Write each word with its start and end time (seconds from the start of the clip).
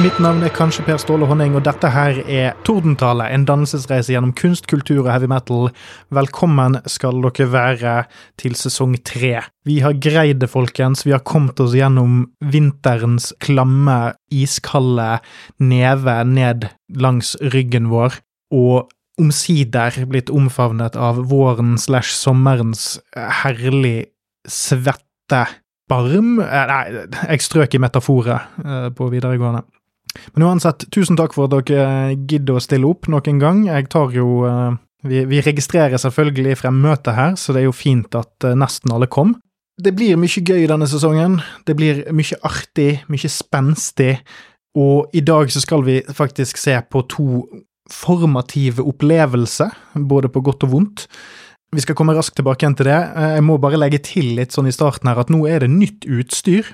Mitt 0.00 0.16
navn 0.16 0.40
er 0.40 0.52
kanskje 0.56 0.80
Per 0.86 0.96
Ståle 0.96 1.26
Honning, 1.28 1.52
og 1.58 1.66
dette 1.66 1.90
her 1.92 2.22
er 2.24 2.54
Tordentale, 2.64 3.26
en 3.34 3.42
dannelsesreise 3.44 4.14
gjennom 4.14 4.30
kunst, 4.32 4.64
kultur 4.70 5.02
og 5.02 5.10
heavy 5.12 5.26
metal. 5.28 5.66
Velkommen 6.16 6.78
skal 6.88 7.18
dere 7.20 7.46
være 7.52 7.92
til 8.40 8.54
sesong 8.56 8.94
tre. 9.04 9.42
Vi 9.68 9.76
har 9.84 9.98
greid 10.00 10.40
det, 10.40 10.48
folkens. 10.48 11.04
Vi 11.04 11.12
har 11.12 11.20
kommet 11.28 11.60
oss 11.60 11.76
gjennom 11.76 12.22
vinterens 12.40 13.34
klamme, 13.44 14.14
iskalde 14.32 15.18
neve 15.60 16.14
ned 16.24 16.70
langs 16.96 17.34
ryggen 17.52 17.90
vår, 17.92 18.16
og 18.56 18.88
omsider 19.20 19.98
blitt 20.08 20.32
omfavnet 20.32 20.96
av 20.96 21.20
våren 21.28 21.74
slash 21.76 22.16
sommerens 22.16 22.94
herlig 23.42 24.08
svette 24.48 25.44
barm 25.90 26.38
eh, 26.40 26.64
Nei, 26.70 27.04
jeg 27.34 27.44
strøk 27.44 27.76
i 27.76 27.82
metaforet 27.82 28.64
eh, 28.64 28.88
på 28.96 29.10
videregående. 29.12 29.66
Men 30.34 30.46
uansett, 30.48 30.88
tusen 30.92 31.18
takk 31.18 31.36
for 31.36 31.46
at 31.46 31.68
dere 31.68 32.16
gidder 32.28 32.58
å 32.58 32.62
stille 32.62 32.88
opp 32.88 33.08
nok 33.12 33.28
en 33.30 33.42
gang. 33.42 33.62
Jeg 33.68 33.88
tar 33.92 34.14
jo 34.14 34.42
eh, 34.48 34.78
vi, 35.06 35.24
vi 35.30 35.42
registrerer 35.44 36.00
selvfølgelig 36.02 36.58
fremmøtet 36.60 37.16
her, 37.16 37.38
så 37.38 37.54
det 37.54 37.62
er 37.62 37.70
jo 37.70 37.76
fint 37.76 38.14
at 38.18 38.50
nesten 38.58 38.92
alle 38.94 39.08
kom. 39.10 39.36
Det 39.80 39.94
blir 39.96 40.18
mye 40.20 40.42
gøy 40.44 40.66
denne 40.68 40.88
sesongen. 40.90 41.38
Det 41.64 41.76
blir 41.78 42.02
mye 42.12 42.38
artig, 42.44 43.00
mye 43.08 43.30
spenstig. 43.32 44.18
Og 44.78 45.10
i 45.16 45.22
dag 45.24 45.50
så 45.50 45.62
skal 45.62 45.84
vi 45.86 46.00
faktisk 46.14 46.60
se 46.60 46.76
på 46.90 47.02
to 47.10 47.28
formative 47.90 48.84
opplevelser, 48.86 49.72
både 49.94 50.30
på 50.30 50.42
godt 50.46 50.66
og 50.68 50.74
vondt. 50.74 51.06
Vi 51.74 51.82
skal 51.82 51.96
komme 51.98 52.14
raskt 52.16 52.36
tilbake 52.38 52.64
igjen 52.64 52.76
til 52.78 52.90
det. 52.90 52.98
Eh, 52.98 53.36
jeg 53.38 53.46
må 53.46 53.56
bare 53.62 53.78
legge 53.78 54.02
til 54.02 54.34
litt 54.38 54.54
sånn 54.54 54.68
i 54.70 54.74
starten 54.74 55.10
her 55.10 55.20
at 55.22 55.30
nå 55.30 55.44
er 55.48 55.64
det 55.64 55.70
nytt 55.72 56.06
utstyr 56.06 56.66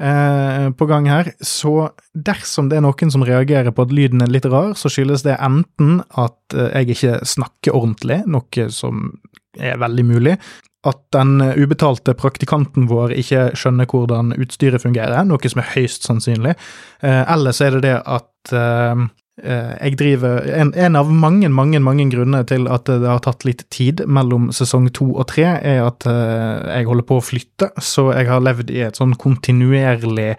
eh, 0.00 0.66
på 0.74 0.88
gang 0.90 1.08
her. 1.10 1.32
Så 1.40 1.90
dersom 2.14 2.68
det 2.70 2.78
er 2.78 2.84
noen 2.86 3.14
som 3.14 3.24
reagerer 3.26 3.74
på 3.74 3.86
at 3.86 3.94
lyden 3.94 4.24
er 4.24 4.32
litt 4.32 4.48
rar, 4.50 4.74
så 4.78 4.92
skyldes 4.92 5.26
det 5.26 5.38
enten 5.38 6.02
at 6.10 6.56
eh, 6.56 6.70
jeg 6.80 6.96
ikke 6.96 7.18
snakker 7.34 7.76
ordentlig, 7.76 8.22
noe 8.26 8.68
som 8.74 9.10
er 9.58 9.80
veldig 9.82 10.06
mulig. 10.08 10.38
At 10.84 11.00
den 11.16 11.38
ubetalte 11.40 12.12
praktikanten 12.18 12.90
vår 12.90 13.14
ikke 13.16 13.46
skjønner 13.56 13.88
hvordan 13.88 14.34
utstyret 14.36 14.82
fungerer, 14.82 15.24
noe 15.24 15.48
som 15.48 15.62
er 15.62 15.70
høyst 15.78 16.04
sannsynlig. 16.04 16.52
Eller 17.00 17.56
så 17.56 17.70
er 17.70 17.78
det 17.78 17.86
det 17.86 17.94
at 18.04 18.28
Eh, 18.52 19.04
jeg 19.42 19.96
driver 19.98 20.44
en, 20.54 20.68
en, 20.78 20.96
av 20.96 21.08
mange, 21.10 21.48
mange 21.50 21.80
mange 21.82 22.04
grunner 22.12 22.44
til 22.46 22.68
at 22.70 22.86
det 22.86 23.08
har 23.08 23.22
tatt 23.24 23.42
litt 23.42 23.64
tid 23.74 24.04
mellom 24.06 24.52
sesong 24.54 24.86
to 24.94 25.08
og 25.10 25.26
tre, 25.32 25.48
er 25.58 25.80
at 25.82 26.06
uh, 26.06 26.62
jeg 26.70 26.86
holder 26.86 27.06
på 27.08 27.18
å 27.18 27.24
flytte, 27.24 27.72
så 27.82 28.12
jeg 28.14 28.28
har 28.30 28.44
levd 28.44 28.70
i 28.70 28.84
et 28.86 29.00
sånn 29.00 29.16
kontinuerlig 29.18 30.36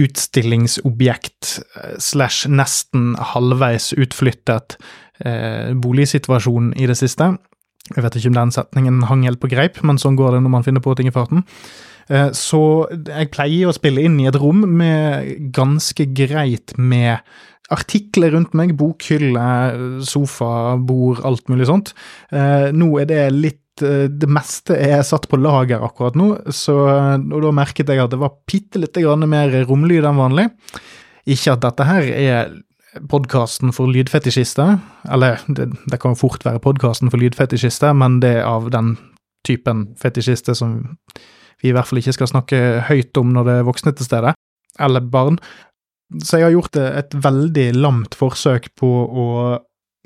utstillingsobjekt 0.00 1.50
uh, 1.76 1.98
slash 2.00 2.48
nesten 2.48 3.12
halvveis 3.34 3.90
utflyttet 3.98 4.78
eh, 5.20 5.74
boligsituasjon 5.76 6.72
i 6.78 6.88
det 6.88 6.96
siste. 6.96 7.34
Jeg 7.90 8.04
vet 8.04 8.16
ikke 8.16 8.32
om 8.32 8.38
den 8.38 8.54
setningen 8.54 9.04
hang 9.10 9.26
helt 9.28 9.42
på 9.42 9.50
greip, 9.52 9.82
men 9.84 10.00
sånn 10.00 10.16
går 10.16 10.38
det 10.38 10.42
når 10.46 10.54
man 10.56 10.64
finner 10.64 10.84
på 10.84 10.96
ting 10.96 11.10
i 11.10 11.14
farten. 11.14 11.44
Så 12.32 12.60
jeg 12.88 13.28
pleier 13.34 13.68
å 13.68 13.74
spille 13.76 14.00
inn 14.06 14.14
i 14.22 14.28
et 14.30 14.36
rom 14.40 14.62
med 14.78 15.50
ganske 15.52 16.06
greit 16.16 16.72
med 16.80 17.20
artikler 17.74 18.32
rundt 18.32 18.54
meg, 18.56 18.74
bokhylle, 18.78 19.46
sofa, 20.06 20.76
bord, 20.80 21.22
alt 21.26 21.50
mulig 21.52 21.68
sånt. 21.68 21.92
Eh, 22.32 22.70
nå 22.72 22.92
er 23.02 23.08
det 23.10 23.24
litt 23.34 23.82
eh, 23.84 24.06
Det 24.08 24.28
meste 24.30 24.76
er 24.76 25.02
satt 25.06 25.28
på 25.28 25.40
lager 25.40 25.84
akkurat 25.84 26.16
nå, 26.18 26.30
så, 26.54 26.78
og 27.18 27.42
da 27.44 27.52
merket 27.54 27.90
jeg 27.92 28.02
at 28.02 28.14
det 28.14 28.22
var 28.22 28.38
bitte 28.48 28.80
litt 28.80 28.96
mer 29.28 29.52
romlyd 29.68 30.08
enn 30.08 30.22
vanlig. 30.22 30.48
Ikke 31.28 31.54
at 31.54 31.66
dette 31.66 31.84
her 31.84 32.08
er 32.08 32.56
podkasten 33.10 33.72
for 33.76 33.90
lydfetisjister, 33.92 34.78
eller 35.12 35.38
det, 35.46 35.68
det 35.86 36.00
kan 36.00 36.16
jo 36.16 36.22
fort 36.24 36.44
være 36.46 36.62
podkasten 36.64 37.12
for 37.12 37.20
lydfetisjister, 37.20 37.92
men 37.92 38.18
det 38.24 38.38
er 38.40 38.48
av 38.48 38.70
den 38.72 38.96
typen 39.46 39.90
fetisjister 40.00 40.56
som 40.56 40.80
vi 41.62 41.70
i 41.70 41.74
hvert 41.74 41.88
fall 41.88 42.00
ikke 42.00 42.16
skal 42.16 42.30
snakke 42.30 42.58
høyt 42.88 43.18
om 43.20 43.32
når 43.34 43.48
det 43.48 43.56
er 43.58 43.68
voksne 43.68 43.94
til 43.96 44.08
stede, 44.08 44.34
eller 44.78 45.04
barn. 45.12 45.38
Så 46.24 46.38
jeg 46.38 46.48
har 46.48 46.54
gjort 46.54 46.78
et 46.80 47.16
veldig 47.20 47.66
lamt 47.76 48.16
forsøk 48.16 48.70
på 48.80 48.88
å 48.88 49.26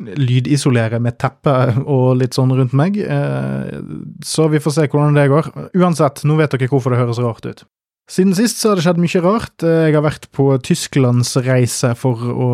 lydisolere 0.03 0.99
med 1.03 1.19
teppe 1.21 1.53
og 1.85 2.17
litt 2.19 2.35
sånn 2.35 2.51
rundt 2.57 2.75
meg, 2.75 2.97
eh, 2.99 3.77
så 4.25 4.49
vi 4.51 4.59
får 4.63 4.75
se 4.75 4.89
hvordan 4.89 5.15
det 5.15 5.29
går. 5.31 5.53
Uansett, 5.79 6.25
nå 6.27 6.35
vet 6.41 6.57
dere 6.57 6.71
hvorfor 6.73 6.95
det 6.95 6.99
høres 7.03 7.23
rart 7.23 7.47
ut. 7.47 7.63
Siden 8.11 8.35
sist 8.35 8.59
så 8.59 8.73
har 8.73 8.81
det 8.81 8.85
skjedd 8.85 8.99
mye 8.99 9.23
rart. 9.23 9.63
Jeg 9.63 9.95
har 9.95 10.03
vært 10.03 10.27
på 10.35 10.49
tysklandsreise 10.67 11.93
for 11.97 12.19
å 12.35 12.51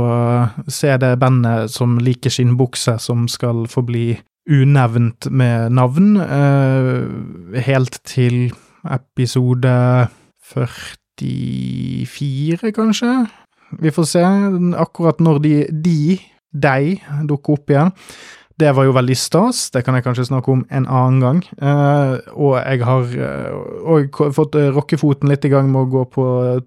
se 0.69 0.93
det 1.01 1.15
bandet 1.23 1.73
som 1.73 1.97
liker 2.05 2.35
skinnbukse, 2.35 2.99
som 3.01 3.25
skal 3.33 3.65
få 3.71 3.87
bli 3.89 4.07
unevnt 4.49 5.31
med 5.33 5.73
navn, 5.73 6.17
eh, 6.21 7.63
helt 7.65 8.01
til 8.05 8.53
episode 8.85 9.73
40 10.53 10.99
94, 11.19 12.73
kanskje? 12.73 13.11
Vi 13.77 13.93
får 13.93 14.09
se 14.09 14.25
akkurat 14.81 15.21
når 15.21 15.41
de, 15.45 15.55
de, 15.85 16.19
de, 16.53 16.99
dukker 17.29 17.59
opp 17.59 17.73
igjen. 17.73 17.95
Det 18.59 18.73
var 18.75 18.89
jo 18.89 18.95
veldig 18.97 19.15
stas, 19.15 19.69
det 19.71 19.85
kan 19.87 19.95
jeg 19.95 20.03
kanskje 20.03 20.25
snakke 20.33 20.51
om 20.51 20.65
en 20.75 20.87
annen 20.91 21.21
gang. 21.23 21.43
Uh, 21.63 22.19
og 22.35 22.57
jeg 22.59 22.83
har 22.89 23.13
òg 23.87 24.19
uh, 24.19 24.33
fått 24.35 24.59
uh, 24.59 24.73
rockefoten 24.75 25.31
litt 25.31 25.47
i 25.47 25.53
gang 25.53 25.71
med 25.71 25.85
å 25.85 25.91
gå 25.93 26.03
på 26.17 26.25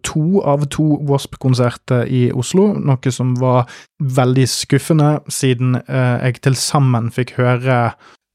to 0.07 0.39
av 0.47 0.63
to 0.71 1.01
Wasp-konserter 1.09 2.07
i 2.07 2.29
Oslo, 2.31 2.69
noe 2.79 3.11
som 3.11 3.35
var 3.41 3.67
veldig 3.99 4.47
skuffende, 4.47 5.17
siden 5.27 5.81
jeg 5.83 6.39
til 6.41 6.55
sammen 6.57 7.11
fikk 7.11 7.35
høre 7.41 7.83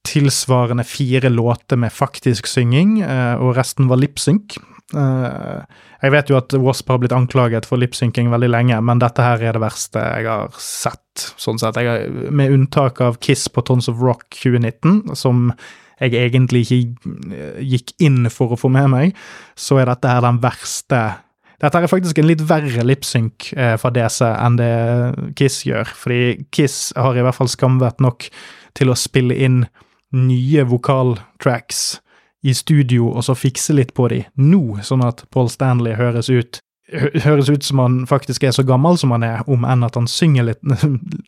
tilsvarende 0.07 0.85
fire 0.87 1.33
låter 1.33 1.81
med 1.81 1.91
faktisk 1.91 2.47
synging, 2.47 3.01
og 3.41 3.57
resten 3.57 3.89
var 3.91 3.99
lipsync. 3.99 4.55
Uh, 4.95 5.65
jeg 5.99 6.13
vet 6.15 6.29
jo 6.31 6.37
at 6.39 6.55
Wasp 6.63 6.91
har 6.93 7.01
blitt 7.03 7.15
anklaget 7.15 7.67
for 7.67 7.81
lipsynking 7.83 8.29
veldig 8.31 8.51
lenge, 8.53 8.79
men 8.87 9.01
dette 9.03 9.25
her 9.25 9.43
er 9.43 9.57
det 9.57 9.65
verste 9.65 10.03
jeg 10.03 10.29
har 10.29 10.55
sett. 10.63 11.03
sånn 11.41 11.59
sett. 11.59 11.81
Jeg, 11.81 12.31
med 12.31 12.53
unntak 12.55 13.01
av 13.03 13.19
Kiss 13.25 13.49
på 13.49 13.65
Tons 13.67 13.91
of 13.91 14.03
Rock 14.05 14.29
2019, 14.37 15.17
som 15.19 15.51
jeg 15.97 16.13
egentlig 16.13 16.67
ikke 16.67 17.13
eh, 17.33 17.61
gikk 17.65 17.95
inn 18.05 18.29
for 18.33 18.53
å 18.53 18.61
få 18.61 18.69
med 18.73 18.91
meg, 18.93 19.15
så 19.57 19.81
er 19.81 19.89
dette 19.89 20.11
her 20.13 20.25
den 20.27 20.43
verste 20.45 21.05
Dette 21.57 21.81
er 21.81 21.89
faktisk 21.89 22.19
en 22.21 22.27
litt 22.29 22.43
verre 22.45 22.83
lipsynk 22.85 23.47
eh, 23.57 23.79
fra 23.81 23.89
DC 23.89 24.21
enn 24.29 24.59
det 24.61 24.73
Kiss 25.41 25.63
gjør, 25.65 25.89
fordi 25.89 26.45
Kiss 26.53 26.91
har 26.93 27.17
i 27.17 27.25
hvert 27.25 27.39
fall 27.39 27.49
skamvett 27.49 28.03
nok 28.05 28.29
til 28.77 28.93
å 28.93 28.99
spille 28.99 29.39
inn 29.41 29.63
nye 30.13 30.67
vokaltracks 30.69 32.03
i 32.47 32.55
studio 32.55 33.11
og 33.11 33.27
så 33.27 33.35
fikse 33.37 33.75
litt 33.77 33.93
på 33.97 34.09
de 34.13 34.23
nå, 34.39 34.79
sånn 34.87 35.05
at 35.07 35.25
Paul 35.35 35.51
Stanley 35.53 35.97
høres 35.99 36.31
ut 36.31 36.61
høres 37.25 37.49
ut 37.51 37.65
som 37.67 37.81
han 37.83 37.95
faktisk 38.07 38.45
er 38.47 38.53
så 38.55 38.63
gammel 38.63 38.99
som 38.99 39.11
han 39.11 39.25
er, 39.27 39.41
om 39.51 39.65
enn 39.67 39.83
at 39.83 39.97
han 39.99 40.07
synger 40.11 40.51
litt 40.51 40.61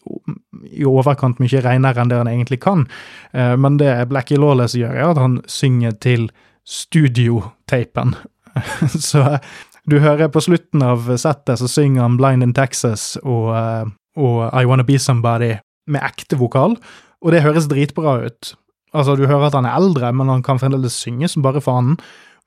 i 0.79 0.87
overkant 0.87 1.41
mye 1.43 1.63
renere 1.65 2.03
enn 2.03 2.13
det 2.13 2.21
han 2.21 2.31
egentlig 2.31 2.61
kan. 2.63 2.87
Eh, 3.33 3.57
men 3.59 3.79
det 3.81 3.91
Blackie 4.11 4.39
Lawless 4.39 4.77
gjør, 4.79 4.95
er 4.95 5.11
at 5.11 5.23
han 5.23 5.41
synger 5.51 5.97
til 5.99 6.29
studiotapen. 6.69 8.15
så 9.11 9.41
du 9.89 9.99
hører 10.05 10.31
på 10.31 10.43
slutten 10.45 10.85
av 10.85 11.11
settet 11.17 11.61
så 11.61 11.69
synger 11.71 12.05
han 12.05 12.19
Blind 12.21 12.45
in 12.45 12.55
Texas 12.55 13.17
og, 13.25 13.51
eh, 13.57 13.91
og 14.21 14.41
I 14.53 14.67
Wanna 14.69 14.87
Be 14.87 14.99
Somebody 15.01 15.57
med 15.89 16.05
ekte 16.05 16.39
vokal, 16.39 16.77
og 17.19 17.35
det 17.35 17.43
høres 17.43 17.67
dritbra 17.71 18.19
ut. 18.29 18.55
Altså, 18.97 19.17
du 19.17 19.27
hører 19.27 19.49
at 19.49 19.57
han 19.59 19.69
er 19.69 19.77
eldre, 19.77 20.13
men 20.17 20.31
han 20.33 20.45
kan 20.45 20.61
fremdeles 20.61 20.97
synge 20.97 21.29
som 21.29 21.45
bare 21.45 21.63
faen. 21.65 21.97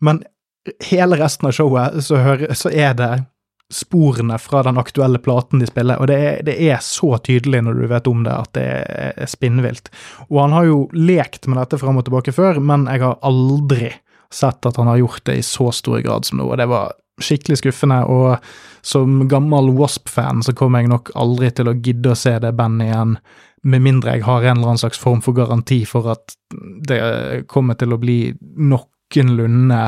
Men 0.01 0.23
hele 0.85 1.17
resten 1.19 1.49
av 1.49 1.55
showet 1.57 2.01
så, 2.05 2.21
hører, 2.21 2.53
så, 2.57 2.69
er 2.69 2.95
det 2.97 3.11
sporene 3.71 4.37
fra 4.41 4.63
den 4.67 4.79
aktuelle 4.81 5.21
platen 5.23 5.61
de 5.61 5.69
spiller, 5.69 6.01
og 6.01 6.09
det 6.11 6.17
er, 6.19 6.39
det 6.45 6.57
er, 6.59 6.81
så 6.83 7.15
tydelig 7.23 7.63
når 7.63 7.79
du 7.79 7.85
vet 7.91 8.09
om 8.11 8.23
det, 8.25 8.33
at 8.35 8.53
det 8.57 8.65
er 8.67 9.31
spinnvilt. 9.31 9.91
Og 10.29 10.41
han 10.43 10.55
har 10.57 10.67
jo 10.67 10.79
lekt 10.97 11.47
med 11.47 11.61
dette 11.61 11.79
fram 11.81 12.01
og 12.01 12.07
tilbake 12.07 12.35
før, 12.35 12.59
men 12.59 12.89
jeg 12.91 13.05
har 13.05 13.21
aldri 13.25 13.93
sett 14.31 14.67
at 14.67 14.79
han 14.79 14.91
har 14.91 14.99
gjort 14.99 15.23
det 15.27 15.37
i 15.39 15.45
så 15.45 15.71
stor 15.75 16.01
grad 16.03 16.27
som 16.27 16.41
nå, 16.41 16.49
og 16.51 16.59
det 16.59 16.67
var 16.71 16.91
skikkelig 17.21 17.61
skuffende, 17.61 18.01
og 18.09 18.41
som 18.85 19.27
gammel 19.29 19.69
Wasp-fan 19.77 20.41
så 20.43 20.55
kommer 20.57 20.81
jeg 20.81 20.91
nok 20.91 21.11
aldri 21.19 21.51
til 21.53 21.69
å 21.69 21.77
gidde 21.77 22.13
å 22.13 22.17
se 22.17 22.33
det 22.41 22.53
bandet 22.57 22.89
igjen 22.89 23.17
med 23.63 23.83
mindre 23.85 24.15
jeg 24.17 24.25
har 24.25 24.43
en 24.43 24.57
eller 24.57 24.73
annen 24.73 24.81
slags 24.81 25.01
form 25.01 25.21
for 25.21 25.37
garanti 25.37 25.83
for 25.85 26.09
at 26.15 26.35
det 26.87 27.01
kommer 27.51 27.77
til 27.79 27.93
å 27.93 27.99
bli 28.01 28.19
noenlunde 28.57 29.83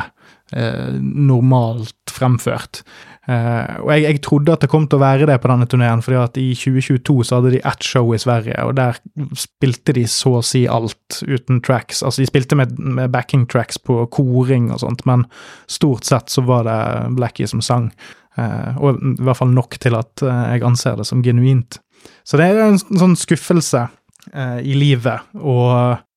eh, 0.54 0.94
normalt 1.02 2.14
fremført. 2.14 2.84
Eh, 3.24 3.76
og 3.80 3.90
jeg, 3.94 4.04
jeg, 4.04 4.22
trodde 4.26 4.54
at 4.54 4.64
det 4.66 4.70
kom 4.72 4.86
til 4.88 5.00
å 5.00 5.04
være 5.04 5.28
det 5.30 5.38
på 5.42 5.50
denne 5.50 5.68
turneen, 5.72 6.04
fordi 6.04 6.20
at 6.20 6.40
i 6.42 6.48
2022 6.60 7.16
så 7.24 7.40
hadde 7.40 7.54
de 7.56 7.62
ett 7.64 7.88
show 7.88 8.10
i 8.14 8.20
Sverige, 8.22 8.58
og 8.68 8.76
der 8.80 9.00
spilte 9.40 9.96
de 9.96 10.04
så 10.12 10.38
å 10.40 10.46
si 10.46 10.66
alt 10.68 11.22
uten 11.24 11.62
tracks. 11.64 12.04
Altså, 12.04 12.24
de 12.24 12.30
spilte 12.30 12.60
med, 12.60 12.76
med 12.78 13.14
backing 13.14 13.48
tracks 13.52 13.80
på 13.80 14.02
koring 14.14 14.70
og 14.74 14.84
sånt, 14.84 15.06
men 15.10 15.26
stort 15.72 16.10
sett 16.10 16.34
så 16.34 16.44
var 16.48 16.68
det 16.68 16.82
Blackie 17.18 17.50
som 17.50 17.64
sang. 17.64 17.90
Eh, 18.36 18.78
og 18.82 19.00
i 19.00 19.16
hvert 19.22 19.40
fall 19.40 19.54
nok 19.54 19.80
til 19.82 19.96
at 19.98 20.24
eh, 20.26 20.44
jeg 20.56 20.68
anser 20.68 21.00
det 21.00 21.08
som 21.10 21.24
genuint. 21.26 21.80
Så 22.24 22.40
det 22.40 22.48
er 22.48 22.64
en 22.64 22.80
sånn 22.80 23.16
skuffelse 23.20 23.88
eh, 24.32 24.60
i 24.64 24.76
livet 24.78 25.36
å, 25.36 25.58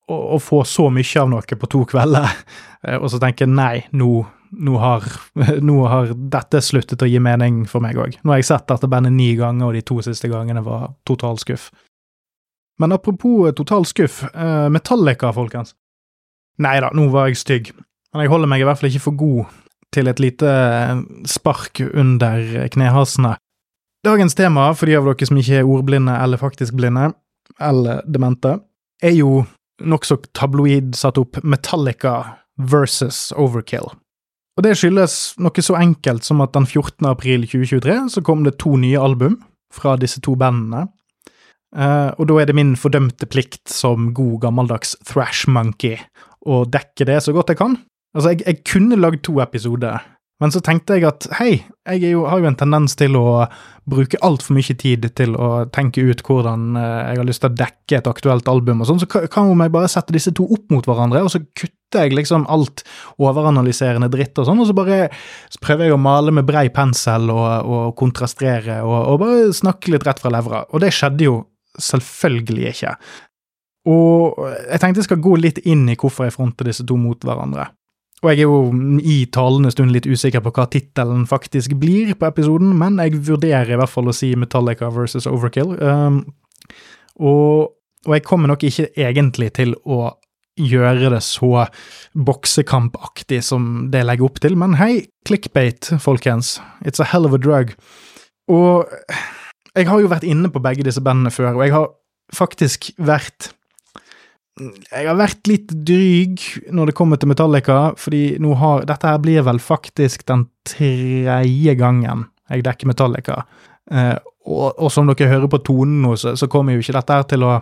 å, 0.07 0.17
å, 0.37 0.39
få 0.41 0.63
så 0.67 0.87
mye 0.93 1.21
av 1.21 1.29
noe 1.31 1.59
på 1.59 1.69
to 1.71 1.83
kvelder, 1.89 2.31
eh, 2.87 2.97
og 2.97 3.09
så 3.11 3.19
tenke 3.21 3.47
nei, 3.49 3.85
nå, 3.97 4.11
nå, 4.51 4.77
har, 4.83 5.07
nå 5.69 5.79
har 5.91 6.13
dette 6.37 6.63
sluttet 6.63 7.03
å 7.03 7.09
gi 7.09 7.21
mening 7.23 7.65
for 7.69 7.83
meg 7.83 7.99
òg. 7.99 8.19
Nå 8.23 8.33
har 8.33 8.41
jeg 8.41 8.51
sett 8.51 8.69
dette 8.71 8.89
bandet 8.91 9.15
ni 9.15 9.33
ganger, 9.39 9.69
og 9.69 9.77
de 9.77 9.83
to 9.85 9.99
siste 10.05 10.31
gangene 10.31 10.63
var 10.65 10.91
total 11.07 11.39
skuff. 11.41 11.69
Men 12.77 12.93
apropos 12.93 13.51
total 13.57 13.87
skuff, 13.89 14.23
eh, 14.33 14.67
Metallica, 14.69 15.33
folkens. 15.33 15.73
Nei 16.61 16.79
da, 16.81 16.91
nå 16.93 17.09
var 17.13 17.29
jeg 17.29 17.37
stygg, 17.41 17.71
men 18.13 18.23
jeg 18.25 18.31
holder 18.31 18.49
meg 18.49 18.63
i 18.63 18.65
hvert 18.65 18.79
fall 18.79 18.89
ikke 18.89 19.07
for 19.09 19.17
god 19.17 19.57
til 19.93 20.09
et 20.09 20.21
lite 20.21 20.49
spark 21.29 21.81
under 21.87 22.67
knehasene. 22.73 23.35
Dagens 24.07 24.35
tema, 24.35 24.69
for 24.71 24.87
de 24.87 24.95
av 24.95 25.07
dere 25.09 25.27
som 25.27 25.37
ikke 25.39 25.57
er 25.59 25.67
ordblinde 25.67 26.13
eller 26.15 26.39
faktisk 26.39 26.77
blinde, 26.79 27.09
eller 27.59 28.05
demente, 28.07 28.53
er 29.03 29.17
jo 29.17 29.41
nokså 29.83 30.21
tabloid 30.37 30.95
satt 30.95 31.19
opp 31.19 31.41
Metallica 31.43 32.13
versus 32.55 33.33
Overkill. 33.35 33.89
Og 34.57 34.63
det 34.65 34.77
skyldes 34.79 35.35
noe 35.43 35.63
så 35.65 35.75
enkelt 35.77 36.23
som 36.25 36.39
at 36.41 36.55
den 36.55 36.65
14. 36.65 37.03
april 37.09 37.43
2023 37.45 37.97
så 38.15 38.23
kom 38.25 38.45
det 38.47 38.55
to 38.63 38.77
nye 38.79 39.01
album 39.01 39.41
fra 39.75 39.97
disse 39.99 40.23
to 40.23 40.37
bandene. 40.39 40.87
Uh, 41.75 42.15
og 42.15 42.29
da 42.29 42.39
er 42.39 42.47
det 42.47 42.55
min 42.55 42.77
fordømte 42.79 43.27
plikt 43.27 43.67
som 43.69 44.13
god 44.15 44.39
gammeldags 44.45 44.95
thrash 45.05 45.51
monkey 45.51 45.99
å 46.47 46.63
dekke 46.63 47.05
det 47.09 47.19
så 47.25 47.35
godt 47.35 47.51
jeg 47.51 47.59
kan. 47.59 47.75
Altså, 48.15 48.31
jeg, 48.31 48.45
jeg 48.47 48.63
kunne 48.71 48.97
lagd 48.97 49.25
to 49.27 49.35
episoder 49.43 49.99
men 50.37 50.53
så 50.53 50.61
tenkte 50.61 50.97
jeg 50.97 51.07
at 51.09 51.25
hei, 51.39 51.63
jeg 51.87 52.11
jo, 52.11 52.27
har 52.29 52.41
jo 52.41 52.49
en 52.49 52.57
tendens 52.59 52.93
til 52.99 53.15
å 53.17 53.47
bruke 53.89 54.19
altfor 54.25 54.53
mye 54.57 54.75
tid 54.77 55.07
til 55.17 55.33
å 55.39 55.65
tenke 55.73 56.03
ut 56.03 56.21
hvordan 56.27 56.75
eh, 56.77 56.97
jeg 57.07 57.21
har 57.21 57.27
lyst 57.29 57.41
til 57.43 57.49
å 57.49 57.57
dekke 57.57 57.97
et 57.97 58.09
aktuelt 58.11 58.51
album, 58.51 58.83
og 58.83 58.89
sånn, 58.89 59.01
så 59.01 59.07
kan 59.09 59.49
jo 59.49 59.55
jeg 59.57 59.73
bare 59.73 59.89
sette 59.91 60.13
disse 60.13 60.33
to 60.37 60.45
opp 60.45 60.67
mot 60.73 60.85
hverandre, 60.85 61.23
og 61.25 61.31
så 61.33 61.41
kutter 61.41 62.05
jeg 62.05 62.17
liksom 62.17 62.45
alt 62.53 62.83
overanalyserende 63.23 64.11
dritt 64.13 64.37
og 64.37 64.49
sånn, 64.49 64.61
og 64.61 64.69
så 64.69 64.75
bare 64.77 64.99
så 65.49 65.61
prøver 65.63 65.87
jeg 65.87 65.95
å 65.95 66.01
male 66.01 66.35
med 66.35 66.45
brei 66.49 66.67
pensel 66.75 67.31
og, 67.33 67.47
og 67.65 67.95
kontrastrere 67.97 68.81
og, 68.83 68.97
og, 68.99 69.21
bare 69.23 69.55
snakke 69.55 69.95
litt 69.95 70.05
rett 70.05 70.21
fra 70.21 70.33
levra. 70.33 70.65
Og 70.69 70.83
det 70.83 70.91
skjedde 70.93 71.29
jo 71.29 71.39
selvfølgelig 71.81 72.69
ikke. 72.75 72.93
Og 73.87 74.37
jeg 74.51 74.83
tenkte 74.83 74.99
jeg 74.99 75.07
skal 75.07 75.23
gå 75.23 75.37
litt 75.39 75.63
inn 75.63 75.87
i 75.87 75.95
hvorfor 75.97 76.27
jeg 76.27 76.35
fronter 76.35 76.67
disse 76.67 76.85
to 76.85 76.99
mot 76.99 77.23
hverandre. 77.23 77.69
Og 78.23 78.31
jeg 78.31 78.41
er 78.41 78.47
jo 78.47 78.99
i 79.05 79.17
talende 79.29 79.69
stund 79.73 79.93
litt 79.93 80.07
usikker 80.09 80.41
på 80.41 80.51
hva 80.55 80.65
tittelen 80.73 81.27
faktisk 81.29 81.75
blir 81.77 82.15
på 82.17 82.25
episoden, 82.25 82.71
men 82.79 82.97
jeg 83.03 83.19
vurderer 83.27 83.75
i 83.75 83.77
hvert 83.77 83.93
fall 83.93 84.09
å 84.09 84.15
si 84.15 84.31
Metallica 84.39 84.89
versus 84.93 85.29
Overkill. 85.29 85.75
Um, 85.77 86.23
og, 87.21 87.75
og, 88.07 88.15
jeg 88.15 88.25
kommer 88.25 88.49
nok 88.49 88.65
ikke 88.65 88.89
egentlig 88.97 89.51
til 89.59 89.75
å 89.85 90.15
gjøre 90.57 91.11
det 91.13 91.21
så 91.21 91.67
boksekampaktig 92.17 93.43
som 93.45 93.91
det 93.93 94.01
legger 94.07 94.25
opp 94.25 94.41
til, 94.41 94.57
men 94.57 94.73
hei, 94.79 95.05
clickbait, 95.29 95.91
folkens. 96.01 96.55
It's 96.81 97.03
a 97.03 97.05
hell 97.05 97.29
of 97.29 97.37
a 97.37 97.41
drug. 97.41 97.75
Og 98.49 98.89
jeg 99.77 99.85
har 99.91 100.01
jo 100.01 100.09
vært 100.09 100.25
inne 100.25 100.49
på 100.49 100.63
begge 100.63 100.87
disse 100.87 101.03
bandene 101.05 101.29
før, 101.33 101.53
og 101.53 101.67
jeg 101.67 101.75
har 101.75 101.91
faktisk 102.33 102.89
vært 102.97 103.51
jeg 104.57 105.05
har 105.07 105.17
vært 105.19 105.49
litt 105.49 105.71
dryg 105.87 106.41
når 106.73 106.89
det 106.89 106.95
kommer 106.97 107.19
til 107.21 107.29
Metallica, 107.31 107.77
fordi 107.99 108.37
nå 108.43 108.55
har 108.57 108.87
Dette 108.89 109.11
her 109.11 109.21
blir 109.21 109.45
vel 109.45 109.61
faktisk 109.61 110.25
den 110.29 110.47
tredje 110.67 111.75
gangen 111.79 112.27
jeg 112.47 112.63
dekker 112.65 112.89
Metallica. 112.89 113.41
Eh, 113.91 114.15
og, 114.47 114.77
og, 114.77 114.91
som 114.91 115.07
dere 115.09 115.31
hører 115.31 115.51
på 115.51 115.61
tonen 115.67 116.01
nå, 116.05 116.15
så, 116.19 116.35
så 116.39 116.47
kommer 116.51 116.75
jo 116.75 116.83
ikke 116.83 116.95
dette 116.95 117.17
her 117.17 117.25
til 117.27 117.43
å 117.43 117.57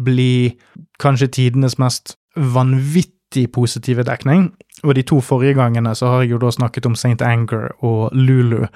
bli 0.00 0.54
kanskje 1.02 1.30
tidenes 1.36 1.76
mest 1.78 2.16
vanvittig 2.34 3.46
positive 3.52 4.06
dekning. 4.06 4.48
Og 4.84 4.96
de 4.96 5.04
to 5.06 5.20
forrige 5.24 5.56
gangene 5.58 5.94
så 5.96 6.10
har 6.10 6.24
jeg 6.24 6.34
jo 6.34 6.40
da 6.42 6.50
snakket 6.52 6.88
om 6.88 6.96
St. 6.98 7.20
Anger 7.24 7.70
og 7.84 8.12
Lulu, 8.16 8.66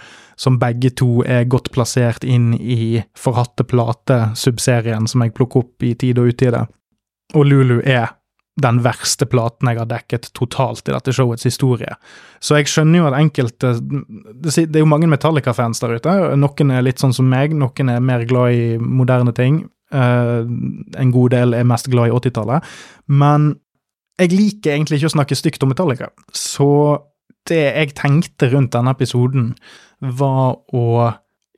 som 0.40 0.60
begge 0.60 0.92
to 0.96 1.22
er 1.26 1.48
godt 1.50 1.72
plassert 1.74 2.24
inn 2.24 2.52
i 2.54 3.02
Forhatte 3.18 3.66
plate-subserien 3.68 5.08
som 5.10 5.24
jeg 5.24 5.34
plukker 5.36 5.64
opp 5.64 5.84
i 5.84 5.94
tid 5.98 6.20
og 6.20 6.32
utide. 6.32 6.66
Og 7.36 7.44
Lulu 7.48 7.80
er 7.84 8.14
den 8.58 8.80
verste 8.82 9.26
platen 9.30 9.70
jeg 9.70 9.78
har 9.78 9.88
dekket 9.90 10.30
totalt 10.34 10.88
i 10.88 10.94
dette 10.94 11.12
showets 11.14 11.46
historie. 11.46 11.94
Så 12.42 12.58
jeg 12.58 12.70
skjønner 12.70 12.98
jo 12.98 13.08
at 13.10 13.18
enkelte 13.20 13.74
Det 13.78 14.64
er 14.66 14.82
jo 14.82 14.90
mange 14.90 15.10
Metallica-fans 15.10 15.82
der 15.82 15.98
ute. 15.98 16.14
Noen 16.38 16.72
er 16.74 16.86
litt 16.86 17.02
sånn 17.02 17.14
som 17.14 17.28
meg, 17.30 17.54
noen 17.54 17.92
er 17.92 18.02
mer 18.02 18.26
glad 18.28 18.56
i 18.56 18.64
moderne 18.78 19.34
ting. 19.36 19.62
Uh, 19.94 20.42
en 21.00 21.12
god 21.14 21.32
del 21.32 21.54
er 21.56 21.68
mest 21.68 21.88
glad 21.92 22.10
i 22.10 22.16
80-tallet. 22.16 22.66
Men 23.06 23.52
jeg 24.18 24.34
liker 24.34 24.74
egentlig 24.74 24.98
ikke 24.98 25.12
å 25.12 25.16
snakke 25.16 25.38
stygt 25.38 25.62
om 25.62 25.70
Metallica. 25.72 26.10
Så 26.34 26.68
det 27.48 27.62
jeg 27.62 27.94
tenkte 27.96 28.50
rundt 28.52 28.74
denne 28.74 28.92
episoden, 28.92 29.52
var 29.98 30.58
å 30.74 31.12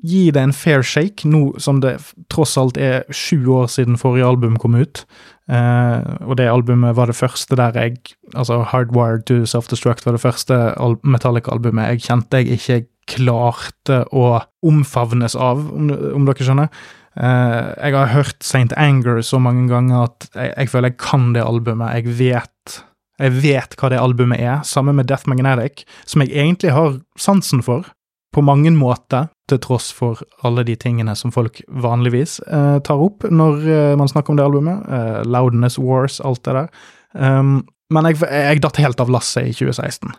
gi 0.07 0.31
det 0.33 0.43
en 0.43 0.55
fair 0.57 0.85
shake, 0.87 1.29
nå 1.29 1.59
som 1.61 1.81
det 1.85 1.97
tross 2.33 2.57
alt 2.61 2.79
er 2.81 3.05
sju 3.13 3.45
år 3.53 3.69
siden 3.73 3.99
forrige 4.01 4.29
album 4.31 4.57
kom 4.61 4.79
ut. 4.79 5.05
Uh, 5.51 6.01
og 6.29 6.37
det 6.39 6.47
albumet 6.49 6.95
var 6.97 7.11
det 7.11 7.19
første 7.19 7.57
der 7.59 7.75
jeg 7.75 7.97
Altså 8.39 8.61
Hardwired 8.71 9.25
to 9.27 9.41
Self-Destruct 9.51 10.05
var 10.07 10.15
det 10.15 10.23
første 10.23 10.55
Metallica-albumet 11.03 11.89
jeg 11.89 12.05
kjente 12.05 12.39
jeg 12.39 12.61
ikke 12.61 12.77
klarte 13.11 14.05
å 14.15 14.45
omfavnes 14.63 15.35
av, 15.35 15.65
om, 15.75 15.89
om 15.91 16.29
dere 16.29 16.47
skjønner. 16.47 16.71
Uh, 17.19 17.75
jeg 17.75 17.97
har 17.97 18.13
hørt 18.15 18.39
St. 18.47 18.71
Anger 18.79 19.19
så 19.27 19.41
mange 19.43 19.67
ganger 19.73 20.05
at 20.07 20.29
jeg, 20.31 20.53
jeg, 20.55 20.71
føler 20.71 20.93
jeg 20.93 21.01
kan 21.03 21.33
det 21.35 21.43
albumet. 21.43 21.97
Jeg 21.99 22.15
vet, 22.21 22.77
jeg 23.19 23.37
vet 23.43 23.75
hva 23.81 23.91
det 23.91 23.99
albumet 23.99 24.39
er. 24.39 24.61
Samme 24.63 24.95
med 24.95 25.11
Death 25.11 25.27
Magnetic, 25.29 25.83
som 26.07 26.23
jeg 26.23 26.31
egentlig 26.37 26.77
har 26.77 27.01
sansen 27.19 27.67
for 27.67 27.91
på 28.35 28.43
mange 28.47 28.71
måter, 28.75 29.29
til 29.51 29.59
tross 29.59 29.89
for 29.95 30.21
alle 30.47 30.63
de 30.67 30.77
tingene 30.79 31.17
som 31.19 31.33
folk 31.35 31.59
vanligvis 31.83 32.39
eh, 32.47 32.77
tar 32.87 33.03
opp 33.03 33.27
når 33.27 33.65
eh, 33.67 33.95
man 33.99 34.11
snakker 34.11 34.31
om 34.31 34.39
det 34.39 34.45
albumet. 34.47 34.85
Eh, 34.87 35.23
Loudness 35.27 35.79
Wars, 35.83 36.21
alt 36.23 36.45
det 36.47 36.55
der. 36.55 36.69
Um, 37.11 37.65
men 37.91 38.07
jeg, 38.07 38.21
jeg 38.23 38.63
datt 38.63 38.79
helt 38.79 39.03
av 39.03 39.11
lasset 39.11 39.49
i 39.51 39.57
2016 39.57 40.13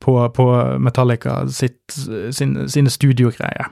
på, 0.00 0.14
på 0.32 0.46
Metallica 0.80 1.42
sitt, 1.52 1.82
sin, 2.32 2.56
sine 2.72 2.92
studiogreier. 2.92 3.68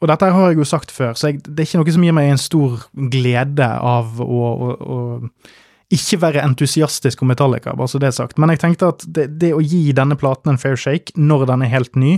Og 0.00 0.08
dette 0.08 0.30
har 0.32 0.50
jeg 0.50 0.58
jo 0.58 0.66
sagt 0.68 0.92
før, 0.92 1.12
så 1.16 1.30
jeg, 1.30 1.42
det 1.44 1.60
er 1.62 1.68
ikke 1.68 1.82
noe 1.82 1.94
som 1.94 2.06
gir 2.06 2.16
meg 2.16 2.30
en 2.32 2.40
stor 2.40 2.80
glede 3.12 3.68
av 3.68 4.18
å, 4.24 4.40
å, 4.50 4.72
å 4.80 4.98
ikke 5.94 6.18
være 6.22 6.42
entusiastisk 6.42 7.22
om 7.22 7.30
Metallica, 7.30 7.76
bare 7.76 7.92
så 7.92 8.00
det 8.02 8.08
er 8.10 8.16
sagt. 8.16 8.40
Men 8.40 8.54
jeg 8.54 8.62
tenkte 8.64 8.90
at 8.94 9.04
det, 9.04 9.28
det 9.40 9.52
å 9.54 9.62
gi 9.62 9.92
denne 9.96 10.16
platen 10.18 10.54
en 10.54 10.60
fair 10.60 10.80
shake 10.80 11.14
når 11.20 11.46
den 11.52 11.64
er 11.64 11.72
helt 11.76 12.00
ny, 12.00 12.16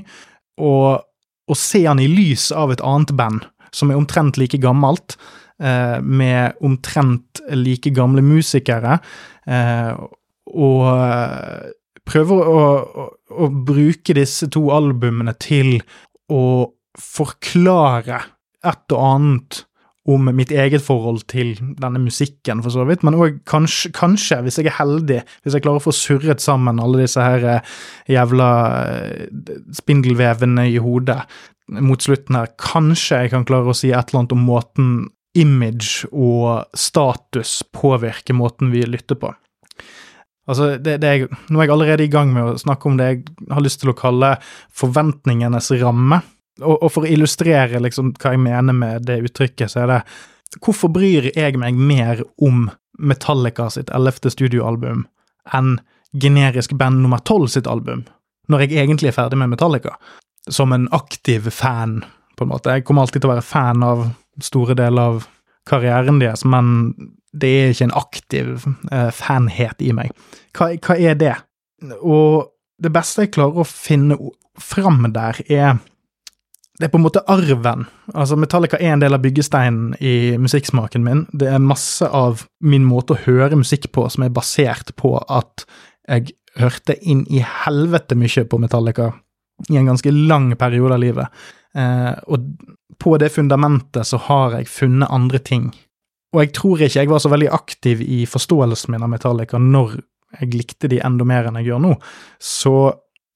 og 0.62 1.04
å 1.46 1.56
se 1.58 1.84
han 1.86 2.02
i 2.02 2.08
lys 2.10 2.50
av 2.52 2.72
et 2.74 2.82
annet 2.84 3.12
band 3.16 3.46
som 3.74 3.90
er 3.90 3.98
omtrent 3.98 4.38
like 4.40 4.58
gammelt, 4.62 5.16
eh, 5.60 5.98
med 6.00 6.56
omtrent 6.64 7.42
like 7.52 7.90
gamle 7.94 8.24
musikere, 8.24 8.98
eh, 9.46 9.92
og 10.56 10.86
eh, 10.92 11.72
prøver 12.06 12.50
å, 12.54 12.64
å, 13.04 13.06
å, 13.34 13.48
bruke 13.50 14.14
disse 14.16 14.48
to 14.52 14.68
albumene 14.74 15.34
til 15.42 15.80
å 16.32 16.44
forklare 16.96 18.22
et 18.66 18.94
og 18.94 19.02
annet 19.10 19.64
om 20.06 20.28
mitt 20.36 20.52
eget 20.54 20.84
forhold 20.86 21.24
til 21.30 21.56
denne 21.80 22.00
musikken, 22.02 22.62
for 22.62 22.74
så 22.74 22.86
vidt, 22.86 23.02
men 23.06 23.16
òg 23.18 23.40
kanskje, 23.48 23.90
kanskje, 23.96 24.38
hvis 24.44 24.60
jeg 24.60 24.70
er 24.70 24.78
heldig, 24.78 25.20
hvis 25.42 25.56
jeg 25.56 25.64
klarer 25.64 25.82
å 25.82 25.86
få 25.88 25.94
surret 25.96 26.42
sammen 26.44 26.82
alle 26.82 27.02
disse 27.02 27.22
her 27.22 27.46
eh, 27.56 27.74
jævla 28.14 28.50
eh, 28.92 29.56
spindelvevene 29.74 30.68
i 30.70 30.78
hodet 30.82 31.20
mot 31.82 32.02
slutten 32.02 32.38
her, 32.38 32.52
kanskje 32.62 33.24
jeg 33.24 33.34
kan 33.34 33.46
klare 33.48 33.72
å 33.72 33.76
si 33.76 33.90
et 33.90 34.12
eller 34.12 34.22
annet 34.22 34.36
om 34.36 34.46
måten 34.46 34.92
image 35.36 36.06
og 36.12 36.70
status 36.78 37.58
påvirker 37.74 38.36
måten 38.38 38.70
vi 38.72 38.86
lytter 38.88 39.18
på. 39.20 39.34
Altså, 40.46 40.76
det, 40.78 41.00
det 41.02 41.10
er, 41.10 41.26
nå 41.50 41.58
er 41.58 41.66
jeg 41.66 41.74
allerede 41.74 42.06
i 42.06 42.12
gang 42.12 42.30
med 42.34 42.52
å 42.52 42.60
snakke 42.60 42.88
om 42.88 42.98
det 42.98 43.08
jeg 43.10 43.22
har 43.50 43.64
lyst 43.64 43.82
til 43.82 43.90
å 43.90 43.98
kalle 43.98 44.36
forventningenes 44.78 45.72
ramme. 45.82 46.20
Og, 46.62 46.76
og, 46.78 46.88
for 46.92 47.04
å 47.04 47.10
illustrere 47.10 47.80
liksom 47.82 48.14
hva 48.16 48.32
jeg 48.32 48.40
mener 48.40 48.76
med 48.76 49.06
det 49.08 49.20
uttrykket, 49.28 49.72
så 49.72 49.84
er 49.84 49.92
det 49.92 50.00
Hvorfor 50.62 50.88
bryr 50.94 51.26
jeg 51.34 51.58
meg 51.58 51.76
mer 51.76 52.22
om 52.40 52.68
Metallica 53.02 53.66
sitt 53.74 53.90
ellevte 53.92 54.30
studioalbum 54.32 55.02
enn 55.52 55.74
generisk 56.16 56.72
band 56.78 57.02
nummer 57.02 57.20
tolv 57.26 57.50
sitt 57.52 57.66
album, 57.68 58.04
når 58.48 58.64
jeg 58.64 58.78
egentlig 58.78 59.10
er 59.10 59.16
ferdig 59.18 59.40
med 59.42 59.50
Metallica? 59.52 59.96
Som 60.48 60.72
en 60.72 60.86
aktiv 60.96 61.50
fan, 61.50 61.98
på 62.38 62.46
en 62.46 62.52
måte. 62.54 62.72
Jeg 62.72 62.86
kommer 62.86 63.04
alltid 63.04 63.24
til 63.24 63.28
å 63.28 63.34
være 63.34 63.44
fan 63.44 63.84
av 63.84 64.06
store 64.40 64.78
deler 64.78 65.10
av 65.16 65.26
karrieren 65.68 66.22
deres, 66.22 66.46
men 66.46 66.94
det 67.36 67.50
er 67.50 67.74
ikke 67.74 67.88
en 67.90 67.98
aktiv 67.98 68.52
eh, 68.92 69.10
fanhet 69.12 69.82
i 69.82 69.92
meg. 69.96 70.14
Hva, 70.56 70.70
hva 70.78 70.96
er 70.96 71.18
det? 71.20 71.34
Og 72.00 72.46
det 72.80 72.92
beste 72.94 73.26
jeg 73.26 73.34
klarer 73.36 73.60
å 73.60 73.68
finne 73.68 74.16
fram 74.62 75.04
der, 75.12 75.42
er 75.50 75.76
det 76.76 76.86
er 76.86 76.92
på 76.92 76.98
en 77.00 77.06
måte 77.06 77.22
arven. 77.32 77.86
Altså 78.12 78.36
Metallica 78.36 78.76
er 78.76 78.92
en 78.92 79.02
del 79.02 79.16
av 79.16 79.22
byggesteinen 79.24 79.94
i 80.04 80.36
musikksmaken 80.40 81.04
min. 81.06 81.22
Det 81.32 81.48
er 81.48 81.62
masse 81.62 82.04
av 82.04 82.44
min 82.60 82.84
måte 82.84 83.14
å 83.14 83.22
høre 83.24 83.56
musikk 83.56 83.88
på 83.96 84.04
som 84.12 84.26
er 84.26 84.34
basert 84.34 84.92
på 85.00 85.14
at 85.22 85.64
jeg 86.06 86.34
hørte 86.60 86.98
inn 87.00 87.24
i 87.32 87.40
helvete 87.40 88.16
mye 88.18 88.44
på 88.48 88.60
Metallica 88.60 89.10
i 89.70 89.78
en 89.80 89.88
ganske 89.88 90.12
lang 90.12 90.50
periode 90.60 90.98
av 90.98 91.00
livet. 91.00 91.40
Eh, 91.76 92.12
og 92.28 92.44
på 93.00 93.16
det 93.20 93.32
fundamentet 93.32 94.08
så 94.08 94.20
har 94.28 94.58
jeg 94.58 94.68
funnet 94.68 95.12
andre 95.12 95.40
ting. 95.40 95.70
Og 96.34 96.42
jeg 96.44 96.52
tror 96.56 96.84
ikke 96.84 97.00
jeg 97.00 97.10
var 97.12 97.24
så 97.24 97.32
veldig 97.32 97.48
aktiv 97.56 98.04
i 98.04 98.24
forståelsen 98.28 98.92
min 98.92 99.04
av 99.06 99.12
Metallica 99.12 99.60
når 99.60 99.96
jeg 100.40 100.52
likte 100.52 100.92
de 100.92 101.00
enda 101.00 101.24
mer 101.24 101.48
enn 101.48 101.56
jeg 101.60 101.70
gjør 101.70 101.82
nå. 101.86 101.96
Så 102.36 102.76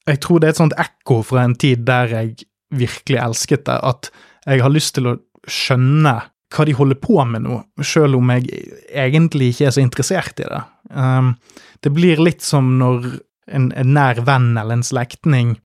jeg 0.05 0.21
tror 0.21 0.41
det 0.41 0.49
er 0.49 0.55
et 0.55 0.61
sånt 0.61 0.77
ekko 0.81 1.21
fra 1.25 1.45
en 1.45 1.57
tid 1.57 1.85
der 1.87 2.13
jeg 2.13 2.45
virkelig 2.71 3.19
elsket 3.21 3.65
det, 3.67 3.77
at 3.83 4.11
jeg 4.47 4.63
har 4.63 4.73
lyst 4.73 4.95
til 4.97 5.11
å 5.11 5.17
skjønne 5.49 6.15
hva 6.51 6.67
de 6.67 6.75
holder 6.75 6.99
på 6.99 7.17
med 7.27 7.45
nå, 7.45 7.57
selv 7.85 8.19
om 8.19 8.31
jeg 8.33 8.63
egentlig 8.91 9.53
ikke 9.53 9.69
er 9.69 9.75
så 9.75 9.83
interessert 9.83 10.41
i 10.43 10.47
det. 10.49 10.61
Um, 10.91 11.35
det 11.83 11.93
blir 11.95 12.19
litt 12.19 12.43
som 12.43 12.73
når 12.79 13.07
en, 13.51 13.69
en, 13.71 13.93
nær 13.95 14.19
venn 14.27 14.53
eller 14.57 14.79
en 14.79 14.85
slektning 14.85 15.55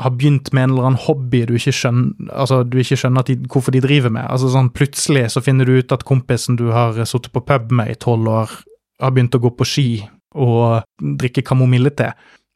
har 0.00 0.12
begynt 0.12 0.52
med 0.52 0.66
en 0.66 0.74
eller 0.74 0.88
annen 0.90 1.04
hobby 1.06 1.42
du 1.48 1.54
ikke 1.56 1.72
skjønner, 1.74 2.30
altså, 2.36 2.60
du 2.68 2.78
ikke 2.82 2.98
skjønner 3.00 3.26
de, 3.26 3.38
hvorfor 3.50 3.74
de 3.74 3.82
driver 3.84 4.12
med. 4.12 4.26
Altså 4.28 4.50
sånn 4.52 4.70
Plutselig 4.76 5.30
så 5.32 5.42
finner 5.44 5.68
du 5.68 5.78
ut 5.80 5.94
at 5.94 6.04
kompisen 6.06 6.58
du 6.60 6.68
har 6.74 6.98
sittet 7.08 7.32
på 7.34 7.42
pub 7.48 7.72
med 7.74 7.94
i 7.94 7.98
tolv 8.00 8.28
år, 8.30 8.56
har 9.02 9.14
begynt 9.16 9.36
å 9.36 9.42
gå 9.42 9.52
på 9.56 9.68
ski 9.68 9.88
og 10.36 10.84
drikke 11.00 11.44
kamomillete. 11.46 12.10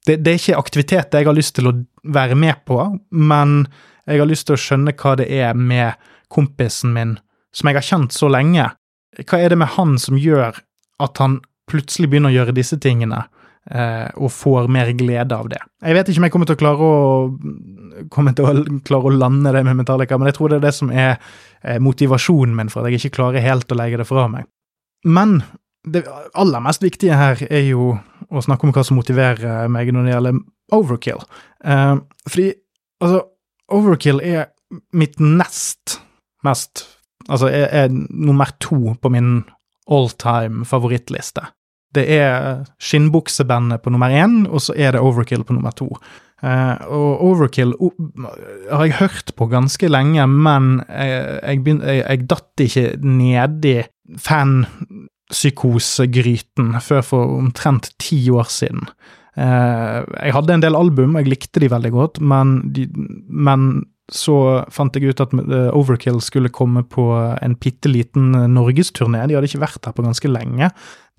Det, 0.07 0.19
det 0.21 0.33
er 0.33 0.40
ikke 0.40 0.61
aktivitet 0.61 1.17
jeg 1.17 1.29
har 1.29 1.37
lyst 1.37 1.57
til 1.57 1.71
å 1.71 1.76
være 2.12 2.37
med 2.38 2.61
på, 2.69 2.76
men 3.11 3.64
jeg 4.07 4.21
har 4.21 4.28
lyst 4.28 4.49
til 4.49 4.57
å 4.57 4.61
skjønne 4.61 4.95
hva 4.97 5.16
det 5.21 5.28
er 5.33 5.57
med 5.59 5.99
kompisen 6.30 6.95
min, 6.95 7.16
som 7.54 7.71
jeg 7.71 7.78
har 7.80 7.87
kjent 7.87 8.14
så 8.14 8.30
lenge. 8.30 8.71
Hva 9.26 9.40
er 9.40 9.52
det 9.52 9.59
med 9.61 9.75
han 9.76 9.99
som 10.00 10.19
gjør 10.21 10.61
at 11.02 11.23
han 11.23 11.40
plutselig 11.71 12.11
begynner 12.11 12.33
å 12.33 12.38
gjøre 12.38 12.54
disse 12.57 12.78
tingene, 12.83 13.25
eh, 13.71 14.09
og 14.16 14.33
får 14.35 14.71
mer 14.73 14.92
glede 14.99 15.37
av 15.37 15.50
det? 15.50 15.61
Jeg 15.83 15.97
vet 15.97 16.11
ikke 16.11 16.23
om 16.23 16.28
jeg 16.28 16.35
kommer 16.35 16.50
til 16.50 16.59
å 16.59 16.62
klare 16.62 16.90
å, 16.90 17.00
til 18.11 18.45
å, 18.47 18.54
klare 18.87 19.11
å 19.11 19.16
lande 19.16 19.54
det 19.57 19.64
med 19.66 19.80
Metallica, 19.83 20.19
men 20.19 20.30
jeg 20.30 20.38
tror 20.38 20.52
det 20.52 20.61
er 20.61 20.69
det 20.69 20.76
som 20.76 20.92
er 20.95 21.16
eh, 21.16 21.80
motivasjonen 21.83 22.54
min 22.57 22.73
for 22.73 22.83
at 22.83 22.95
jeg 22.95 23.02
ikke 23.02 23.19
klarer 23.21 23.45
helt 23.45 23.71
å 23.71 23.78
legge 23.80 24.00
det 24.02 24.09
fra 24.09 24.28
meg. 24.30 24.49
Men 25.04 25.40
det 25.88 26.04
aller 26.37 26.62
mest 26.62 26.83
viktige 26.85 27.16
her 27.16 27.40
er 27.49 27.64
jo 27.64 27.95
å 28.30 28.42
snakke 28.45 28.66
om 28.66 28.75
hva 28.75 28.85
som 28.87 28.99
motiverer 29.00 29.71
meg 29.73 29.90
når 29.95 30.07
det 30.07 30.12
gjelder 30.14 30.40
overkill. 30.76 31.23
Eh, 31.64 31.95
fordi, 32.28 32.50
altså 33.02 33.25
Overkill 33.71 34.23
er 34.25 34.49
mitt 34.97 35.21
nest 35.21 36.00
mest 36.47 36.87
Altså 37.31 37.47
er, 37.53 37.69
er 37.71 37.89
nummer 37.93 38.49
to 38.65 38.95
på 38.99 39.09
min 39.12 39.45
all-time 39.91 40.65
favorittliste. 40.67 41.41
Det 41.95 42.05
er 42.15 42.65
skinnbuksebandet 42.81 43.83
på 43.85 43.91
nummer 43.93 44.11
én, 44.11 44.49
og 44.49 44.61
så 44.65 44.73
er 44.75 44.93
det 44.95 45.00
Overkill 45.05 45.45
på 45.45 45.53
nummer 45.55 45.71
to. 45.77 45.89
Uh, 46.43 46.77
og 46.89 47.21
Overkill 47.29 47.75
uh, 47.77 47.93
har 48.73 48.85
jeg 48.89 49.00
hørt 49.03 49.29
på 49.37 49.47
ganske 49.53 49.89
lenge, 49.91 50.27
men 50.27 50.83
jeg, 50.89 51.41
jeg, 51.43 51.67
jeg, 51.67 52.05
jeg 52.09 52.29
datt 52.31 52.61
ikke 52.65 52.97
nedi 53.05 53.83
fanpsykosegryten 54.17 56.81
før 56.81 57.00
for 57.05 57.25
omtrent 57.37 57.93
ti 58.00 58.31
år 58.33 58.49
siden. 58.50 58.89
Uh, 59.38 60.02
jeg 60.18 60.34
hadde 60.34 60.56
en 60.56 60.64
del 60.64 60.76
album, 60.78 61.16
jeg 61.20 61.30
likte 61.30 61.62
de 61.62 61.70
veldig 61.70 61.92
godt, 61.94 62.20
men, 62.20 62.58
de, 62.75 62.88
men 63.30 63.84
så 64.10 64.37
fant 64.75 64.96
jeg 64.96 65.12
ut 65.12 65.22
at 65.22 65.34
eh, 65.38 65.68
Overkill 65.76 66.18
skulle 66.25 66.50
komme 66.50 66.82
på 66.90 67.04
en 67.14 67.54
bitte 67.62 67.87
liten 67.90 68.32
norgesturné. 68.50 69.22
De 69.28 69.37
hadde 69.37 69.46
ikke 69.46 69.62
vært 69.62 69.87
her 69.87 69.94
på 69.94 70.02
ganske 70.02 70.30
lenge. 70.30 70.70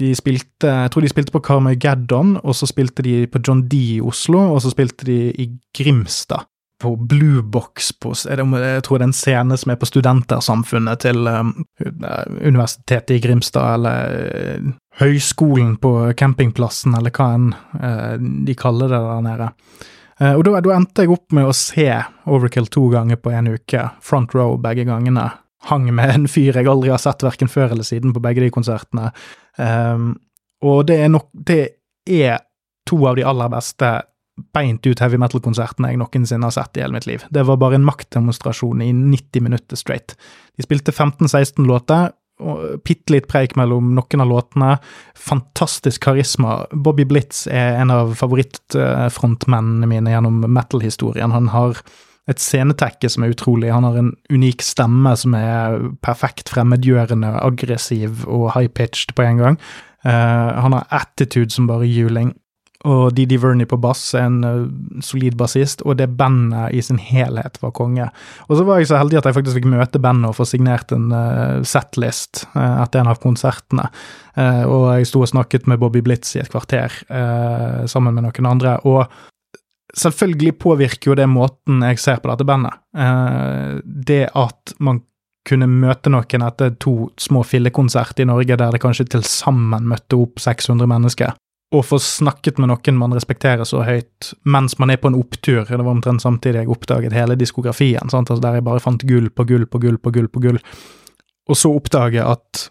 De 0.02 0.12
spilte, 0.18 0.68
Jeg 0.68 0.92
tror 0.92 1.06
de 1.06 1.12
spilte 1.14 1.32
på 1.32 1.44
Carmageddon, 1.46 2.36
og 2.44 2.58
så 2.58 2.68
spilte 2.68 3.06
de 3.06 3.28
på 3.32 3.40
John 3.48 3.64
D 3.72 3.80
i 3.96 4.02
Oslo, 4.04 4.44
og 4.52 4.60
så 4.66 4.74
spilte 4.74 5.08
de 5.08 5.20
i 5.32 5.48
Grimstad. 5.78 6.51
På 6.82 6.96
Blue 6.96 7.44
Box, 7.44 7.92
jeg 8.26 8.38
tror 8.86 8.98
det 8.98 9.06
er 9.06 9.10
en 9.10 9.14
scene 9.14 9.58
som 9.60 9.72
er 9.74 9.78
på 9.78 9.86
Studentersamfunnet 9.86 11.04
til 11.04 11.28
um, 11.30 11.52
Universitetet 12.42 13.14
i 13.16 13.22
Grimstad, 13.22 13.76
eller 13.76 14.72
høyskolen 15.02 15.76
på 15.82 15.94
campingplassen, 16.18 16.96
eller 16.98 17.14
hva 17.14 17.28
enn 17.38 17.52
uh, 17.54 18.18
de 18.18 18.58
kaller 18.58 18.90
det 18.90 19.02
der 19.06 19.24
nede. 19.28 19.52
Uh, 20.22 20.34
og 20.34 20.44
da, 20.48 20.58
endte 20.76 21.06
jeg 21.06 21.14
opp 21.14 21.38
med 21.38 21.50
å 21.50 21.56
se 21.56 21.88
Overkill 22.30 22.70
to 22.74 22.88
ganger 22.94 23.22
på 23.22 23.34
en 23.34 23.54
uke, 23.54 23.88
front 24.02 24.34
row 24.38 24.58
begge 24.62 24.86
gangene. 24.90 25.30
Hang 25.70 25.86
med 25.94 26.16
en 26.16 26.30
fyr 26.32 26.58
jeg 26.58 26.70
aldri 26.70 26.90
har 26.90 27.02
sett 27.02 27.22
verken 27.22 27.52
før 27.52 27.76
eller 27.76 27.86
siden 27.86 28.14
på 28.16 28.24
begge 28.24 28.42
de 28.42 28.54
konsertene. 28.54 29.12
Um, 29.62 30.16
og 30.66 30.88
det 30.90 30.98
er 31.04 31.10
nok 31.14 31.28
Det 31.34 31.64
er 32.10 32.42
to 32.90 32.98
av 33.06 33.18
de 33.18 33.26
aller 33.28 33.50
beste 33.54 33.90
beint 34.56 34.86
ut 34.88 35.02
heavy 35.04 35.20
metal-konsertene 35.22 35.92
jeg 35.92 36.00
noensinne 36.02 36.48
har 36.48 36.56
sett 36.56 36.78
i 36.78 36.84
hele 36.84 36.96
mitt 36.96 37.08
liv. 37.10 37.26
Det 37.30 37.44
var 37.48 37.60
bare 37.62 37.78
en 37.78 37.86
maktdemonstrasjon 37.88 38.82
i 38.84 38.92
90 38.96 39.46
minutter 39.46 39.80
straight. 39.80 40.16
De 40.58 40.66
spilte 40.66 40.94
15-16 40.96 41.68
låter, 41.68 42.12
bitte 42.86 43.14
litt 43.14 43.28
preik 43.30 43.56
mellom 43.60 43.92
noen 43.98 44.24
av 44.24 44.30
låtene. 44.30 44.72
Fantastisk 45.18 46.04
karisma. 46.08 46.62
Bobby 46.72 47.06
Blitz 47.06 47.46
er 47.48 47.78
en 47.82 47.94
av 47.94 48.16
favorittfrontmennene 48.18 49.90
mine 49.90 50.16
gjennom 50.16 50.42
metal-historien. 50.48 51.36
Han 51.36 51.52
har 51.54 51.84
et 52.30 52.42
scenetekke 52.42 53.10
som 53.12 53.26
er 53.26 53.36
utrolig. 53.36 53.72
Han 53.74 53.86
har 53.86 53.98
en 54.00 54.12
unik 54.32 54.64
stemme 54.66 55.14
som 55.20 55.36
er 55.38 55.80
perfekt 56.06 56.52
fremmedgjørende, 56.54 57.34
aggressiv 57.42 58.26
og 58.28 58.52
high-pitched 58.56 59.16
på 59.18 59.26
en 59.26 59.42
gang. 59.42 59.62
Uh, 60.02 60.58
han 60.58 60.74
har 60.74 60.88
attitude 60.98 61.54
som 61.54 61.68
bare 61.70 61.86
juling 61.86 62.34
og 62.88 63.14
Didi 63.14 63.38
Verney 63.38 63.68
på 63.70 63.78
bass 63.82 64.16
er 64.18 64.26
en 64.26 64.40
uh, 64.42 65.02
solid 65.06 65.36
bassist, 65.38 65.84
og 65.86 66.00
det 66.00 66.10
bandet 66.18 66.74
i 66.74 66.82
sin 66.86 66.98
helhet 67.02 67.60
var 67.62 67.74
konge. 67.78 68.08
Og 68.48 68.58
så 68.58 68.66
var 68.66 68.80
jeg 68.82 68.90
så 68.90 69.02
heldig 69.02 69.20
at 69.20 69.30
jeg 69.30 69.38
faktisk 69.38 69.60
fikk 69.60 69.70
møte 69.70 70.02
bandet 70.02 70.32
og 70.32 70.38
få 70.40 70.48
signert 70.50 70.94
en 70.96 71.12
uh, 71.14 71.62
setlist 71.68 72.46
uh, 72.56 72.82
etter 72.82 73.04
en 73.04 73.12
av 73.12 73.22
konsertene. 73.22 73.90
og 74.32 74.86
jeg 74.96 75.08
sto 75.10 75.22
og 75.22 75.28
snakket 75.28 75.68
med 75.68 75.80
Bobby 75.82 76.00
Blitz 76.02 76.38
i 76.38 76.40
et 76.40 76.50
kvarter 76.50 76.94
sammen 77.92 78.16
med 78.16 78.24
noen 78.24 78.48
andre. 78.48 78.78
og 78.88 79.12
Selvfølgelig 79.92 80.54
påvirker 80.56 81.12
jo 81.12 81.16
det 81.20 81.28
måten 81.28 81.84
jeg 81.84 82.00
ser 82.00 82.22
på 82.24 82.32
dette 82.32 82.48
bandet. 82.48 82.80
det 83.84 84.30
at 84.32 84.74
man 84.80 85.02
kunne 85.48 85.68
møte 85.68 86.10
noen 86.14 86.46
etter 86.48 86.72
to 86.80 87.12
små 87.20 87.44
fillekonsert 87.44 88.22
i 88.22 88.28
Norge 88.30 88.56
der 88.56 88.72
det 88.72 88.82
kanskje 88.82 89.10
til 89.12 89.24
sammen 89.28 89.90
møtte 89.90 90.16
opp 90.16 90.40
600 90.40 90.88
mennesker, 90.88 91.36
å 91.72 91.80
få 91.86 91.98
snakket 92.04 92.58
med 92.60 92.68
noen 92.68 92.98
man 93.00 93.14
respekterer 93.16 93.64
så 93.68 93.86
høyt 93.88 94.34
mens 94.44 94.76
man 94.80 94.92
er 94.92 95.00
på 95.00 95.08
en 95.08 95.16
opptur. 95.16 95.64
Det 95.64 95.80
var 95.80 95.94
omtrent 95.94 96.24
samtidig 96.24 96.66
jeg 96.66 96.74
oppdaget 96.74 97.16
hele 97.16 97.38
diskografien, 97.40 98.12
altså 98.12 98.36
der 98.44 98.60
jeg 98.60 98.68
bare 98.68 98.84
fant 98.84 99.06
gull 99.08 99.30
på 99.32 99.48
gull 99.48 99.64
på 99.70 99.80
gull 99.80 99.98
på 100.02 100.12
gull 100.12 100.28
på 100.32 100.44
gull. 100.44 100.60
Og 101.50 101.58
så 101.58 101.72
oppdage 101.74 102.24
at 102.24 102.68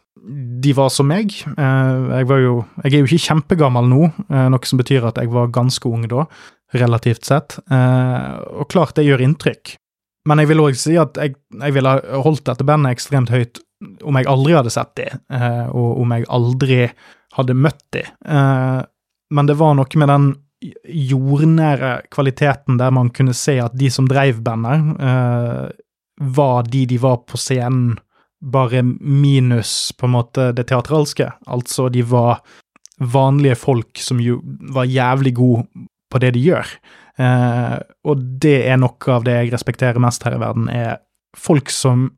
de 0.61 0.73
var 0.77 0.91
som 0.93 1.09
meg. 1.09 1.33
Eh, 1.33 2.01
jeg 2.21 2.29
var 2.29 2.41
jo 2.43 2.55
Jeg 2.85 2.93
er 2.93 2.99
jo 3.01 3.09
ikke 3.09 3.29
kjempegammel 3.29 3.89
nå, 3.89 4.03
eh, 4.29 4.49
noe 4.53 4.69
som 4.69 4.81
betyr 4.81 5.07
at 5.09 5.17
jeg 5.17 5.33
var 5.33 5.53
ganske 5.53 5.89
ung 5.89 6.07
da, 6.09 6.27
relativt 6.77 7.25
sett. 7.25 7.59
Eh, 7.71 8.35
og 8.61 8.69
klart 8.69 8.97
det 8.97 9.07
gjør 9.09 9.25
inntrykk. 9.25 9.77
Men 10.29 10.39
jeg 10.39 10.51
vil 10.51 10.61
òg 10.61 10.77
si 10.77 10.99
at 11.01 11.17
jeg, 11.17 11.35
jeg 11.57 11.73
ville 11.73 11.95
holdt 12.21 12.45
dette 12.45 12.67
bandet 12.69 12.93
ekstremt 12.93 13.33
høyt 13.33 13.63
om 14.05 14.19
jeg 14.19 14.29
aldri 14.29 14.53
hadde 14.53 14.71
sett 14.71 14.91
det, 14.99 15.09
og 15.73 16.03
om 16.03 16.11
jeg 16.13 16.27
aldri 16.29 16.91
hadde 17.37 17.57
møtt 17.57 17.83
de. 17.95 18.05
Eh, 18.07 18.81
men 19.31 19.51
det 19.51 19.59
var 19.61 19.77
noe 19.79 20.01
med 20.03 20.11
den 20.11 20.31
jordnære 20.61 21.93
kvaliteten 22.13 22.77
der 22.81 22.93
man 22.93 23.11
kunne 23.17 23.35
se 23.37 23.57
at 23.63 23.77
de 23.79 23.89
som 23.93 24.09
dreiv 24.11 24.43
bandet, 24.45 25.01
eh, 25.01 25.67
var 26.21 26.69
de 26.69 26.85
de 26.87 26.99
var 27.01 27.23
på 27.29 27.41
scenen, 27.41 27.99
bare 28.41 28.81
minus 28.83 29.93
på 29.93 30.07
en 30.09 30.15
måte 30.15 30.47
det 30.57 30.67
teatralske. 30.71 31.27
Altså, 31.47 31.91
de 31.93 32.01
var 32.09 32.41
vanlige 33.01 33.57
folk 33.57 34.01
som 34.01 34.21
jo 34.21 34.39
var 34.73 34.89
jævlig 34.89 35.35
gode 35.37 35.87
på 36.11 36.21
det 36.21 36.33
de 36.37 36.45
gjør. 36.45 36.71
Eh, 37.21 37.77
og 38.09 38.25
det 38.41 38.57
er 38.69 38.81
noe 38.81 39.13
av 39.13 39.27
det 39.27 39.37
jeg 39.37 39.53
respekterer 39.55 40.01
mest 40.03 40.25
her 40.25 40.37
i 40.37 40.41
verden, 40.41 40.69
er 40.73 41.01
folk 41.37 41.71
som 41.73 42.09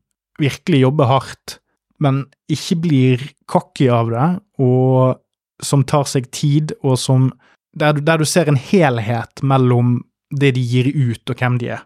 virkelig 0.40 0.84
jobber 0.84 1.10
hardt, 1.10 1.58
men 2.02 2.24
ikke 2.52 2.78
blir 2.84 3.26
cocky 3.50 3.88
av 3.92 4.10
det, 4.12 4.28
og 4.62 5.20
som 5.62 5.84
tar 5.86 6.08
seg 6.10 6.28
tid, 6.34 6.74
og 6.82 6.98
som 6.98 7.30
der, 7.78 7.96
der, 8.02 8.20
du 8.20 8.28
ser 8.28 8.50
en 8.50 8.58
helhet 8.58 9.40
mellom 9.46 10.00
det 10.34 10.54
de 10.56 10.64
gir 10.64 10.90
ut, 10.92 11.22
og 11.30 11.38
hvem 11.38 11.58
de 11.60 11.72
er. 11.76 11.84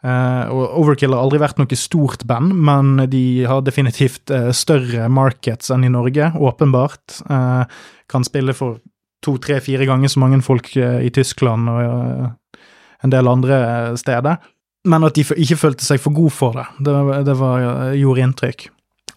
Uh, 0.00 0.48
Overkill 0.80 1.12
har 1.12 1.20
aldri 1.20 1.42
vært 1.42 1.58
noe 1.60 1.76
stort 1.76 2.24
band, 2.28 2.54
men 2.56 3.04
de 3.12 3.44
har 3.46 3.60
definitivt 3.66 4.32
uh, 4.32 4.48
større 4.56 5.10
markets 5.12 5.70
enn 5.74 5.84
i 5.84 5.92
Norge, 5.92 6.32
åpenbart. 6.40 7.20
Uh, 7.28 7.68
kan 8.10 8.24
spille 8.26 8.56
for 8.56 8.80
to, 9.20 9.36
tre, 9.42 9.58
fire 9.62 9.84
ganger 9.86 10.10
så 10.10 10.22
mange 10.22 10.40
folk 10.42 10.72
i 10.80 11.10
Tyskland 11.12 11.68
og 11.68 12.62
en 13.04 13.12
del 13.12 13.28
andre 13.28 13.58
steder. 14.00 14.40
men 14.88 15.04
at 15.04 15.12
de 15.14 15.20
ikke 15.20 15.58
følte 15.60 15.84
seg 15.84 16.00
for 16.00 16.16
gode 16.16 16.32
for 16.32 16.56
det. 16.56 16.64
Det, 16.80 16.94
det 17.28 17.34
var, 17.36 17.92
gjorde 17.92 18.22
inntrykk. 18.24 18.64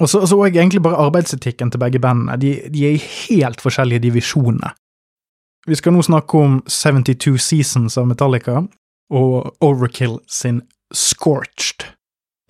Og 0.04 0.10
så 0.12 0.36
òg 0.36 0.58
egentlig 0.58 0.82
bare 0.84 1.00
arbeidsetikken 1.00 1.72
til 1.72 1.80
begge 1.80 2.02
bandene. 2.04 2.36
De, 2.42 2.56
de 2.74 2.88
er 2.88 2.98
i 2.98 3.04
helt 3.30 3.64
forskjellige 3.64 4.04
divisjoner. 4.10 4.76
Vi 5.68 5.80
skal 5.80 5.96
nå 5.96 6.04
snakke 6.04 6.40
om 6.44 6.58
72 6.68 7.38
Seasons 7.40 7.96
av 7.98 8.10
Metallica 8.10 8.66
og 9.14 9.54
Overkill 9.64 10.18
sin 10.28 10.60
Scorched. 10.94 11.88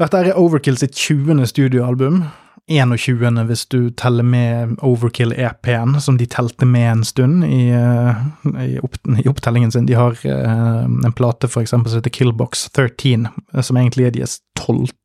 Dette 0.02 0.18
er 0.18 0.40
Overkill 0.40 0.80
sitt 0.82 0.98
20. 0.98 1.46
studioalbum. 1.46 2.24
21. 2.72 3.44
hvis 3.44 3.66
du 3.68 3.90
teller 4.00 4.24
med 4.24 4.78
Overkill-EP-en, 4.82 5.98
som 6.02 6.18
de 6.18 6.26
telte 6.26 6.66
med 6.66 6.88
en 6.92 7.04
stund 7.04 7.44
i, 7.44 7.68
eh, 7.76 8.22
i, 8.64 8.78
opp, 8.80 8.96
i 9.20 9.28
opptellingen 9.28 9.72
sin. 9.72 9.86
De 9.86 9.98
har 10.00 10.16
uh, 10.16 10.86
en 10.88 11.14
plate 11.14 11.50
for 11.52 11.62
eksempel 11.62 11.92
som 11.92 12.00
heter 12.00 12.16
Killbox 12.16 12.70
13, 12.72 13.28
som 13.60 13.78
egentlig 13.78 14.08
er 14.08 14.16
deres 14.16 14.40
tolvte 14.56 15.03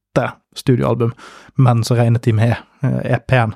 studioalbum, 0.61 1.15
men 1.57 1.85
så 1.87 1.99
regnet 1.99 2.27
de 2.27 2.35
med 2.37 2.55
uh, 2.57 2.89
eh, 2.89 3.17
EP-en. 3.19 3.55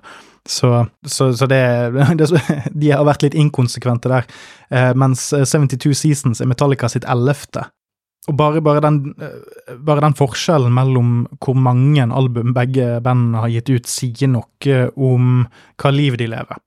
Så, 0.49 0.87
så, 1.07 1.31
så 1.39 1.47
det, 1.47 1.63
det, 2.19 2.27
De 2.75 2.91
har 2.91 3.07
vært 3.07 3.23
litt 3.27 3.39
inkonsekvente 3.39 4.11
der. 4.11 4.27
Uh, 4.73 4.91
mens 4.99 5.29
72 5.31 5.95
Seasons 5.95 6.43
er 6.43 6.51
Metallica 6.51 6.91
sitt 6.91 7.07
ellevte. 7.11 7.69
Og 8.31 8.37
bare, 8.39 8.61
bare, 8.63 8.81
den, 8.85 9.15
eh, 9.19 9.79
bare, 9.83 10.03
den, 10.05 10.15
forskjellen 10.15 10.71
mellom 10.75 11.15
hvor 11.43 11.57
mange 11.59 12.05
album 12.07 12.53
begge 12.55 13.01
bandene 13.03 13.43
har 13.43 13.51
gitt 13.51 13.73
ut, 13.73 13.89
sier 13.91 14.31
noe 14.31 14.77
om 14.95 15.41
hva 15.83 15.91
liv 15.91 16.19
de 16.21 16.29
lever. 16.31 16.61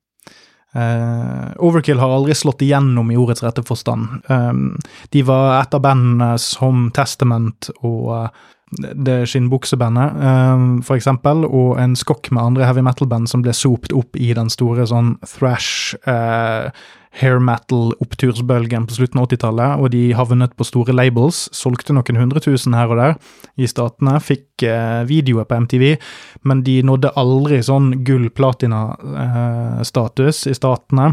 Uh, 0.76 1.54
Overkill 1.64 2.02
har 2.02 2.12
aldri 2.12 2.36
slått 2.36 2.64
igjennom 2.66 3.12
i 3.12 3.20
ordets 3.20 3.44
rette 3.46 3.64
forstand. 3.64 4.20
Um, 4.28 4.76
de 5.16 5.24
var 5.24 5.62
et 5.62 5.78
av 5.78 5.84
bandene 5.86 6.34
som 6.42 6.90
Testament 6.96 7.70
og 7.80 8.12
uh, 8.12 8.44
det 8.76 9.22
skinnbuksebandet, 9.30 10.18
um, 10.20 10.68
for 10.84 10.98
eksempel, 10.98 11.46
og 11.46 11.80
en 11.80 11.96
skokk 11.96 12.32
med 12.34 12.44
andre 12.44 12.68
heavy 12.68 12.84
metal-band 12.84 13.30
som 13.32 13.46
ble 13.46 13.54
sopt 13.56 13.94
opp 13.96 14.18
i 14.20 14.34
den 14.36 14.52
store 14.52 14.88
sånn 14.90 15.16
thrash 15.24 15.96
uh, 16.10 16.74
hair 17.16 17.40
metal-opptursbølgen 17.44 18.86
på 18.90 18.96
slutten 18.98 19.20
av 19.22 19.28
80-tallet, 19.30 19.72
og 19.80 19.86
de 19.94 20.04
havnet 20.18 20.52
på 20.58 20.64
store 20.68 20.94
labels, 20.96 21.38
solgte 21.56 21.94
noen 21.96 22.20
hundre 22.20 22.40
tusen 22.44 22.74
her 22.76 22.88
og 22.92 22.98
der 23.00 23.14
i 23.56 23.68
statene, 23.72 24.14
fikk 24.24 24.64
eh, 24.68 25.08
videoer 25.08 25.46
på 25.48 25.56
MTV, 25.66 25.86
men 26.44 26.64
de 26.68 26.84
nådde 26.86 27.16
aldri 27.20 27.58
sånn 27.66 27.88
gull-platina-status 28.08 30.38
eh, 30.44 30.50
i 30.52 30.56
statene. 30.58 31.06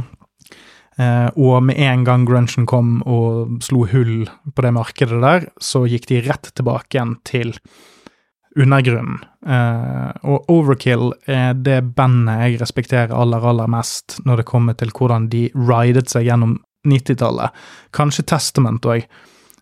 Eh, 1.00 1.28
og 1.40 1.62
med 1.64 1.78
en 1.80 2.02
gang 2.04 2.26
grunchen 2.28 2.66
kom 2.68 3.00
og 3.08 3.62
slo 3.64 3.86
hull 3.88 4.28
på 4.52 4.60
det 4.64 4.72
markedet 4.76 5.20
der, 5.22 5.46
så 5.62 5.86
gikk 5.88 6.06
de 6.10 6.20
rett 6.26 6.46
tilbake 6.52 6.96
igjen 6.96 7.14
til 7.28 7.54
undergrunnen. 8.58 9.22
Uh, 9.46 10.12
og 10.28 10.50
Overkill 10.52 11.12
er 11.30 11.56
det 11.56 11.80
bandet 11.96 12.44
jeg 12.44 12.60
respekterer 12.60 13.14
aller, 13.16 13.42
aller 13.48 13.70
mest 13.70 14.18
når 14.26 14.42
det 14.42 14.48
kommer 14.50 14.76
til 14.78 14.92
hvordan 14.94 15.28
de 15.32 15.46
ridet 15.56 16.08
seg 16.12 16.28
gjennom 16.28 16.58
90-tallet. 16.88 17.54
Kanskje 17.94 18.26
Testament 18.32 18.86
òg. 18.88 19.06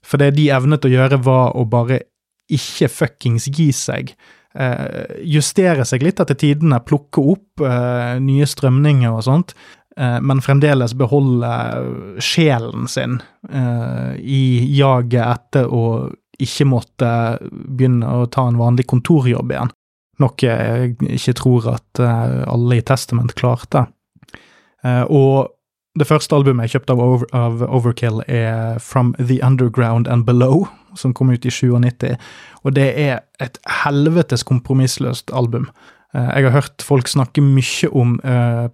For 0.07 0.21
det 0.21 0.35
de 0.39 0.49
evnet 0.53 0.87
å 0.87 0.93
gjøre, 0.93 1.21
var 1.23 1.57
å 1.59 1.67
bare 1.69 2.03
ikke 2.51 2.89
fuckings 2.91 3.51
gi 3.53 3.71
seg. 3.77 4.15
Uh, 4.51 5.21
justere 5.23 5.85
seg 5.87 6.03
litt 6.03 6.23
etter 6.23 6.39
tidene, 6.39 6.81
plukke 6.83 7.23
opp 7.35 7.63
uh, 7.63 8.17
nye 8.23 8.49
strømninger 8.49 9.13
og 9.13 9.27
sånt, 9.29 9.55
men 10.01 10.39
fremdeles 10.41 10.95
beholde 10.97 11.49
sjelen 12.23 12.87
sin 12.89 13.17
i 14.23 14.39
jaget 14.73 15.19
etter 15.27 15.67
å 15.67 15.83
ikke 16.45 16.67
måtte 16.69 17.11
begynne 17.51 18.09
å 18.21 18.27
ta 18.33 18.47
en 18.49 18.61
vanlig 18.61 18.87
kontorjobb 18.91 19.53
igjen. 19.55 19.73
Noe 20.21 20.45
jeg 20.45 20.97
ikke 21.17 21.37
tror 21.39 21.71
at 21.77 22.03
eh, 22.03 22.43
alle 22.51 22.81
i 22.81 22.85
Testament 22.85 23.33
klarte. 23.39 23.87
Eh, 24.85 25.05
og 25.09 25.55
det 25.99 26.07
første 26.07 26.37
albumet 26.37 26.69
jeg 26.69 26.79
kjøpte 26.79 26.95
av, 26.95 27.01
Over, 27.05 27.31
av, 27.37 27.63
Overkill, 27.67 28.21
er 28.29 28.79
From 28.85 29.15
The 29.19 29.41
Underground 29.45 30.09
and 30.09 30.27
Below, 30.29 30.67
som 30.99 31.15
kom 31.17 31.33
ut 31.33 31.47
i 31.47 31.53
97. 31.53 32.19
Og 32.65 32.77
det 32.77 32.91
er 33.01 33.23
et 33.41 33.57
helvetes 33.83 34.45
kompromissløst 34.47 35.33
album. 35.33 35.71
Eh, 36.15 36.29
jeg 36.37 36.51
har 36.51 36.59
hørt 36.59 36.85
folk 36.85 37.09
snakke 37.09 37.45
mye 37.45 37.91
om 37.97 38.19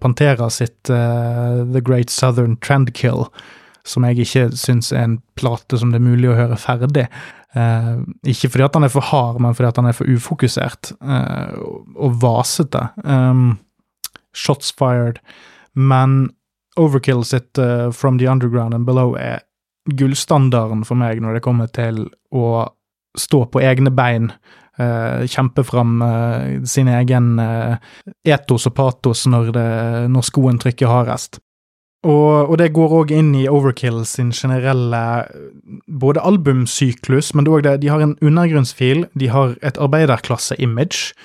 Pantera 0.01 0.51
sitt 0.51 0.83
The 0.91 1.81
Great 1.81 2.11
Southern 2.11 2.57
Trendkill, 2.59 3.29
som 3.87 4.03
jeg 4.03 4.25
ikke 4.25 4.49
syns 4.59 4.91
er 4.91 5.05
en 5.05 5.19
plate 5.39 5.79
som 5.79 5.93
det 5.93 6.01
er 6.01 6.09
mulig 6.09 6.27
å 6.33 6.35
høre 6.35 6.59
ferdig. 6.59 7.07
Uh, 7.57 8.03
ikke 8.27 8.51
fordi 8.53 8.65
at 8.67 8.75
han 8.77 8.85
er 8.85 8.93
for 8.93 9.05
hard, 9.09 9.39
men 9.41 9.55
fordi 9.57 9.71
at 9.71 9.79
han 9.79 9.89
er 9.89 9.95
for 9.97 10.09
ufokusert 10.11 10.91
uh, 11.01 11.57
og 11.95 12.19
vasete. 12.21 12.83
Um, 13.03 13.57
shots 14.35 14.73
fired. 14.77 15.21
Men 15.73 16.29
Overkill 16.77 17.23
sitt 17.25 17.57
uh, 17.57 17.89
From 17.91 18.19
the 18.19 18.27
Underground 18.29 18.75
and 18.77 18.85
Below 18.85 19.15
er 19.17 19.41
gullstandarden 19.97 20.83
for 20.85 20.99
meg 20.99 21.23
når 21.23 21.37
det 21.37 21.45
kommer 21.45 21.71
til 21.73 22.03
å 22.35 22.67
stå 23.17 23.45
på 23.49 23.63
egne 23.63 23.89
bein. 23.89 24.31
kjempe 24.77 25.63
fram 25.65 26.03
sin 26.69 26.89
egen 26.91 27.39
etos 28.21 28.67
og 28.69 28.73
patos 28.77 29.23
når, 29.25 29.47
det, 29.55 29.69
når 30.13 30.25
skoen 30.27 30.59
trykker 30.61 30.91
hardest. 30.91 31.39
Og, 32.05 32.49
og, 32.49 32.57
det 32.61 32.73
går 32.75 32.93
òg 32.93 33.11
inn 33.15 33.31
i 33.35 33.47
Overkill 33.49 34.03
sin 34.05 34.29
generelle 34.35 34.99
både 35.89 36.21
albumsyklus, 36.21 37.33
men 37.33 37.47
det, 37.47 37.79
de 37.81 37.89
har 37.89 38.03
en 38.03 38.13
undergrunnsfil, 38.21 39.07
de 39.17 39.31
har 39.33 39.55
et 39.65 39.79
arbeiderklasse-image, 39.81 41.15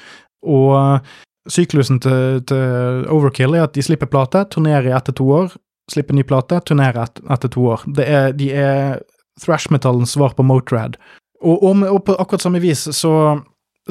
og 0.43 1.05
syklusen 1.51 2.01
til, 2.01 2.41
til, 2.49 3.05
Overkill 3.13 3.55
er 3.59 3.67
at 3.67 3.77
de 3.77 3.85
slipper 3.85 4.09
plate, 4.11 4.47
turnerer 4.51 4.97
etter 4.97 5.15
to 5.19 5.29
år, 5.31 5.53
slipper 5.93 6.17
ny 6.17 6.25
plate, 6.27 6.63
turnerer 6.65 7.05
et, 7.05 7.23
etter 7.31 7.53
to 7.53 7.69
år. 7.75 7.85
Er, 8.01 8.33
de 8.33 8.49
er 8.57 9.03
thrash-metallens 9.43 10.17
svar 10.17 10.35
på 10.39 10.47
Motorhead. 10.47 10.97
Og, 11.43 11.63
og, 11.63 11.83
og 11.91 12.05
på 12.07 12.17
akkurat 12.17 12.45
samme 12.45 12.63
vis 12.63 12.87
så 12.97 13.13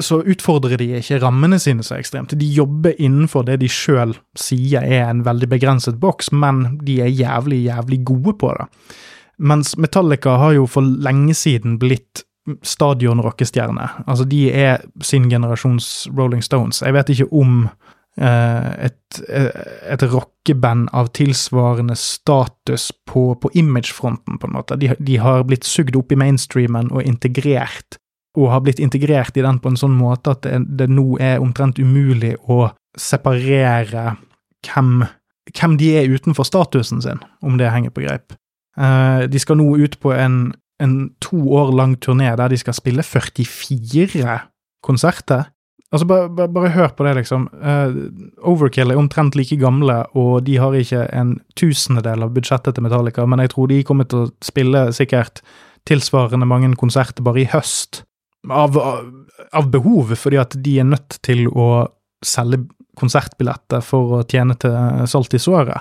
så 0.00 0.22
utfordrer 0.24 0.80
de 0.80 0.88
ikke 0.96 1.20
rammene 1.20 1.58
sine 1.60 1.84
så 1.84 1.98
ekstremt. 1.98 2.32
De 2.38 2.48
jobber 2.48 2.96
innenfor 2.96 3.44
det 3.44 3.58
de 3.60 3.68
sjøl 3.68 4.14
sier 4.38 4.84
er 4.84 5.10
en 5.10 5.24
veldig 5.26 5.50
begrenset 5.52 5.98
boks, 6.00 6.32
men 6.32 6.78
de 6.86 7.02
er 7.04 7.12
jævlig, 7.12 7.64
jævlig 7.66 8.02
gode 8.08 8.36
på 8.40 8.54
det. 8.56 8.68
Mens 9.42 9.76
Metallica 9.76 10.38
har 10.40 10.56
jo 10.56 10.68
for 10.70 10.86
lenge 10.86 11.34
siden 11.36 11.78
blitt 11.82 12.24
stadion-rockestjerne. 12.66 13.88
Altså, 14.06 14.24
de 14.26 14.46
er 14.50 14.82
sin 15.04 15.28
generasjons 15.30 16.08
Rolling 16.16 16.42
Stones. 16.42 16.82
Jeg 16.82 16.94
vet 16.96 17.12
ikke 17.12 17.28
om 17.38 17.68
eh, 18.18 18.88
et, 18.88 19.20
et 19.28 20.04
rockeband 20.10 20.88
av 20.96 21.12
tilsvarende 21.14 21.96
status 21.98 22.90
på, 23.06 23.32
på 23.38 23.52
imagefronten, 23.54 24.40
på 24.40 24.48
en 24.48 24.56
måte. 24.56 24.78
De, 24.80 24.94
de 24.98 25.18
har 25.22 25.44
blitt 25.46 25.68
sugd 25.68 25.96
opp 26.00 26.12
i 26.12 26.18
mainstreamen 26.18 26.90
og 26.90 27.04
integrert 27.06 28.00
og 28.38 28.48
har 28.48 28.62
blitt 28.64 28.80
integrert 28.80 29.36
i 29.36 29.44
den 29.44 29.58
på 29.60 29.72
en 29.72 29.78
sånn 29.78 29.94
måte 29.96 30.32
at 30.32 30.44
det, 30.46 30.62
det 30.80 30.88
nå 30.90 31.18
er 31.20 31.42
omtrent 31.42 31.80
umulig 31.80 32.34
å 32.48 32.70
separere 32.98 34.16
hvem, 34.64 35.02
hvem, 35.52 35.76
de 35.80 35.90
er 35.98 36.12
utenfor 36.12 36.46
statusen 36.48 37.02
sin, 37.04 37.20
om 37.44 37.58
det 37.60 37.72
henger 37.72 37.92
på 37.92 38.04
greip. 38.06 38.36
Uh, 38.78 39.28
de 39.28 39.40
skal 39.40 39.58
nå 39.60 39.74
ut 39.76 39.98
på 40.00 40.14
en, 40.16 40.54
en 40.80 40.94
to 41.24 41.40
år 41.52 41.74
lang 41.76 41.98
turné 42.00 42.30
der 42.38 42.52
de 42.52 42.60
skal 42.60 42.76
spille 42.76 43.04
44 43.04 44.38
konserter. 44.84 45.50
Altså, 45.92 46.06
bare, 46.08 46.30
bare, 46.32 46.48
bare 46.48 46.70
hør 46.72 46.94
på 46.96 47.04
det, 47.04 47.18
liksom. 47.18 47.50
Uh, 47.60 47.92
Overkill 48.48 48.94
er 48.94 49.00
omtrent 49.00 49.36
like 49.36 49.58
gamle, 49.60 49.98
og 50.16 50.46
de 50.46 50.56
har 50.56 50.72
ikke 50.72 51.04
en 51.12 51.34
tusendedel 51.60 52.24
av 52.24 52.32
budsjettet 52.32 52.78
til 52.78 52.86
Metallica, 52.86 53.26
men 53.28 53.44
jeg 53.44 53.52
tror 53.52 53.68
de 53.68 53.82
kommer 53.84 54.08
til 54.08 54.24
å 54.24 54.32
spille 54.40 54.86
sikkert 54.96 55.44
tilsvarende 55.88 56.48
mange 56.48 56.70
konserter 56.80 57.24
bare 57.26 57.42
i 57.42 57.50
høst 57.52 58.06
av, 58.50 58.78
av 59.52 59.70
behov, 59.70 60.14
fordi 60.18 60.40
at 60.40 60.56
de 60.64 60.78
er 60.82 60.88
nødt 60.88 61.18
til 61.22 61.46
å 61.48 61.86
selge 62.24 62.64
konsertbilletter 62.98 63.82
for 63.84 64.18
å 64.18 64.24
tjene 64.28 64.56
til 64.60 65.06
salt 65.08 65.34
i 65.34 65.40
såret, 65.40 65.80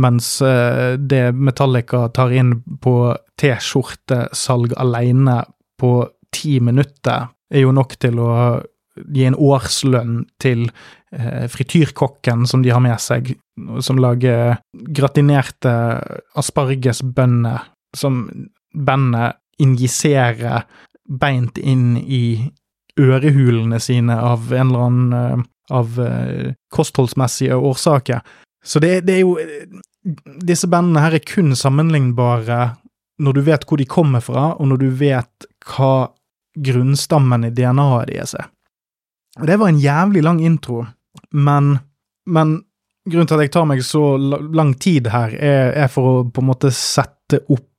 mens 0.00 0.38
eh, 0.44 0.96
det 0.98 1.30
Metallica 1.34 2.04
tar 2.14 2.34
inn 2.36 2.58
på 2.82 3.14
T-skjortesalg 3.40 4.76
alene 4.78 5.40
på 5.80 5.94
ti 6.34 6.58
minutter, 6.62 7.30
er 7.50 7.64
jo 7.64 7.72
nok 7.74 7.96
til 7.98 8.20
å 8.22 8.32
gi 9.10 9.24
en 9.24 9.38
årslønn 9.38 10.20
til 10.42 10.66
eh, 10.68 11.46
frityrkokken 11.50 12.44
som 12.46 12.62
de 12.62 12.74
har 12.74 12.84
med 12.84 13.00
seg, 13.02 13.32
som 13.82 13.98
lager 14.02 14.60
gratinerte 14.94 15.72
aspargesbønner 16.38 17.64
som 17.96 18.22
bandet 18.70 19.40
injiserer 19.60 20.64
beint 21.10 21.58
inn 21.58 21.96
i 21.98 22.50
ørehulene 23.00 23.80
sine 23.82 24.16
av 24.16 24.52
en 24.52 24.68
eller 24.68 24.86
annen 24.86 25.14
uh, 25.14 25.48
av 25.70 25.98
uh, 26.00 26.52
kostholdsmessige 26.74 27.56
årsaker. 27.56 28.20
Så 28.64 28.82
det, 28.82 29.00
det, 29.08 29.18
er 29.18 29.24
jo 29.24 29.38
Disse 30.40 30.68
bandene 30.68 31.02
her 31.04 31.14
er 31.16 31.24
kun 31.24 31.52
sammenlignbare 31.56 32.60
når 33.20 33.36
du 33.36 33.40
vet 33.44 33.66
hvor 33.68 33.80
de 33.80 33.86
kommer 33.88 34.22
fra, 34.24 34.54
og 34.56 34.70
når 34.70 34.80
du 34.80 34.88
vet 34.96 35.46
hva 35.68 36.08
grunnstammen 36.56 37.44
i 37.46 37.52
DNA-et 37.52 38.08
deres 38.08 38.32
er. 38.38 38.48
Og 39.40 39.46
Det 39.46 39.58
var 39.60 39.68
en 39.68 39.80
jævlig 39.80 40.22
lang 40.24 40.40
intro, 40.44 40.86
men, 41.36 41.74
men 42.26 42.56
grunnen 43.04 43.28
til 43.28 43.36
at 43.36 43.44
jeg 43.44 43.52
tar 43.54 43.68
meg 43.68 43.84
så 43.84 44.04
lang 44.16 44.72
tid 44.80 45.10
her, 45.12 45.36
er, 45.36 45.74
er 45.84 45.92
for 45.92 46.08
å 46.10 46.24
på 46.32 46.42
en 46.42 46.50
måte 46.50 46.72
sette 46.74 47.44
opp 47.48 47.69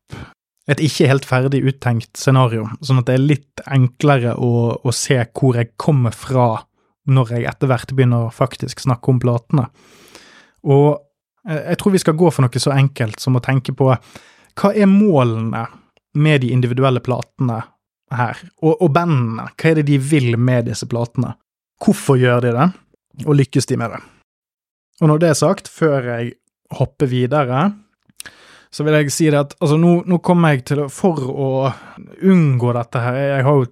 et 0.72 0.82
ikke 0.86 1.10
helt 1.10 1.28
ferdig 1.28 1.62
uttenkt 1.68 2.20
scenario, 2.20 2.68
sånn 2.86 3.02
at 3.02 3.10
det 3.10 3.18
er 3.18 3.24
litt 3.24 3.64
enklere 3.68 4.36
å, 4.40 4.78
å 4.78 4.94
se 4.96 5.20
hvor 5.38 5.58
jeg 5.60 5.74
kommer 5.82 6.16
fra 6.16 6.64
når 7.12 7.36
jeg 7.36 7.48
etter 7.50 7.72
hvert 7.72 7.94
begynner 7.98 8.28
å 8.28 8.34
faktisk 8.34 8.84
snakke 8.84 9.12
om 9.12 9.20
platene. 9.22 9.68
Og 10.70 11.02
eh, 11.50 11.72
jeg 11.72 11.82
tror 11.82 11.96
vi 11.96 12.04
skal 12.04 12.18
gå 12.20 12.32
for 12.32 12.46
noe 12.46 12.64
så 12.64 12.74
enkelt 12.76 13.20
som 13.24 13.38
å 13.38 13.44
tenke 13.44 13.76
på 13.76 13.90
hva 13.92 14.72
er 14.76 14.90
målene 14.90 15.66
med 16.20 16.44
de 16.44 16.52
individuelle 16.54 17.02
platene 17.04 17.62
her, 18.12 18.40
og, 18.62 18.76
og 18.84 18.90
bandene? 18.94 19.48
Hva 19.56 19.72
er 19.72 19.80
det 19.80 19.88
de 19.88 20.00
vil 20.04 20.36
med 20.38 20.68
disse 20.68 20.88
platene? 20.92 21.36
Hvorfor 21.82 22.20
gjør 22.20 22.44
de 22.46 22.56
det, 22.58 22.68
og 23.26 23.38
lykkes 23.40 23.70
de 23.72 23.80
med 23.80 23.96
det? 23.96 24.02
Og 25.02 25.10
når 25.10 25.22
det 25.24 25.30
er 25.32 25.40
sagt, 25.40 25.72
før 25.72 26.12
jeg 26.12 26.36
hopper 26.78 27.10
videre, 27.10 27.72
så 28.72 28.86
vil 28.88 28.96
jeg 28.96 29.12
si 29.12 29.28
det 29.28 29.40
at 29.40 29.56
altså, 29.60 29.76
nå, 29.80 29.94
nå 30.08 30.22
kommer 30.24 30.56
jeg 30.56 30.64
til 30.70 30.84
å 30.86 30.90
For 30.92 31.20
å 31.20 31.48
unngå 32.24 32.72
dette 32.78 33.02
her 33.04 33.18
Jeg 33.20 33.46
har 33.48 33.58
jo 33.60 33.66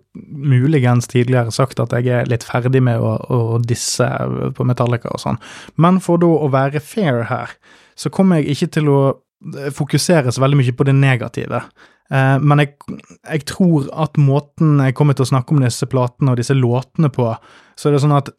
muligens 0.52 1.08
tidligere 1.12 1.54
sagt 1.56 1.80
at 1.80 1.94
jeg 1.96 2.10
er 2.12 2.28
litt 2.30 2.44
ferdig 2.44 2.82
med 2.84 3.00
å, 3.00 3.14
å 3.16 3.62
disse 3.64 4.08
på 4.56 4.68
Metallica 4.68 5.14
og 5.14 5.24
sånn, 5.24 5.40
men 5.80 6.02
for 6.04 6.20
da 6.22 6.28
å 6.28 6.52
være 6.52 6.82
fair 6.84 7.24
her, 7.30 7.56
så 7.96 8.12
kommer 8.12 8.40
jeg 8.42 8.58
ikke 8.58 8.74
til 8.80 8.92
å 8.92 9.00
fokusere 9.76 10.34
så 10.36 10.44
veldig 10.44 10.60
mye 10.60 10.76
på 10.76 10.86
det 10.88 10.96
negative. 10.98 11.62
Eh, 12.12 12.36
men 12.42 12.64
jeg, 12.64 12.74
jeg, 13.22 13.46
tror 13.48 13.88
at 14.04 14.18
måten 14.20 14.82
jeg 14.84 14.96
kommer 14.98 15.16
til 15.16 15.28
å 15.28 15.32
snakke 15.32 15.56
om 15.56 15.64
disse 15.64 15.88
platene 15.90 16.34
og 16.34 16.42
disse 16.42 16.58
låtene 16.58 17.12
på, 17.14 17.30
så 17.80 17.90
er 17.90 17.96
det 17.96 18.02
sånn 18.04 18.18
at 18.18 18.34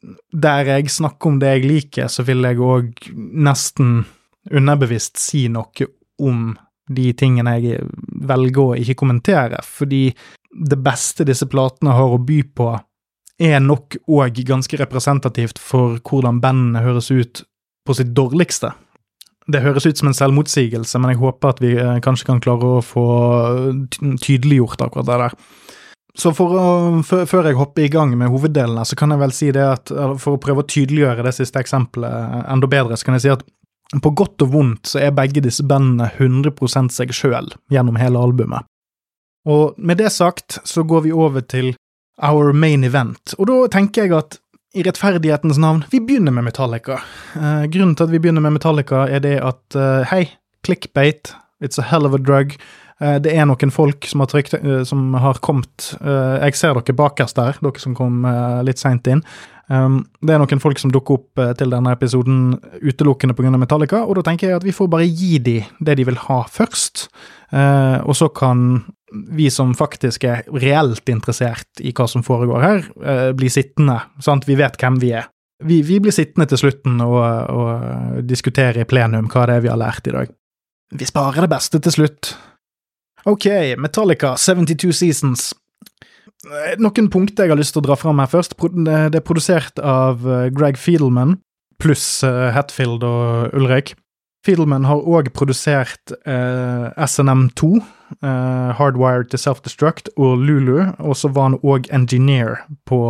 der 0.44 0.75
jeg 0.75 0.92
snakker 0.92 1.31
om 1.31 1.38
det 1.40 1.55
jeg 1.55 1.68
liker, 1.68 2.11
så 2.12 2.27
vil 2.27 2.44
jeg 2.44 2.61
òg 2.61 3.09
nesten 3.16 4.03
underbevisst 4.51 5.20
si 5.20 5.46
noe 5.53 5.88
om 6.20 6.52
de 6.90 7.11
tingene 7.14 7.56
jeg 7.61 7.85
velger 8.26 8.62
å 8.62 8.78
ikke 8.78 8.98
kommentere, 8.98 9.61
fordi 9.62 10.09
det 10.50 10.78
beste 10.83 11.26
disse 11.26 11.46
platene 11.50 11.94
har 11.94 12.14
å 12.14 12.18
by 12.18 12.40
på, 12.56 12.72
er 13.40 13.62
nok 13.64 13.96
òg 14.11 14.42
ganske 14.46 14.76
representativt 14.80 15.61
for 15.62 16.00
hvordan 16.04 16.42
bandene 16.42 16.83
høres 16.85 17.09
ut 17.11 17.44
på 17.87 17.96
sitt 17.96 18.12
dårligste. 18.16 18.74
Det 19.50 19.62
høres 19.64 19.87
ut 19.87 19.98
som 19.98 20.11
en 20.11 20.16
selvmotsigelse, 20.16 20.98
men 21.00 21.14
jeg 21.14 21.22
håper 21.22 21.54
at 21.54 21.62
vi 21.62 21.72
eh, 21.80 22.00
kanskje 22.04 22.28
kan 22.28 22.42
klare 22.44 22.76
å 22.76 22.85
få 22.85 23.06
tydeliggjort 24.20 24.85
akkurat 24.85 25.09
det 25.09 25.20
der. 25.24 25.38
Så 26.18 26.33
å, 26.35 27.00
Før 27.06 27.46
jeg 27.46 27.56
hopper 27.56 27.87
i 27.87 27.92
gang 27.92 28.12
med 28.18 28.30
hoveddelene, 28.33 28.85
så 28.85 28.98
kan 28.98 29.14
jeg 29.14 29.22
vel 29.22 29.33
si 29.35 29.48
det 29.54 29.64
at 29.64 29.92
for 30.20 30.37
å 30.37 30.42
prøve 30.42 30.64
å 30.64 30.68
tydeliggjøre 30.68 31.24
det 31.24 31.35
siste 31.38 31.62
eksempelet 31.62 32.44
enda 32.50 32.68
bedre, 32.70 32.98
så 32.98 33.09
kan 33.09 33.16
jeg 33.16 33.24
si 33.24 33.33
at 33.33 33.44
på 33.98 34.12
godt 34.14 34.44
og 34.44 34.53
vondt 34.53 34.92
så 34.92 35.00
er 35.03 35.16
begge 35.16 35.42
disse 35.42 35.64
bandene 35.66 36.11
100% 36.14 36.94
seg 36.94 37.14
sjøl 37.16 37.50
gjennom 37.74 37.98
hele 37.98 38.20
albumet. 38.22 38.68
Og 39.50 39.74
med 39.81 39.98
det 39.98 40.12
sagt 40.14 40.61
så 40.68 40.85
går 40.87 41.09
vi 41.09 41.16
over 41.16 41.42
til 41.42 41.72
our 42.22 42.53
main 42.53 42.85
event, 42.85 43.35
og 43.38 43.48
da 43.48 43.57
tenker 43.72 44.05
jeg 44.05 44.16
at 44.18 44.38
i 44.70 44.85
rettferdighetens 44.87 45.59
navn, 45.59 45.83
vi 45.90 45.98
begynner 45.98 46.31
med 46.31 46.46
Metallica. 46.46 47.00
Eh, 47.35 47.64
grunnen 47.72 47.96
til 47.98 48.07
at 48.07 48.12
vi 48.12 48.20
begynner 48.22 48.44
med 48.44 48.55
Metallica, 48.55 49.03
er 49.11 49.22
det 49.24 49.40
at 49.42 49.74
eh, 49.74 50.05
hei, 50.12 50.20
clickbait, 50.62 51.33
it's 51.59 51.81
a 51.81 51.87
hell 51.90 52.07
of 52.07 52.14
a 52.14 52.20
drug. 52.22 52.55
Eh, 53.00 53.16
det 53.18 53.33
er 53.35 53.48
noen 53.50 53.74
folk 53.74 54.07
som 54.07 54.22
har, 54.22 54.31
trykt, 54.31 54.55
som 54.87 55.16
har 55.18 55.40
kommet 55.42 55.88
Jeg 55.98 56.55
ser 56.55 56.79
dere 56.79 56.94
bakerst 56.94 57.40
der, 57.40 57.59
dere 57.59 57.83
som 57.83 57.96
kom 57.98 58.22
litt 58.62 58.79
seint 58.79 59.11
inn. 59.11 59.24
Um, 59.70 60.00
det 60.18 60.35
er 60.35 60.40
noen 60.42 60.62
folk 60.62 60.80
som 60.83 60.90
dukker 60.90 61.20
opp 61.20 61.38
uh, 61.38 61.52
til 61.54 61.70
denne 61.70 61.92
episoden 61.94 62.56
utelukkende 62.83 63.37
pga. 63.38 63.52
Metallica, 63.54 64.00
og 64.02 64.18
da 64.18 64.24
tenker 64.26 64.48
jeg 64.48 64.59
at 64.59 64.66
vi 64.66 64.74
får 64.74 64.88
bare 64.90 65.06
gi 65.06 65.38
de 65.38 65.61
det 65.78 65.94
de 66.00 66.06
vil 66.09 66.18
ha 66.24 66.40
først, 66.50 67.06
uh, 67.54 68.02
og 68.02 68.16
så 68.18 68.30
kan 68.35 68.83
vi 69.30 69.46
som 69.50 69.70
faktisk 69.78 70.26
er 70.26 70.42
reelt 70.50 71.06
interessert 71.11 71.83
i 71.83 71.94
hva 71.94 72.09
som 72.11 72.26
foregår 72.26 72.66
her, 72.66 72.83
uh, 72.98 73.30
bli 73.37 73.50
sittende, 73.52 74.00
sant, 74.22 74.48
vi 74.50 74.59
vet 74.59 74.78
hvem 74.80 74.98
vi 75.02 75.14
er. 75.22 75.30
Vi, 75.62 75.83
vi 75.87 76.00
blir 76.02 76.14
sittende 76.14 76.48
til 76.50 76.62
slutten 76.62 77.02
og, 77.04 77.20
og 77.52 78.20
diskutere 78.26 78.83
i 78.83 78.88
plenum 78.88 79.28
hva 79.30 79.44
det 79.46 79.59
er 79.59 79.66
vi 79.66 79.70
har 79.70 79.78
lært 79.78 80.09
i 80.09 80.14
dag. 80.16 80.30
Vi 80.98 81.06
sparer 81.06 81.44
det 81.44 81.52
beste 81.52 81.78
til 81.85 81.94
slutt. 81.94 82.33
Ok, 83.28 83.46
Metallica, 83.78 84.33
72 84.40 84.96
Seasons. 84.96 85.50
Eh, 86.48 86.74
noen 86.81 87.11
punkter 87.12 87.44
jeg 87.44 87.53
har 87.53 87.61
lyst 87.61 87.76
til 87.76 87.83
å 87.83 87.88
dra 87.90 87.98
fram 88.00 88.22
her 88.22 88.31
først. 88.31 88.57
Det 88.57 89.18
er 89.18 89.26
produsert 89.26 89.81
av 89.83 90.24
eh, 90.24 90.48
Greg 90.55 90.81
Fiedelman 90.81 91.38
pluss 91.81 92.22
eh, 92.26 92.50
Hatfield 92.55 93.05
og 93.07 93.57
Ulrik. 93.57 93.94
Fiedelman 94.46 94.87
har 94.88 95.03
òg 95.05 95.29
produsert 95.37 96.14
eh, 96.24 96.87
SNM2, 96.96 97.74
eh, 98.24 98.70
Hardwired 98.79 99.29
to 99.33 99.40
Self-Destruct, 99.40 100.09
og 100.16 100.40
Lulu, 100.40 100.79
og 100.96 101.18
så 101.18 101.29
var 101.29 101.50
han 101.50 101.59
òg 101.61 101.90
engineer 101.92 102.62
på 102.88 103.00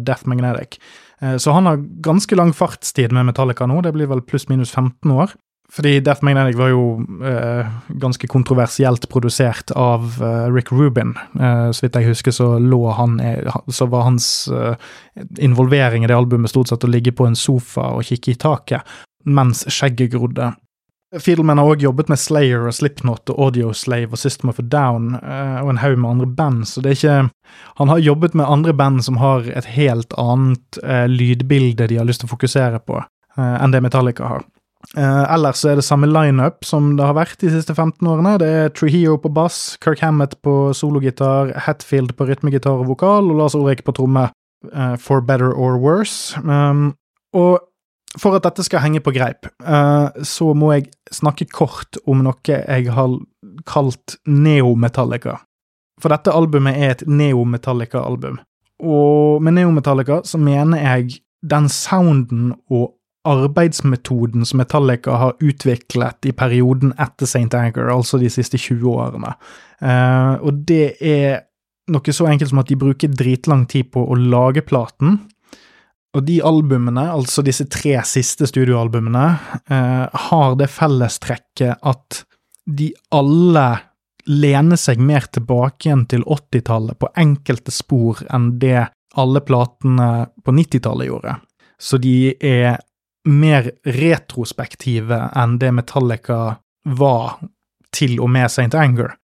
Death 0.00 0.28
Magnetic. 0.28 0.78
Eh, 1.20 1.36
så 1.36 1.52
han 1.56 1.68
har 1.68 1.84
ganske 2.04 2.38
lang 2.40 2.54
fartstid 2.56 3.12
med 3.12 3.28
Metallica 3.28 3.68
nå, 3.68 3.82
det 3.84 3.92
blir 3.96 4.08
vel 4.08 4.24
pluss-minus 4.24 4.72
15 4.72 5.12
år. 5.12 5.36
Fordi 5.72 6.00
Death 6.00 6.24
Magnetic 6.24 6.56
var 6.56 6.70
jo 6.72 6.84
eh, 7.24 7.66
ganske 8.00 8.26
kontroversielt 8.26 9.08
produsert 9.12 9.70
av 9.76 10.14
eh, 10.22 10.46
Rick 10.52 10.72
Rubin. 10.72 11.12
Eh, 11.40 11.68
så 11.70 11.84
vidt 11.84 11.98
jeg 12.00 12.08
husker, 12.08 12.32
så 12.32 12.46
han 12.96 13.20
Så 13.68 13.86
var 13.86 14.06
hans 14.06 14.48
eh, 14.48 14.74
involvering 15.38 16.04
i 16.04 16.08
det 16.08 16.16
albumet 16.16 16.50
stort 16.50 16.68
sett 16.72 16.84
å 16.84 16.88
ligge 16.88 17.12
på 17.12 17.26
en 17.26 17.36
sofa 17.36 17.92
og 17.98 18.08
kikke 18.08 18.32
i 18.32 18.40
taket 18.40 18.96
mens 19.28 19.66
skjegget 19.68 20.14
grodde. 20.14 20.54
Fiedelman 21.20 21.60
har 21.60 21.68
òg 21.68 21.82
jobbet 21.84 22.08
med 22.08 22.20
Slayer 22.20 22.66
og 22.68 22.74
Slipknot 22.76 23.28
og 23.32 23.38
Audio 23.48 23.72
Slave 23.76 24.12
og 24.12 24.20
System 24.20 24.50
of 24.52 24.60
a 24.60 24.64
Down 24.64 25.14
eh, 25.20 25.60
og 25.62 25.72
en 25.74 25.80
haug 25.84 25.96
med 26.00 26.10
andre 26.10 26.28
band, 26.28 26.66
så 26.68 26.80
det 26.84 26.90
er 26.90 26.98
ikke 26.98 27.54
Han 27.80 27.88
har 27.92 27.98
jobbet 27.98 28.34
med 28.34 28.48
andre 28.48 28.72
band 28.72 29.04
som 29.04 29.20
har 29.20 29.44
et 29.52 29.68
helt 29.76 30.12
annet 30.16 30.80
eh, 30.82 31.06
lydbilde 31.08 31.88
de 31.88 32.00
har 32.00 32.08
lyst 32.08 32.24
til 32.24 32.28
å 32.28 32.36
fokusere 32.36 32.80
på, 32.84 33.00
enn 33.36 33.72
det 33.72 33.80
Metallica 33.84 34.28
har. 34.28 34.48
Uh, 34.96 35.26
ellers 35.28 35.60
er 35.68 35.76
det 35.76 35.84
samme 35.84 36.08
lineup 36.08 36.64
som 36.64 36.94
det 36.96 37.04
har 37.04 37.16
vært 37.18 37.42
de 37.42 37.50
siste 37.52 37.74
15 37.74 38.06
årene. 38.08 38.38
Det 38.40 38.48
er 38.48 38.70
Trujillo 38.72 39.18
på 39.20 39.30
bass, 39.36 39.76
Kirk 39.84 40.00
Hammett 40.00 40.38
på 40.44 40.72
sologitar, 40.72 41.52
Hatfield 41.66 42.14
på 42.16 42.28
rytmegitar 42.30 42.80
og 42.80 42.94
vokal, 42.94 43.28
og 43.28 43.42
Lars 43.42 43.56
Ulrik 43.58 43.84
på 43.84 43.92
tromme, 43.98 44.30
uh, 44.72 44.94
for 44.96 45.20
better 45.20 45.52
or 45.52 45.76
worse. 45.82 46.38
Um, 46.40 46.94
og 47.36 47.60
for 48.16 48.38
at 48.38 48.46
dette 48.46 48.64
skal 48.64 48.80
henge 48.80 49.02
på 49.04 49.12
greip, 49.12 49.50
uh, 49.68 50.08
så 50.24 50.54
må 50.56 50.72
jeg 50.78 50.88
snakke 51.12 51.50
kort 51.52 52.00
om 52.08 52.24
noe 52.24 52.40
jeg 52.48 52.88
har 52.88 53.18
kalt 53.68 54.16
Neo-Metallica. 54.24 55.36
For 56.00 56.14
dette 56.14 56.32
albumet 56.32 56.78
er 56.78 56.94
et 56.94 57.04
Neo-Metallica-album. 57.04 58.38
Og 58.88 59.42
med 59.42 59.58
Neo-Metallica 59.58 60.22
så 60.24 60.40
mener 60.40 60.80
jeg 60.80 61.20
den 61.42 61.68
sounden 61.70 62.54
og 62.70 62.94
arbeidsmetoden 63.28 64.46
som 64.48 64.60
Metallica 64.62 65.16
har 65.20 65.36
utviklet 65.44 66.28
i 66.28 66.34
perioden 66.36 66.94
etter 66.98 67.28
St. 67.28 67.50
Anger, 67.54 67.90
altså 67.92 68.20
de 68.20 68.30
siste 68.32 68.60
20 68.60 68.88
årene. 68.90 69.34
Uh, 69.82 70.38
og 70.42 70.64
det 70.68 70.96
er 71.04 71.44
noe 71.92 72.14
så 72.14 72.28
enkelt 72.28 72.52
som 72.52 72.62
at 72.62 72.70
de 72.70 72.78
bruker 72.78 73.12
dritlang 73.12 73.66
tid 73.70 73.90
på 73.94 74.04
å 74.04 74.16
lage 74.18 74.64
platen. 74.66 75.20
Og 76.16 76.24
de 76.24 76.38
albumene, 76.44 77.04
altså 77.12 77.44
disse 77.44 77.68
tre 77.70 77.98
siste 78.08 78.48
studioalbumene, 78.48 79.26
uh, 79.70 80.06
har 80.28 80.56
det 80.60 80.70
fellestrekket 80.72 81.84
at 81.86 82.22
de 82.68 82.90
alle 83.14 83.68
lener 84.28 84.76
seg 84.76 85.00
mer 85.00 85.24
tilbake 85.32 85.88
igjen 85.88 86.04
til 86.10 86.24
80-tallet 86.28 86.98
på 87.00 87.08
enkelte 87.16 87.72
spor 87.72 88.20
enn 88.28 88.50
det 88.60 88.88
alle 89.18 89.40
platene 89.40 90.28
på 90.44 90.52
90-tallet 90.52 91.08
gjorde. 91.08 91.38
Så 91.80 92.00
de 92.02 92.34
er 92.34 92.76
mer 93.26 93.70
retrospektive 93.84 95.20
enn 95.36 95.58
det 95.58 95.72
Metallica 95.74 96.58
var 96.84 97.38
til 97.94 98.18
og 98.20 98.30
med 98.30 98.50
St. 98.50 98.74
Anger. 98.74 99.14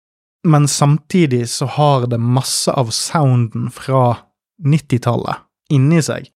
Men 0.44 0.68
samtidig 0.68 1.48
så 1.48 1.66
har 1.66 2.06
det 2.06 2.20
masse 2.20 2.72
av 2.72 2.90
sounden 2.92 3.70
fra 3.72 4.16
90-tallet 4.64 5.44
inni 5.72 6.02
seg. 6.04 6.28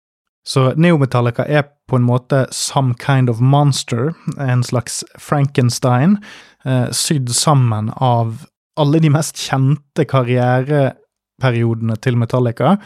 Så 0.49 0.71
Neo-Metallica 0.81 1.45
er 1.45 1.67
på 1.89 1.99
en 1.99 2.07
måte 2.09 2.47
some 2.55 2.95
kind 2.97 3.29
of 3.29 3.41
monster, 3.41 4.15
en 4.41 4.63
slags 4.65 5.03
Frankenstein, 5.21 6.17
eh, 6.65 6.89
sydd 6.91 7.29
sammen 7.37 7.91
av 7.97 8.47
alle 8.81 9.01
de 9.03 9.11
mest 9.13 9.37
kjente 9.37 10.07
karriereperiodene 10.09 11.99
til 12.01 12.17
Metallica, 12.17 12.79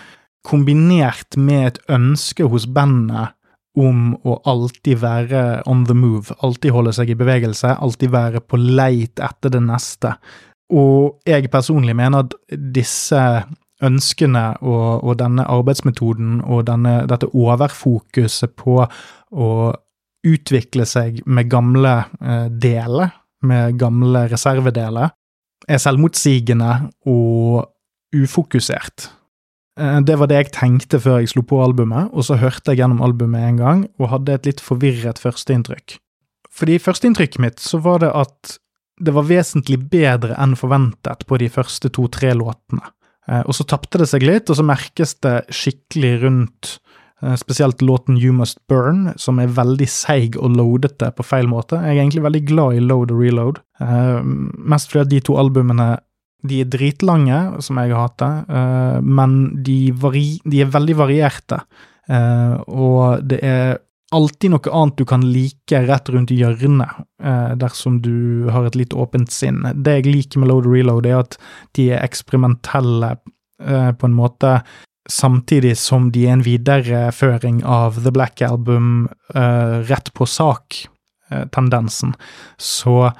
kombinert 0.42 1.36
med 1.38 1.66
et 1.66 1.78
ønske 1.88 2.48
hos 2.50 2.66
bandet 2.66 3.36
om 3.78 4.12
å 4.28 4.36
alltid 4.48 5.00
være 5.00 5.42
on 5.70 5.86
the 5.88 5.96
move, 5.96 6.34
alltid 6.44 6.74
holde 6.74 6.92
seg 6.96 7.12
i 7.12 7.16
bevegelse, 7.18 7.72
alltid 7.80 8.12
være 8.12 8.42
på 8.44 8.60
leit 8.60 9.22
etter 9.22 9.52
det 9.54 9.62
neste. 9.64 10.12
Og 10.72 11.22
jeg 11.28 11.50
personlig 11.52 11.96
mener 11.96 12.26
at 12.26 12.36
disse 12.52 13.22
ønskene 13.82 14.44
og, 14.62 15.02
og 15.02 15.16
denne 15.20 15.46
arbeidsmetoden 15.50 16.42
og 16.44 16.66
denne, 16.68 17.00
dette 17.10 17.30
overfokuset 17.32 18.54
på 18.60 18.78
å 18.82 19.48
utvikle 20.22 20.86
seg 20.86 21.18
med 21.26 21.50
gamle 21.50 21.96
eh, 22.20 22.46
deler, 22.52 23.10
med 23.42 23.78
gamle 23.80 24.28
reservedeler, 24.30 25.10
er 25.66 25.82
selvmotsigende 25.82 26.70
og 27.10 27.64
ufokusert. 28.14 29.08
Eh, 29.80 30.00
det 30.04 30.18
var 30.20 30.28
det 30.28 30.40
jeg 30.40 30.52
tenkte 30.56 31.00
før 31.00 31.20
jeg 31.22 31.32
slo 31.32 31.44
på 31.48 31.60
albumet, 31.64 32.12
og 32.12 32.26
så 32.28 32.38
hørte 32.40 32.72
jeg 32.72 32.82
gjennom 32.82 33.02
albumet 33.04 33.46
en 33.48 33.60
gang 33.60 33.84
og 33.98 34.10
hadde 34.12 34.36
et 34.36 34.48
litt 34.50 34.64
forvirret 34.64 35.20
førsteinntrykk. 35.22 35.96
Fordi 36.52 36.76
førsteinntrykket 36.82 37.40
mitt 37.40 37.62
så 37.62 37.80
var 37.80 38.02
det 38.02 38.12
at 38.12 38.58
det 39.02 39.14
var 39.16 39.26
vesentlig 39.26 39.78
bedre 39.90 40.36
enn 40.38 40.52
forventet 40.58 41.24
på 41.26 41.38
de 41.40 41.48
første 41.50 41.88
to-tre 41.96 42.34
låtene. 42.36 42.84
Eh, 43.30 43.40
og 43.46 43.56
så 43.56 43.66
tapte 43.68 44.02
det 44.02 44.10
seg 44.12 44.26
litt, 44.26 44.52
og 44.52 44.60
så 44.60 44.66
merkes 44.66 45.16
det 45.24 45.38
skikkelig 45.48 46.12
rundt 46.26 46.74
eh, 47.24 47.34
spesielt 47.40 47.80
låten 47.80 48.20
You 48.20 48.36
Must 48.36 48.60
Burn, 48.68 49.14
som 49.16 49.40
er 49.40 49.56
veldig 49.56 49.88
seig 49.88 50.36
og 50.36 50.58
loadete 50.58 51.08
på 51.16 51.24
feil 51.24 51.48
måte. 51.48 51.80
Jeg 51.80 51.96
er 51.96 52.04
egentlig 52.04 52.26
veldig 52.28 52.44
glad 52.52 52.76
i 52.76 52.84
load 52.84 53.14
og 53.14 53.24
reload, 53.24 53.62
mest 53.82 54.92
fordi 54.92 55.00
at 55.02 55.10
de 55.10 55.24
to 55.26 55.34
albumene 55.40 55.94
de 56.42 56.60
er 56.62 56.68
dritlange, 56.70 57.38
som 57.62 57.78
jeg 57.78 57.94
hater, 57.94 59.00
men 59.02 59.38
de, 59.62 59.76
de, 59.94 60.60
er 60.60 60.70
veldig 60.74 60.96
varierte. 60.98 61.60
Og 62.66 63.22
det 63.30 63.38
er 63.46 63.76
alltid 64.12 64.52
noe 64.52 64.72
annet 64.76 64.98
du 65.00 65.04
kan 65.08 65.24
like 65.24 65.82
rett 65.86 66.10
rundt 66.12 66.32
hjørnet, 66.34 67.02
uh, 67.24 67.52
dersom 67.58 68.00
du 68.04 68.48
har 68.52 68.66
et 68.68 68.78
litt 68.78 68.94
åpent 68.94 69.32
sinn. 69.32 69.62
Det 69.74 70.00
jeg 70.00 70.10
liker 70.10 70.42
med 70.42 70.52
Load 70.52 70.68
Reload, 70.68 71.08
er 71.08 71.22
at 71.22 71.38
de 71.78 71.90
er 71.92 72.04
eksperimentelle 72.04 73.16
på 73.62 74.08
en 74.08 74.14
måte, 74.16 74.56
samtidig 75.06 75.76
som 75.78 76.08
de 76.14 76.24
er 76.26 76.32
en 76.34 76.42
videreføring 76.42 77.60
av 77.62 78.00
The 78.02 78.10
Black 78.10 78.42
Album 78.42 79.06
rett 79.30 80.10
på 80.18 80.26
sak-tendensen. 80.26 82.16
Så 82.58 83.12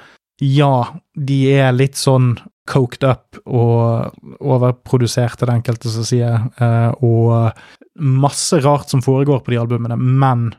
ja, 0.43 0.73
de 1.15 1.37
er 1.53 1.71
litt 1.75 1.95
sånn 1.95 2.33
coked 2.69 3.03
up 3.03 3.39
og 3.43 4.13
overprodusert, 4.39 5.41
er 5.41 5.49
det 5.49 5.55
enkelte 5.59 5.91
som 5.91 6.05
sier, 6.07 6.45
og 7.03 7.51
masse 7.99 8.59
rart 8.63 8.89
som 8.89 9.03
foregår 9.03 9.43
på 9.43 9.53
de 9.53 9.59
albumene, 9.61 9.97
men 9.99 10.51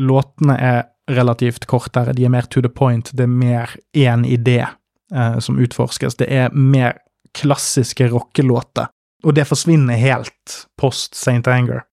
låtene 0.00 0.56
er 0.56 0.82
relativt 1.10 1.66
kortere, 1.66 2.14
de 2.14 2.24
er 2.24 2.32
mer 2.32 2.48
to 2.50 2.62
the 2.62 2.70
point, 2.70 3.10
det 3.12 3.26
er 3.26 3.32
mer 3.32 3.74
én 3.96 4.24
idé 4.26 4.60
eh, 4.62 5.38
som 5.38 5.58
utforskes. 5.58 6.16
Det 6.16 6.28
er 6.30 6.54
mer 6.54 6.98
klassiske 7.36 8.08
rockelåter, 8.10 8.90
og 9.24 9.34
det 9.34 9.46
forsvinner 9.48 10.00
helt 10.00 10.60
post 10.80 11.14
St. 11.14 11.46
Anger. 11.46 11.84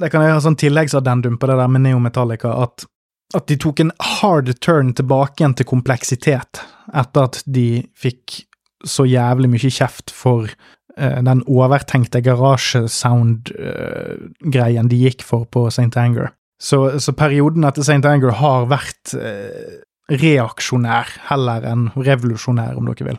Det 0.00 0.10
kan 0.10 0.24
jeg 0.24 0.34
ha 0.34 0.40
sånn 0.42 0.58
tilleggsaddendum 0.58 1.38
på 1.38 1.48
det 1.48 1.58
der 1.60 1.70
med 1.70 1.84
Neo 1.84 2.00
Metallica, 2.02 2.56
at, 2.64 2.86
at 3.36 3.46
de 3.48 3.58
tok 3.60 3.84
en 3.84 3.92
hard 4.20 4.50
turn 4.64 4.92
tilbake 4.98 5.40
igjen 5.42 5.56
til 5.58 5.68
kompleksitet, 5.68 6.64
etter 6.92 7.28
at 7.28 7.42
de 7.46 7.84
fikk 7.94 8.42
så 8.88 9.04
jævlig 9.08 9.50
mye 9.52 9.70
kjeft 9.70 10.10
for 10.14 10.42
uh, 10.48 11.22
den 11.24 11.42
overtenkte 11.46 12.20
garasjesound-greien 12.24 14.86
uh, 14.86 14.90
de 14.90 14.96
gikk 15.06 15.22
for 15.26 15.44
på 15.46 15.66
St. 15.70 15.96
Anger. 15.96 16.28
Så, 16.62 17.00
så 17.02 17.12
perioden 17.18 17.66
etter 17.66 17.82
St. 17.82 18.04
Anger 18.06 18.36
har 18.38 18.68
vært 18.70 19.16
eh, 19.18 19.80
reaksjonær 20.12 21.10
heller 21.26 21.64
enn 21.66 21.88
revolusjonær, 21.96 22.76
om 22.78 22.86
dere 22.86 23.08
vil. 23.08 23.18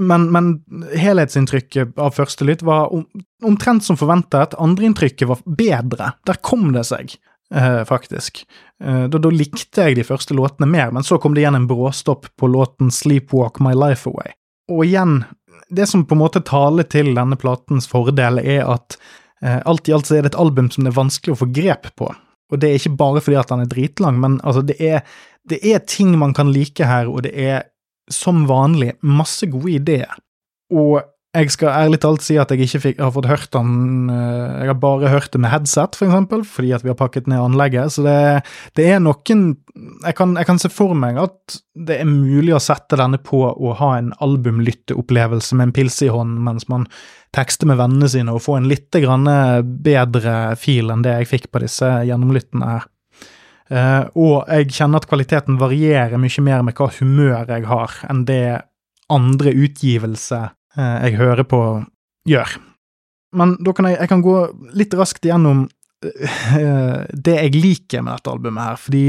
Men, 0.00 0.30
men 0.32 0.54
helhetsinntrykket 0.96 2.00
av 2.00 2.14
første 2.16 2.46
lytt 2.48 2.64
var 2.64 2.88
om, 2.96 3.04
omtrent 3.44 3.84
som 3.84 3.98
forventet. 4.00 4.56
Andreinntrykket 4.56 5.28
var 5.28 5.44
bedre. 5.44 6.14
Der 6.24 6.40
kom 6.40 6.70
det 6.72 6.86
seg, 6.88 7.12
eh, 7.52 7.82
faktisk. 7.88 8.40
Eh, 8.80 9.04
da, 9.12 9.20
da, 9.20 9.28
likte 9.28 9.90
jeg 9.90 10.00
de 10.00 10.08
første 10.08 10.36
låtene 10.38 10.70
mer, 10.70 10.96
men 10.96 11.04
så 11.04 11.20
kom 11.20 11.36
det 11.36 11.44
igjen 11.44 11.60
en 11.60 11.68
bråstopp 11.68 12.32
på 12.40 12.50
låten 12.50 12.88
Sleepwalk 12.88 13.60
My 13.60 13.76
Life 13.76 14.08
Away. 14.08 14.32
Og 14.72 14.84
igjen, 14.86 15.22
det 15.68 15.86
som 15.90 16.04
på 16.06 16.16
en 16.16 16.22
måte 16.22 16.42
taler 16.44 16.86
til 16.88 17.12
denne 17.16 17.36
platens 17.40 17.88
fordel, 17.90 18.40
er 18.40 18.64
at 18.72 18.96
eh, 19.44 19.60
alt 19.68 19.88
i 19.88 19.94
alt 19.96 20.08
så 20.08 20.18
er 20.18 20.24
det 20.24 20.32
et 20.32 20.42
album 20.42 20.70
som 20.72 20.86
det 20.86 20.92
er 20.92 21.00
vanskelig 21.00 21.34
å 21.36 21.42
få 21.44 21.50
grep 21.52 21.90
på. 22.00 22.08
Og 22.52 22.60
det 22.60 22.68
er 22.68 22.80
ikke 22.80 22.96
bare 23.00 23.22
fordi 23.24 23.38
at 23.40 23.52
den 23.52 23.64
er 23.64 23.70
dritlang, 23.70 24.18
men 24.20 24.40
altså, 24.44 24.64
det 24.68 24.76
er, 24.80 25.04
det 25.48 25.60
er 25.64 25.84
ting 25.88 26.12
man 26.20 26.34
kan 26.36 26.52
like 26.52 26.88
her, 26.88 27.08
og 27.08 27.24
det 27.26 27.32
er 27.32 27.68
som 28.12 28.44
vanlig 28.48 28.92
masse 29.00 29.46
gode 29.48 29.76
ideer. 29.78 30.12
Og 30.72 31.00
jeg 31.32 31.48
skal 31.54 31.72
ærlig 31.72 31.96
talt 32.02 32.20
si 32.20 32.34
at 32.36 32.50
jeg 32.52 32.66
ikke 32.66 32.80
fikk, 32.82 32.98
har 33.00 33.12
fått 33.14 33.28
hørt 33.30 33.48
den 33.54 34.10
eh, 34.12 34.58
Jeg 34.60 34.68
har 34.68 34.76
bare 34.82 35.08
hørt 35.08 35.32
det 35.32 35.40
med 35.40 35.52
headset, 35.52 35.96
for 35.96 36.10
eksempel, 36.10 36.44
fordi 36.44 36.74
at 36.76 36.84
vi 36.84 36.92
har 36.92 36.98
pakket 36.98 37.30
ned 37.30 37.40
anlegget. 37.40 37.94
Så 37.94 38.04
det, 38.04 38.44
det 38.76 38.90
er 38.92 39.00
noen 39.00 39.46
jeg 40.04 40.16
kan, 40.18 40.36
jeg 40.36 40.48
kan, 40.50 40.60
se 40.60 40.68
for 40.68 40.92
meg 40.98 41.16
at 41.16 41.56
det 41.72 42.02
er 42.02 42.10
mulig 42.10 42.52
å 42.52 42.60
sette 42.60 43.00
denne 43.00 43.16
på 43.16 43.46
å 43.48 43.72
ha 43.80 43.94
en 43.96 44.12
albumlytteopplevelse 44.20 45.56
med 45.56 45.70
en 45.70 45.74
pils 45.80 45.96
i 46.04 46.12
hånden 46.12 46.44
mens 46.44 46.68
man 46.68 46.84
tekster 47.32 47.70
med 47.70 47.80
vennene 47.80 48.10
sine, 48.12 48.34
og 48.34 48.44
få 48.44 48.58
en 48.58 48.68
litt 48.68 48.92
bedre 48.92 50.34
fil 50.60 50.92
enn 50.92 51.04
det 51.06 51.16
jeg 51.22 51.30
fikk 51.30 51.48
på 51.48 51.62
disse 51.64 51.88
gjennomlyttene 52.04 52.72
her. 52.74 52.88
Uh, 53.72 54.04
og 54.20 54.50
jeg 54.52 54.74
kjenner 54.76 55.00
at 55.00 55.08
kvaliteten 55.08 55.56
varierer 55.56 56.20
mye 56.20 56.44
mer 56.44 56.60
med 56.66 56.76
hva 56.76 56.90
humør 56.92 57.48
jeg 57.48 57.64
har, 57.70 57.94
enn 58.12 58.26
det 58.28 58.66
andre 59.08 59.54
utgivelser 59.56 60.50
uh, 60.50 60.58
jeg 60.76 61.16
hører 61.18 61.44
på, 61.48 61.60
gjør. 62.28 62.56
Men 63.36 63.56
da 63.64 63.72
kan 63.76 63.88
jeg, 63.88 63.98
jeg 64.00 64.10
kan 64.12 64.24
gå 64.24 64.36
litt 64.76 64.94
raskt 64.96 65.24
gjennom 65.28 65.64
uh, 65.66 66.98
det 67.12 67.36
jeg 67.38 67.54
liker 67.56 68.04
med 68.04 68.18
dette 68.18 68.32
albumet 68.32 68.70
her, 68.70 68.80
fordi 68.80 69.04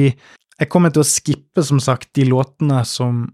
jeg 0.60 0.70
kommer 0.72 0.94
til 0.94 1.04
å 1.04 1.08
skippe, 1.08 1.64
som 1.66 1.82
sagt, 1.84 2.12
de 2.16 2.28
låtene 2.30 2.84
som 2.88 3.26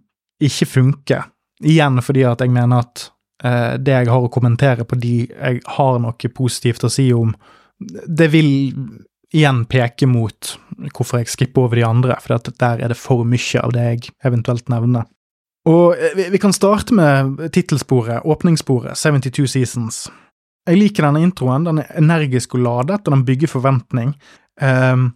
ikke 0.42 0.68
funker. 0.70 1.28
Igjen 1.68 2.00
fordi 2.04 2.24
at 2.28 2.42
jeg 2.44 2.54
mener 2.56 2.86
at 2.86 3.10
eh, 3.44 3.74
det 3.76 3.92
jeg 3.92 4.08
har 4.08 4.24
å 4.24 4.32
kommentere 4.32 4.86
på 4.88 4.96
de 5.00 5.16
jeg 5.28 5.60
har 5.76 6.00
noe 6.00 6.32
positivt 6.36 6.86
å 6.88 6.92
si 6.94 7.10
om, 7.14 7.34
det 7.80 8.30
vil 8.32 8.50
igjen 9.36 9.66
peke 9.70 10.08
mot 10.10 10.54
hvorfor 10.96 11.20
jeg 11.20 11.32
skipper 11.34 11.68
over 11.68 11.80
de 11.80 11.86
andre, 11.86 12.16
for 12.24 12.40
der 12.50 12.82
er 12.82 12.92
det 12.92 12.98
for 12.98 13.28
mye 13.28 13.62
av 13.62 13.76
det 13.76 13.86
jeg 13.90 14.14
eventuelt 14.26 14.72
nevner. 14.72 15.06
Og 15.70 15.96
eh, 15.98 16.16
vi, 16.18 16.30
vi 16.34 16.42
kan 16.42 16.56
starte 16.56 16.96
med 16.98 17.40
tittelsporet, 17.54 18.26
åpningssporet, 18.26 18.98
72 18.98 19.48
Seasons. 19.54 20.04
Jeg 20.70 20.78
liker 20.78 21.08
denne 21.08 21.24
introen, 21.26 21.66
den 21.66 21.82
er 21.82 21.96
energisk 21.98 22.58
og 22.58 22.66
ladet, 22.66 23.02
og 23.06 23.16
den 23.16 23.26
bygger 23.26 23.50
forventning. 23.50 24.14
Um, 24.62 25.12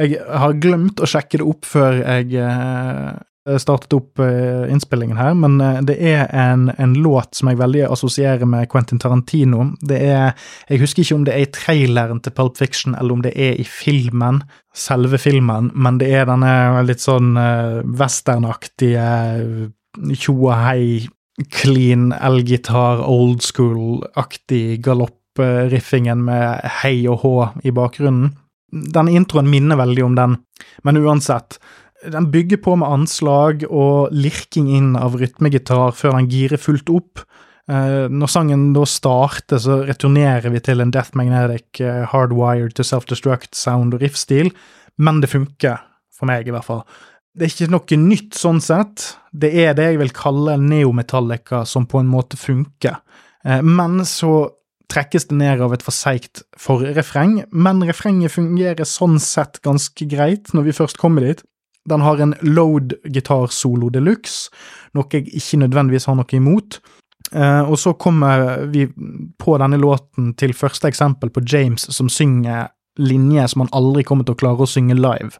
jeg 0.00 0.18
har 0.18 0.58
glemt 0.60 1.00
å 1.00 1.08
sjekke 1.08 1.40
det 1.40 1.46
opp 1.46 1.68
før 1.68 2.00
jeg 2.00 2.42
uh, 2.42 3.14
startet 3.62 3.94
opp 3.96 4.20
uh, 4.20 4.66
innspillingen 4.72 5.16
her, 5.20 5.36
men 5.38 5.60
uh, 5.62 5.78
det 5.86 5.96
er 6.00 6.26
en, 6.34 6.66
en, 6.74 6.96
låt 7.04 7.38
som 7.38 7.52
jeg 7.52 7.60
veldig 7.60 7.84
assosierer 7.86 8.50
med 8.50 8.66
Quentin 8.72 9.00
Tarantino. 9.00 9.70
Det 9.80 10.00
er 10.08 10.34
Jeg 10.68 10.82
husker 10.82 11.04
ikke 11.04 11.20
om 11.20 11.24
det 11.28 11.36
er 11.36 11.46
i 11.46 11.52
traileren 11.54 12.20
til 12.24 12.34
Pulp 12.36 12.58
Fiction, 12.58 12.96
eller 12.98 13.16
om 13.16 13.24
det 13.24 13.36
er 13.36 13.60
i 13.60 13.68
filmen, 13.68 14.42
selve 14.74 15.20
filmen, 15.22 15.70
men 15.74 16.02
det 16.02 16.10
er 16.12 16.28
denne 16.28 16.82
litt 16.88 17.04
sånn 17.04 17.36
westernaktige 17.96 19.06
tjo 20.14 20.34
og 20.48 20.56
hei, 20.60 21.06
clean 21.52 22.10
elgitar, 22.16 23.02
old 23.04 23.44
school-aktig 23.44 24.80
galopp-riffingen 24.84 26.24
med 26.26 26.64
hei 26.80 26.98
og 27.10 27.22
hå 27.24 27.36
i 27.68 27.74
bakgrunnen 27.76 28.34
den 28.72 29.10
introen 29.12 29.48
minner 29.50 29.78
veldig 29.78 30.04
om 30.04 30.14
den, 30.18 30.36
men 30.84 31.00
uansett. 31.00 31.58
Den 32.06 32.30
bygger 32.30 32.60
på 32.62 32.76
med 32.78 32.92
anslag 32.92 33.64
og 33.68 34.12
lirking 34.14 34.68
inn 34.76 34.94
av 34.98 35.16
rytmegitar 35.18 35.94
før 35.96 36.18
den 36.18 36.30
girer 36.30 36.60
fullt 36.60 36.92
opp. 36.92 37.24
Uh, 37.66 38.06
når 38.12 38.30
sangen 38.30 38.68
da 38.76 38.84
starter, 38.86 39.58
så 39.58 39.80
returnerer 39.88 40.52
vi 40.54 40.60
til 40.62 40.82
en 40.82 40.92
Death 40.94 41.16
Magnetic, 41.18 41.80
uh, 41.80 42.04
hardwired 42.12 42.76
to 42.78 42.86
self-destruct 42.86 43.56
sound 43.58 43.96
og 43.96 44.04
riffstil, 44.04 44.52
men 45.02 45.22
det 45.22 45.32
funker. 45.32 45.82
For 46.16 46.28
meg, 46.30 46.46
i 46.48 46.52
hvert 46.54 46.64
fall. 46.64 46.84
Det 47.36 47.44
er 47.44 47.52
ikke 47.52 47.72
noe 47.74 47.96
nytt 48.00 48.36
sånn 48.38 48.62
sett. 48.64 49.10
Det 49.28 49.50
er 49.60 49.74
det 49.76 49.90
jeg 49.90 50.00
vil 50.00 50.12
kalle 50.16 50.56
neometallica 50.56 51.66
som 51.68 51.84
på 51.84 52.00
en 52.00 52.08
måte 52.08 52.38
funker. 52.40 52.96
Uh, 53.44 53.60
men 53.60 54.00
så 54.08 54.48
trekkes 54.88 55.28
det 55.28 55.36
ned 55.36 55.60
av 55.60 55.74
et 55.74 55.84
for 55.84 55.92
seigt 55.92 56.44
forrefreng, 56.60 57.42
men 57.50 57.82
refrenget 57.84 58.32
fungerer 58.32 58.88
sånn 58.88 59.18
sett 59.20 59.60
ganske 59.66 60.06
greit 60.08 60.52
når 60.54 60.68
vi 60.68 60.76
først 60.78 61.00
kommer 61.02 61.26
dit. 61.26 61.42
Den 61.86 62.02
har 62.06 62.22
en 62.22 62.32
load 62.42 62.96
gitarsolo 63.04 63.90
de 63.92 64.00
luxe, 64.02 64.48
noe 64.96 65.10
jeg 65.12 65.28
ikke 65.28 65.60
nødvendigvis 65.60 66.08
har 66.08 66.16
noe 66.18 66.38
imot. 66.38 66.80
Uh, 67.34 67.66
og 67.66 67.76
så 67.82 67.92
kommer 67.98 68.64
vi 68.72 68.86
på 69.36 69.58
denne 69.60 69.76
låten 69.82 70.32
til 70.40 70.56
første 70.56 70.88
eksempel 70.88 71.34
på 71.34 71.44
James 71.44 71.84
som 71.92 72.08
synger 72.08 72.70
linje 72.96 73.44
som 73.52 73.66
han 73.66 73.74
aldri 73.76 74.06
kommer 74.08 74.24
til 74.24 74.36
å 74.36 74.40
klare 74.40 74.64
å 74.64 74.70
synge 74.70 74.96
live. 74.96 75.36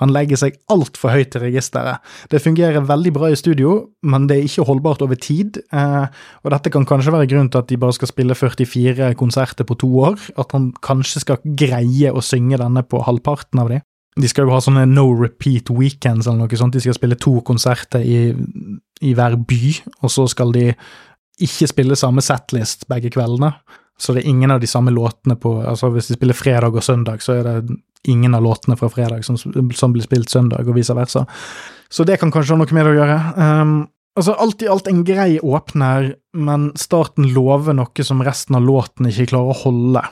Han 0.00 0.12
legger 0.14 0.40
seg 0.40 0.58
altfor 0.72 1.14
høyt 1.14 1.32
til 1.34 1.44
registeret. 1.44 2.02
Det 2.32 2.42
fungerer 2.42 2.84
veldig 2.88 3.12
bra 3.14 3.30
i 3.30 3.38
studio, 3.38 3.76
men 4.02 4.26
det 4.30 4.38
er 4.38 4.48
ikke 4.48 4.66
holdbart 4.68 5.04
over 5.06 5.18
tid. 5.20 5.60
Eh, 5.72 6.06
og 6.42 6.54
dette 6.54 6.72
kan 6.74 6.86
kanskje 6.88 7.14
være 7.14 7.28
grunnen 7.30 7.52
til 7.52 7.62
at 7.62 7.70
de 7.70 7.78
bare 7.80 7.96
skal 7.96 8.10
spille 8.10 8.36
44 8.38 9.12
konserter 9.20 9.68
på 9.68 9.78
to 9.82 9.90
år. 10.08 10.18
At 10.40 10.52
han 10.56 10.72
kanskje 10.84 11.24
skal 11.24 11.42
greie 11.58 12.12
å 12.12 12.24
synge 12.24 12.60
denne 12.60 12.84
på 12.86 13.02
halvparten 13.06 13.62
av 13.62 13.72
de. 13.72 13.82
De 14.20 14.28
skal 14.28 14.44
jo 14.44 14.52
ha 14.52 14.60
sånne 14.60 14.84
no 14.90 15.06
repeat 15.16 15.70
weekends 15.72 16.26
eller 16.26 16.44
noe 16.44 16.60
sånt. 16.60 16.74
De 16.76 16.82
skal 16.84 16.98
spille 16.98 17.16
to 17.20 17.38
konserter 17.46 18.04
i, 18.04 18.18
i 19.00 19.14
hver 19.16 19.38
by, 19.40 19.62
og 20.02 20.12
så 20.12 20.26
skal 20.28 20.52
de 20.52 20.66
ikke 21.42 21.70
spille 21.70 21.96
samme 21.96 22.22
setlist 22.24 22.84
begge 22.92 23.12
kveldene. 23.14 23.54
Så 24.00 24.14
det 24.14 24.22
er 24.22 24.30
ingen 24.32 24.50
av 24.50 24.60
de 24.62 24.68
samme 24.70 24.92
låtene 24.94 25.36
på 25.38 25.54
altså 25.62 25.90
Hvis 25.92 26.08
de 26.10 26.16
spiller 26.16 26.36
fredag 26.36 26.74
og 26.74 26.84
søndag, 26.84 27.22
så 27.22 27.38
er 27.38 27.48
det 27.48 27.76
ingen 28.08 28.34
av 28.34 28.42
låtene 28.42 28.76
fra 28.78 28.88
fredag 28.90 29.24
som, 29.24 29.36
som 29.38 29.92
blir 29.94 30.04
spilt 30.04 30.30
søndag, 30.32 30.66
og 30.66 30.76
vice 30.76 30.94
versa. 30.96 31.26
Så 31.92 32.06
det 32.08 32.18
kan 32.20 32.32
kanskje 32.34 32.56
ha 32.56 32.62
noe 32.62 32.74
med 32.74 32.86
det 32.86 32.94
å 32.94 32.98
gjøre. 32.98 33.18
Um, 33.36 33.76
altså 34.18 34.34
Alt 34.42 34.64
i 34.64 34.70
alt 34.72 34.88
en 34.90 35.04
grei 35.06 35.36
åpner, 35.38 36.14
men 36.34 36.70
starten 36.80 37.30
lover 37.36 37.76
noe 37.78 38.06
som 38.06 38.24
resten 38.24 38.58
av 38.58 38.66
låten 38.66 39.10
ikke 39.10 39.30
klarer 39.34 39.52
å 39.52 39.60
holde. 39.62 40.02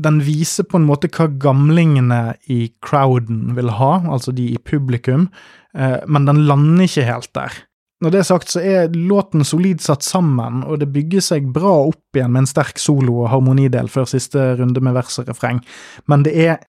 Den 0.00 0.20
viser 0.22 0.68
på 0.68 0.78
en 0.78 0.86
måte 0.86 1.10
hva 1.10 1.26
gamlingene 1.42 2.36
i 2.52 2.68
crowden 2.84 3.56
vil 3.56 3.72
ha, 3.80 3.96
altså 4.06 4.36
de 4.36 4.52
i 4.54 4.62
publikum, 4.62 5.26
uh, 5.74 5.98
men 6.06 6.28
den 6.28 6.44
lander 6.46 6.86
ikke 6.86 7.08
helt 7.08 7.32
der. 7.34 7.58
Når 8.00 8.12
det 8.14 8.20
er 8.22 8.28
sagt, 8.30 8.48
så 8.48 8.62
er 8.64 8.94
låten 8.96 9.44
solid 9.44 9.82
satt 9.84 10.04
sammen, 10.06 10.62
og 10.64 10.80
det 10.80 10.88
bygger 10.94 11.24
seg 11.24 11.50
bra 11.52 11.74
opp 11.90 12.16
igjen 12.16 12.32
med 12.32 12.46
en 12.46 12.48
sterk 12.48 12.80
solo 12.80 13.18
og 13.24 13.28
harmonidel 13.32 13.90
før 13.92 14.08
siste 14.08 14.54
runde 14.56 14.80
med 14.80 14.96
vers 14.96 15.20
og 15.20 15.28
refreng, 15.28 15.60
men 16.08 16.26
det 16.26 16.36
er 16.48 16.60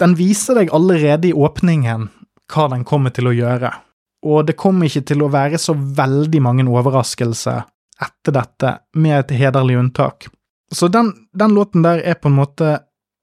Den 0.00 0.14
viser 0.16 0.56
deg 0.56 0.70
allerede 0.72 1.28
i 1.28 1.34
åpningen 1.36 2.06
hva 2.48 2.62
den 2.72 2.86
kommer 2.88 3.12
til 3.12 3.26
å 3.28 3.34
gjøre, 3.36 3.68
og 4.24 4.46
det 4.48 4.54
kommer 4.56 4.88
ikke 4.88 5.02
til 5.10 5.20
å 5.20 5.28
være 5.28 5.58
så 5.60 5.74
veldig 5.76 6.40
mange 6.40 6.64
overraskelser 6.64 7.66
etter 8.00 8.32
dette, 8.32 8.70
med 8.96 9.18
et 9.18 9.34
hederlig 9.36 9.76
unntak. 9.76 10.30
Så 10.72 10.88
den, 10.88 11.12
den 11.36 11.52
låten 11.52 11.84
der 11.84 12.00
er 12.00 12.16
på 12.16 12.30
en 12.30 12.38
måte 12.38 12.78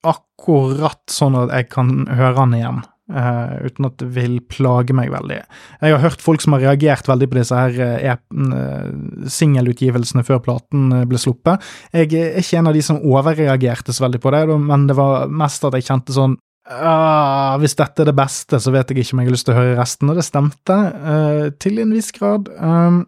akkurat 0.05 1.01
sånn 1.09 1.39
at 1.39 1.55
jeg 1.55 1.69
kan 1.73 2.05
høre 2.13 2.43
den 2.43 2.55
igjen. 2.59 2.83
Uh, 3.07 3.63
uten 3.63 3.87
at 3.87 3.93
det 4.01 4.09
vil 4.11 4.33
plage 4.51 4.91
meg 4.95 5.13
veldig. 5.13 5.37
Jeg 5.79 5.93
har 5.95 6.01
hørt 6.03 6.23
folk 6.23 6.41
som 6.43 6.57
har 6.57 6.65
reagert 6.65 7.07
veldig 7.07 7.29
på 7.31 7.37
disse 7.37 7.55
her 7.55 7.77
uh, 8.03 8.89
singelutgivelsene 9.31 10.25
før 10.27 10.41
platen 10.43 10.89
ble 11.07 11.21
sluppet. 11.21 11.63
Jeg 11.95 12.09
er 12.11 12.41
ikke 12.41 12.59
en 12.59 12.67
av 12.67 12.75
de 12.75 12.81
som 12.83 12.99
overreagerte 12.99 13.95
så 13.95 14.03
veldig 14.03 14.19
på 14.23 14.33
det, 14.35 14.41
men 14.59 14.89
det 14.89 14.97
var 14.99 15.31
mest 15.31 15.63
at 15.63 15.77
jeg 15.79 15.87
kjente 15.87 16.15
sånn 16.17 16.35
uh, 16.67 17.55
Hvis 17.63 17.77
dette 17.79 18.03
er 18.03 18.11
det 18.11 18.17
beste, 18.17 18.59
så 18.59 18.73
vet 18.75 18.91
jeg 18.91 19.05
ikke 19.05 19.15
om 19.15 19.23
jeg 19.23 19.29
har 19.29 19.37
lyst 19.37 19.47
til 19.47 19.55
å 19.55 19.59
høre 19.61 19.77
resten. 19.79 20.11
Og 20.11 20.19
det 20.19 20.25
stemte, 20.27 20.77
uh, 20.97 21.45
til 21.63 21.79
en 21.83 21.93
viss 21.95 22.11
grad. 22.17 22.51
Um, 22.59 23.05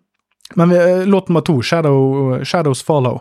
men 0.56 0.72
vi, 0.72 0.80
låt 1.12 1.28
nummer 1.28 1.44
to, 1.44 1.60
Shadow, 1.60 2.40
Shadows 2.48 2.86
Follow, 2.88 3.20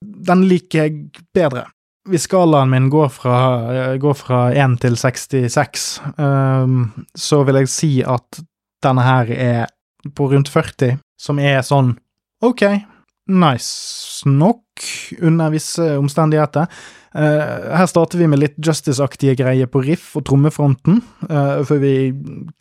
den 0.00 0.48
liker 0.48 0.86
jeg 0.86 1.26
bedre 1.36 1.68
hvis 2.08 2.24
skalaen 2.28 2.70
min 2.72 2.88
går 2.92 3.10
fra, 3.12 3.36
går 4.00 4.16
fra 4.16 4.44
1 4.56 4.78
til 4.80 4.96
66, 4.96 5.88
um, 6.16 6.86
så 7.16 7.42
vil 7.44 7.60
jeg 7.60 7.72
si 7.72 7.90
at 8.00 8.40
denne 8.84 9.04
her 9.04 9.32
er 9.34 9.66
på 10.16 10.30
rundt 10.32 10.48
40, 10.48 10.96
som 11.20 11.42
er 11.42 11.60
sånn 11.66 11.92
ok, 12.44 12.64
nice 13.30 14.28
nok 14.28 14.86
under 15.20 15.52
visse 15.52 15.84
omstendigheter. 16.00 16.70
Uh, 17.12 17.76
her 17.76 17.88
starter 17.90 18.20
vi 18.22 18.30
med 18.30 18.40
litt 18.40 18.56
Justice-aktige 18.64 19.36
greier 19.42 19.68
på 19.68 19.82
riff 19.84 20.14
og 20.16 20.24
trommefronten, 20.30 21.02
uh, 21.28 21.60
før 21.68 21.82
vi 21.84 21.94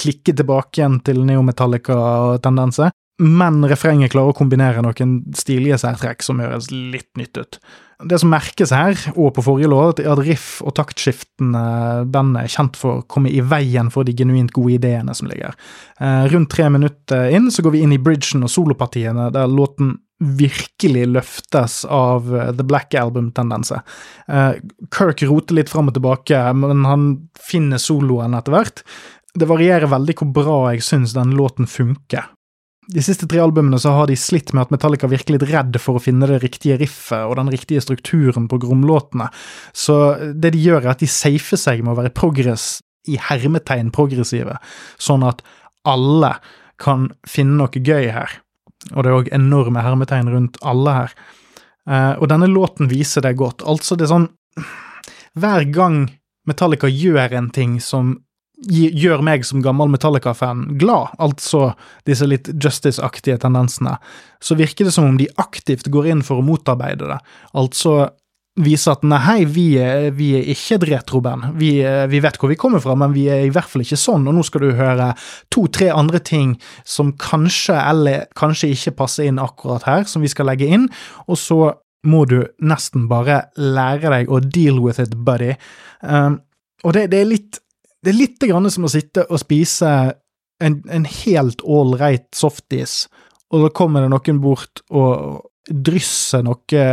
klikker 0.01 0.35
tilbake 0.35 0.81
igjen 0.81 0.99
til 1.05 1.23
neometallica-tendenser. 1.23 2.91
Men 3.19 3.63
refrenget 3.67 4.13
klarer 4.13 4.31
å 4.31 4.35
kombinere 4.35 4.83
noen 4.83 5.21
stilige 5.35 5.79
særtrekk 5.79 6.23
som 6.23 6.39
høres 6.43 6.69
litt 6.71 7.09
nytt 7.19 7.39
ut. 7.39 7.59
Det 7.99 8.15
som 8.21 8.29
merkes 8.31 8.71
her, 8.71 8.95
og 9.19 9.33
på 9.35 9.43
forrige 9.43 9.67
låt, 9.67 9.97
er 9.99 10.13
at 10.13 10.21
riff- 10.23 10.61
og 10.63 10.71
taktskiftene 10.77 11.63
bandet 12.07 12.45
er 12.45 12.53
kjent 12.53 12.77
for 12.79 13.01
å 13.01 13.07
komme 13.11 13.27
i 13.27 13.41
veien 13.43 13.89
for 13.91 14.07
de 14.07 14.13
genuint 14.15 14.53
gode 14.55 14.77
ideene 14.77 15.11
som 15.17 15.27
ligger. 15.27 15.57
Eh, 15.99 16.29
rundt 16.31 16.47
tre 16.53 16.69
minutter 16.71 17.27
inn 17.35 17.49
så 17.51 17.65
går 17.65 17.75
vi 17.75 17.81
inn 17.83 17.97
i 17.97 17.99
bridgen 17.99 18.47
og 18.47 18.53
solopartiene, 18.53 19.27
der 19.35 19.51
låten 19.51 19.97
virkelig 20.23 21.09
løftes 21.11 21.81
av 21.91 22.31
eh, 22.31 22.53
The 22.55 22.63
Black 22.63 22.95
Album-tendenser. 22.95 23.83
Eh, 24.31 24.63
Kirk 24.95 25.27
roter 25.27 25.59
litt 25.59 25.71
fram 25.71 25.91
og 25.91 25.99
tilbake, 25.99 26.39
men 26.55 26.87
han 26.87 27.07
finner 27.35 27.83
soloen 27.83 28.39
etter 28.39 28.55
hvert. 28.55 28.83
Det 29.35 29.51
varierer 29.51 29.91
veldig 29.91 30.15
hvor 30.21 30.35
bra 30.39 30.59
jeg 30.71 30.87
syns 30.87 31.19
den 31.19 31.35
låten 31.35 31.67
funker 31.67 32.31
de 32.89 33.01
siste 33.05 33.27
tre 33.29 33.41
albumene 33.43 33.77
så 33.81 33.93
har 33.93 34.09
de 34.09 34.17
slitt 34.17 34.51
med 34.53 34.65
at 34.65 34.71
Metallica 34.73 35.09
virker 35.09 35.35
litt 35.35 35.47
redd 35.51 35.77
for 35.81 35.99
å 35.99 36.03
finne 36.03 36.27
det 36.29 36.39
riktige 36.41 36.79
riffet 36.81 37.27
og 37.27 37.35
den 37.37 37.51
riktige 37.53 37.83
strukturen 37.85 38.47
på 38.49 38.57
gromlåtene. 38.63 39.29
Så 39.77 39.95
det 40.33 40.55
de 40.55 40.63
gjør, 40.63 40.83
er 40.83 40.93
at 40.95 41.03
de 41.03 41.09
safer 41.09 41.59
seg 41.59 41.83
med 41.83 41.93
å 41.93 41.99
være 41.99 42.13
progress 42.17 42.79
i 43.09 43.17
hermetegn 43.29 43.91
progressive, 43.95 44.57
sånn 45.01 45.25
at 45.27 45.43
alle 45.87 46.35
kan 46.81 47.09
finne 47.29 47.59
noe 47.59 47.83
gøy 47.83 48.09
her. 48.15 48.39
Og 48.95 49.03
det 49.03 49.11
er 49.11 49.17
òg 49.17 49.33
enorme 49.35 49.83
hermetegn 49.83 50.31
rundt 50.31 50.59
alle 50.65 50.95
her. 50.95 51.15
Eh, 51.89 52.13
og 52.17 52.29
denne 52.31 52.49
låten 52.49 52.89
viser 52.91 53.25
det 53.25 53.35
godt. 53.39 53.65
Altså, 53.67 53.97
det 53.99 54.07
er 54.07 54.15
sånn 54.15 54.29
Hver 55.39 55.65
gang 55.71 56.07
Metallica 56.49 56.89
gjør 56.89 57.35
en 57.37 57.49
ting 57.53 57.77
som 57.83 58.17
gjør 58.67 59.23
meg 59.23 59.45
som 59.47 59.63
gammel 59.63 59.91
Metallica-fan 59.91 60.65
glad, 60.79 61.13
altså 61.21 61.73
disse 62.07 62.27
litt 62.27 62.49
Justice-aktige 62.51 63.39
tendensene, 63.39 63.95
så 64.43 64.57
virker 64.59 64.87
det 64.87 64.95
som 64.95 65.07
om 65.07 65.19
de 65.19 65.29
aktivt 65.39 65.87
går 65.91 66.11
inn 66.11 66.23
for 66.25 66.41
å 66.41 66.45
motarbeide 66.45 67.07
det, 67.11 67.19
altså 67.57 68.09
vise 68.59 68.91
at 68.91 69.05
nei, 69.07 69.45
vi 69.47 69.77
er, 69.79 70.09
vi 70.15 70.33
er 70.35 70.49
ikke 70.51 70.79
et 70.79 70.85
retroband, 70.89 71.53
vi, 71.59 71.71
vi, 72.11 72.19
vet 72.19 72.39
hvor 72.39 72.51
vi 72.51 72.57
kommer 72.59 72.81
fra, 72.83 72.95
men 72.99 73.13
vi 73.15 73.27
er 73.31 73.45
i 73.47 73.53
hvert 73.55 73.69
fall 73.71 73.85
ikke 73.85 73.99
sånn, 73.99 74.27
og 74.27 74.35
nå 74.35 74.43
skal 74.43 74.65
du 74.65 74.73
høre 74.75 75.13
to-tre 75.53 75.87
andre 75.93 76.19
ting 76.19 76.57
som 76.83 77.13
kanskje 77.21 77.77
eller 77.79 78.27
kanskje 78.39 78.73
ikke 78.75 78.97
passer 78.99 79.29
inn 79.29 79.39
akkurat 79.39 79.87
her, 79.87 80.03
som 80.09 80.25
vi 80.25 80.31
skal 80.31 80.49
legge 80.51 80.67
inn, 80.67 80.89
og 81.27 81.39
så 81.39 81.61
må 82.07 82.25
du 82.27 82.41
nesten 82.63 83.07
bare 83.11 83.45
lære 83.59 84.11
deg 84.11 84.29
å 84.31 84.39
deal 84.43 84.79
with 84.83 85.01
it, 85.03 85.15
buddy. 85.27 85.55
Um, 85.99 86.39
og 86.83 86.95
det, 86.95 87.09
det 87.11 87.23
er 87.23 87.27
litt 87.27 87.59
det 88.03 88.11
er 88.11 88.17
litt 88.17 88.45
som 88.71 88.87
å 88.87 88.91
sitte 88.91 89.25
og 89.27 89.41
spise 89.41 89.89
en, 90.63 90.81
en 90.87 91.05
helt 91.05 91.61
ålreit 91.63 92.27
softis, 92.35 93.07
og 93.49 93.65
så 93.65 93.69
kommer 93.75 94.03
det 94.03 94.11
noen 94.13 94.41
bort 94.43 94.83
og 94.89 95.45
drysser 95.69 96.43
noe 96.45 96.85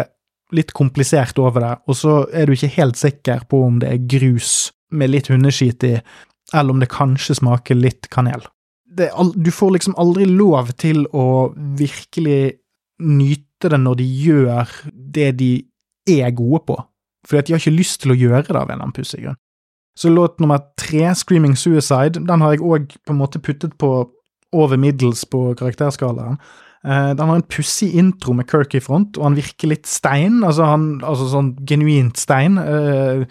litt 0.55 0.73
komplisert 0.77 1.39
over 1.43 1.63
det, 1.63 1.75
og 1.87 1.99
så 1.99 2.17
er 2.31 2.47
du 2.47 2.55
ikke 2.55 2.75
helt 2.77 2.99
sikker 2.99 3.47
på 3.51 3.65
om 3.67 3.81
det 3.83 3.91
er 3.91 4.09
grus 4.09 4.71
med 4.95 5.11
litt 5.11 5.31
hundeskit 5.33 5.87
i, 5.87 5.95
eller 6.55 6.75
om 6.77 6.83
det 6.83 6.93
kanskje 6.93 7.39
smaker 7.41 7.79
litt 7.79 8.11
kanel. 8.13 8.45
All, 9.13 9.33
du 9.35 9.51
får 9.53 9.75
liksom 9.75 9.97
aldri 10.01 10.25
lov 10.31 10.71
til 10.81 11.05
å 11.13 11.51
virkelig 11.77 12.57
nyte 13.03 13.73
det 13.73 13.81
når 13.83 13.99
de 13.99 14.07
gjør 14.07 14.77
det 15.17 15.33
de 15.41 15.51
er 16.09 16.31
gode 16.37 16.63
på, 16.71 16.79
fordi 17.27 17.43
at 17.43 17.49
de 17.49 17.57
har 17.57 17.65
ikke 17.65 17.77
lyst 17.77 18.01
til 18.05 18.15
å 18.15 18.19
gjøre 18.19 18.47
det 18.47 18.55
av 18.55 18.71
en 18.71 18.77
eller 18.77 18.87
annen 18.87 18.97
pussig 18.97 19.25
grunn. 19.25 19.41
Så 19.97 20.13
låt 20.13 20.41
nummer 20.41 20.61
tre, 20.77 21.15
'Screaming 21.15 21.57
Suicide', 21.57 22.27
den 22.27 22.41
har 22.41 22.53
jeg 22.53 22.61
òg 22.61 22.95
på 23.07 23.15
en 23.15 23.21
måte 23.21 23.41
puttet 23.41 23.79
på 23.79 24.11
over 24.53 24.77
middels 24.77 25.25
på 25.25 25.55
karakterskalaen. 25.59 26.39
Uh, 26.87 27.11
den 27.19 27.27
har 27.27 27.41
en 27.41 27.49
pussig 27.51 27.89
intro 27.99 28.33
med 28.37 28.47
Kirk 28.51 28.77
i 28.79 28.81
front, 28.81 29.17
og 29.19 29.25
han 29.25 29.39
virker 29.39 29.73
litt 29.73 29.89
stein. 29.91 30.45
Altså, 30.47 30.69
han, 30.69 31.01
altså 31.03 31.27
sånn 31.33 31.57
genuint 31.67 32.21
stein. 32.21 32.61
Uh, 32.61 33.25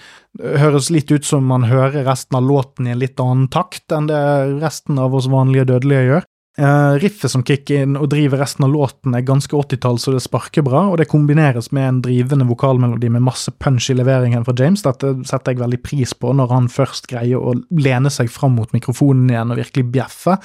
høres 0.59 0.89
litt 0.91 1.11
ut 1.13 1.23
som 1.23 1.45
man 1.47 1.69
hører 1.69 2.03
resten 2.03 2.35
av 2.35 2.43
låten 2.43 2.89
i 2.89 2.91
en 2.91 2.99
litt 2.99 3.21
annen 3.23 3.47
takt 3.53 3.93
enn 3.95 4.09
det 4.09 4.19
resten 4.59 4.99
av 4.99 5.15
oss 5.15 5.29
vanlige 5.31 5.69
dødelige 5.71 6.09
gjør. 6.09 6.27
Uh, 6.55 6.95
riffet 7.03 7.27
som 7.27 7.41
kicker 7.43 7.83
inn 7.83 7.97
og 7.99 8.07
driver 8.13 8.39
resten 8.39 8.63
av 8.63 8.71
låten, 8.71 9.11
er 9.17 9.25
ganske 9.27 9.51
80-tall, 9.51 9.97
så 9.99 10.13
det 10.15 10.21
sparker 10.23 10.63
bra, 10.63 10.85
og 10.87 11.01
det 11.01 11.09
kombineres 11.11 11.67
med 11.75 11.87
en 11.89 11.99
drivende 12.05 12.47
vokalmelodi 12.47 13.09
med 13.11 13.25
masse 13.27 13.51
punch 13.59 13.89
i 13.91 13.97
leveringen 13.97 14.45
fra 14.47 14.55
James. 14.55 14.85
Dette 14.85 15.11
setter 15.27 15.51
jeg 15.51 15.59
veldig 15.59 15.81
pris 15.83 16.15
på, 16.15 16.31
når 16.31 16.53
han 16.55 16.71
først 16.71 17.11
greier 17.11 17.43
å 17.43 17.57
lene 17.75 18.13
seg 18.13 18.31
fram 18.31 18.55
mot 18.55 18.71
mikrofonen 18.71 19.33
igjen 19.33 19.51
og 19.51 19.59
virkelig 19.59 19.89
bjeffe. 19.97 20.37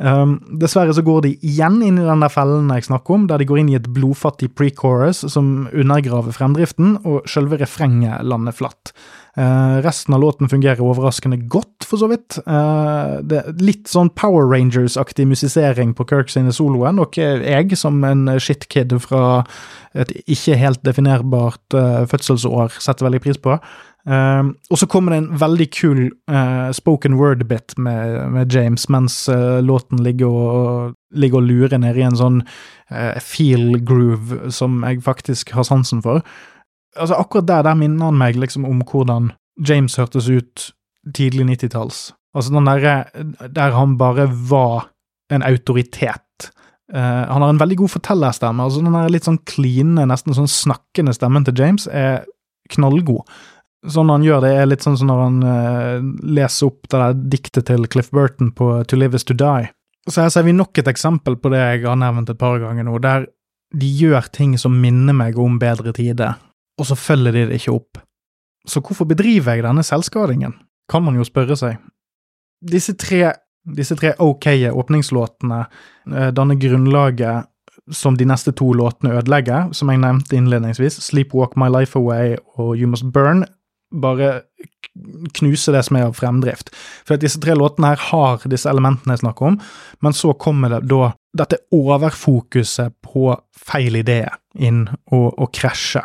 Um, 0.00 0.38
dessverre 0.58 0.94
så 0.96 1.04
går 1.06 1.20
de 1.22 1.34
igjen 1.46 1.76
inn 1.84 2.00
i 2.00 2.06
den 2.08 2.24
der 2.24 2.32
fellen 2.32 2.72
jeg 2.72 2.88
snakker 2.88 3.14
om, 3.14 3.28
der 3.30 3.38
de 3.38 3.46
går 3.46 3.60
inn 3.60 3.68
i 3.70 3.76
et 3.78 3.92
blodfattig 3.94 4.48
pre-chorus 4.58 5.22
som 5.30 5.68
undergraver 5.70 6.34
fremdriften, 6.34 6.96
og 7.04 7.28
selve 7.30 7.60
refrenget 7.60 8.24
lander 8.24 8.56
flatt. 8.56 8.94
Uh, 9.34 9.82
resten 9.82 10.14
av 10.14 10.20
låten 10.20 10.48
fungerer 10.48 10.78
overraskende 10.78 11.40
godt, 11.50 11.82
for 11.82 11.98
så 11.98 12.06
vidt. 12.06 12.36
Uh, 12.46 13.18
det 13.26 13.40
er 13.40 13.56
Litt 13.58 13.90
sånn 13.90 14.12
Power 14.14 14.46
Rangers-aktig 14.46 15.26
musisering 15.26 15.90
på 15.98 16.06
Kirk 16.06 16.30
sine 16.30 16.54
soloer, 16.54 16.94
noe 16.94 17.10
jeg, 17.18 17.74
som 17.78 17.98
en 18.06 18.28
shitkid 18.38 18.94
fra 19.02 19.42
et 19.98 20.12
ikke 20.30 20.54
helt 20.60 20.84
definerbart 20.86 21.74
uh, 21.74 22.04
fødselsår, 22.10 22.78
setter 22.78 23.08
veldig 23.08 23.22
pris 23.26 23.42
på. 23.42 23.58
Og 24.04 24.76
så 24.76 24.84
kommer 24.92 25.14
det 25.14 25.18
en 25.22 25.38
veldig 25.40 25.66
kul 25.72 26.00
spoken 26.76 27.14
word-bit 27.16 27.72
med, 27.80 28.18
med, 28.34 28.52
James, 28.52 28.84
mens 28.92 29.14
låten 29.64 30.02
ligger 30.04 30.28
og, 30.28 30.90
ligger 31.16 31.40
og 31.40 31.46
lurer 31.48 31.80
nede 31.80 32.02
i 32.02 32.04
en 32.04 32.18
sånn 32.20 32.42
feel 33.24 33.78
groove 33.80 34.52
som 34.52 34.84
jeg 34.84 35.00
faktisk 35.06 35.54
har 35.56 35.64
sansen 35.64 36.04
for. 36.04 36.20
Altså 36.94 37.18
Akkurat 37.18 37.48
der, 37.48 37.62
der 37.66 37.78
minner 37.78 38.10
han 38.10 38.18
meg 38.18 38.38
liksom 38.38 38.66
om 38.68 38.82
hvordan 38.86 39.32
James 39.66 39.96
hørtes 39.98 40.28
ut 40.30 40.70
tidlig 41.14 41.46
90-talls. 41.50 42.12
Altså 42.34 42.54
den 42.54 42.66
derre 42.66 42.94
der 43.54 43.74
han 43.76 43.96
bare 43.98 44.28
var 44.50 44.90
en 45.32 45.42
autoritet. 45.42 46.20
han 46.92 47.42
har 47.42 47.48
en 47.50 47.60
veldig 47.60 47.76
god 47.76 47.88
fortellerstemme. 47.88 48.62
altså 48.62 48.82
Den 48.82 48.92
der 48.92 49.10
litt 49.10 49.24
sånn 49.24 49.40
kline, 49.48 50.06
nesten 50.06 50.34
sånn 50.36 50.50
snakkende 50.50 51.14
stemmen 51.16 51.46
til 51.46 51.56
James 51.58 51.86
er 51.88 52.26
knallgod 52.70 53.24
sånn 53.90 54.12
han 54.12 54.24
gjør 54.24 54.44
det, 54.44 54.52
er 54.56 54.68
litt 54.68 54.84
sånn 54.84 54.96
som 54.98 55.10
når 55.10 55.22
han 55.22 55.38
uh, 55.44 56.26
leser 56.36 56.70
opp 56.70 56.88
det 56.88 57.00
der 57.00 57.16
diktet 57.36 57.68
til 57.70 57.88
Cliff 57.90 58.10
Burton 58.14 58.52
på 58.56 58.70
To 58.88 58.98
Live 58.98 59.18
Is 59.18 59.26
To 59.28 59.36
Die. 59.36 59.70
Så 60.08 60.24
her 60.24 60.32
ser 60.32 60.44
vi 60.46 60.56
nok 60.56 60.76
et 60.80 60.88
eksempel 60.90 61.38
på 61.40 61.52
det 61.52 61.60
jeg 61.62 61.84
har 61.86 61.98
nevnt 62.00 62.32
et 62.32 62.40
par 62.40 62.58
ganger 62.60 62.86
nå, 62.86 62.98
der 63.02 63.28
de 63.74 63.88
gjør 63.88 64.28
ting 64.34 64.54
som 64.60 64.76
minner 64.80 65.16
meg 65.16 65.38
om 65.40 65.56
bedre 65.58 65.94
tider, 65.96 66.36
og 66.78 66.88
så 66.88 66.96
følger 66.98 67.34
de 67.34 67.46
det 67.50 67.60
ikke 67.60 67.74
opp. 67.74 68.00
Så 68.66 68.80
hvorfor 68.80 69.08
bedriver 69.08 69.58
jeg 69.58 69.64
denne 69.66 69.84
selvskadingen, 69.84 70.54
kan 70.90 71.04
man 71.04 71.16
jo 71.16 71.24
spørre 71.24 71.56
seg. 71.56 71.80
Disse 72.64 72.94
tre, 72.96 73.34
disse 73.76 73.96
tre 73.96 74.14
ok 74.20 74.48
åpningslåtene 74.72 75.64
uh, 75.64 76.30
danner 76.32 76.60
grunnlaget 76.60 77.50
som 77.92 78.16
de 78.16 78.24
neste 78.24 78.54
to 78.56 78.70
låtene 78.72 79.12
ødelegger, 79.18 79.72
som 79.76 79.90
jeg 79.92 80.00
nevnte 80.00 80.36
innledningsvis, 80.38 81.02
Sleepwalk 81.04 81.56
My 81.60 81.68
Life 81.68 81.98
Away 81.98 82.38
og 82.56 82.78
You 82.78 82.88
Must 82.88 83.10
Burn, 83.12 83.44
bare 83.92 84.40
knuse 85.34 85.72
det 85.74 85.82
som 85.86 85.98
er 85.98 86.08
av 86.08 86.16
fremdrift. 86.16 86.70
For 87.06 87.20
disse 87.20 87.40
tre 87.42 87.56
låtene 87.58 87.92
her 87.92 88.00
har 88.10 88.46
disse 88.50 88.70
elementene 88.70 89.16
jeg 89.16 89.24
snakker 89.24 89.52
om, 89.52 89.60
men 90.02 90.16
så 90.16 90.32
kommer 90.38 90.76
det 90.76 90.84
da 90.90 91.12
dette 91.36 91.60
overfokuset 91.74 92.94
på 93.04 93.34
feil 93.58 94.00
idé 94.00 94.22
inn 94.54 94.86
og, 95.12 95.34
og 95.34 95.50
krasje. 95.54 96.04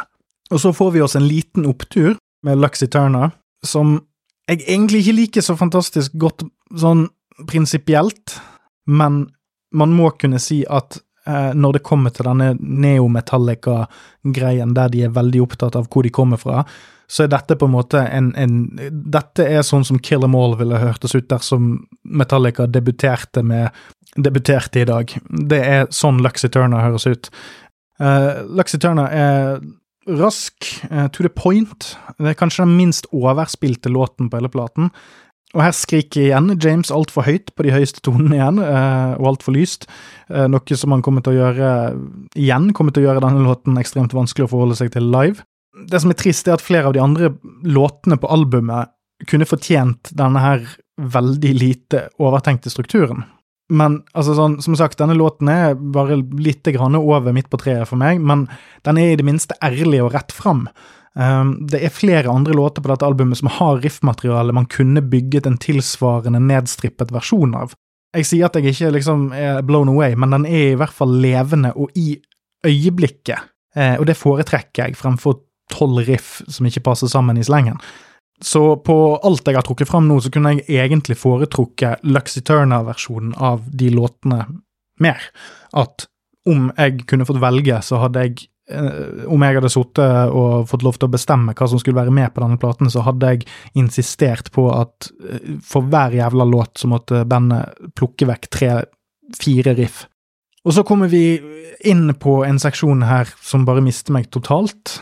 Og 0.50 0.62
så 0.62 0.74
får 0.74 0.92
vi 0.96 1.02
oss 1.06 1.16
en 1.16 1.28
liten 1.28 1.66
opptur 1.70 2.16
med 2.46 2.58
Luxy 2.58 2.88
Turner, 2.88 3.30
som 3.66 4.00
jeg 4.50 4.62
egentlig 4.66 5.00
ikke 5.04 5.18
liker 5.18 5.42
så 5.46 5.56
fantastisk 5.60 6.12
godt 6.18 6.44
sånn 6.80 7.08
prinsipielt, 7.50 8.42
men 8.90 9.30
man 9.76 9.90
må 9.94 10.10
kunne 10.18 10.40
si 10.42 10.66
at 10.66 10.98
eh, 11.30 11.54
når 11.54 11.74
det 11.78 11.84
kommer 11.86 12.10
til 12.14 12.26
denne 12.26 12.56
neometallica-greien, 12.58 14.74
der 14.74 14.90
de 14.90 15.04
er 15.06 15.14
veldig 15.14 15.42
opptatt 15.46 15.76
av 15.78 15.86
hvor 15.94 16.04
de 16.08 16.12
kommer 16.14 16.38
fra, 16.42 16.66
så 17.10 17.26
er 17.26 17.32
dette 17.34 17.58
på 17.58 17.66
en 17.66 17.74
måte 17.74 18.04
en, 18.06 18.30
en 18.38 18.70
Dette 18.90 19.46
er 19.46 19.64
sånn 19.66 19.86
som 19.86 20.00
Kill 20.02 20.24
Em 20.26 20.36
All 20.38 20.54
ville 20.60 20.78
hørtes 20.78 21.16
ut 21.18 21.30
dersom 21.32 21.88
Metallica 22.06 22.68
debuterte 22.70 23.42
med 23.42 23.74
debuterte 24.18 24.84
i 24.84 24.88
dag. 24.90 25.16
Det 25.50 25.60
er 25.66 25.90
sånn 25.94 26.22
Luxy 26.22 26.50
Turner 26.54 26.86
høres 26.86 27.08
ut. 27.10 27.30
Uh, 28.02 28.46
Luxy 28.58 28.78
Turner 28.82 29.10
er 29.10 29.60
rask, 30.20 30.68
uh, 30.90 31.08
to 31.14 31.26
the 31.26 31.32
point. 31.32 31.94
Det 32.18 32.34
er 32.34 32.40
kanskje 32.40 32.66
den 32.66 32.78
minst 32.78 33.10
overspilte 33.16 33.92
låten 33.94 34.30
på 34.30 34.40
hele 34.40 34.52
platen. 34.54 34.90
Og 35.58 35.64
her 35.66 35.74
skriker 35.74 36.28
igjen 36.28 36.54
James 36.62 36.92
altfor 36.94 37.26
høyt 37.26 37.50
på 37.58 37.66
de 37.66 37.74
høyeste 37.74 38.04
tonene 38.06 38.38
igjen, 38.38 38.60
uh, 38.62 39.16
og 39.18 39.36
altfor 39.36 39.56
lyst. 39.58 39.88
Uh, 40.30 40.48
noe 40.52 40.78
som 40.78 40.94
han 40.94 41.06
kommer 41.06 41.26
til 41.26 41.36
å 41.38 41.40
gjøre 41.40 41.72
igjen, 42.38 42.74
kommer 42.78 42.94
til 42.94 43.06
å 43.06 43.10
gjøre 43.10 43.24
denne 43.26 43.46
låten 43.48 43.80
ekstremt 43.82 44.14
vanskelig 44.18 44.50
å 44.50 44.54
forholde 44.54 44.78
seg 44.78 44.94
til 44.94 45.10
live 45.14 45.46
det 45.88 46.02
som 46.02 46.12
er 46.12 46.20
trist, 46.20 46.48
er 46.48 46.58
at 46.58 46.66
flere 46.66 46.90
av 46.90 46.96
de 46.96 47.04
andre 47.04 47.34
låtene 47.68 48.18
på 48.20 48.30
albumet 48.32 48.94
kunne 49.30 49.48
fortjent 49.48 50.12
denne 50.16 50.42
her 50.44 50.64
veldig 51.00 51.52
lite 51.56 52.08
overtenkte 52.20 52.72
strukturen. 52.72 53.26
Men 53.70 54.00
altså 54.18 54.34
sånn, 54.34 54.58
som 54.66 54.76
sagt, 54.78 54.98
denne 54.98 55.18
låten 55.18 55.50
er 55.54 55.76
bare 55.78 56.18
litt 56.42 56.66
grann 56.74 56.98
over 56.98 57.34
midt 57.36 57.52
på 57.52 57.60
treet 57.62 57.90
for 57.90 58.02
meg, 58.02 58.22
men 58.22 58.48
den 58.88 58.98
er 58.98 59.14
i 59.14 59.20
det 59.20 59.26
minste 59.28 59.58
ærlig 59.66 60.02
og 60.02 60.16
rett 60.16 60.34
fram. 60.34 60.66
Um, 61.14 61.56
det 61.70 61.82
er 61.84 61.94
flere 61.94 62.32
andre 62.32 62.56
låter 62.58 62.82
på 62.82 62.90
dette 62.92 63.06
albumet 63.06 63.40
som 63.40 63.50
har 63.52 63.82
riffmateriale 63.84 64.54
man 64.56 64.70
kunne 64.70 65.02
bygget 65.02 65.50
en 65.50 65.58
tilsvarende 65.62 66.42
nedstrippet 66.42 67.14
versjon 67.14 67.54
av. 67.58 67.74
Jeg 68.16 68.26
sier 68.26 68.48
at 68.48 68.58
jeg 68.58 68.74
ikke 68.74 68.94
liksom 68.96 69.30
er 69.38 69.62
blown 69.66 69.92
away, 69.92 70.16
men 70.18 70.34
den 70.34 70.48
er 70.50 70.72
i 70.72 70.78
hvert 70.80 70.96
fall 70.96 71.14
levende 71.22 71.76
og 71.78 71.94
i 71.98 72.16
øyeblikket, 72.66 73.52
eh, 73.78 73.96
og 74.00 74.08
det 74.10 74.18
foretrekker 74.18 74.90
jeg 74.90 74.98
fremfor 74.98 75.38
tolv 75.70 76.02
riff 76.08 76.40
som 76.50 76.66
ikke 76.66 76.88
passer 76.88 77.12
sammen 77.12 77.38
i 77.38 77.46
slengen. 77.46 77.78
Så 78.42 78.62
på 78.86 78.96
alt 79.26 79.48
jeg 79.48 79.58
har 79.58 79.66
trukket 79.68 79.90
fram 79.90 80.08
nå, 80.08 80.20
så 80.24 80.32
kunne 80.32 80.56
jeg 80.58 80.66
egentlig 80.80 81.18
foretrukket 81.20 82.06
Luxy 82.08 82.44
Turner-versjonen 82.48 83.34
av 83.36 83.66
de 83.68 83.90
låtene 83.92 84.46
mer. 85.04 85.26
At 85.76 86.08
om 86.50 86.70
jeg 86.78 87.04
kunne 87.10 87.28
fått 87.28 87.42
velge, 87.44 87.82
så 87.86 88.00
hadde 88.06 88.24
jeg 88.26 88.38
eh, 88.72 89.26
Om 89.28 89.44
jeg 89.44 89.58
hadde 89.58 89.72
sittet 89.74 90.32
og 90.32 90.70
fått 90.72 90.86
lov 90.88 90.98
til 90.98 91.10
å 91.10 91.14
bestemme 91.14 91.56
hva 91.58 91.68
som 91.68 91.82
skulle 91.82 92.00
være 92.00 92.16
med 92.16 92.32
på 92.34 92.44
denne 92.46 92.60
platen, 92.62 92.90
så 92.90 93.04
hadde 93.06 93.34
jeg 93.34 93.50
insistert 93.80 94.54
på 94.56 94.70
at 94.72 95.12
eh, 95.20 95.58
for 95.66 95.90
hver 95.92 96.16
jævla 96.16 96.48
låt 96.48 96.80
så 96.80 96.92
måtte 96.92 97.26
bandet 97.28 97.92
plukke 98.00 98.30
vekk 98.30 98.50
tre-fire 98.56 99.76
riff 99.78 100.06
og 100.68 100.76
så 100.76 100.84
kommer 100.84 101.08
vi 101.12 101.40
inn 101.88 102.12
på 102.20 102.42
en 102.46 102.60
seksjon 102.60 103.06
her 103.08 103.30
som 103.42 103.64
bare 103.68 103.84
mister 103.84 104.14
meg 104.16 104.28
totalt. 104.34 104.98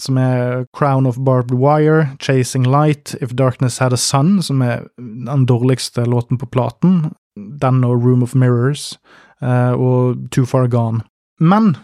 Som 0.00 0.18
er 0.18 0.64
Crown 0.74 1.06
of 1.06 1.18
Barbed 1.22 1.54
Wire, 1.54 2.08
Chasing 2.18 2.66
Light, 2.66 3.14
If 3.20 3.34
Darkness 3.38 3.78
Had 3.78 3.94
a 3.94 3.96
Sun, 4.00 4.40
som 4.42 4.62
er 4.62 4.88
den 4.98 5.46
dårligste 5.46 6.06
låten 6.06 6.38
på 6.38 6.48
platen. 6.50 7.12
Den 7.34 7.84
og 7.86 8.02
Room 8.02 8.22
of 8.22 8.34
Mirrors, 8.34 8.96
uh, 9.42 9.74
og 9.74 10.30
Too 10.34 10.46
Far 10.46 10.66
Gone. 10.70 11.04
Men 11.38 11.76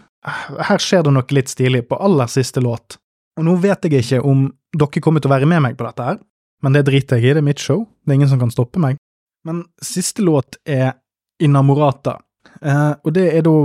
her 0.67 0.81
skjer 0.81 1.05
det 1.05 1.13
noe 1.15 1.35
litt 1.35 1.51
stilig 1.51 1.85
på 1.89 1.99
aller 1.99 2.29
siste 2.31 2.61
låt. 2.63 2.97
Og 3.39 3.47
nå 3.47 3.55
vet 3.63 3.87
jeg 3.87 4.03
ikke 4.03 4.21
om 4.27 4.49
dere 4.77 5.03
kommer 5.03 5.23
til 5.23 5.31
å 5.31 5.35
være 5.35 5.49
med 5.49 5.63
meg 5.65 5.77
på 5.79 5.87
dette 5.87 6.07
her, 6.11 6.19
men 6.61 6.75
det 6.75 6.85
driter 6.87 7.17
jeg 7.17 7.31
i, 7.31 7.35
det 7.35 7.41
er 7.41 7.47
mitt 7.47 7.63
show, 7.63 7.85
det 8.05 8.13
er 8.13 8.19
ingen 8.19 8.31
som 8.31 8.41
kan 8.41 8.53
stoppe 8.53 8.81
meg. 8.81 8.99
Men 9.47 9.63
siste 9.81 10.23
låt 10.23 10.59
er 10.69 10.93
Inamorata. 11.41 12.19
Eh, 12.61 12.91
og 13.01 13.15
det 13.15 13.25
er 13.33 13.45
da 13.45 13.55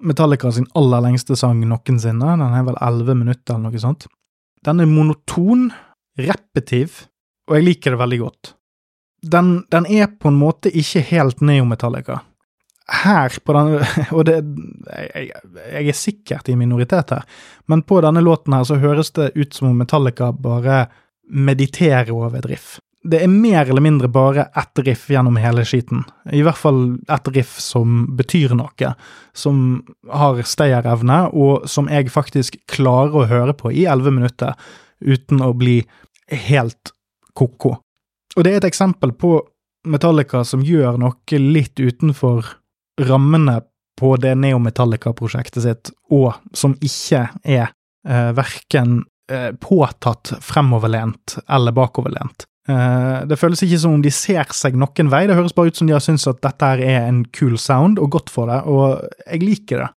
Metallica 0.00 0.52
sin 0.52 0.66
aller 0.74 1.04
lengste 1.04 1.36
sang 1.36 1.60
noensinne. 1.68 2.36
Den 2.40 2.56
er 2.56 2.64
vel 2.66 2.78
elleve 2.80 3.16
minutter, 3.18 3.56
eller 3.56 3.70
noe 3.70 3.82
sånt. 3.82 4.06
Den 4.64 4.82
er 4.82 4.88
monoton, 4.88 5.68
repetiv, 6.20 7.04
og 7.48 7.58
jeg 7.58 7.66
liker 7.66 7.94
det 7.94 8.00
veldig 8.00 8.18
godt. 8.20 8.54
Den, 9.30 9.52
den 9.72 9.86
er 9.88 10.10
på 10.16 10.30
en 10.30 10.40
måte 10.40 10.72
ikke 10.72 11.02
helt 11.10 11.42
neometallica. 11.44 12.22
Her 12.90 13.36
på 13.44 13.54
denne 13.54 13.86
Og 14.16 14.24
det, 14.26 14.40
jeg, 14.90 15.28
jeg, 15.30 15.84
er 15.92 15.96
sikkert 15.96 16.48
i 16.50 16.56
minoritet 16.58 17.12
her, 17.14 17.26
men 17.70 17.84
på 17.86 18.00
denne 18.02 18.22
låten 18.24 18.56
her 18.56 18.64
så 18.66 18.80
høres 18.82 19.12
det 19.16 19.30
ut 19.36 19.54
som 19.54 19.70
om 19.70 19.78
Metallica 19.78 20.32
bare 20.32 20.86
mediterer 21.30 22.10
over 22.10 22.40
et 22.40 22.48
riff 22.50 22.78
det 23.02 23.22
er 23.24 23.32
mer 23.32 23.64
eller 23.64 23.80
mindre 23.80 24.08
bare 24.12 24.44
ett 24.60 24.78
riff 24.84 25.06
gjennom 25.10 25.38
hele 25.40 25.64
skiten. 25.64 26.02
I 26.32 26.42
hvert 26.44 26.58
fall 26.60 26.98
ett 27.08 27.28
riff 27.32 27.56
som 27.60 28.02
betyr 28.16 28.52
noe, 28.58 28.92
som 29.32 29.80
har 30.12 30.42
stayerevne, 30.44 31.22
og 31.32 31.68
som 31.70 31.88
jeg 31.88 32.12
faktisk 32.12 32.58
klarer 32.68 33.16
å 33.16 33.28
høre 33.30 33.56
på 33.56 33.72
i 33.72 33.86
elleve 33.88 34.12
minutter 34.12 34.52
uten 35.00 35.40
å 35.40 35.54
bli 35.56 35.78
helt 36.48 36.92
ko-ko. 37.34 37.78
Og 38.36 38.44
det 38.44 38.52
er 38.52 38.60
et 38.60 38.68
eksempel 38.68 39.14
på 39.16 39.38
Metallica 39.88 40.44
som 40.44 40.62
gjør 40.64 41.00
noe 41.00 41.40
litt 41.40 41.80
utenfor 41.80 42.52
rammene 43.00 43.62
på 44.00 44.12
det 44.20 44.34
Neo-Metallica-prosjektet 44.40 45.64
sitt, 45.64 45.90
og 46.12 46.36
som 46.56 46.76
ikke 46.84 47.26
er 47.44 47.72
eh, 48.08 48.30
verken 48.36 49.02
eh, 49.32 49.50
påtatt 49.56 50.34
fremoverlent 50.44 51.38
eller 51.48 51.74
bakoverlent. 51.76 52.46
Uh, 52.68 53.24
det 53.24 53.38
føles 53.40 53.62
ikke 53.64 53.78
som 53.80 53.94
om 53.96 54.02
de 54.04 54.12
ser 54.12 54.50
seg 54.54 54.76
noen 54.78 55.08
vei, 55.10 55.24
det 55.26 55.36
høres 55.38 55.54
bare 55.56 55.72
ut 55.72 55.78
som 55.78 55.88
de 55.88 55.94
har 55.96 56.02
syntes 56.04 56.28
at 56.28 56.42
dette 56.44 56.66
her 56.66 56.82
er 56.84 57.06
en 57.08 57.22
cool 57.36 57.56
sound 57.58 57.98
og 58.02 58.12
godt 58.12 58.30
for 58.32 58.50
det, 58.52 58.60
og 58.68 59.00
jeg 59.24 59.42
liker 59.46 59.84
det. 59.84 59.88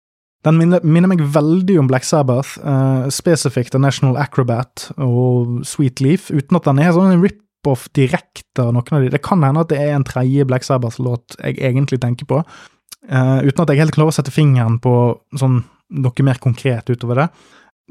Den 0.46 0.58
minner, 0.58 0.82
minner 0.82 1.10
meg 1.10 1.22
veldig 1.34 1.76
om 1.78 1.88
Black 1.90 2.06
Sabbath, 2.06 2.56
uh, 2.62 3.06
spesifikt 3.14 3.76
av 3.78 3.82
National 3.84 4.18
Acrobat 4.18 4.88
og 4.96 5.60
Sweet 5.66 6.02
Leaf, 6.02 6.30
uten 6.34 6.58
at 6.58 6.66
den 6.66 6.82
er 6.82 6.94
sånn 6.94 7.14
en 7.14 7.22
rip-off 7.22 7.88
direkte 7.98 8.64
av 8.64 8.72
noen 8.74 8.98
av 8.98 9.04
de. 9.04 9.12
Det 9.14 9.22
kan 9.22 9.42
hende 9.46 9.62
at 9.62 9.70
det 9.70 9.82
er 9.82 9.94
en 9.94 10.06
tredje 10.06 10.46
Black 10.46 10.66
Sabbath-låt 10.66 11.38
jeg 11.38 11.58
egentlig 11.62 12.00
tenker 12.02 12.30
på, 12.30 12.40
uh, 12.42 13.38
uten 13.42 13.64
at 13.64 13.74
jeg 13.74 13.82
helt 13.82 13.98
klarer 13.98 14.14
å 14.14 14.18
sette 14.18 14.34
fingeren 14.34 14.78
på 14.82 14.96
sånn 15.38 15.64
noe 15.92 16.24
mer 16.26 16.38
konkret 16.42 16.90
utover 16.90 17.24
det. 17.24 17.28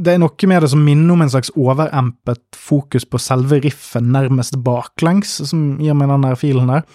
Det 0.02 0.16
er 0.16 0.22
noe 0.22 0.50
med 0.50 0.64
det 0.64 0.72
som 0.74 0.84
minner 0.84 1.14
om 1.16 1.24
en 1.24 1.32
slags 1.32 1.52
overempet 1.54 2.42
fokus 2.58 3.06
på 3.06 3.22
selve 3.22 3.62
riffet 3.64 4.04
nærmest 4.04 4.58
baklengs, 4.66 5.38
som 5.50 5.76
gir 5.82 5.98
meg 5.98 6.12
den 6.12 6.26
der 6.26 6.40
filen 6.40 6.72
der. 6.72 6.86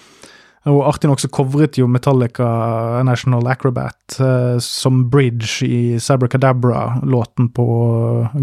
Og 0.66 0.80
artig 0.88 1.06
nok 1.06 1.22
så 1.22 1.30
covret 1.30 1.78
jo 1.78 1.86
Metallica 1.86 2.46
National 3.06 3.46
Acrobat 3.46 4.16
eh, 4.18 4.56
som 4.62 5.04
bridge 5.10 5.62
i 5.62 6.00
Sabracadabra-låten 6.02 7.52
på 7.54 7.66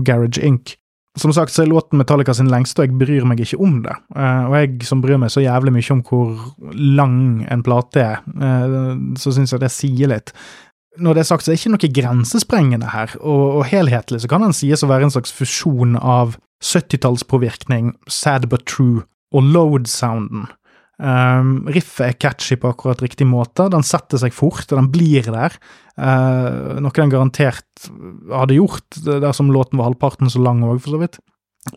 Garage 0.08 0.40
Inc. 0.40 0.78
Som 1.20 1.34
sagt 1.36 1.54
så 1.54 1.62
er 1.62 1.70
låten 1.70 2.00
Metallica 2.00 2.34
sin 2.34 2.50
lengste, 2.50 2.82
og 2.82 2.88
jeg 2.88 2.98
bryr 2.98 3.28
meg 3.28 3.44
ikke 3.44 3.60
om 3.62 3.82
det. 3.84 3.98
Eh, 4.16 4.46
og 4.48 4.56
jeg 4.56 4.88
som 4.88 5.04
bryr 5.04 5.20
meg 5.22 5.34
så 5.36 5.44
jævlig 5.44 5.76
mye 5.76 5.98
om 5.98 6.06
hvor 6.08 6.80
lang 6.80 7.18
en 7.52 7.66
plate 7.66 8.06
er, 8.06 8.24
eh, 8.34 8.96
så 9.20 9.36
syns 9.36 9.54
jeg 9.54 9.66
det 9.66 9.74
sier 9.76 10.14
litt. 10.16 10.32
Når 11.02 11.16
det 11.16 11.24
er 11.24 11.30
sagt, 11.30 11.46
så 11.46 11.52
er 11.52 11.56
det 11.56 11.64
ikke 11.64 11.74
noe 11.74 11.94
grensesprengende 11.98 12.90
her, 12.94 13.14
og, 13.20 13.46
og 13.60 13.64
helhetlig 13.70 14.22
så 14.22 14.30
kan 14.30 14.44
den 14.46 14.54
sies 14.54 14.84
å 14.86 14.90
være 14.92 15.08
en 15.08 15.14
slags 15.16 15.34
fusjon 15.34 15.96
av 15.98 16.36
70-tallspåvirkning, 16.64 17.96
Sad 18.08 18.46
But 18.52 18.68
True 18.70 19.04
og 19.34 19.50
Load-sounden. 19.56 20.48
Um, 21.04 21.66
riffet 21.74 22.06
er 22.06 22.20
catchy 22.22 22.56
på 22.62 22.70
akkurat 22.70 23.02
riktig 23.02 23.26
måte. 23.28 23.66
Den 23.74 23.84
setter 23.84 24.22
seg 24.22 24.36
fort, 24.36 24.68
og 24.70 24.78
den 24.78 24.92
blir 24.94 25.26
der. 25.26 25.58
Uh, 25.98 26.78
noe 26.82 26.94
den 26.96 27.12
garantert 27.12 27.88
hadde 28.30 28.60
gjort 28.60 29.02
dersom 29.04 29.52
låten 29.54 29.82
var 29.82 29.90
halvparten 29.90 30.32
så 30.32 30.42
lang 30.44 30.62
òg, 30.66 30.80
for 30.84 30.96
så 30.96 31.02
vidt. 31.02 31.20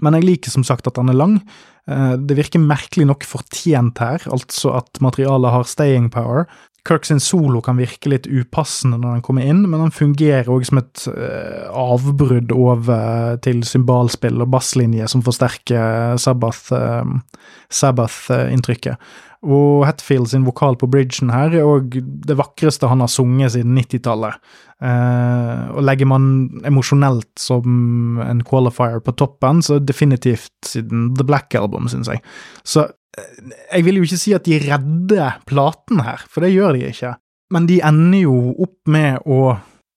Men 0.02 0.18
jeg 0.18 0.26
liker 0.26 0.52
som 0.52 0.66
sagt 0.66 0.88
at 0.90 0.98
den 0.98 1.10
er 1.10 1.18
lang. 1.18 1.40
Uh, 1.88 2.14
det 2.20 2.36
virker 2.38 2.62
merkelig 2.62 3.08
nok 3.08 3.26
fortjent 3.26 4.04
her, 4.04 4.28
altså 4.30 4.76
at 4.82 5.00
materialet 5.02 5.54
har 5.56 5.68
staying 5.70 6.10
power. 6.12 6.44
Kirk 6.86 7.04
sin 7.08 7.22
solo 7.22 7.60
kan 7.64 7.78
virke 7.80 8.10
litt 8.12 8.26
upassende 8.30 8.98
når 9.02 9.10
den 9.16 9.24
kommer 9.26 9.42
inn, 9.46 9.62
men 9.66 9.82
den 9.82 9.94
fungerer 9.94 10.52
òg 10.52 10.62
som 10.68 10.78
et 10.80 10.96
uh, 11.10 11.64
avbrudd 11.74 12.50
over 12.54 13.36
til 13.44 13.58
symbalspill 13.66 14.38
og 14.44 14.52
basslinje 14.54 15.04
som 15.10 15.20
forsterker 15.26 15.82
Sabbath-inntrykket. 16.22 18.96
Sabbath 18.96 19.00
og 19.46 19.84
Hetfield 19.86 20.30
sin 20.30 20.46
vokal 20.46 20.74
på 20.80 20.88
bridgen 20.90 21.30
her 21.30 21.54
er 21.54 21.66
òg 21.66 21.98
det 22.26 22.36
vakreste 22.38 22.88
han 22.90 23.02
har 23.04 23.10
sunget 23.12 23.54
siden 23.54 23.76
90-tallet. 23.78 24.40
Eh, 24.82 25.62
og 25.72 25.84
legger 25.86 26.10
man 26.10 26.26
emosjonelt 26.66 27.30
som 27.40 28.18
en 28.24 28.42
qualifier 28.48 28.98
på 29.04 29.14
toppen, 29.16 29.62
så 29.62 29.78
definitivt 29.78 30.52
siden 30.66 31.12
The 31.16 31.26
Black 31.28 31.54
Album, 31.58 31.86
syns 31.92 32.10
jeg. 32.10 32.24
Så 32.66 32.88
eh, 32.88 32.95
jeg 33.16 33.84
vil 33.86 34.00
jo 34.00 34.06
ikke 34.06 34.20
si 34.20 34.34
at 34.36 34.44
de 34.48 34.58
redder 34.60 35.38
platen 35.48 36.02
her, 36.04 36.24
for 36.30 36.44
det 36.44 36.54
gjør 36.54 36.76
de 36.76 36.90
ikke. 36.90 37.14
Men 37.54 37.68
de 37.68 37.80
ender 37.86 38.24
jo 38.26 38.36
opp 38.66 38.90
med 38.90 39.22
å 39.24 39.56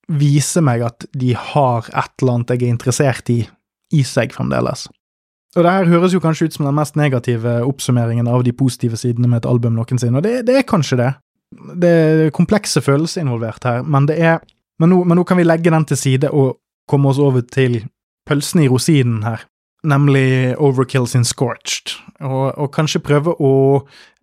vise 0.09 0.61
meg 0.65 0.83
at 0.85 1.05
de 1.17 1.33
har 1.37 1.89
et 1.89 2.13
eller 2.21 2.39
annet 2.39 2.53
jeg 2.55 2.63
er 2.63 2.73
interessert 2.73 3.31
i, 3.33 3.41
i 3.93 4.03
seg 4.05 4.33
fremdeles. 4.33 4.87
Og 5.57 5.65
det 5.65 5.73
her 5.73 5.89
høres 5.89 6.13
jo 6.13 6.21
kanskje 6.21 6.49
ut 6.49 6.55
som 6.55 6.67
den 6.67 6.77
mest 6.77 6.97
negative 6.97 7.59
oppsummeringen 7.65 8.29
av 8.29 8.43
de 8.45 8.53
positive 8.53 8.97
sidene 9.01 9.29
med 9.29 9.41
et 9.41 9.49
album 9.49 9.75
noensinne, 9.77 10.21
og 10.21 10.25
det, 10.25 10.43
det 10.49 10.59
er 10.59 10.69
kanskje 10.69 10.99
det. 11.01 11.11
Det 11.81 11.89
er 11.89 12.33
komplekse 12.35 12.81
følelser 12.85 13.25
involvert 13.25 13.65
her, 13.65 13.81
men 13.81 14.05
det 14.09 14.19
er 14.21 14.43
men 14.79 14.93
nå, 14.93 15.03
men 15.03 15.19
nå, 15.19 15.25
kan 15.27 15.39
vi 15.39 15.43
legge 15.43 15.71
den 15.73 15.85
til 15.89 15.99
side 15.99 16.31
og 16.31 16.59
komme 16.89 17.11
oss 17.11 17.19
over 17.21 17.43
til 17.43 17.81
pølsen 18.29 18.63
i 18.63 18.69
rosinen 18.71 19.25
her, 19.25 19.43
nemlig 19.87 20.55
Overkill 20.59 21.07
sin 21.07 21.25
Scorched, 21.27 21.95
og, 22.19 22.57
og 22.57 22.71
kanskje 22.75 23.01
prøve 23.03 23.35
å 23.39 23.53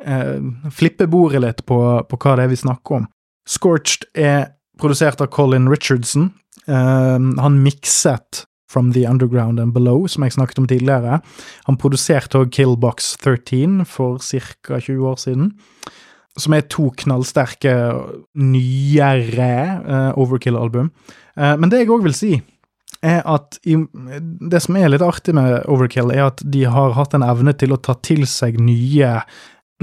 eh, 0.05 0.43
flippe 0.75 1.09
bordet 1.11 1.43
litt 1.45 1.63
på, 1.69 1.79
på, 2.09 2.19
hva 2.21 2.37
det 2.37 2.47
er 2.47 2.53
vi 2.53 2.61
snakker 2.61 3.01
om. 3.01 3.07
Scorched 3.49 4.09
er 4.19 4.51
produsert 4.81 5.23
av 5.25 5.31
Colin 5.33 5.71
Richardson. 5.73 6.31
Eh, 6.67 7.17
han 7.41 7.63
mikset 7.65 8.45
From 8.67 8.93
the 8.93 9.07
Underground 9.07 9.61
and 9.61 9.73
Below, 9.73 10.09
som 10.11 10.25
jeg 10.27 10.35
snakket 10.35 10.59
om 10.59 10.67
tidligere. 10.67 11.21
Han 11.69 11.79
produserte 11.79 12.41
òg 12.43 12.51
Killbox 12.53 13.15
13 13.23 13.85
for 13.87 14.19
ca. 14.19 14.81
20 14.83 15.07
år 15.07 15.21
siden. 15.23 15.53
Som 16.37 16.53
er 16.53 16.67
to 16.69 16.91
knallsterke, 16.99 17.73
nyere 18.35 19.53
eh, 19.79 20.19
Overkill-album. 20.19 20.91
Uh, 21.37 21.55
men 21.61 21.71
det 21.71 21.85
jeg 21.85 21.93
òg 21.95 22.05
vil 22.05 22.17
si, 22.17 22.33
er 23.07 23.21
at 23.29 23.59
i, 23.67 23.77
det 24.51 24.61
som 24.65 24.79
er 24.79 24.91
litt 24.93 25.05
artig 25.05 25.35
med 25.37 25.63
Overkill, 25.71 26.13
er 26.15 26.29
at 26.29 26.43
de 26.43 26.65
har 26.71 26.97
hatt 26.99 27.17
en 27.17 27.27
evne 27.27 27.55
til 27.59 27.75
å 27.75 27.81
ta 27.81 27.97
til 28.07 28.27
seg 28.31 28.59
nye, 28.63 29.13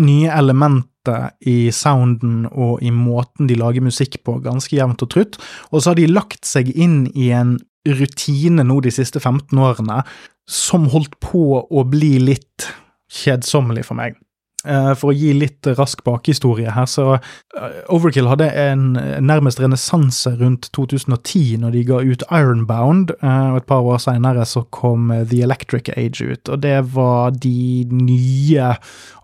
nye 0.04 0.34
elementer 0.34 1.34
i 1.50 1.72
sounden 1.76 2.46
og 2.48 2.84
i 2.84 2.92
måten 2.96 3.50
de 3.50 3.58
lager 3.60 3.84
musikk 3.84 4.22
på, 4.24 4.40
ganske 4.46 4.76
jevnt 4.76 5.04
og 5.06 5.12
trutt. 5.14 5.40
Og 5.72 5.82
så 5.82 5.92
har 5.92 6.00
de 6.00 6.10
lagt 6.12 6.48
seg 6.48 6.72
inn 6.74 7.06
i 7.14 7.32
en 7.36 7.58
rutine 7.88 8.64
nå 8.64 8.80
de 8.84 8.94
siste 8.96 9.20
15 9.20 9.60
årene 9.60 10.04
som 10.50 10.88
holdt 10.92 11.18
på 11.24 11.64
å 11.64 11.84
bli 11.88 12.16
litt 12.24 12.70
kjedsommelig 13.14 13.86
for 13.88 14.00
meg. 14.00 14.16
Uh, 14.64 14.94
for 14.96 15.12
å 15.12 15.16
gi 15.18 15.34
litt 15.36 15.68
rask 15.76 16.00
bakhistorie 16.06 16.72
her, 16.72 16.86
så 16.88 17.18
uh, 17.18 17.80
Overkill 17.92 18.30
hadde 18.32 18.48
en 18.56 18.94
nærmest 19.20 19.60
renessanse 19.60 20.32
rundt 20.40 20.70
2010, 20.76 21.58
når 21.60 21.76
de 21.76 21.84
ga 21.90 22.00
ut 22.00 22.24
Ironbound, 22.30 23.12
uh, 23.20 23.54
og 23.54 23.60
et 23.60 23.68
par 23.68 23.84
år 23.84 24.00
seinere 24.04 24.46
så 24.48 24.64
kom 24.72 25.12
The 25.12 25.42
Electric 25.44 25.92
Age 25.98 26.30
ut. 26.30 26.48
Og 26.48 26.64
det 26.64 26.78
var 26.96 27.36
de 27.36 27.84
nye 27.92 28.72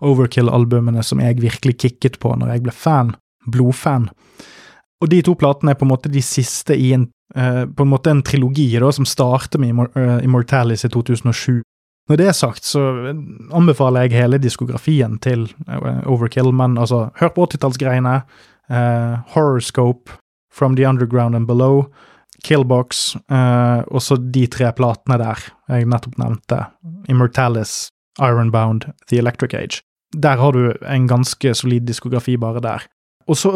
Overkill-albumene 0.04 1.04
som 1.06 1.24
jeg 1.24 1.40
virkelig 1.40 1.78
kicket 1.80 2.20
på 2.20 2.34
når 2.36 2.54
jeg 2.54 2.66
ble 2.68 2.76
fan. 2.76 3.14
Blodfan. 3.50 4.10
Og 5.00 5.08
de 5.08 5.22
to 5.24 5.32
platene 5.40 5.72
er 5.72 5.80
på 5.80 5.86
en 5.88 5.94
måte 5.94 6.12
de 6.12 6.20
siste 6.20 6.76
i 6.76 6.92
en 6.92 7.08
Eh, 7.34 7.66
på 7.66 7.82
en 7.82 7.88
måte 7.88 8.10
en 8.10 8.22
trilogi 8.22 8.78
da, 8.78 8.92
som 8.92 9.06
starter 9.06 9.58
med 9.62 9.86
Immortalis 10.24 10.84
i 10.84 10.88
2007. 10.90 11.62
Når 12.10 12.18
det 12.18 12.26
er 12.26 12.34
sagt, 12.34 12.66
så 12.66 12.80
anbefaler 13.54 14.08
jeg 14.08 14.18
hele 14.18 14.40
diskografien 14.42 15.14
til 15.22 15.44
uh, 15.68 16.00
Overkill, 16.10 16.50
men 16.50 16.74
altså, 16.74 17.04
hør 17.20 17.30
på 17.36 17.46
80-tallsgreiene. 17.52 18.16
Uh, 18.66 19.22
Horoscope, 19.36 20.10
From 20.50 20.74
the 20.74 20.88
Underground 20.88 21.38
and 21.38 21.46
Below, 21.46 21.84
Killbox, 22.42 23.14
uh, 23.30 23.86
og 23.86 24.02
så 24.02 24.18
de 24.18 24.48
tre 24.50 24.72
platene 24.74 25.20
der 25.22 25.44
jeg 25.70 25.86
nettopp 25.86 26.18
nevnte. 26.18 26.64
Immortalis, 27.08 27.92
Ironbound, 28.18 28.88
The 29.06 29.22
Electric 29.22 29.54
Age. 29.54 29.82
Der 30.10 30.42
har 30.42 30.52
du 30.52 30.72
en 30.82 31.06
ganske 31.06 31.54
solid 31.54 31.86
diskografi 31.86 32.34
bare 32.36 32.62
der. 32.64 32.90
Og, 33.30 33.36
så, 33.38 33.50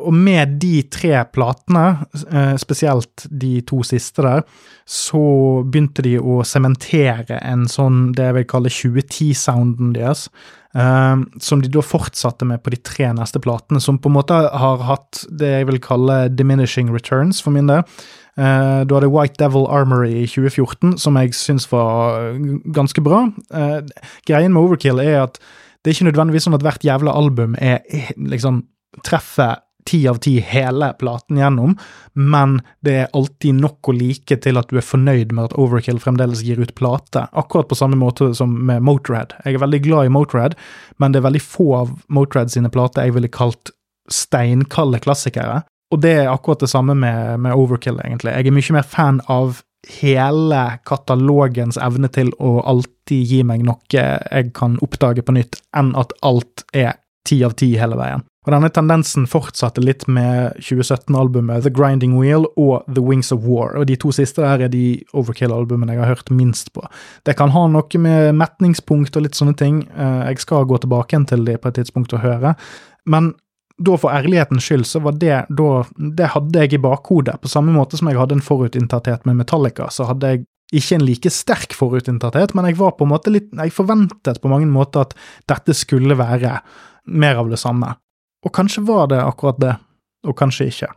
og, 0.00 0.12
med 0.14 0.56
de 0.62 0.80
tre 0.88 1.12
platene, 1.32 2.06
eh, 2.32 2.54
spesielt 2.60 3.26
de 3.28 3.58
to 3.68 3.82
siste 3.84 4.24
der, 4.24 4.44
så 4.88 5.20
begynte 5.68 6.04
de 6.06 6.14
å 6.16 6.40
sementere 6.48 7.36
en 7.44 7.66
sånn 7.68 8.14
det 8.16 8.30
jeg 8.30 8.38
vil 8.38 8.46
kalle 8.54 8.72
2010-sounden 8.72 9.92
deres. 9.96 10.28
Uh, 10.76 11.24
som 11.40 11.62
de 11.64 11.70
da 11.72 11.80
fortsatte 11.82 12.44
med 12.46 12.60
på 12.62 12.70
de 12.70 12.76
tre 12.84 13.06
neste 13.16 13.40
platene, 13.42 13.80
som 13.80 13.96
på 13.98 14.10
en 14.10 14.14
måte 14.18 14.36
har 14.36 14.82
hatt 14.84 15.22
det 15.40 15.48
jeg 15.48 15.66
vil 15.70 15.80
kalle 15.82 16.18
diminishing 16.28 16.92
returns, 16.92 17.40
for 17.42 17.56
min 17.56 17.70
del. 17.70 17.82
Uh, 18.38 18.84
du 18.86 18.92
hadde 18.94 19.08
White 19.10 19.40
Devil 19.40 19.64
Armory 19.72 20.12
i 20.20 20.26
2014, 20.28 20.98
som 21.00 21.16
jeg 21.18 21.32
syns 21.34 21.66
var 21.72 22.36
ganske 22.76 23.02
bra. 23.02 23.24
Greien 24.28 24.54
med 24.54 24.60
Overkill 24.60 25.00
er 25.02 25.24
at 25.24 25.40
det 25.40 25.90
er 25.90 25.96
ikke 25.96 26.10
nødvendigvis 26.10 26.46
sånn 26.46 26.58
at 26.58 26.66
hvert 26.66 26.84
jævla 26.84 27.16
album 27.16 27.56
er 27.58 27.80
liksom 28.20 28.60
treffer 29.06 29.58
ti 29.88 30.02
av 30.08 30.18
ti 30.20 30.34
hele 30.44 30.90
platen 31.00 31.38
gjennom, 31.40 31.76
men 32.12 32.58
det 32.84 32.94
er 33.02 33.14
alltid 33.16 33.56
nok 33.56 33.88
å 33.88 33.94
like 33.96 34.36
til 34.44 34.60
at 34.60 34.68
du 34.68 34.76
er 34.76 34.84
fornøyd 34.84 35.32
med 35.32 35.48
at 35.48 35.56
Overkill 35.60 36.00
fremdeles 36.02 36.42
gir 36.44 36.60
ut 36.60 36.74
plate, 36.76 37.24
akkurat 37.32 37.70
på 37.70 37.78
samme 37.78 37.96
måte 37.96 38.34
som 38.36 38.52
med 38.68 38.84
Motorhead. 38.84 39.32
Jeg 39.46 39.56
er 39.56 39.64
veldig 39.64 39.80
glad 39.86 40.10
i 40.10 40.12
Motorhead, 40.12 40.58
men 41.00 41.14
det 41.14 41.22
er 41.22 41.28
veldig 41.30 41.44
få 41.44 41.70
av 41.80 41.94
Motorhead 42.12 42.52
sine 42.52 42.72
plater 42.74 43.08
jeg 43.08 43.16
ville 43.16 43.32
kalt 43.32 43.72
steinkalde 44.12 45.00
klassikere. 45.04 45.62
Og 45.94 46.02
det 46.04 46.14
er 46.18 46.28
akkurat 46.28 46.60
det 46.60 46.68
samme 46.68 46.92
med, 46.98 47.40
med 47.40 47.56
Overkill, 47.56 48.00
egentlig. 48.04 48.34
Jeg 48.36 48.50
er 48.50 48.56
mye 48.58 48.76
mer 48.76 48.88
fan 48.88 49.22
av 49.32 49.62
hele 49.88 50.62
katalogens 50.88 51.78
evne 51.80 52.10
til 52.12 52.34
å 52.44 52.58
alltid 52.68 53.30
gi 53.32 53.44
meg 53.46 53.64
noe 53.64 53.78
jeg 53.88 54.50
kan 54.56 54.76
oppdage 54.84 55.24
på 55.24 55.32
nytt, 55.38 55.62
enn 55.76 55.94
at 55.96 56.12
alt 56.26 56.66
er 56.76 56.98
ti 57.28 57.40
av 57.46 57.56
ti 57.56 57.72
hele 57.80 57.96
veien. 57.96 58.24
Og 58.48 58.54
denne 58.54 58.70
tendensen 58.72 59.26
fortsatte 59.28 59.82
litt 59.84 60.06
med 60.08 60.54
2017-albumet 60.64 61.66
The 61.66 61.72
Grinding 61.76 62.14
Wheel 62.16 62.46
og 62.56 62.86
The 62.88 63.02
Wings 63.04 63.28
of 63.34 63.42
War, 63.44 63.74
og 63.76 63.84
de 63.90 63.98
to 64.00 64.08
siste 64.16 64.40
der 64.40 64.64
er 64.64 64.72
de 64.72 65.02
Overkill-albumene 65.12 65.92
jeg 65.92 66.00
har 66.00 66.14
hørt 66.14 66.32
minst 66.32 66.72
på. 66.72 66.86
Det 67.28 67.36
kan 67.36 67.52
ha 67.52 67.66
noe 67.68 68.00
med 68.00 68.30
metningspunkt 68.40 69.20
og 69.20 69.26
litt 69.26 69.36
sånne 69.36 69.52
ting, 69.60 69.82
eh, 69.92 70.30
jeg 70.30 70.40
skal 70.46 70.64
gå 70.64 70.80
tilbake 70.80 71.12
igjen 71.12 71.28
til 71.28 71.44
de 71.44 71.58
på 71.60 71.68
et 71.68 71.76
tidspunkt 71.82 72.16
og 72.16 72.24
høre, 72.24 72.54
men 73.04 73.34
da 73.78 74.00
for 74.00 74.16
ærlighetens 74.16 74.64
skyld, 74.64 74.88
så 74.88 75.04
var 75.04 75.20
det 75.20 75.44
da 75.54 75.84
Det 76.16 76.32
hadde 76.32 76.64
jeg 76.64 76.72
i 76.72 76.82
bakhodet, 76.82 77.36
på 77.42 77.52
samme 77.52 77.76
måte 77.76 78.00
som 78.00 78.08
jeg 78.08 78.18
hadde 78.18 78.40
en 78.40 78.42
forutinntatthet 78.48 79.28
med 79.28 79.36
Metallica, 79.36 79.92
så 79.92 80.08
hadde 80.08 80.32
jeg 80.32 80.46
ikke 80.72 80.96
en 80.96 81.04
like 81.04 81.30
sterk 81.30 81.76
forutinntatthet, 81.76 82.56
men 82.56 82.64
jeg 82.64 82.80
var 82.80 82.96
på 82.96 83.04
en 83.04 83.12
måte 83.12 83.30
litt 83.30 83.52
Jeg 83.52 83.76
forventet 83.76 84.40
på 84.40 84.48
mange 84.48 84.66
måter 84.66 85.04
at 85.04 85.14
dette 85.46 85.76
skulle 85.76 86.16
være 86.16 86.62
mer 87.04 87.36
av 87.36 87.52
det 87.52 87.60
samme. 87.60 87.94
Og 88.46 88.54
kanskje 88.54 88.84
var 88.86 89.08
det 89.10 89.20
akkurat 89.22 89.58
det, 89.62 89.74
og 90.26 90.36
kanskje 90.38 90.68
ikke. 90.70 90.90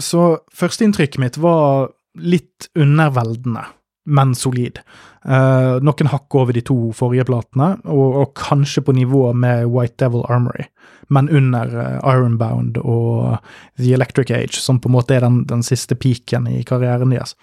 Så 0.00 0.24
førsteinntrykket 0.56 1.20
mitt 1.22 1.38
var 1.38 1.90
litt 2.18 2.70
underveldende, 2.78 3.64
men 4.10 4.34
solid. 4.34 4.80
Eh, 5.24 5.76
noen 5.84 6.10
hakk 6.10 6.34
over 6.34 6.56
de 6.56 6.62
to 6.64 6.78
forrige 6.96 7.26
platene, 7.28 7.74
og, 7.84 8.06
og, 8.22 8.32
kanskje 8.38 8.82
på 8.86 8.94
nivå 8.96 9.30
med 9.36 9.68
White 9.70 10.00
Devil 10.02 10.24
Armory, 10.32 10.66
men 11.12 11.28
under 11.28 11.74
eh, 11.84 11.98
Ironbound 12.00 12.80
og 12.80 13.38
The 13.78 13.92
Electric 13.98 14.32
Age, 14.34 14.58
som 14.62 14.80
på 14.80 14.90
en 14.90 14.96
måte 14.96 15.18
er 15.18 15.26
den, 15.26 15.44
den 15.50 15.62
siste 15.66 15.98
peaken 15.98 16.48
i 16.50 16.64
karrieren 16.66 17.14
deres. 17.14 17.36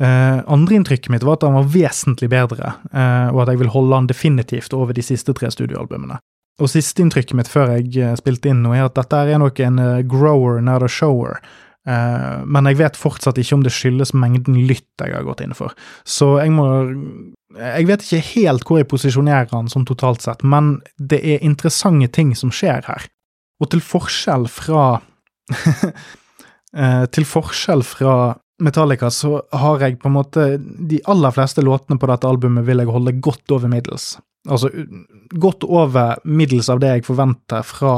Eh, 0.00 0.40
Andreinntrykket 0.46 1.12
mitt 1.12 1.26
var 1.26 1.36
at 1.36 1.48
han 1.48 1.58
var 1.58 1.72
vesentlig 1.74 2.30
bedre, 2.32 2.76
og 3.34 3.42
at 3.42 3.52
jeg 3.52 3.60
vil 3.60 3.74
holde 3.74 3.98
han 3.98 4.08
definitivt 4.08 4.72
over 4.76 4.96
de 4.96 5.04
siste 5.04 5.34
tre 5.36 5.50
studioalbumene. 5.52 6.22
Og 6.60 6.68
sisteinntrykket 6.68 7.36
mitt 7.38 7.48
før 7.48 7.76
jeg 7.78 8.18
spilte 8.18 8.50
inn 8.50 8.64
nå, 8.64 8.74
er 8.76 8.88
at 8.88 8.98
dette 8.98 9.16
er 9.16 9.38
nok 9.40 9.60
en 9.64 9.80
grower, 10.10 10.60
not 10.64 10.84
a 10.84 10.90
shower. 10.90 11.38
Uh, 11.88 12.44
men 12.44 12.66
jeg 12.68 12.76
vet 12.76 12.98
fortsatt 13.00 13.38
ikke 13.40 13.56
om 13.56 13.62
det 13.64 13.72
skyldes 13.72 14.12
mengden 14.12 14.58
lytt 14.68 15.00
jeg 15.00 15.14
har 15.14 15.24
gått 15.24 15.40
inn 15.44 15.56
for. 15.56 15.72
Så 16.04 16.36
jeg 16.42 16.52
må 16.52 16.66
Jeg 17.56 17.86
vet 17.88 18.04
ikke 18.04 18.26
helt 18.34 18.66
hvor 18.66 18.78
jeg 18.78 18.88
posisjonerer 18.90 19.48
han 19.50 19.70
som 19.72 19.86
totalt 19.88 20.22
sett, 20.22 20.44
men 20.44 20.76
det 20.98 21.18
er 21.24 21.42
interessante 21.42 22.06
ting 22.14 22.34
som 22.36 22.52
skjer 22.54 22.84
her. 22.86 23.08
Og 23.60 23.72
til 23.72 23.82
forskjell 23.82 24.46
fra 24.52 25.00
uh, 25.56 27.04
Til 27.14 27.26
forskjell 27.26 27.82
fra 27.82 28.36
Metallica 28.60 29.08
så 29.10 29.40
har 29.56 29.80
jeg 29.80 29.98
på 29.98 30.10
en 30.10 30.14
måte 30.14 30.44
De 30.60 31.00
aller 31.10 31.32
fleste 31.32 31.64
låtene 31.64 31.98
på 31.98 32.06
dette 32.06 32.28
albumet 32.28 32.68
vil 32.68 32.84
jeg 32.84 32.92
holde 32.92 33.16
godt 33.24 33.56
over 33.56 33.72
middels. 33.72 34.12
Altså 34.48 34.70
godt 35.36 35.66
over 35.68 36.20
middels 36.24 36.70
av 36.72 36.80
det 36.80 36.94
jeg 36.94 37.06
forventer 37.10 37.64
fra 37.66 37.94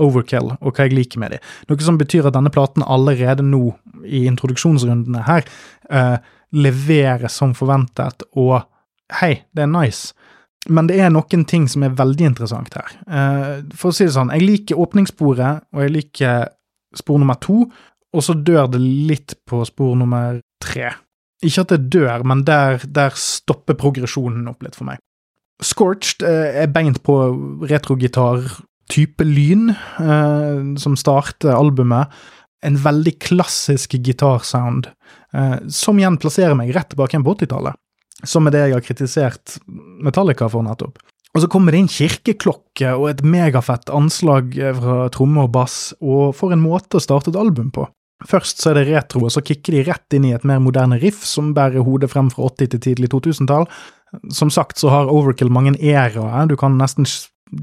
overkill, 0.00 0.54
og 0.58 0.74
hva 0.74 0.86
jeg 0.88 0.96
liker 0.96 1.20
med 1.22 1.34
dem. 1.36 1.50
Noe 1.70 1.86
som 1.86 1.98
betyr 2.00 2.28
at 2.28 2.36
denne 2.36 2.52
platen 2.54 2.82
allerede 2.82 3.44
nå, 3.46 3.68
i 4.04 4.24
introduksjonsrundene 4.28 5.24
her, 5.28 5.44
eh, 5.90 6.16
leverer 6.54 7.30
som 7.30 7.54
forventet, 7.54 8.24
og 8.34 8.64
hei, 9.20 9.44
det 9.54 9.62
er 9.62 9.70
nice. 9.70 10.14
Men 10.68 10.88
det 10.88 10.98
er 11.00 11.12
noen 11.12 11.44
ting 11.44 11.68
som 11.68 11.84
er 11.84 11.96
veldig 11.96 12.26
interessant 12.32 12.74
her. 12.74 12.90
Eh, 13.06 13.62
for 13.76 13.90
å 13.90 13.94
si 13.94 14.06
det 14.06 14.16
sånn, 14.16 14.32
jeg 14.32 14.46
liker 14.48 14.80
åpningssporet, 14.80 15.68
og 15.74 15.82
jeg 15.84 15.94
liker 15.94 16.48
spor 16.96 17.18
nummer 17.18 17.38
to, 17.40 17.64
og 18.14 18.22
så 18.22 18.34
dør 18.34 18.70
det 18.70 18.80
litt 18.80 19.34
på 19.46 19.64
spor 19.66 19.96
nummer 19.98 20.40
tre. 20.62 20.94
Ikke 21.44 21.64
at 21.66 21.74
det 21.74 21.90
dør, 21.90 22.24
men 22.24 22.44
der, 22.44 22.80
der 22.86 23.10
stopper 23.18 23.74
progresjonen 23.74 24.46
opp 24.48 24.62
litt 24.62 24.78
for 24.78 24.88
meg. 24.88 25.02
Scorched 25.62 26.24
uh, 26.26 26.50
er 26.64 26.72
beint 26.72 27.02
på 27.06 27.18
retrogitar 27.70 28.42
type 28.90 29.24
lyn 29.24 29.70
eh, 30.00 30.76
som 30.80 30.96
starter 30.98 31.54
albumet. 31.56 32.12
En 32.64 32.76
veldig 32.80 33.16
klassisk 33.20 33.96
gitarsound, 34.00 34.88
eh, 35.36 35.56
som 35.68 35.98
igjen 36.00 36.18
plasserer 36.20 36.56
meg 36.56 36.72
rett 36.76 36.90
tilbake 36.92 37.16
igjen 37.16 37.26
på 37.26 37.34
80-tallet. 37.36 37.80
Som 38.24 38.48
er 38.48 38.54
det 38.54 38.62
jeg 38.62 38.76
har 38.76 38.84
kritisert 38.84 39.56
Metallica 40.04 40.48
for 40.48 40.64
nettopp. 40.64 41.00
Og 41.34 41.42
så 41.42 41.50
kommer 41.50 41.74
det 41.74 41.82
inn 41.82 41.90
kirkeklokke 41.90 42.94
og 42.94 43.08
et 43.10 43.24
megafett 43.26 43.90
anslag 43.92 44.54
fra 44.78 45.08
tromme 45.12 45.44
og 45.44 45.50
bass, 45.56 45.78
og 45.98 46.30
for 46.38 46.54
en 46.54 46.62
måte 46.62 47.00
å 47.00 47.02
starte 47.02 47.32
et 47.32 47.40
album 47.40 47.72
på. 47.74 47.88
Først 48.24 48.62
så 48.62 48.70
er 48.70 48.78
det 48.78 48.86
retro, 48.92 49.24
og 49.26 49.34
så 49.34 49.42
kicker 49.44 49.74
de 49.74 49.82
rett 49.88 50.16
inn 50.16 50.28
i 50.28 50.32
et 50.36 50.46
mer 50.46 50.62
moderne 50.62 50.96
riff 51.02 51.24
som 51.26 51.50
bærer 51.56 51.84
hodet 51.84 52.12
frem 52.12 52.30
fra 52.32 52.46
80- 52.52 52.70
til 52.72 52.84
tidlig 52.86 53.10
2000-tall. 53.12 53.66
Som 54.32 54.50
sagt 54.52 54.80
så 54.80 54.90
har 54.92 55.12
Overkill 55.12 55.52
mange 55.52 55.74
æraer, 55.78 56.46
du 56.50 56.56
kan 56.60 56.78
nesten 56.78 57.08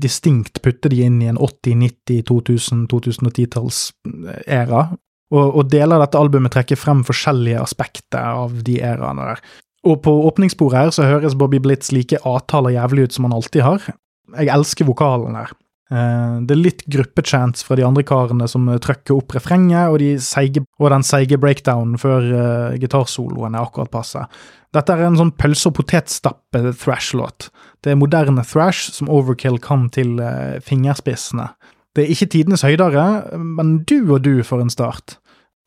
distinkt 0.02 0.62
putte 0.64 0.90
de 0.92 1.02
inn 1.06 1.22
i 1.24 1.30
en 1.32 1.40
80-, 1.42 1.76
90-, 2.08 2.22
2000-, 2.30 2.86
2010-talls-æra. 2.92 4.84
Og, 5.32 5.46
og, 5.48 5.66
deler 5.72 5.96
av 5.96 6.06
dette 6.06 6.20
albumet 6.20 6.54
trekker 6.54 6.80
frem 6.80 7.06
forskjellige 7.08 7.62
aspekter 7.62 8.20
av 8.44 8.58
de 8.68 8.78
æraene 8.84 9.32
der. 9.32 9.44
Og 9.88 10.02
på 10.06 10.14
åpningssporet 10.28 10.78
her 10.78 10.94
så 10.94 11.08
høres 11.08 11.38
Bobby 11.40 11.62
Blitz 11.64 11.94
like 11.96 12.20
avtaler 12.28 12.76
jævlig 12.76 13.08
ut 13.08 13.16
som 13.16 13.28
han 13.28 13.38
alltid 13.38 13.66
har. 13.66 13.88
Jeg 14.36 14.52
elsker 14.54 14.88
vokalen 14.88 15.40
her. 15.40 15.56
Eh, 15.92 16.36
det 16.48 16.56
er 16.56 16.62
litt 16.62 16.84
gruppechants 16.92 17.66
fra 17.68 17.76
de 17.76 17.84
andre 17.84 18.04
karene 18.08 18.48
som 18.50 18.70
trøkker 18.84 19.18
opp 19.18 19.36
refrenget, 19.36 19.92
og, 19.92 20.00
de 20.00 20.14
seige, 20.24 20.64
og 20.80 20.94
den 20.94 21.04
seige 21.04 21.40
breakdownen 21.42 22.00
før 22.00 22.28
uh, 22.32 22.80
gitarsoloen 22.80 23.58
er 23.58 23.66
akkurat 23.66 23.92
passe. 23.92 24.24
Dette 24.72 24.96
er 24.96 25.04
en 25.04 25.20
sånn 25.20 25.34
pølse- 25.36 25.68
og 25.68 25.76
potetstappe-thrash-låt. 25.82 27.50
Det 27.84 27.92
er 27.92 28.00
moderne 28.00 28.46
thrash 28.48 28.94
som 28.96 29.12
Overkill 29.12 29.60
kan 29.60 29.90
til 29.92 30.16
uh, 30.24 30.62
fingerspissene. 30.64 31.50
Det 31.92 32.06
er 32.06 32.14
ikke 32.14 32.30
tidenes 32.38 32.64
høydere, 32.64 33.06
men 33.36 33.82
du 33.84 34.14
og 34.14 34.22
du 34.24 34.38
for 34.48 34.64
en 34.64 34.72
start. 34.72 35.18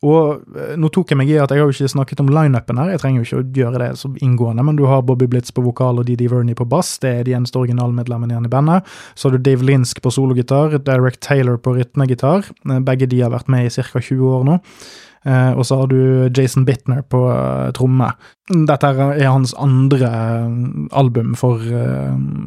Og 0.04 0.42
uh, 0.56 0.74
nå 0.80 0.90
tok 0.92 1.12
jeg 1.12 1.18
meg 1.20 1.30
i 1.32 1.38
at 1.40 1.52
jeg 1.52 1.62
har 1.62 1.70
jo 1.70 1.74
ikke 1.74 1.92
snakket 1.94 2.22
om 2.24 2.30
lineupen 2.32 2.80
her, 2.80 2.92
jeg 2.92 3.02
trenger 3.02 3.22
jo 3.22 3.26
ikke 3.26 3.40
å 3.40 3.46
gjøre 3.60 3.80
det 3.80 3.88
så 4.00 4.10
inngående, 4.24 4.66
men 4.66 4.78
du 4.78 4.84
har 4.90 5.04
Bobby 5.06 5.28
Blitz 5.30 5.54
på 5.54 5.64
vokal 5.64 6.02
og 6.02 6.08
Didi 6.08 6.28
Verney 6.30 6.56
på 6.58 6.66
bass, 6.68 6.96
det 7.02 7.12
er 7.12 7.24
de 7.28 7.36
eneste 7.38 7.60
originalmedlemmene 7.60 8.34
igjen 8.34 8.48
i 8.48 8.52
bandet. 8.52 8.92
Så 9.14 9.28
har 9.28 9.36
du 9.36 9.46
Dave 9.46 9.64
Linsk 9.64 10.02
på 10.04 10.12
sologitar, 10.14 10.76
Derek 10.84 11.18
Taylor 11.24 11.56
på 11.60 11.76
rytmegitar. 11.78 12.46
Uh, 12.68 12.78
begge 12.84 13.08
de 13.10 13.24
har 13.24 13.32
vært 13.34 13.50
med 13.52 13.68
i 13.68 13.72
ca. 13.72 14.04
20 14.04 14.36
år 14.36 14.46
nå. 14.50 14.60
Uh, 15.24 15.56
og 15.56 15.64
så 15.64 15.80
har 15.80 15.88
du 15.88 15.98
Jason 16.36 16.66
Bittner 16.68 17.00
på 17.08 17.24
tromme. 17.76 18.10
Dette 18.52 18.90
er 18.92 19.24
hans 19.24 19.54
andre 19.56 20.10
album 20.92 21.32
for 21.38 21.62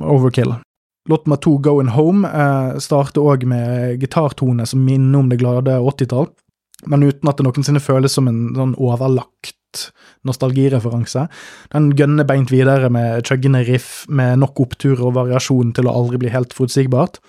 Overkill. 0.06 0.54
Låt 1.10 1.24
nummer 1.26 1.40
to, 1.42 1.56
Going 1.64 1.90
Home, 1.96 2.28
starter 2.84 3.24
òg 3.24 3.46
med 3.48 4.02
gitartone 4.04 4.66
som 4.68 4.84
minner 4.84 5.24
om 5.24 5.32
det 5.32 5.40
glade 5.40 5.78
80-tall, 5.80 6.28
men 6.86 7.08
uten 7.08 7.30
at 7.30 7.40
det 7.40 7.48
noensinne 7.48 7.82
føles 7.82 8.14
som 8.14 8.28
en 8.30 8.52
sånn 8.56 8.76
overlagt 8.78 9.56
nostalgireferanse. 10.28 11.28
Den 11.74 11.92
gønner 11.98 12.28
beint 12.28 12.54
videre 12.54 12.90
med 12.94 13.26
chuggende 13.28 13.64
riff 13.68 14.06
med 14.10 14.40
nok 14.42 14.62
oppturer 14.68 15.10
og 15.10 15.18
variasjon 15.18 15.74
til 15.78 15.90
å 15.90 15.96
aldri 16.00 16.22
bli 16.22 16.34
helt 16.34 16.56
forutsigbart. 16.56 17.20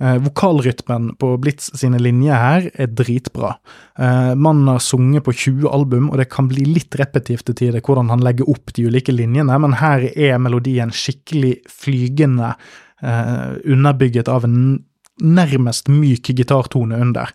Eh, 0.00 0.16
vokalrytmen 0.24 1.10
på 1.20 1.34
Blitz 1.42 1.68
sine 1.76 1.98
linjer 2.00 2.38
her 2.40 2.68
er 2.72 2.92
dritbra. 2.96 3.52
Eh, 4.00 4.32
mannen 4.32 4.70
har 4.72 4.80
sunget 4.80 5.26
på 5.26 5.34
20 5.36 5.68
album, 5.68 6.08
og 6.08 6.16
det 6.16 6.30
kan 6.32 6.48
bli 6.48 6.64
litt 6.64 6.96
repetitivt 6.96 7.50
til 7.50 7.58
tider 7.58 7.84
hvordan 7.84 8.08
han 8.08 8.24
legger 8.24 8.48
opp 8.48 8.72
de 8.72 8.86
ulike 8.88 9.12
linjene, 9.12 9.58
men 9.60 9.76
her 9.82 10.06
er 10.14 10.40
melodien 10.40 10.88
skikkelig 10.88 11.58
flygende, 11.68 12.54
eh, 13.02 13.60
underbygget 13.68 14.32
av 14.32 14.48
en 14.48 14.86
nærmest 15.20 15.92
myk 15.92 16.32
gitartone 16.32 16.96
under, 16.96 17.28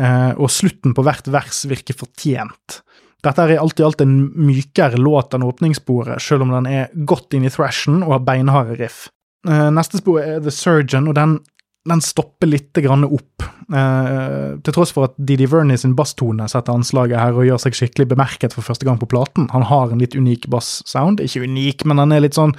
og 0.00 0.48
slutten 0.48 0.94
på 0.96 1.04
hvert 1.04 1.26
vers 1.28 1.64
virker 1.68 1.96
fortjent. 1.98 2.80
Dette 3.20 3.44
er 3.44 3.60
alt 3.60 3.80
i 3.80 3.84
alt 3.84 4.00
en 4.00 4.14
mykere 4.32 5.00
låt 5.00 5.34
enn 5.36 5.44
åpningssporet, 5.44 6.22
selv 6.24 6.46
om 6.46 6.54
den 6.54 6.68
er 6.70 6.92
godt 7.08 7.36
inn 7.36 7.44
i 7.44 7.52
thrashen 7.52 8.00
og 8.00 8.14
har 8.16 8.24
beinharde 8.24 8.78
riff. 8.80 9.08
Eh, 9.48 9.68
neste 9.72 10.00
spor 10.00 10.20
er 10.22 10.40
The 10.44 10.52
Surgeon, 10.54 11.08
og 11.10 11.18
den 11.18 11.40
den 11.88 12.02
stopper 12.04 12.44
litt 12.50 12.76
opp. 12.76 13.42
Eh, 13.72 14.58
til 14.60 14.74
tross 14.74 14.92
for 14.92 15.08
at 15.08 15.14
Didi 15.16 15.46
Verney 15.48 15.78
sin 15.80 15.94
basstone 15.96 16.44
setter 16.50 16.76
anslaget 16.76 17.18
her 17.18 17.32
og 17.32 17.46
gjør 17.46 17.62
seg 17.62 17.78
skikkelig 17.78 18.10
bemerket 18.10 18.52
for 18.52 18.66
første 18.66 18.84
gang 18.84 18.98
på 19.00 19.08
platen. 19.08 19.48
Han 19.54 19.64
har 19.64 19.90
en 19.90 20.02
litt 20.02 20.14
unik 20.14 20.50
basssound. 20.52 21.22
Ikke 21.24 21.46
unik, 21.46 21.86
men 21.88 22.02
den 22.02 22.12
er 22.12 22.20
litt 22.20 22.36
sånn 22.36 22.52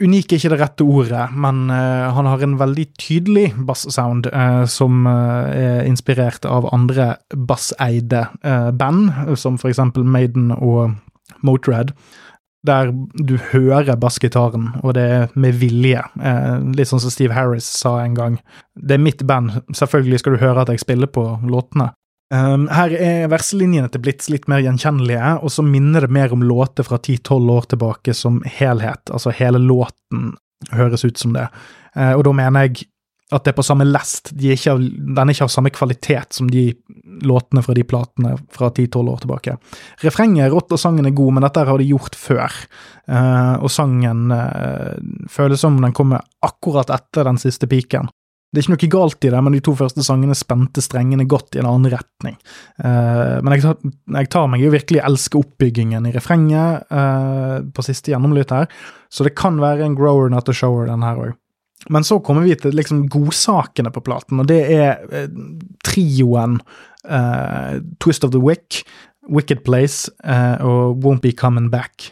Unik 0.00 0.32
er 0.32 0.38
ikke 0.38 0.50
det 0.54 0.58
rette 0.62 0.84
ordet, 0.86 1.26
men 1.36 1.66
uh, 1.68 2.08
han 2.16 2.28
har 2.28 2.40
en 2.44 2.56
veldig 2.60 2.86
tydelig 3.00 3.50
basssound 3.68 4.30
uh, 4.32 4.64
som 4.64 5.04
uh, 5.04 5.50
er 5.52 5.84
inspirert 5.88 6.48
av 6.48 6.70
andre 6.72 7.14
basseide 7.36 8.24
band, 8.80 9.36
som 9.36 9.60
for 9.60 9.68
eksempel 9.72 10.04
Maiden 10.08 10.50
og 10.56 10.96
Motörhead 11.44 11.94
der 12.66 12.90
du 13.16 13.38
hører 13.52 13.96
bassgitaren, 13.96 14.66
og 14.84 14.92
det 14.94 15.02
er 15.02 15.30
med 15.32 15.54
vilje. 15.62 16.02
Litt 16.76 16.90
sånn 16.90 17.00
som 17.00 17.12
Steve 17.12 17.32
Harris 17.32 17.64
sa 17.64 17.94
en 18.02 18.12
gang. 18.18 18.36
Det 18.76 18.98
er 18.98 19.00
mitt 19.00 19.24
band, 19.24 19.62
selvfølgelig 19.72 20.20
skal 20.20 20.36
du 20.36 20.42
høre 20.42 20.66
at 20.66 20.72
jeg 20.74 20.82
spiller 20.82 21.08
på 21.08 21.24
låtene. 21.40 21.88
Um, 22.30 22.68
her 22.70 22.92
er 22.94 23.30
verselinjene 23.32 23.90
til 23.90 24.04
Blitz 24.04 24.28
litt 24.30 24.46
mer 24.50 24.62
gjenkjennelige, 24.62 25.32
og 25.42 25.50
så 25.50 25.64
minner 25.66 26.06
det 26.06 26.14
mer 26.14 26.30
om 26.34 26.44
låter 26.46 26.86
fra 26.86 27.00
10-12 27.00 27.50
år 27.56 27.66
tilbake 27.72 28.14
som 28.14 28.38
helhet. 28.46 29.10
Altså 29.10 29.34
hele 29.34 29.58
låten 29.58 30.36
høres 30.70 31.04
ut 31.04 31.18
som 31.18 31.34
det. 31.34 31.48
Uh, 31.96 32.14
og 32.14 32.24
da 32.28 32.34
mener 32.38 32.68
jeg 32.68 32.86
at 33.30 33.44
det 33.46 33.52
er 33.52 33.58
på 33.58 33.66
samme 33.66 33.86
lest. 33.86 34.32
De 34.34 34.50
er 34.50 34.58
ikke, 34.58 34.76
den 34.78 35.20
er 35.22 35.34
ikke 35.34 35.46
av 35.46 35.52
samme 35.54 35.70
kvalitet 35.74 36.34
som 36.34 36.48
de 36.50 36.70
låtene 37.26 37.62
fra 37.62 37.74
de 37.76 37.84
platene 37.86 38.36
fra 38.54 38.70
10-12 38.70 39.10
år 39.12 39.20
tilbake. 39.24 39.56
Refrenget 40.02 40.46
er 40.46 40.54
rått, 40.54 40.72
og 40.74 40.80
sangen 40.82 41.06
er 41.06 41.14
god, 41.14 41.36
men 41.36 41.46
dette 41.46 41.66
har 41.66 41.82
de 41.82 41.90
gjort 41.90 42.18
før. 42.18 42.62
Uh, 43.10 43.58
og 43.58 43.70
sangen 43.74 44.30
uh, 44.34 44.94
føles 45.30 45.62
som 45.62 45.78
den 45.82 45.94
kommer 45.96 46.22
akkurat 46.46 46.90
etter 46.94 47.26
den 47.26 47.38
siste 47.42 47.70
piken. 47.70 48.10
Det 48.50 48.58
er 48.58 48.66
ikke 48.66 48.74
noe 48.74 48.90
galt 48.90 49.26
i 49.26 49.30
det, 49.30 49.40
men 49.46 49.54
de 49.54 49.60
to 49.62 49.72
første 49.78 50.02
sangene 50.02 50.34
spente 50.34 50.82
strengene 50.82 51.26
godt 51.30 51.54
i 51.54 51.60
en 51.62 51.68
annen 51.70 51.92
retning. 51.92 52.34
Uh, 52.82 53.38
men 53.44 53.54
jeg 53.54 53.62
tar, 53.62 53.92
jeg 54.16 54.30
tar, 54.34 54.48
meg 54.50 54.64
jo 54.64 54.72
virkelig 54.74 55.04
elske 55.06 55.38
oppbyggingen 55.38 56.08
i 56.08 56.14
refrenget 56.16 56.90
på 57.70 57.84
siste 57.86 58.10
gjennomlytt 58.10 58.54
her, 58.54 58.66
så 59.10 59.26
det 59.26 59.36
kan 59.38 59.60
være 59.62 59.86
en 59.86 59.94
grower 59.98 60.32
not 60.32 60.50
a 60.50 60.56
shower, 60.56 60.88
den 60.90 61.06
her 61.06 61.22
òg. 61.28 61.36
Men 61.94 62.04
så 62.04 62.18
kommer 62.20 62.44
vi 62.44 62.58
til 62.60 62.74
liksom 62.76 63.06
godsakene 63.08 63.92
på 63.94 64.02
platen, 64.04 64.42
og 64.42 64.50
det 64.50 64.64
er 64.74 65.04
uh, 65.06 65.28
trioen 65.86 66.60
Twist 67.00 68.26
of 68.26 68.34
the 68.34 68.42
Wick, 68.44 68.82
Wicked 69.32 69.62
Place 69.64 70.10
og 70.20 71.00
Won't 71.00 71.22
Be 71.24 71.30
Coming 71.32 71.70
Back. 71.72 72.10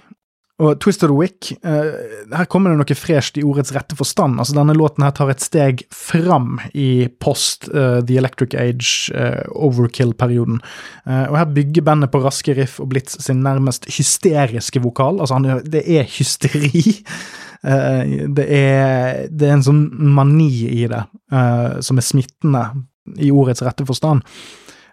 Og 0.58 0.80
Twisted 0.82 1.12
Wick, 1.14 1.52
eh, 1.62 1.90
her 2.34 2.48
kommer 2.50 2.72
det 2.72 2.80
noe 2.80 2.96
fresht 2.98 3.36
i 3.38 3.44
ordets 3.46 3.70
rette 3.76 3.94
forstand. 3.98 4.40
Altså 4.42 4.56
Denne 4.56 4.74
låten 4.74 5.04
her 5.06 5.14
tar 5.14 5.30
et 5.30 5.44
steg 5.44 5.84
fram 5.94 6.58
i 6.74 7.06
post 7.22 7.68
uh, 7.70 8.00
The 8.02 8.18
Electric 8.18 8.56
Age 8.58 9.14
uh, 9.14 9.44
overkill-perioden. 9.54 10.58
Uh, 11.06 11.28
og 11.30 11.38
Her 11.38 11.54
bygger 11.60 11.86
bandet 11.86 12.10
på 12.10 12.24
raske 12.24 12.56
riff 12.58 12.80
og 12.82 12.90
Blitz 12.90 13.20
sin 13.22 13.44
nærmest 13.46 13.86
hysteriske 13.86 14.82
vokal. 14.82 15.22
Altså 15.22 15.38
han, 15.38 15.62
Det 15.62 15.84
er 15.86 16.10
hysteri. 16.10 16.82
det, 18.38 18.46
er, 18.50 19.26
det 19.30 19.46
er 19.46 19.56
en 19.56 19.66
sånn 19.66 19.82
mani 20.14 20.50
i 20.70 20.84
det 20.86 21.00
som 21.82 21.98
er 21.98 22.06
smittende 22.06 22.60
i 23.18 23.32
ordets 23.34 23.64
rette 23.66 23.86
forstand. 23.86 24.22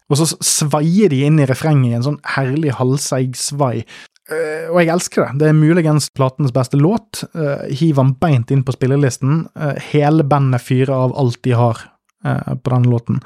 Og 0.10 0.18
så 0.18 0.28
svaier 0.42 1.14
de 1.14 1.24
inn 1.26 1.38
i 1.42 1.46
refrenget 1.50 1.92
i 1.92 1.98
en 1.98 2.06
sånn 2.06 2.20
herlig 2.36 2.74
halvseig 2.78 3.38
svai. 3.38 3.86
Uh, 4.26 4.72
og 4.74 4.80
jeg 4.82 4.90
elsker 4.90 5.22
det. 5.22 5.40
Det 5.42 5.50
er 5.52 5.58
muligens 5.58 6.08
platens 6.18 6.54
beste 6.54 6.80
låt. 6.82 7.22
Uh, 7.38 7.68
hiver 7.70 8.02
den 8.02 8.16
beint 8.22 8.54
inn 8.54 8.64
på 8.66 8.74
spillelisten. 8.74 9.44
Uh, 9.54 9.76
hele 9.92 10.26
bandet 10.26 10.66
fyrer 10.66 10.96
av 10.96 11.14
alt 11.20 11.44
de 11.46 11.54
har 11.54 11.92
på 12.26 12.72
denne 12.72 12.90
låten. 12.90 13.20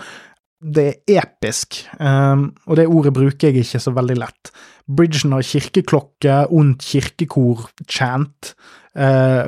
Det 0.60 0.84
er 1.08 1.22
episk, 1.22 1.78
um, 2.04 2.50
og 2.68 2.76
det 2.76 2.90
ordet 2.92 3.14
bruker 3.16 3.48
jeg 3.48 3.64
ikke 3.64 3.80
så 3.80 3.94
veldig 3.96 4.18
lett. 4.20 4.50
Bridgen 4.92 5.32
har 5.32 5.46
kirkeklokke, 5.48 6.42
ondt 6.52 6.84
kirkekor-chant, 6.84 8.50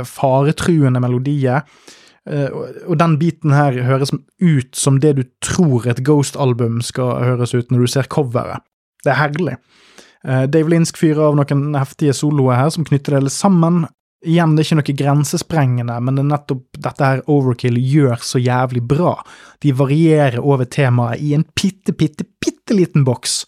faretruende 0.08 1.02
melodier. 1.04 1.66
og 2.88 2.95
den 3.02 3.18
biten 3.20 3.52
her 3.52 3.76
høres 3.84 4.14
ut 4.39 4.72
som 4.72 5.02
det 5.04 5.16
du 5.18 5.24
tror 5.43 5.89
et 5.89 5.99
Ghost-album 6.08 6.80
skal 6.80 7.26
høres 7.26 7.54
ut 7.54 7.76
når 7.76 7.80
du 7.84 7.88
ser 7.91 8.08
coveret. 8.08 8.64
Det 9.04 9.12
er 9.12 9.20
herlig. 9.20 9.58
Uh, 10.28 10.43
Dave 10.43 10.69
Linsk 10.69 10.99
fyrer 11.01 11.24
av 11.32 11.38
noen 11.38 11.74
heftige 11.78 12.13
soloer 12.15 12.59
her 12.59 12.69
som 12.74 12.86
knytter 12.86 13.17
det 13.17 13.34
sammen. 13.34 13.86
Igjen, 14.22 14.53
det 14.53 14.61
er 14.61 14.67
ikke 14.67 14.78
noe 14.78 14.97
grensesprengende, 14.99 15.97
men 15.97 16.17
det 16.17 16.22
er 16.22 16.30
nettopp 16.30 16.82
dette 16.86 17.07
her 17.07 17.24
Overkill 17.32 17.80
gjør 17.82 18.22
så 18.22 18.41
jævlig 18.41 18.84
bra. 18.86 19.15
De 19.65 19.74
varierer 19.74 20.38
over 20.38 20.69
temaet 20.69 21.24
i 21.26 21.34
en 21.34 21.45
bitte, 21.57 21.95
bitte, 21.97 22.28
bitte 22.43 22.78
liten 22.78 23.05
boks. 23.07 23.41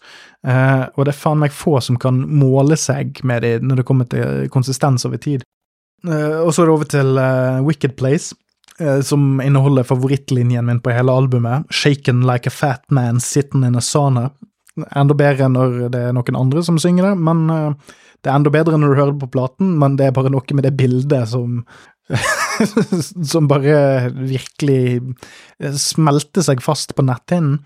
Uh, 0.44 0.90
og 0.96 1.06
det 1.06 1.14
er 1.14 1.20
faen 1.20 1.40
meg 1.40 1.54
få 1.54 1.78
som 1.80 1.98
kan 2.00 2.18
måle 2.26 2.76
seg 2.76 3.22
med 3.24 3.46
det 3.46 3.60
når 3.62 3.80
det 3.80 3.86
kommer 3.88 4.08
til 4.10 4.50
konsistens 4.52 5.06
over 5.06 5.22
tid. 5.22 5.46
Uh, 6.04 6.42
og 6.42 6.50
så 6.50 6.64
er 6.64 6.66
det 6.66 6.74
over 6.74 6.90
til 6.96 7.20
Wicked 7.68 7.96
Place. 8.00 8.34
som 9.06 9.40
inneholder 9.40 9.84
favorittlinjen 9.86 10.66
min 10.66 10.80
på 10.82 10.90
hele 10.90 11.12
albumet, 11.12 11.62
'Shaken 11.70 12.26
like 12.26 12.48
a 12.48 12.50
fat 12.50 12.82
man 12.90 13.20
sitting 13.20 13.62
in 13.62 13.76
a 13.76 13.80
sauna', 13.80 14.32
enda 14.82 15.16
bedre 15.16 15.48
når 15.52 15.76
det 15.92 16.02
er 16.08 16.14
noen 16.16 16.38
andre 16.38 16.64
som 16.66 16.78
synger 16.82 17.10
det, 17.10 17.14
men 17.26 17.44
uh, 17.50 17.96
det 18.24 18.30
er 18.30 18.38
enda 18.38 18.52
bedre 18.52 18.78
når 18.80 18.92
du 18.92 18.98
hører 18.98 19.12
det 19.14 19.22
på 19.24 19.32
platen, 19.36 19.74
men 19.80 19.98
det 20.00 20.08
er 20.08 20.16
bare 20.16 20.32
noe 20.32 20.56
med 20.56 20.66
det 20.66 20.76
bildet 20.78 21.30
som 21.34 21.64
Som 23.32 23.46
bare 23.48 24.10
virkelig 24.12 25.00
eh, 25.00 25.76
smelter 25.80 26.44
seg 26.44 26.60
fast 26.60 26.92
på 26.92 27.00
netthinnen. 27.06 27.62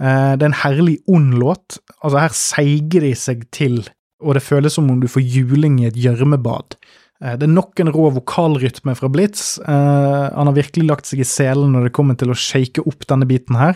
Uh, 0.00 0.32
det 0.38 0.46
er 0.46 0.48
en 0.48 0.62
herlig 0.62 0.94
ond 1.04 1.36
låt. 1.36 1.76
Altså, 2.00 2.16
her 2.16 2.32
seiger 2.32 3.04
de 3.04 3.12
seg 3.18 3.44
til, 3.52 3.82
og 4.24 4.38
det 4.38 4.44
føles 4.46 4.78
som 4.78 4.88
om 4.88 5.02
du 5.02 5.04
får 5.12 5.26
juling 5.26 5.82
i 5.82 5.90
et 5.90 6.00
gjørmebad. 6.00 6.78
Det 7.18 7.44
er 7.44 7.50
nok 7.50 7.80
en 7.82 7.90
rå 7.90 8.08
vokalrytme 8.14 8.94
fra 8.94 9.08
Blitz. 9.10 9.56
Han 9.66 10.46
har 10.48 10.54
virkelig 10.54 10.84
lagt 10.86 11.08
seg 11.08 11.24
i 11.24 11.26
selen 11.26 11.72
når 11.74 11.88
det 11.88 11.94
kommer 11.96 12.14
til 12.14 12.30
å 12.30 12.36
shake 12.38 12.84
opp 12.86 13.02
denne 13.10 13.26
biten 13.26 13.58
her. 13.58 13.74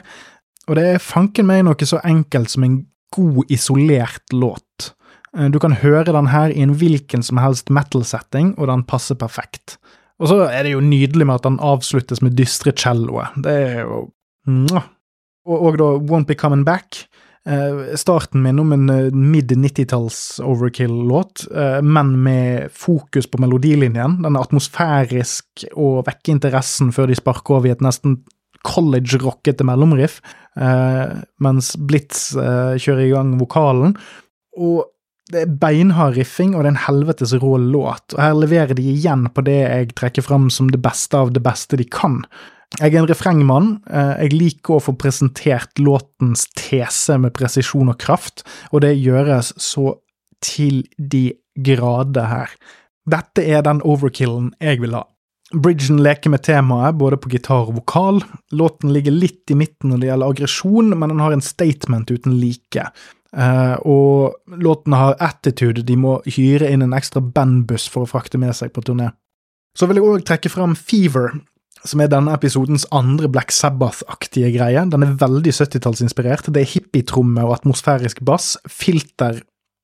Og 0.72 0.78
det 0.78 0.86
er 0.88 1.04
fanken 1.04 1.44
meg 1.48 1.66
noe 1.66 1.88
så 1.88 2.00
enkelt 2.00 2.48
som 2.48 2.64
en 2.64 2.78
god, 3.12 3.44
isolert 3.52 4.32
låt. 4.32 4.94
Eh, 5.36 5.50
du 5.52 5.60
kan 5.60 5.76
høre 5.82 6.14
den 6.16 6.30
her 6.32 6.48
i 6.48 6.64
en 6.64 6.72
hvilken 6.80 7.24
som 7.24 7.40
helst 7.42 7.68
metal-setting, 7.68 8.54
og 8.56 8.72
den 8.72 8.86
passer 8.88 9.18
perfekt. 9.20 9.76
Og 10.22 10.30
så 10.30 10.46
er 10.48 10.64
det 10.64 10.72
jo 10.72 10.80
nydelig 10.80 11.28
med 11.28 11.40
at 11.40 11.46
den 11.48 11.60
avsluttes 11.60 12.22
med 12.24 12.38
dystre 12.38 12.72
celloer. 12.72 13.34
Det 13.44 13.52
er 13.52 13.80
jo 13.84 14.06
og, 14.48 15.56
og, 15.58 15.76
da 15.78 15.88
Won't 16.08 16.28
Be 16.30 16.36
Coming 16.38 16.64
Back. 16.64 17.04
Eh, 17.46 17.96
starten 17.98 18.42
min 18.42 18.60
om 18.62 18.72
en 18.72 18.90
eh, 18.90 19.10
mid-90-talls 19.10 20.38
overkill-låt, 20.46 21.48
eh, 21.50 21.80
men 21.82 22.14
med 22.22 22.70
fokus 22.70 23.26
på 23.26 23.40
melodilinjen. 23.42 24.20
Den 24.22 24.36
er 24.38 24.46
atmosfærisk 24.46 25.66
og 25.74 26.04
vekker 26.06 26.36
interessen 26.36 26.92
før 26.94 27.10
de 27.10 27.18
sparker 27.18 27.58
over 27.58 27.66
i 27.70 27.74
et 27.74 27.82
nesten 27.82 28.20
college-rockete 28.66 29.66
mellomriff, 29.66 30.20
eh, 30.56 31.18
mens 31.42 31.74
Blitz 31.76 32.30
eh, 32.36 32.78
kjører 32.78 33.04
i 33.06 33.12
gang 33.12 33.36
vokalen. 33.40 33.96
Og 34.58 34.88
det 35.32 35.44
er 35.44 35.52
beinhard 35.62 36.16
riffing, 36.18 36.54
og 36.54 36.62
det 36.62 36.72
er 36.72 36.74
en 36.74 36.86
helvetes 36.86 37.34
rå 37.40 37.54
låt. 37.62 38.14
Og 38.16 38.20
her 38.20 38.34
leverer 38.36 38.74
de 38.76 38.84
igjen 38.94 39.28
på 39.32 39.44
det 39.46 39.60
jeg 39.62 39.92
trekker 39.98 40.26
fram 40.26 40.50
som 40.52 40.70
det 40.72 40.82
beste 40.84 41.16
av 41.18 41.32
det 41.32 41.44
beste 41.44 41.78
de 41.80 41.86
kan. 41.88 42.20
Jeg 42.80 42.94
er 42.94 43.02
en 43.02 43.08
refrengmann. 43.08 43.72
Eh, 43.90 44.14
jeg 44.24 44.36
liker 44.36 44.76
å 44.76 44.84
få 44.88 44.96
presentert 44.98 45.80
låtens 45.80 46.46
tese 46.58 47.18
med 47.20 47.34
presisjon 47.36 47.92
og 47.92 48.00
kraft, 48.00 48.46
og 48.72 48.84
det 48.84 48.96
gjøres 48.96 49.52
så 49.60 49.96
til 50.42 50.82
de 50.98 51.30
grader 51.62 52.28
her. 52.30 52.54
Dette 53.08 53.44
er 53.44 53.64
den 53.66 53.82
overkillen 53.84 54.52
jeg 54.62 54.80
vil 54.82 54.96
ha. 54.96 55.04
Bridgen 55.52 56.00
leker 56.02 56.32
med 56.32 56.42
temaet, 56.46 56.96
både 56.96 57.18
på 57.20 57.30
gitar 57.32 57.68
og 57.68 57.76
vokal. 57.80 58.22
Låten 58.56 58.92
ligger 58.94 59.14
litt 59.14 59.50
i 59.52 59.56
midten 59.58 59.92
når 59.92 60.00
det 60.00 60.08
gjelder 60.08 60.34
aggresjon, 60.34 60.94
men 60.96 61.12
den 61.12 61.20
har 61.20 61.34
en 61.34 61.44
statement 61.44 62.12
uten 62.12 62.38
like. 62.40 62.86
Uh, 63.32 63.76
og 63.88 64.60
låten 64.60 64.92
har 64.96 65.16
attitude, 65.24 65.84
de 65.88 65.96
må 65.96 66.18
hyre 66.28 66.68
inn 66.68 66.84
en 66.84 66.96
ekstra 66.96 67.22
bandbuss 67.24 67.86
for 67.92 68.04
å 68.04 68.10
frakte 68.10 68.40
med 68.40 68.52
seg 68.56 68.74
på 68.74 68.84
turné. 68.84 69.08
Så 69.76 69.88
vil 69.88 70.00
jeg 70.00 70.08
òg 70.08 70.26
trekke 70.28 70.52
fram 70.52 70.74
Fever, 70.76 71.32
som 71.88 72.02
er 72.04 72.10
denne 72.12 72.34
episodens 72.36 72.84
andre 72.94 73.30
Black 73.32 73.54
Sabbath-aktige 73.56 74.52
greie. 74.54 74.84
Den 74.92 75.06
er 75.06 75.16
veldig 75.20 75.54
70-tallsinspirert. 75.56 76.50
Det 76.52 76.60
er 76.60 76.74
hippietromme 76.74 77.44
og 77.46 77.56
atmosfærisk 77.56 78.20
bass, 78.28 78.54
filter 78.68 79.40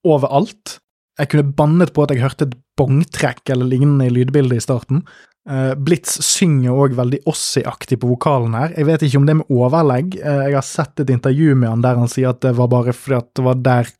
overalt. 0.06 0.78
Jeg 1.18 1.32
kunne 1.32 1.56
bannet 1.58 1.94
på 1.94 2.04
at 2.04 2.12
jeg 2.14 2.22
hørte 2.22 2.46
et 2.46 2.54
bongtrekk 2.78 3.50
eller 3.50 3.66
lignende 3.66 4.06
i 4.06 4.14
lydbildet 4.14 4.60
i 4.60 4.66
starten. 4.68 5.02
Uh, 5.48 5.72
Blitz 5.80 6.18
synger 6.26 6.76
òg 6.76 6.96
veldig 6.98 7.22
Ossi-aktig 7.30 7.96
på 8.02 8.10
vokalen 8.10 8.56
her. 8.58 8.74
Jeg 8.76 8.88
vet 8.88 9.04
ikke 9.06 9.20
om 9.20 9.28
det 9.28 9.32
er 9.32 9.38
med 9.40 9.54
overlegg. 9.54 10.18
Uh, 10.20 10.42
jeg 10.50 10.58
har 10.58 10.66
sett 10.66 11.04
et 11.04 11.12
intervju 11.14 11.54
med 11.56 11.72
han 11.72 11.84
der 11.84 11.96
han 11.96 12.12
sier 12.12 12.34
at 12.34 12.42
det 12.44 12.52
var 12.58 12.68
bare 12.72 12.92
fordi 12.92 13.16
at 13.22 13.30
det 13.38 13.46
var 13.46 13.62
der 13.64 13.94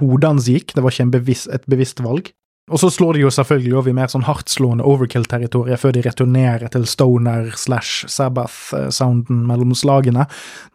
hodet 0.00 0.30
hans 0.30 0.48
gikk, 0.48 0.72
det 0.74 0.84
var 0.84 0.94
ikke 0.94 1.12
bevisst, 1.18 1.50
et 1.52 1.64
bevisst 1.70 2.00
valg. 2.04 2.30
Og 2.72 2.80
så 2.80 2.88
slår 2.88 3.18
de 3.18 3.24
jo 3.26 3.30
selvfølgelig 3.34 3.74
over 3.76 3.92
i 3.92 3.96
mer 3.98 4.08
sånn 4.08 4.24
hardtslående 4.24 4.86
overkill-territoriet 4.88 5.82
før 5.82 5.92
de 5.92 6.04
returnerer 6.06 6.70
til 6.72 6.86
stoner 6.88 7.50
slash 7.60 8.08
Sabbath-sounden 8.08 9.42
mellom 9.50 9.74
slagene. 9.76 10.24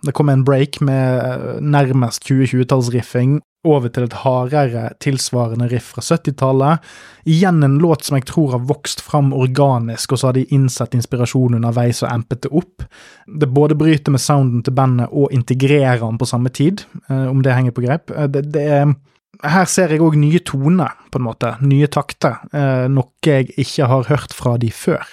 Det 0.05 0.13
kommer 0.13 0.37
en 0.37 0.45
break 0.45 0.77
med 0.85 1.57
nærmest 1.65 2.27
2020-tallsriffing 2.29 3.39
over 3.67 3.89
til 3.91 4.05
et 4.05 4.15
hardere, 4.21 4.85
tilsvarende 5.03 5.67
riff 5.71 5.89
fra 5.95 6.05
70-tallet. 6.05 6.85
Igjen 7.27 7.65
en 7.65 7.79
låt 7.81 8.05
som 8.05 8.19
jeg 8.19 8.29
tror 8.29 8.53
har 8.53 8.69
vokst 8.69 9.01
fram 9.03 9.33
organisk, 9.35 10.13
og 10.13 10.21
så 10.21 10.29
har 10.29 10.37
de 10.37 10.45
innsett 10.55 10.93
inspirasjon 10.95 11.57
underveis 11.57 12.03
og 12.05 12.13
ampet 12.13 12.45
det 12.45 12.53
opp. 12.55 12.85
Det 13.25 13.49
både 13.51 13.77
bryter 13.79 14.13
med 14.13 14.23
sounden 14.23 14.61
til 14.63 14.77
bandet 14.77 15.09
og 15.09 15.33
integrerer 15.35 16.05
den 16.05 16.21
på 16.21 16.29
samme 16.29 16.53
tid, 16.53 16.85
eh, 17.09 17.25
om 17.27 17.41
det 17.43 17.57
henger 17.57 17.75
på 17.75 17.83
greip. 17.89 18.13
Eh, 18.13 18.29
det, 18.31 18.45
det 18.53 18.67
er 18.77 18.93
her 19.45 19.69
ser 19.71 19.93
jeg 19.93 20.03
òg 20.03 20.17
nye 20.19 20.41
toner, 20.43 20.95
på 21.11 21.19
en 21.19 21.27
måte, 21.27 21.53
nye 21.63 21.87
takter, 21.91 22.41
eh, 22.53 22.87
noe 22.91 23.07
jeg 23.25 23.53
ikke 23.57 23.87
har 23.87 24.09
hørt 24.09 24.35
fra 24.35 24.57
de 24.59 24.71
før. 24.71 25.05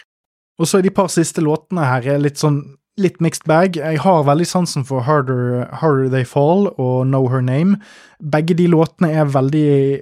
Og 0.59 0.67
så 0.67 0.79
er 0.79 0.87
de 0.87 0.95
par 0.95 1.09
siste 1.13 1.45
låtene 1.45 1.85
her 1.87 2.19
litt 2.19 2.41
sånn 2.41 2.63
litt 2.97 3.21
mixed 3.21 3.45
bag. 3.45 3.77
Jeg 3.77 4.01
har 4.01 4.25
veldig 4.25 4.47
sansen 4.49 4.85
for 4.89 5.05
Harder, 5.05 5.67
Harder 5.83 6.09
They 6.09 6.25
Fall 6.25 6.71
og 6.81 7.05
Know 7.05 7.29
Her 7.29 7.45
Name. 7.45 7.77
Begge 8.25 8.57
de 8.57 8.71
låtene 8.73 9.13
er 9.13 9.29
veldig 9.29 10.01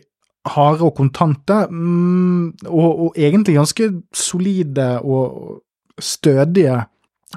harde 0.55 0.85
og 0.85 0.95
kontante, 0.99 1.64
mm, 1.70 2.68
og, 2.68 2.91
og, 2.91 3.14
egentlig 3.16 3.57
ganske 3.57 3.89
solide 4.12 5.01
og 5.03 5.62
stødige, 5.99 6.85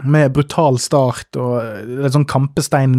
med 0.05 0.29
brutal 0.29 0.75
start 0.77 1.37
og 1.41 1.87
litt 1.87 2.13
sånn 2.13 2.27
kampestein 2.29 2.91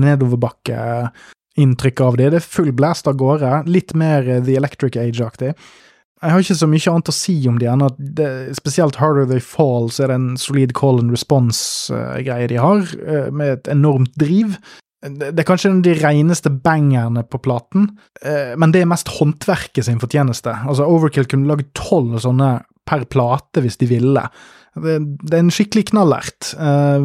nedoverbakke-inntrykk 1.59 2.01
av 2.01 2.17
det. 2.17 2.31
Det 2.31 2.39
er 2.39 2.47
full 2.47 2.73
blast 2.73 3.07
av 3.09 3.17
gårde. 3.19 3.67
Litt 3.67 3.95
mer 3.95 4.25
The 4.45 4.57
Electric 4.57 4.97
Age-aktig. 4.97 5.55
Jeg 6.21 6.33
har 6.33 6.41
ikke 6.41 6.59
så 6.59 6.67
mye 6.67 6.91
annet 6.91 7.09
å 7.09 7.15
si 7.15 7.47
om 7.47 7.59
de 7.59 7.69
enn 7.71 7.85
at 7.87 7.95
det, 7.97 8.55
spesielt 8.57 8.97
Harder 8.99 9.27
They 9.27 9.41
Fall 9.41 9.89
så 9.89 10.05
er 10.05 10.09
det 10.09 10.17
en 10.19 10.37
solid 10.37 10.75
call 10.75 10.99
and 10.99 11.13
response-greie 11.13 12.49
de 12.49 12.57
har, 12.59 12.81
eh, 12.81 13.31
med 13.31 13.53
et 13.53 13.69
enormt 13.69 14.15
driv. 14.19 14.59
Det 15.01 15.39
er 15.39 15.47
kanskje 15.47 15.81
de 15.81 15.95
reneste 15.95 16.51
bangerne 16.51 17.23
på 17.23 17.39
platen, 17.39 17.97
eh, 18.21 18.57
men 18.57 18.73
det 18.73 18.83
er 18.83 18.91
mest 18.91 19.07
håndverket 19.07 19.85
sin 19.85 20.01
fortjeneste. 20.01 20.51
Altså, 20.67 20.91
Overkill 20.91 21.25
kunne 21.25 21.47
lagd 21.47 21.73
tolv 21.73 22.19
sånne 22.19 22.65
per 22.85 23.05
plate 23.05 23.63
hvis 23.63 23.79
de 23.79 23.87
ville. 23.87 24.29
Det, 24.75 24.99
det 25.23 25.35
er 25.35 25.45
en 25.45 25.55
skikkelig 25.55 25.93
knallert, 25.93 26.53
eh, 26.59 26.99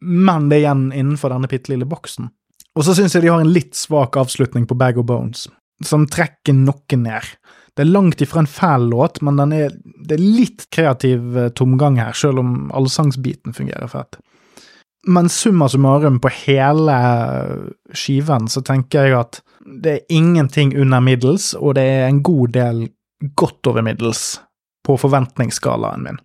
men 0.00 0.48
det 0.48 0.56
er 0.56 0.64
igjen 0.64 0.88
innenfor 0.94 1.28
denne 1.28 1.48
bitte 1.48 1.68
lille 1.68 1.84
boksen. 1.84 2.30
Og 2.78 2.86
så 2.86 2.94
syns 2.94 3.16
jeg 3.16 3.24
de 3.24 3.32
har 3.32 3.42
en 3.42 3.50
litt 3.50 3.74
svak 3.74 4.16
avslutning 4.20 4.68
på 4.70 4.76
Bag 4.78 5.00
of 5.00 5.08
Bones, 5.08 5.48
som 5.84 6.06
trekker 6.06 6.54
noe 6.54 6.98
ned. 6.98 7.32
Det 7.74 7.82
er 7.82 7.90
langt 7.90 8.22
ifra 8.22 8.44
en 8.44 8.50
fæl 8.50 8.88
låt, 8.92 9.18
men 9.26 9.38
er, 9.54 9.74
det 10.06 10.14
er 10.14 10.22
litt 10.22 10.66
kreativ 10.74 11.36
eh, 11.38 11.50
tomgang 11.58 11.98
her, 11.98 12.14
selv 12.14 12.42
om 12.42 12.70
allsangsbiten 12.74 13.54
fungerer 13.54 13.90
fett. 13.90 14.20
Men 15.06 15.30
summa 15.30 15.68
summarum 15.70 16.18
på 16.22 16.30
hele 16.44 16.96
skiven 17.94 18.48
så 18.50 18.62
tenker 18.66 19.06
jeg 19.06 19.18
at 19.18 19.40
det 19.62 19.92
er 19.94 20.14
ingenting 20.14 20.74
under 20.78 21.02
middels, 21.02 21.52
og 21.54 21.76
det 21.78 21.86
er 21.86 22.06
en 22.08 22.22
god 22.26 22.54
del 22.54 22.84
godt 23.38 23.70
over 23.70 23.86
middels 23.86 24.24
på 24.86 24.98
forventningsskalaen 24.98 26.06
min. 26.06 26.20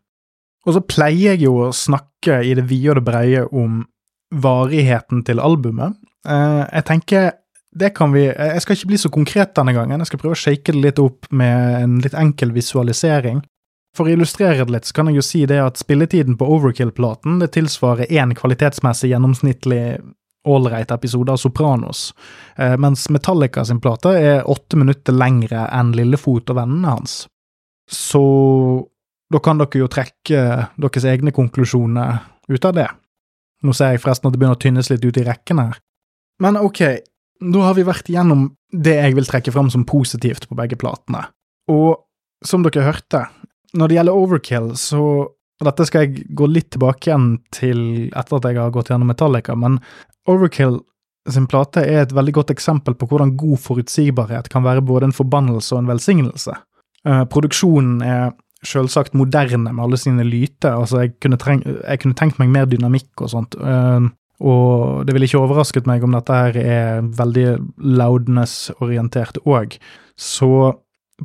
Og 0.66 0.78
så 0.78 0.84
pleier 0.86 1.34
jeg 1.34 1.46
jo 1.48 1.58
å 1.66 1.74
snakke 1.76 2.42
i 2.46 2.54
det 2.58 2.68
vide 2.70 2.94
og 2.94 3.02
det 3.02 3.08
breie 3.10 3.46
om 3.50 3.82
varigheten 4.34 5.22
til 5.28 5.42
albumet. 5.44 5.98
Eh, 6.28 6.64
jeg 6.70 6.86
tenker 6.88 7.32
det 7.74 7.90
kan 7.98 8.12
vi 8.14 8.28
Jeg 8.28 8.62
skal 8.62 8.78
ikke 8.78 8.92
bli 8.92 8.98
så 9.02 9.10
konkret 9.10 9.56
denne 9.58 9.74
gangen, 9.74 10.00
jeg 10.00 10.12
skal 10.12 10.20
prøve 10.22 10.38
å 10.38 10.44
shake 10.44 10.76
det 10.76 10.82
litt 10.82 11.00
opp 11.02 11.26
med 11.34 11.80
en 11.82 11.96
litt 12.04 12.14
enkel 12.14 12.54
visualisering. 12.54 13.42
For 13.98 14.06
å 14.06 14.14
illustrere 14.14 14.66
det 14.66 14.74
litt, 14.74 14.86
så 14.86 14.94
kan 15.00 15.10
jeg 15.10 15.18
jo 15.18 15.26
si 15.26 15.46
det 15.50 15.60
at 15.62 15.82
spilletiden 15.82 16.38
på 16.38 16.46
Overkill-platen 16.56 17.40
det 17.42 17.52
tilsvarer 17.54 18.10
én 18.10 18.34
kvalitetsmessig 18.38 19.10
gjennomsnittlig 19.10 19.84
ålreit 20.50 20.92
episode 20.92 21.34
av 21.34 21.38
Sopranos, 21.42 22.14
eh, 22.58 22.78
mens 22.78 23.08
Metallica 23.10 23.66
sin 23.66 23.82
plate 23.82 24.14
er 24.18 24.50
åtte 24.50 24.78
minutter 24.78 25.14
lengre 25.14 25.68
enn 25.72 25.94
Lillefot 25.98 26.50
og 26.50 26.58
vennene 26.58 26.98
hans. 26.98 27.24
Så 27.90 28.24
da 29.34 29.40
kan 29.40 29.58
dere 29.58 29.82
jo 29.82 29.90
trekke 29.90 30.44
deres 30.78 31.06
egne 31.10 31.34
konklusjoner 31.34 32.20
ut 32.50 32.66
av 32.66 32.76
det. 32.78 32.90
Nå 33.64 33.74
ser 33.74 33.94
jeg 33.94 34.04
forresten 34.04 34.28
at 34.28 34.36
det 34.36 34.42
begynner 34.42 34.60
å 34.60 34.62
tynnes 34.62 34.90
litt 34.92 35.06
ut 35.06 35.18
i 35.18 35.26
rekken 35.26 35.62
her. 35.64 35.80
Men 36.42 36.58
ok, 36.58 36.82
da 37.54 37.68
har 37.68 37.78
vi 37.78 37.86
vært 37.88 38.10
igjennom 38.10 38.48
det 38.74 38.96
jeg 38.98 39.18
vil 39.18 39.30
trekke 39.30 39.54
fram 39.54 39.70
som 39.74 39.86
positivt 39.86 40.48
på 40.50 40.58
begge 40.58 40.80
platene. 40.80 41.28
Og 41.70 42.02
som 42.44 42.66
dere 42.66 42.88
hørte, 42.88 43.28
når 43.78 43.90
det 43.90 43.98
gjelder 44.00 44.20
Overkill, 44.24 44.74
så 44.80 45.04
og 45.62 45.70
Dette 45.70 45.86
skal 45.88 46.04
jeg 46.04 46.26
gå 46.36 46.48
litt 46.50 46.72
tilbake 46.74 47.08
igjen 47.08 47.28
til 47.54 47.80
etter 48.10 48.40
at 48.40 48.48
jeg 48.50 48.60
har 48.60 48.74
gått 48.74 48.90
gjennom 48.92 49.08
Metallica, 49.12 49.56
men 49.56 49.78
Overkill 50.28 50.82
sin 51.32 51.46
plate 51.48 51.86
er 51.88 52.02
et 52.04 52.16
veldig 52.16 52.34
godt 52.36 52.52
eksempel 52.52 52.98
på 53.00 53.08
hvordan 53.08 53.36
god 53.40 53.62
forutsigbarhet 53.64 54.50
kan 54.52 54.66
være 54.66 54.84
både 54.84 55.08
en 55.08 55.16
forbannelse 55.16 55.72
og 55.76 55.84
en 55.84 55.92
velsignelse. 55.94 56.56
Uh, 57.08 57.24
produksjonen 57.32 58.02
er 58.04 58.34
selvsagt 58.64 59.16
moderne 59.16 59.72
med 59.72 59.84
alle 59.86 60.00
sine 60.00 60.26
lyter, 60.28 60.74
altså 60.74 61.04
jeg 61.04 61.16
kunne, 61.24 61.40
jeg 61.40 62.02
kunne, 62.02 62.18
tenkt 62.20 62.40
meg 62.42 62.52
mer 62.52 62.68
dynamikk 62.68 63.24
og 63.24 63.32
sånt. 63.32 63.56
Uh, 63.60 64.10
og 64.42 65.04
det 65.06 65.14
ville 65.14 65.30
ikke 65.30 65.44
overrasket 65.44 65.90
meg 65.90 66.04
om 66.06 66.16
dette 66.16 66.40
her 66.40 66.58
er 66.60 67.12
veldig 67.20 67.48
loudness-orientert 67.78 69.38
òg. 69.46 69.78
Så 70.18 70.50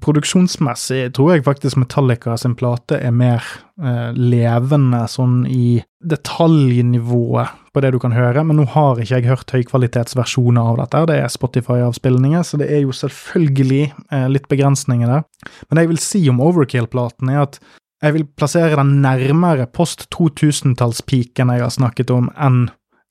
produksjonsmessig 0.05 1.15
tror 1.17 1.33
jeg 1.33 1.47
faktisk 1.47 1.79
Metallica 1.81 2.37
sin 2.39 2.55
plate 2.59 2.99
er 3.01 3.15
mer 3.15 3.43
eh, 3.81 4.13
levende 4.13 5.01
sånn 5.11 5.41
i 5.49 5.81
detaljnivået 6.05 7.57
på 7.73 7.83
det 7.83 7.93
du 7.95 7.99
kan 8.03 8.15
høre, 8.15 8.45
men 8.47 8.61
nå 8.61 8.69
har 8.75 9.01
ikke 9.01 9.19
jeg 9.19 9.29
hørt 9.31 9.55
høykvalitetsversjoner 9.57 10.71
av 10.73 10.79
dette. 10.83 11.03
Det 11.11 11.19
er 11.23 11.33
Spotify-avspillinger, 11.33 12.45
så 12.47 12.61
det 12.61 12.71
er 12.75 12.85
jo 12.85 12.95
selvfølgelig 12.95 13.83
eh, 13.89 14.29
litt 14.31 14.49
begrensninger 14.53 15.11
der. 15.11 15.27
Men 15.67 15.79
det 15.79 15.87
jeg 15.87 15.93
vil 15.95 16.03
si 16.05 16.23
om 16.31 16.43
Overkill-platen, 16.45 17.33
er 17.33 17.47
at 17.47 17.61
jeg 18.05 18.15
vil 18.15 18.29
plassere 18.39 18.79
den 18.79 19.01
nærmere 19.03 19.67
post 19.75 20.07
2000-tallspiken 20.15 21.51
jeg 21.51 21.65
har 21.65 21.73
snakket 21.75 22.13
om, 22.15 22.29
enn 22.39 22.69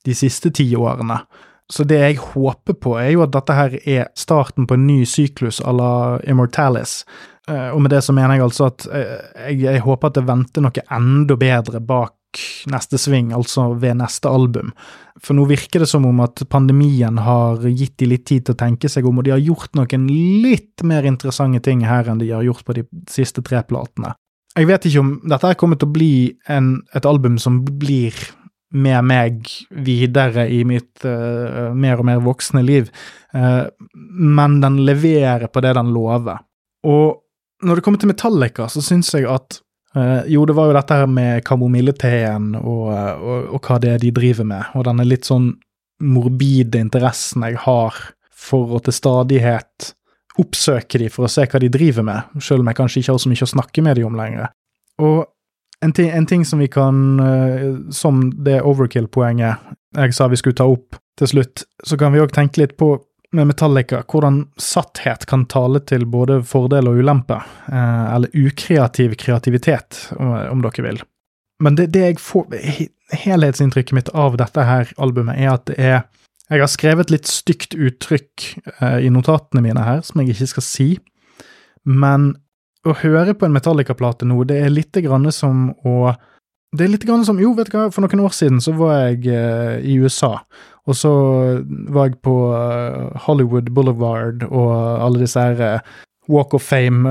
de 0.08 0.16
siste 0.16 0.52
ti 0.56 0.70
årene. 0.76 1.20
Så 1.68 1.84
det 1.84 2.00
jeg 2.00 2.20
håper 2.24 2.78
på, 2.80 2.96
er 2.96 3.12
jo 3.12 3.26
at 3.26 3.34
dette 3.36 3.56
her 3.56 3.74
er 3.84 4.06
starten 4.16 4.68
på 4.68 4.78
en 4.78 4.86
ny 4.88 5.02
syklus 5.08 5.60
à 5.60 5.74
la 5.76 5.92
Immortalis. 6.24 7.02
Eh, 7.50 7.70
og 7.76 7.82
med 7.84 7.92
det 7.92 8.06
så 8.06 8.16
mener 8.16 8.38
jeg 8.38 8.46
altså 8.46 8.70
at 8.70 8.88
eh, 8.88 9.18
jeg, 9.50 9.60
jeg 9.66 9.84
håper 9.84 10.08
at 10.08 10.20
det 10.20 10.28
venter 10.30 10.64
noe 10.64 10.86
enda 10.96 11.36
bedre 11.40 11.84
bak 11.84 12.16
neste 12.72 13.00
sving, 13.02 13.34
altså 13.36 13.72
ved 13.82 13.98
neste 14.00 14.30
album. 14.30 14.72
For 15.24 15.36
nå 15.36 15.48
virker 15.50 15.84
det 15.84 15.90
som 15.90 16.06
om 16.06 16.20
at 16.24 16.44
pandemien 16.52 17.20
har 17.24 17.64
gitt 17.68 17.98
de 18.00 18.12
litt 18.12 18.28
tid 18.30 18.46
til 18.46 18.56
å 18.56 18.60
tenke 18.60 18.92
seg 18.92 19.08
om, 19.08 19.20
og 19.20 19.28
de 19.28 19.34
har 19.34 19.44
gjort 19.44 19.76
noen 19.80 20.08
litt 20.44 20.86
mer 20.88 21.08
interessante 21.10 21.64
ting 21.66 21.84
her 21.88 22.08
enn 22.08 22.22
de 22.22 22.32
har 22.36 22.46
gjort 22.46 22.68
på 22.68 22.78
de 22.78 22.86
siste 23.12 23.44
tre 23.44 23.64
platene. 23.68 24.14
Jeg 24.58 24.70
vet 24.70 24.88
ikke 24.90 25.04
om 25.04 25.12
dette 25.30 25.52
her 25.52 25.58
kommer 25.60 25.78
til 25.78 25.90
å 25.90 25.94
bli 25.94 26.14
en, 26.50 26.78
et 26.98 27.06
album 27.06 27.38
som 27.42 27.60
blir 27.66 28.16
med 28.76 29.06
meg 29.08 29.48
videre 29.72 30.48
i 30.52 30.64
mitt 30.68 31.06
uh, 31.06 31.72
mer 31.76 32.02
og 32.02 32.08
mer 32.10 32.20
voksne 32.24 32.64
liv, 32.66 32.90
uh, 33.36 33.70
men 33.94 34.60
den 34.64 34.82
leverer 34.88 35.48
på 35.48 35.64
det 35.64 35.76
den 35.78 35.94
lover. 35.96 36.42
Og 36.88 37.22
når 37.64 37.80
det 37.80 37.86
kommer 37.86 38.02
til 38.02 38.12
Metallica, 38.12 38.68
så 38.70 38.84
syns 38.86 39.14
jeg 39.16 39.26
at 39.32 39.62
uh, 39.96 40.28
Jo, 40.30 40.44
det 40.46 40.58
var 40.58 40.70
jo 40.70 40.76
dette 40.78 41.00
her 41.00 41.08
med 41.10 41.46
kamomilleteen 41.48 42.54
og, 42.60 42.92
og, 42.92 43.48
og, 43.56 43.62
hva 43.64 43.80
det 43.82 43.96
er 43.96 44.04
de 44.04 44.14
driver 44.20 44.48
med, 44.52 44.76
og 44.76 44.88
denne 44.90 45.08
litt 45.08 45.30
sånn 45.30 45.54
morbide 46.04 46.78
interessen 46.78 47.48
jeg 47.48 47.58
har 47.64 47.96
for 48.38 48.78
å 48.78 48.84
til 48.84 48.94
stadighet 48.94 49.94
oppsøke 50.38 51.00
de 51.02 51.08
for 51.10 51.26
å 51.26 51.32
se 51.32 51.48
hva 51.50 51.62
de 51.62 51.72
driver 51.74 52.06
med, 52.06 52.36
selv 52.44 52.62
om 52.62 52.70
jeg 52.70 52.78
kanskje 52.78 53.02
ikke 53.02 53.16
har 53.16 53.24
så 53.24 53.32
mye 53.32 53.48
å 53.48 53.56
snakke 53.56 53.84
med 53.86 53.98
de 53.98 54.06
om 54.06 54.18
lenger. 54.18 54.52
Og 55.02 55.26
en 55.86 55.94
ting, 55.94 56.10
en 56.10 56.26
ting, 56.26 56.46
som 56.46 56.60
vi 56.60 56.68
kan 56.68 57.20
uh, 57.20 57.92
Som 57.94 58.32
det 58.44 58.62
overkill-poenget 58.62 59.76
jeg 59.98 60.14
sa 60.14 60.28
vi 60.28 60.38
skulle 60.38 60.58
ta 60.58 60.68
opp 60.70 60.98
til 61.18 61.30
slutt, 61.32 61.64
så 61.84 61.98
kan 61.98 62.14
vi 62.14 62.20
òg 62.22 62.34
tenke 62.36 62.60
litt 62.62 62.76
på 62.78 62.92
med 63.34 63.48
Metallica, 63.50 64.04
hvordan 64.08 64.44
satthet 64.62 65.26
kan 65.28 65.46
tale 65.50 65.82
til 65.84 66.06
både 66.08 66.42
fordel 66.48 66.88
og 66.92 67.00
ulempe, 67.02 67.40
uh, 67.72 68.06
eller 68.16 68.36
ukreativ 68.38 69.16
kreativitet, 69.20 70.12
om, 70.20 70.62
dere 70.64 70.86
vil. 70.86 71.02
Men 71.64 71.80
det, 71.80 71.90
det 71.96 72.04
jeg 72.04 72.20
får 72.22 72.54
Helhetsinntrykket 73.24 73.96
mitt 73.96 74.12
av 74.14 74.38
dette 74.38 74.64
her 74.68 74.92
albumet 75.02 75.40
er 75.40 75.54
at 75.56 75.66
det 75.70 75.78
er 75.80 75.98
Jeg 76.48 76.62
har 76.62 76.70
skrevet 76.72 77.10
litt 77.12 77.28
stygt 77.28 77.74
uttrykk 77.76 78.44
uh, 78.80 79.00
i 79.04 79.10
notatene 79.12 79.64
mine 79.66 79.84
her, 79.84 80.04
som 80.06 80.22
jeg 80.22 80.36
ikke 80.36 80.52
skal 80.54 80.68
si, 80.68 80.90
men 81.84 82.36
å 82.90 82.98
høre 83.02 83.36
på 83.38 83.48
en 83.48 83.56
Metallica-plate 83.56 84.28
nå, 84.28 84.40
det 84.50 84.62
er 84.64 84.74
litt 84.74 84.96
grann 85.06 85.30
som 85.34 85.70
å 85.88 86.14
Det 86.76 86.84
er 86.84 86.92
litt 86.92 87.06
grann 87.08 87.24
som 87.26 87.40
Jo, 87.40 87.54
vet 87.56 87.72
du 87.72 87.78
hva, 87.78 87.88
for 87.92 88.04
noen 88.04 88.26
år 88.28 88.34
siden 88.36 88.60
så 88.64 88.74
var 88.76 89.08
jeg 89.08 89.30
uh, 89.32 89.78
i 89.80 89.98
USA, 90.02 90.38
og 90.88 90.96
så 90.96 91.14
var 91.94 92.10
jeg 92.10 92.20
på 92.26 92.36
uh, 92.52 93.16
Hollywood 93.28 93.72
Boulevard 93.72 94.44
og 94.50 94.74
alle 94.76 95.24
disse 95.24 95.40
her 95.40 95.64
uh, 95.64 95.96
Walk 96.28 96.52
of 96.52 96.60
Fame, 96.60 97.08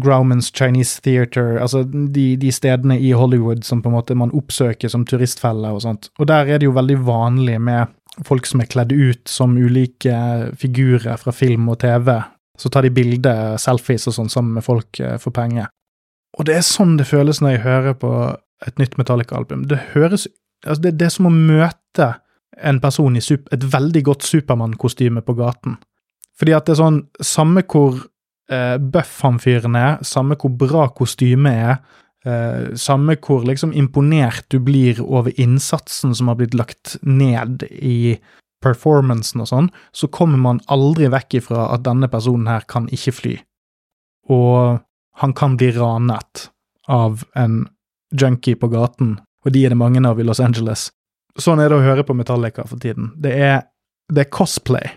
Grauman's 0.00 0.48
Chinese 0.48 1.02
Theater, 1.04 1.58
altså 1.60 1.82
de, 1.84 2.30
de, 2.40 2.48
stedene 2.48 2.96
i 2.96 3.10
Hollywood 3.12 3.60
som 3.60 3.82
på 3.84 3.90
en 3.90 3.96
måte 3.98 4.16
man 4.16 4.32
oppsøker 4.32 4.88
som 4.88 5.04
turistfelle 5.04 5.68
og 5.68 5.82
sånt. 5.84 6.08
Og 6.16 6.30
der 6.30 6.48
er 6.48 6.62
det 6.62 6.64
jo 6.64 6.72
veldig 6.72 6.96
vanlig 7.04 7.58
med 7.60 7.92
folk 8.24 8.48
som 8.48 8.62
er 8.62 8.70
kledd 8.72 8.94
ut 8.96 9.28
som 9.28 9.56
ulike 9.58 10.16
figurer 10.58 11.20
fra 11.20 11.34
film 11.34 11.68
og 11.72 11.80
TV, 11.84 12.14
så 12.58 12.70
tar 12.72 12.86
de 12.86 12.92
bilder, 12.94 13.56
selfies 13.60 14.08
og 14.10 14.16
sånn 14.16 14.32
sammen 14.32 14.58
med 14.58 14.66
folk 14.66 15.00
eh, 15.00 15.16
for 15.22 15.34
penger. 15.34 15.70
Og 16.38 16.46
det 16.48 16.58
er 16.58 16.66
sånn 16.66 16.96
det 16.98 17.08
føles 17.08 17.40
når 17.42 17.54
jeg 17.54 17.64
hører 17.64 17.98
på 17.98 18.12
et 18.66 18.80
nytt 18.80 18.98
Metallica-album. 18.98 19.66
Det 19.70 19.78
høres 19.94 20.26
altså 20.66 20.82
det, 20.82 20.96
det, 20.98 21.06
er 21.06 21.14
som 21.14 21.28
å 21.30 21.34
møte 21.34 22.08
en 22.58 22.80
person 22.82 23.16
i 23.16 23.22
super, 23.22 23.52
et 23.54 23.64
veldig 23.72 24.02
godt 24.08 24.26
Supermann-kostyme 24.26 25.22
på 25.22 25.36
gaten. 25.38 25.78
Fordi 26.38 26.54
at 26.54 26.66
det 26.66 26.74
er 26.74 26.80
sånn 26.80 27.00
Samme 27.24 27.64
hvor 27.70 28.00
eh, 28.50 28.76
buff 28.78 29.20
han 29.26 29.38
fyren 29.42 29.78
er, 29.78 30.02
samme 30.06 30.38
hvor 30.38 30.54
bra 30.58 30.88
kostymet 30.98 31.62
er, 31.62 31.78
eh, 32.26 32.74
samme 32.78 33.18
hvor 33.22 33.46
liksom 33.46 33.74
imponert 33.76 34.48
du 34.52 34.58
blir 34.64 35.00
over 35.04 35.34
innsatsen 35.38 36.14
som 36.18 36.30
har 36.30 36.40
blitt 36.40 36.58
lagt 36.58 36.96
ned 37.02 37.66
i 37.70 38.18
performancen 38.64 39.42
og 39.44 39.50
sånn, 39.50 39.70
så 39.92 40.10
kommer 40.10 40.40
man 40.42 40.60
aldri 40.72 41.08
vekk 41.12 41.40
ifra 41.40 41.68
at 41.74 41.84
denne 41.86 42.10
personen 42.10 42.50
her 42.50 42.66
kan 42.70 42.88
ikke 42.94 43.14
fly. 43.14 43.34
Og 44.34 44.80
han 45.22 45.34
kan 45.34 45.56
bli 45.58 45.72
ranet 45.76 46.48
av 46.88 47.24
en 47.38 47.64
junkie 48.14 48.58
på 48.58 48.70
gaten, 48.72 49.18
og 49.44 49.54
de 49.54 49.64
er 49.64 49.74
det 49.74 49.80
mange 49.80 50.02
av 50.08 50.20
i 50.20 50.26
Los 50.26 50.40
Angeles. 50.42 50.88
Sånn 51.38 51.60
er 51.62 51.70
det 51.70 51.78
å 51.78 51.84
høre 51.84 52.04
på 52.06 52.16
Metallica 52.18 52.64
for 52.66 52.80
tiden. 52.82 53.12
Det 53.20 53.34
er, 53.34 53.60
det 54.10 54.24
er 54.24 54.32
cosplay. 54.34 54.96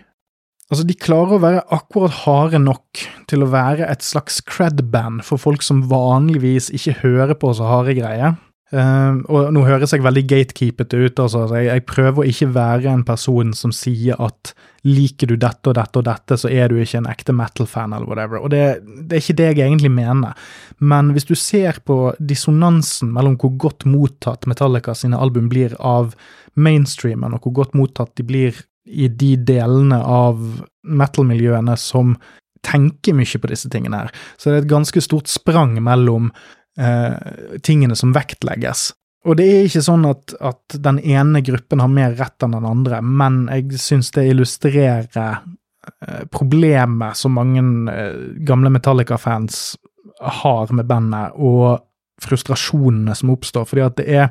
Altså, 0.72 0.86
de 0.88 0.96
klarer 0.96 1.36
å 1.36 1.42
være 1.42 1.64
akkurat 1.74 2.14
harde 2.22 2.58
nok 2.62 3.02
til 3.28 3.44
å 3.44 3.50
være 3.52 3.84
et 3.92 4.04
slags 4.04 4.40
cred-band 4.48 5.20
for 5.26 5.40
folk 5.40 5.64
som 5.64 5.84
vanligvis 5.90 6.70
ikke 6.72 6.96
hører 7.02 7.36
på 7.38 7.52
så 7.58 7.68
harde 7.68 7.94
greier. 7.98 8.38
Uh, 8.72 9.20
og 9.28 9.50
nå 9.52 9.66
høres 9.66 9.92
jeg 9.92 10.00
veldig 10.00 10.22
gatekeepete 10.30 10.96
ut. 10.96 11.18
altså 11.20 11.44
jeg, 11.52 11.66
jeg, 11.68 11.84
prøver 11.84 12.22
å 12.22 12.28
ikke 12.30 12.46
være 12.54 12.92
en 12.94 13.02
person 13.04 13.50
som 13.52 13.74
sier 13.76 14.16
at 14.16 14.54
liker 14.88 15.28
du 15.28 15.36
dette 15.36 15.68
og 15.68 15.76
dette 15.76 16.00
og 16.00 16.06
dette, 16.06 16.38
så 16.40 16.48
er 16.48 16.72
du 16.72 16.80
ikke 16.80 17.02
en 17.02 17.10
ekte 17.12 17.34
metal-fan, 17.36 17.92
eller 17.92 18.08
whatever. 18.08 18.40
Og 18.40 18.50
det, 18.54 18.80
det, 19.04 19.18
er 19.18 19.20
ikke 19.20 19.38
det 19.38 19.48
jeg 19.50 19.60
egentlig 19.66 19.92
mener. 19.92 20.48
Men 20.80 21.12
hvis 21.12 21.28
du 21.28 21.34
ser 21.38 21.78
på 21.86 22.14
dissonansen 22.18 23.12
mellom 23.14 23.36
hvor 23.38 23.52
godt 23.68 23.86
mottatt 23.86 24.48
Metallica 24.50 24.96
sine 24.96 25.20
album 25.20 25.52
blir 25.52 25.76
av 25.78 26.16
mainstreamen, 26.56 27.36
og 27.36 27.44
hvor 27.44 27.60
godt 27.62 27.76
mottatt 27.78 28.16
de 28.18 28.26
blir 28.26 28.64
i 28.88 29.06
de 29.06 29.36
delene 29.36 30.00
av 30.00 30.40
metal-miljøene 30.82 31.76
som 31.78 32.16
tenker 32.66 33.14
mye 33.18 33.38
på 33.42 33.50
disse 33.50 33.70
tingene 33.70 34.04
her. 34.04 34.10
Så 34.38 34.48
det 34.48 34.56
er 34.56 34.64
et 34.64 34.72
ganske 34.72 35.02
stort 35.02 35.30
sprang 35.30 35.76
mellom 35.82 36.30
eh, 36.78 37.58
tingene 37.64 37.96
som 37.98 38.14
vektlegges. 38.14 38.90
Og 39.28 39.38
det 39.38 39.46
er 39.46 39.68
ikke 39.68 39.84
sånn 39.84 40.06
at, 40.08 40.34
at, 40.42 40.78
den 40.82 40.98
ene 40.98 41.42
gruppen 41.46 41.82
har 41.82 41.90
mer 41.90 42.16
rett 42.18 42.42
enn 42.42 42.56
den 42.56 42.66
andre, 42.66 42.98
men 43.02 43.44
jeg 43.52 43.78
syns 43.82 44.10
det 44.16 44.26
illustrerer 44.32 45.06
eh, 45.14 46.24
problemet 46.34 47.18
som 47.18 47.38
mange 47.38 47.62
eh, 47.92 48.18
gamle 48.46 48.72
Metallica-fans 48.74 49.62
har 50.42 50.74
med 50.74 50.88
bandet, 50.90 51.38
og 51.38 51.82
frustrasjonene 52.22 53.14
som 53.18 53.32
oppstår, 53.34 53.66
fordi 53.66 53.86
at 53.86 53.96
det 53.98 54.10
er 54.10 54.28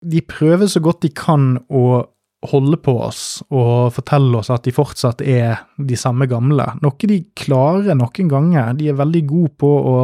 De 0.00 0.22
prøver 0.24 0.64
så 0.66 0.80
godt 0.80 1.02
de 1.02 1.10
kan 1.12 1.58
å 1.68 2.06
holde 2.48 2.78
på 2.80 2.94
oss 3.04 3.42
og 3.52 3.92
fortelle 3.92 4.38
oss 4.38 4.48
at 4.52 4.64
de 4.64 4.72
fortsatt 4.72 5.20
er 5.20 5.60
de 5.76 5.98
samme 5.98 6.24
gamle. 6.30 6.64
Noe 6.80 7.10
de 7.10 7.18
klarer 7.36 7.98
noen 7.98 8.30
ganger. 8.32 8.72
De 8.78 8.88
er 8.88 8.96
veldig 8.96 9.22
gode 9.28 9.52
på 9.60 9.68
å 9.68 9.96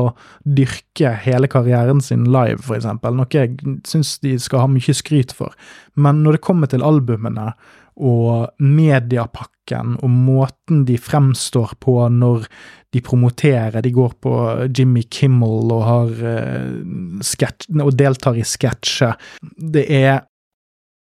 dyrke 0.45 1.15
hele 1.25 1.49
karrieren 1.53 2.03
sin 2.05 2.27
live, 2.29 2.61
eksempel. 2.77 3.17
Noe 3.17 3.33
jeg 3.33 3.57
syns 3.89 4.19
de 4.25 4.37
skal 4.43 4.67
ha 4.67 4.71
mye 4.71 4.97
skryt 4.97 5.33
for. 5.37 5.57
Men 5.97 6.21
når 6.27 6.37
det 6.37 6.45
kommer 6.45 6.73
til 6.73 6.85
albumene 6.85 7.55
og 7.97 8.53
mediepakken 8.61 9.97
og 10.05 10.13
måten 10.13 10.85
de 10.85 10.99
fremstår 11.01 11.73
på 11.81 11.97
når 12.13 12.45
de 12.93 13.01
promoterer, 13.05 13.81
de 13.83 13.93
går 13.93 14.13
på 14.21 14.35
Jimmy 14.77 15.07
Kimmel 15.09 15.73
og, 15.73 15.83
har, 15.89 16.13
uh, 16.21 17.21
sketch, 17.25 17.71
og 17.73 17.97
deltar 17.97 18.37
i 18.37 18.45
sketsjer 18.47 19.17
Det 19.57 19.89
er 19.89 20.21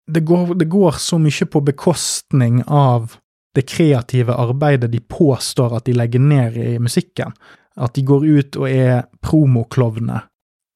det 0.08 0.20
går, 0.28 0.56
det 0.56 0.66
går 0.66 0.92
så 1.00 1.20
mye 1.22 1.46
på 1.46 1.62
bekostning 1.62 2.64
av 2.68 3.16
det 3.56 3.62
kreative 3.70 4.34
arbeidet 4.34 4.92
de 4.92 5.00
påstår 5.00 5.78
at 5.78 5.86
de 5.86 5.94
legger 5.96 6.20
ned 6.20 6.58
i 6.58 6.80
musikken. 6.82 7.34
At 7.76 7.94
de 7.96 8.04
går 8.06 8.26
ut 8.26 8.58
og 8.60 8.70
er 8.70 9.06
promoklovner. 9.22 10.26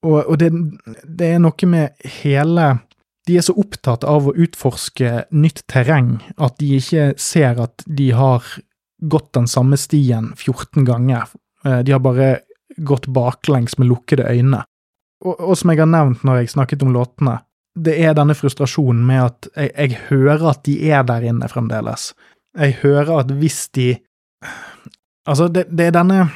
Og, 0.06 0.20
og 0.24 0.38
det, 0.40 0.52
det, 1.04 1.34
er 1.34 1.42
noe 1.42 1.70
med 1.70 2.06
hele 2.22 2.68
De 3.28 3.36
er 3.40 3.44
så 3.44 3.56
opptatt 3.58 4.06
av 4.08 4.30
å 4.30 4.36
utforske 4.38 5.26
nytt 5.36 5.64
terreng 5.68 6.20
at 6.38 6.60
de 6.62 6.78
ikke 6.78 7.10
ser 7.20 7.58
at 7.60 7.84
de 7.86 8.12
har 8.16 8.46
gått 9.02 9.34
den 9.36 9.50
samme 9.52 9.78
stien 9.78 10.32
14 10.38 10.86
ganger. 10.88 11.28
Eh, 11.66 11.82
de 11.84 11.92
har 11.92 12.00
bare 12.06 12.30
gått 12.78 13.10
baklengs 13.12 13.78
med 13.78 13.90
lukkede 13.90 14.30
øyne. 14.30 14.64
Og, 15.26 15.34
og 15.34 15.58
som 15.58 15.74
jeg 15.74 15.82
har 15.82 15.90
nevnt 15.92 16.24
når 16.24 16.44
jeg 16.44 16.54
snakket 16.54 16.86
om 16.86 16.94
låtene, 16.96 17.40
det 17.78 17.96
er 18.02 18.16
denne 18.18 18.36
frustrasjonen 18.38 19.04
med 19.06 19.24
at 19.24 19.48
jeg, 19.54 19.72
jeg, 19.78 20.02
hører 20.10 20.50
at 20.52 20.64
de 20.66 20.78
er 20.90 21.06
der 21.08 21.26
inne 21.30 21.50
fremdeles. 21.52 22.12
Jeg 22.58 22.80
hører 22.84 23.20
at 23.22 23.34
hvis 23.38 23.68
de 23.78 23.96
Altså, 25.28 25.50
det, 25.52 25.66
det 25.76 25.90
er 25.90 25.92
denne 25.92 26.30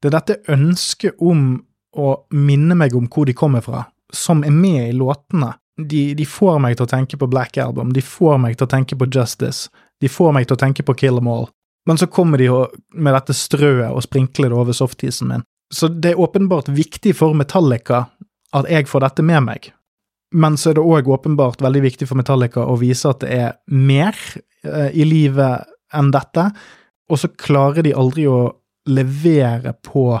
Det 0.00 0.10
er 0.10 0.14
dette 0.14 0.52
ønsket 0.52 1.18
om 1.18 1.58
å 1.98 2.12
minne 2.30 2.76
meg 2.78 2.94
om 2.94 3.08
hvor 3.10 3.26
de 3.26 3.34
kommer 3.34 3.64
fra, 3.64 3.82
som 4.14 4.44
er 4.46 4.54
med 4.54 4.84
i 4.86 4.94
låtene. 4.94 5.50
De, 5.80 6.14
de, 6.14 6.26
får 6.28 6.60
meg 6.62 6.76
til 6.76 6.86
å 6.86 6.90
tenke 6.92 7.18
på 7.18 7.28
Black 7.28 7.58
Album, 7.58 7.90
de 7.92 8.02
får 8.04 8.38
meg 8.38 8.56
til 8.56 8.68
å 8.68 8.70
tenke 8.70 8.96
på 8.96 9.08
Justice, 9.10 9.68
de 10.00 10.08
får 10.08 10.32
meg 10.36 10.46
til 10.46 10.54
å 10.54 10.60
tenke 10.60 10.84
på 10.86 10.94
Kill 11.02 11.18
Em 11.18 11.28
All, 11.28 11.48
men 11.88 11.98
så 11.98 12.06
kommer 12.06 12.38
de 12.38 12.48
med 12.94 13.16
dette 13.16 13.34
strøet 13.36 13.90
og 13.90 14.04
sprinkler 14.06 14.52
det 14.52 14.60
over 14.60 14.76
softisen 14.76 15.32
min. 15.32 15.44
Så 15.74 15.88
det 15.88 16.14
er 16.14 16.22
åpenbart 16.22 16.70
viktig 16.72 17.16
for 17.18 17.36
Metallica 17.36 18.04
at 18.56 18.70
jeg 18.70 18.88
får 18.90 19.04
dette 19.06 19.26
med 19.26 19.44
meg, 19.46 19.70
men 20.30 20.56
så 20.60 20.70
er 20.70 20.78
det 20.78 20.86
òg 20.86 21.10
åpenbart 21.10 21.62
veldig 21.64 21.82
viktig 21.88 22.08
for 22.08 22.20
Metallica 22.20 22.64
å 22.66 22.78
vise 22.80 23.10
at 23.10 23.22
det 23.24 23.30
er 23.34 23.56
mer 23.74 24.16
eh, 24.64 24.90
i 24.94 25.06
livet 25.06 25.66
enn 25.96 26.12
dette, 26.14 26.50
og 27.10 27.18
så 27.18 27.32
klarer 27.34 27.82
de 27.86 27.96
aldri 27.98 28.28
å 28.30 28.44
levere 28.90 29.74
på 29.82 30.12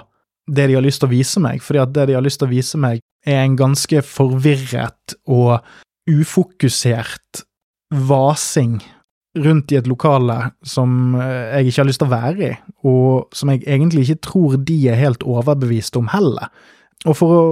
det 0.50 0.66
de 0.66 0.76
har 0.76 0.84
lyst 0.84 1.02
til 1.02 1.10
å 1.10 1.14
vise 1.14 1.42
meg, 1.42 1.62
fordi 1.62 1.82
at 1.82 1.92
det 1.94 2.08
de 2.10 2.16
har 2.18 2.24
lyst 2.24 2.40
til 2.42 2.48
å 2.48 2.54
vise 2.54 2.80
meg, 2.80 3.02
er 3.26 3.44
en 3.44 3.58
ganske 3.58 4.02
forvirret 4.06 5.14
og 5.30 5.60
ufokusert 6.10 7.44
vasing 8.08 8.80
rundt 9.38 9.70
i 9.70 9.78
et 9.78 9.86
lokale 9.86 10.36
som 10.66 11.14
eh, 11.14 11.60
jeg 11.60 11.70
ikke 11.70 11.82
har 11.82 11.88
lyst 11.90 12.02
til 12.02 12.10
å 12.10 12.16
være 12.16 12.48
i, 12.48 12.52
og 12.90 13.36
som 13.36 13.52
jeg 13.52 13.62
egentlig 13.66 14.08
ikke 14.08 14.26
tror 14.26 14.58
de 14.58 14.78
er 14.90 14.98
helt 14.98 15.22
overbevist 15.22 15.98
om 16.00 16.10
heller. 16.10 16.50
Og 17.08 17.16
for 17.16 17.36
å 17.36 17.44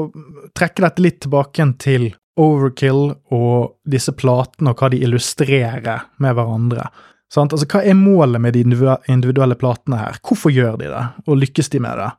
trekke 0.59 0.85
dette 0.85 1.05
litt 1.05 1.21
tilbake 1.25 1.65
til 1.81 2.11
overkill 2.39 3.13
og 3.35 3.75
disse 3.89 4.15
platene 4.17 4.73
og 4.73 4.81
hva 4.81 4.91
de 4.93 5.03
illustrerer 5.05 6.09
med 6.23 6.37
hverandre. 6.39 6.89
Sant? 7.33 7.53
Altså, 7.53 7.69
Hva 7.69 7.83
er 7.85 7.99
målet 7.99 8.41
med 8.41 8.57
de 8.57 8.65
individuelle 8.65 9.59
platene 9.59 10.01
her? 10.01 10.19
Hvorfor 10.25 10.55
gjør 10.55 10.79
de 10.81 10.91
det, 10.93 11.05
og 11.27 11.41
lykkes 11.43 11.71
de 11.75 11.83
med 11.85 12.01
det? 12.01 12.11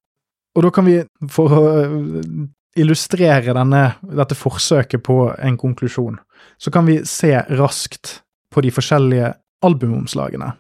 Og 0.58 0.66
da 0.66 0.72
kan 0.74 0.88
vi, 0.90 0.98
for 1.32 1.56
å 1.56 1.66
øh, 1.82 2.48
illustrere 2.80 3.56
denne, 3.56 3.84
dette 4.02 4.38
forsøket 4.38 5.04
på 5.06 5.22
en 5.38 5.58
konklusjon, 5.58 6.20
så 6.62 6.74
kan 6.74 6.88
vi 6.90 7.00
se 7.08 7.34
raskt 7.58 8.20
på 8.54 8.64
de 8.66 8.74
forskjellige 8.74 9.34
albumomslagene. 9.66 10.54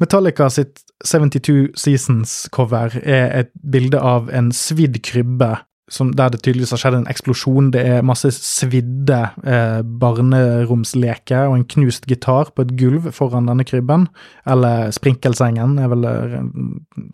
Metallica 0.00 0.48
sitt 0.52 0.82
72 1.04 1.72
Seasons-cover 1.78 2.98
er 3.00 3.30
et 3.40 3.52
bilde 3.64 4.00
av 4.00 4.28
en 4.32 4.50
svidd 4.52 4.98
krybbe 5.04 5.54
som, 5.92 6.10
der 6.18 6.32
det 6.34 6.40
tydeligvis 6.42 6.72
har 6.74 6.80
skjedd 6.82 6.96
en 6.98 7.10
eksplosjon. 7.10 7.70
Det 7.74 7.82
er 7.86 8.06
masse 8.06 8.32
svidde 8.34 9.20
eh, 9.46 9.82
barneromsleker 10.02 11.46
og 11.46 11.60
en 11.60 11.68
knust 11.76 12.08
gitar 12.10 12.50
på 12.54 12.66
et 12.66 12.74
gulv 12.78 13.10
foran 13.14 13.46
denne 13.50 13.66
krybben. 13.66 14.08
Eller 14.50 14.90
sprinkelsengen, 14.94 15.78
er 15.78 15.92
vel 15.92 16.08
eh, 16.10 16.40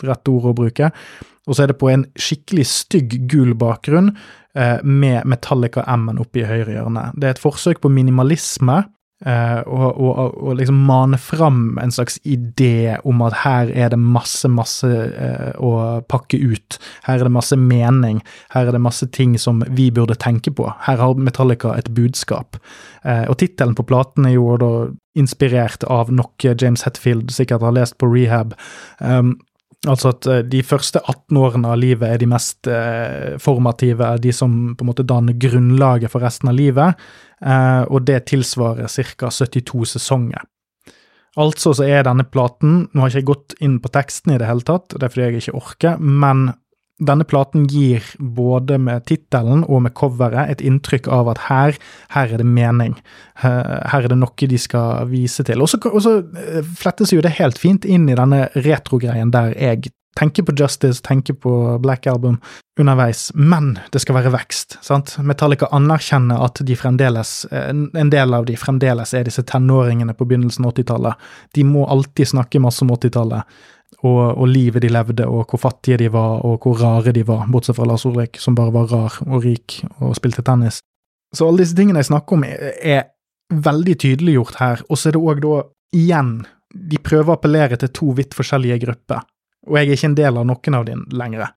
rett 0.08 0.32
ord 0.32 0.52
å 0.52 0.56
bruke. 0.62 0.92
Og 1.48 1.56
så 1.56 1.64
er 1.64 1.72
det 1.72 1.80
på 1.80 1.90
en 1.92 2.06
skikkelig 2.16 2.66
stygg 2.70 3.18
gul 3.30 3.52
bakgrunn 3.58 4.14
eh, 4.56 4.78
med 4.82 5.28
Metallica 5.28 5.84
M-en 5.92 6.22
oppe 6.22 6.40
i 6.40 6.48
høyre 6.48 6.78
hjørne. 6.78 7.10
Det 7.16 7.28
er 7.28 7.36
et 7.36 7.44
forsøk 7.44 7.82
på 7.82 7.92
minimalisme 7.92 8.84
og, 9.22 10.00
og, 10.00 10.34
og, 10.34 10.56
liksom 10.58 10.80
mane 10.88 11.18
fram 11.20 11.78
en 11.82 11.92
slags 11.94 12.18
idé 12.26 12.96
om 13.06 13.22
at 13.22 13.36
her 13.44 13.70
er 13.70 13.92
det 13.92 13.98
masse, 14.00 14.48
masse 14.50 14.88
uh, 14.88 15.52
å 15.62 16.00
pakke 16.10 16.40
ut. 16.42 16.78
Her 17.06 17.20
er 17.20 17.28
det 17.28 17.34
masse 17.34 17.58
mening. 17.58 18.22
Her 18.54 18.66
er 18.66 18.76
det 18.76 18.82
masse 18.82 19.06
ting 19.14 19.36
som 19.38 19.62
vi 19.70 19.90
burde 19.94 20.18
tenke 20.18 20.50
på. 20.50 20.66
Her 20.88 20.98
har 20.98 21.14
Metallica 21.14 21.76
et 21.78 21.92
budskap. 21.94 22.58
Uh, 23.06 23.28
og 23.28 23.38
tittelen 23.42 23.76
på 23.78 23.86
platen 23.86 24.26
er 24.26 24.36
jo 24.36 24.56
da 24.60 24.72
inspirert 25.18 25.84
av 25.92 26.10
noe 26.10 26.54
James 26.56 26.86
Hetfield 26.86 27.32
sikkert 27.34 27.64
har 27.66 27.74
lest 27.76 27.98
på 28.00 28.08
rehab. 28.10 28.56
Um, 28.98 29.36
Altså 29.90 30.12
at 30.12 30.26
de 30.46 30.60
første 30.62 31.00
18 31.00 31.38
årene 31.42 31.72
av 31.72 31.80
livet 31.80 32.06
er 32.06 32.20
de 32.22 32.28
mest 32.30 32.68
eh, 32.70 33.34
formative, 33.42 34.12
de 34.22 34.30
som 34.34 34.52
på 34.78 34.84
en 34.84 34.90
måte 34.92 35.06
danner 35.06 35.34
grunnlaget 35.34 36.12
for 36.12 36.22
resten 36.22 36.52
av 36.52 36.54
livet. 36.54 37.00
Eh, 37.42 37.82
og 37.90 38.06
det 38.06 38.20
tilsvarer 38.30 38.86
ca. 38.86 39.30
72 39.34 39.96
sesonger. 39.96 40.46
Altså 41.40 41.72
så 41.72 41.86
er 41.88 42.04
denne 42.04 42.26
platen 42.28 42.90
Nå 42.92 43.00
har 43.00 43.08
jeg 43.08 43.22
ikke 43.22 43.32
gått 43.32 43.54
inn 43.64 43.78
på 43.80 43.88
teksten 43.92 44.34
i 44.34 44.38
det 44.40 44.50
hele 44.50 44.64
tatt, 44.68 44.92
det 44.92 45.06
er 45.06 45.12
fordi 45.14 45.28
jeg 45.30 45.40
ikke 45.40 45.60
orker, 45.62 46.02
men 46.02 46.50
denne 47.02 47.26
platen 47.28 47.66
gir 47.70 48.04
både 48.18 48.78
med 48.78 49.06
tittelen 49.10 49.64
og 49.66 49.84
med 49.86 49.94
coveret 49.98 50.52
et 50.52 50.64
inntrykk 50.64 51.08
av 51.12 51.32
at 51.32 51.46
her, 51.48 51.78
her 52.14 52.34
er 52.34 52.42
det 52.42 52.48
mening. 52.48 52.94
Her 53.42 53.98
er 54.02 54.10
det 54.12 54.20
noe 54.20 54.50
de 54.52 54.60
skal 54.60 55.08
vise 55.10 55.44
til. 55.46 55.62
Og 55.62 55.70
så 55.72 56.14
eh, 56.20 56.62
flettes 56.78 57.14
jo 57.14 57.24
det 57.24 57.36
helt 57.40 57.58
fint 57.60 57.84
inn 57.88 58.08
i 58.10 58.18
denne 58.18 58.46
retrogreien 58.54 59.34
der 59.34 59.56
jeg 59.56 59.92
tenker 60.18 60.44
på 60.44 60.52
Justice, 60.58 61.02
tenker 61.02 61.34
på 61.34 61.78
Black 61.82 62.06
Album 62.06 62.38
underveis, 62.80 63.30
men 63.34 63.78
det 63.92 64.02
skal 64.02 64.16
være 64.18 64.32
vekst. 64.32 64.78
sant? 64.84 65.16
Metallica 65.24 65.68
anerkjenner 65.72 66.42
at 66.44 66.60
de 66.64 66.76
fremdeles, 66.76 67.46
en 67.50 68.12
del 68.12 68.34
av 68.34 68.46
de 68.48 68.56
fremdeles 68.56 69.14
er 69.14 69.24
disse 69.28 69.44
tenåringene 69.48 70.14
på 70.16 70.26
begynnelsen 70.28 70.66
av 70.68 70.74
80-tallet. 70.74 71.30
De 71.56 71.64
må 71.64 71.86
alltid 71.88 72.32
snakke 72.34 72.60
masse 72.60 72.84
om 72.84 72.92
80-tallet. 72.92 73.48
Og, 74.02 74.20
og, 74.34 74.48
livet 74.50 74.82
de 74.82 74.88
levde, 74.90 75.28
og 75.30 75.44
hvor 75.46 75.60
fattige 75.62 76.00
de 76.00 76.08
var, 76.10 76.40
og 76.42 76.64
hvor 76.64 76.80
rare 76.80 77.12
de 77.14 77.22
var, 77.22 77.44
bortsett 77.46 77.76
fra 77.76 77.86
Lars 77.86 78.02
Ulrik, 78.08 78.40
som 78.42 78.56
bare 78.58 78.72
var 78.74 78.88
rar 78.90 79.18
og 79.28 79.44
rik 79.44 79.76
og 80.02 80.16
spilte 80.18 80.42
tennis. 80.42 80.80
Så 81.30 81.46
alle 81.46 81.62
disse 81.62 81.76
tingene 81.78 82.02
jeg 82.02 82.08
snakker 82.10 82.34
om, 82.34 82.42
er, 82.42 82.72
er 82.82 83.04
veldig 83.54 83.94
tydeliggjort 84.02 84.58
her, 84.58 84.82
og 84.88 84.98
så 84.98 85.12
er 85.12 85.14
det 85.14 85.22
òg 85.22 85.44
da, 85.44 85.60
igjen, 85.94 86.32
de 86.74 86.98
prøver 86.98 87.30
å 87.30 87.36
appellere 87.38 87.78
til 87.78 87.92
to 87.94 88.10
vidt 88.18 88.34
forskjellige 88.34 88.80
grupper 88.82 89.22
og 89.68 89.78
jeg 89.78 89.88
er 89.88 89.96
ikke 89.96 90.10
en 90.10 90.18
del 90.18 90.38
av 90.40 90.48
noen 90.48 90.78
av 90.78 90.86
dem 90.88 91.04
lenger. 91.14 91.52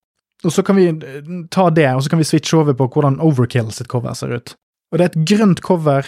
Og 0.46 0.54
så 0.54 0.64
kan 0.66 0.78
vi 0.78 0.90
eh, 0.92 1.32
ta 1.54 1.70
det, 1.74 1.88
og 1.96 2.04
så 2.06 2.12
kan 2.12 2.22
vi 2.22 2.28
switche 2.28 2.60
over 2.60 2.78
på 2.78 2.88
hvordan 2.94 3.22
Overkill 3.24 3.72
sitt 3.74 3.90
cover 3.92 4.14
ser 4.18 4.36
ut. 4.36 4.54
Og 4.94 5.00
det 5.00 5.06
er 5.06 5.14
et 5.14 5.26
grønt 5.32 5.62
cover. 5.66 6.08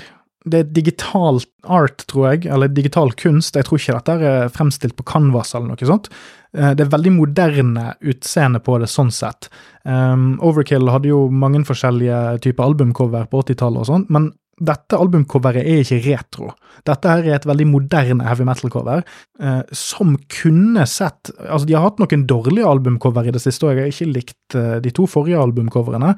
Det 0.49 0.59
er 0.59 0.73
digital 0.75 1.39
art, 1.63 2.05
tror 2.09 2.31
jeg, 2.31 2.47
eller 2.53 2.71
digital 2.71 3.11
kunst. 3.19 3.55
Jeg 3.57 3.67
tror 3.67 3.81
ikke 3.81 3.97
dette 3.97 4.17
er 4.31 4.51
fremstilt 4.53 4.97
på 4.97 5.05
canvas 5.07 5.53
eller 5.55 5.73
noe 5.73 5.89
sånt. 5.89 6.09
Eh, 6.55 6.73
det 6.77 6.85
er 6.85 6.93
veldig 6.93 7.13
moderne 7.17 7.91
utseende 8.01 8.61
på 8.63 8.79
det 8.81 8.89
sånn 8.91 9.11
sett. 9.13 9.49
Um, 9.87 10.35
Overkill 10.43 10.89
hadde 10.91 11.11
jo 11.11 11.27
mange 11.31 11.63
forskjellige 11.67 12.41
typer 12.43 12.65
albumcover 12.67 13.27
på 13.31 13.43
80-tallet 13.45 13.83
og 13.83 13.89
sånn, 13.91 14.07
men 14.11 14.31
dette 14.57 14.97
albumcoveret 14.97 15.61
er 15.61 15.83
ikke 15.83 15.99
retro. 16.07 16.47
Dette 16.87 17.11
her 17.11 17.25
er 17.27 17.35
et 17.37 17.45
veldig 17.45 17.67
moderne 17.69 18.25
heavy 18.25 18.45
metal-cover, 18.47 19.03
eh, 19.39 19.61
som 19.71 20.15
kunne 20.33 20.85
sett 20.89 21.29
Altså, 21.37 21.67
de 21.67 21.75
har 21.75 21.83
hatt 21.85 21.99
noen 22.01 22.25
dårlige 22.29 22.65
albumcover 22.65 23.27
i 23.27 23.31
det 23.35 23.41
siste, 23.43 23.65
og 23.65 23.75
jeg 23.75 23.79
har 23.83 23.91
ikke 23.93 24.13
likt 24.15 24.55
eh, 24.57 24.77
de 24.81 24.91
to 24.95 25.05
forrige 25.09 25.39
albumcoverene. 25.41 26.15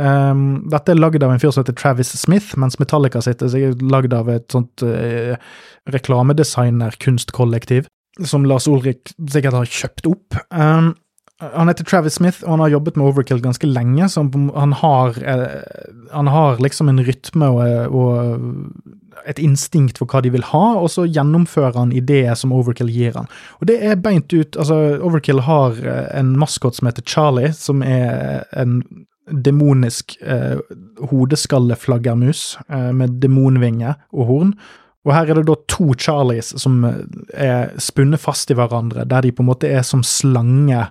Um, 0.00 0.64
dette 0.72 0.94
er 0.94 0.96
lagd 0.96 1.22
av 1.22 1.34
en 1.34 1.40
fyr 1.42 1.52
som 1.52 1.60
heter 1.66 1.76
Travis 1.76 2.14
Smith, 2.16 2.56
mens 2.56 2.78
Metallica 2.80 3.20
sitt 3.20 3.42
er 3.44 3.76
lagd 3.84 4.14
av 4.16 4.30
et 4.32 4.48
sånt 4.52 4.82
eh, 4.86 5.36
reklamedesigner-kunstkollektiv, 5.92 7.90
som 8.24 8.44
Lars 8.48 8.68
Ulrik 8.70 9.12
sikkert 9.20 9.58
har 9.58 9.68
kjøpt 9.68 10.08
opp. 10.08 10.40
Um, 10.48 10.94
han 11.54 11.70
heter 11.70 11.84
Travis 11.84 12.14
Smith, 12.14 12.42
og 12.44 12.56
han 12.56 12.64
har 12.64 12.72
jobbet 12.76 12.96
med 12.96 13.06
Overkill 13.06 13.42
ganske 13.42 13.66
lenge. 13.66 14.08
så 14.08 14.24
Han 14.54 14.72
har, 14.72 15.08
eh, 15.24 15.62
han 16.12 16.26
har 16.26 16.58
liksom 16.58 16.88
en 16.88 17.04
rytme 17.04 17.46
og, 17.46 17.94
og, 17.94 18.40
et 19.26 19.38
instinkt 19.38 19.98
for 19.98 20.06
hva 20.06 20.22
de 20.22 20.32
vil 20.34 20.42
ha, 20.42 20.64
og 20.80 20.90
så 20.90 21.06
gjennomfører 21.06 21.78
han 21.78 21.92
ideer 21.92 22.34
som 22.34 22.52
Overkill 22.52 22.90
gir 22.90 23.14
han. 23.14 23.28
Og 23.60 23.66
det 23.70 23.78
er 23.82 23.96
beint 23.96 24.32
ut 24.32 24.56
altså 24.56 24.98
Overkill 25.02 25.44
har 25.46 25.78
eh, 25.78 26.18
en 26.18 26.36
maskot 26.38 26.78
som 26.78 26.90
heter 26.90 27.06
Charlie, 27.06 27.52
som 27.52 27.82
er 27.82 28.44
en 28.52 28.82
demonisk 29.30 30.16
eh, 30.20 30.58
hodeskalleflaggermus 31.10 32.58
eh, 32.68 32.92
med 32.92 33.20
demonvinge 33.22 33.94
og 34.12 34.26
horn. 34.26 34.54
Og 35.02 35.14
her 35.16 35.30
er 35.30 35.40
det 35.40 35.48
da 35.48 35.56
to 35.70 35.92
Charlies 35.98 36.52
som 36.62 36.82
eh, 36.86 37.00
er 37.34 37.72
spunnet 37.82 38.22
fast 38.22 38.50
i 38.50 38.58
hverandre, 38.58 39.06
der 39.08 39.24
de 39.24 39.32
på 39.34 39.44
en 39.44 39.50
måte 39.50 39.70
er 39.70 39.82
som 39.86 40.04
slange 40.06 40.86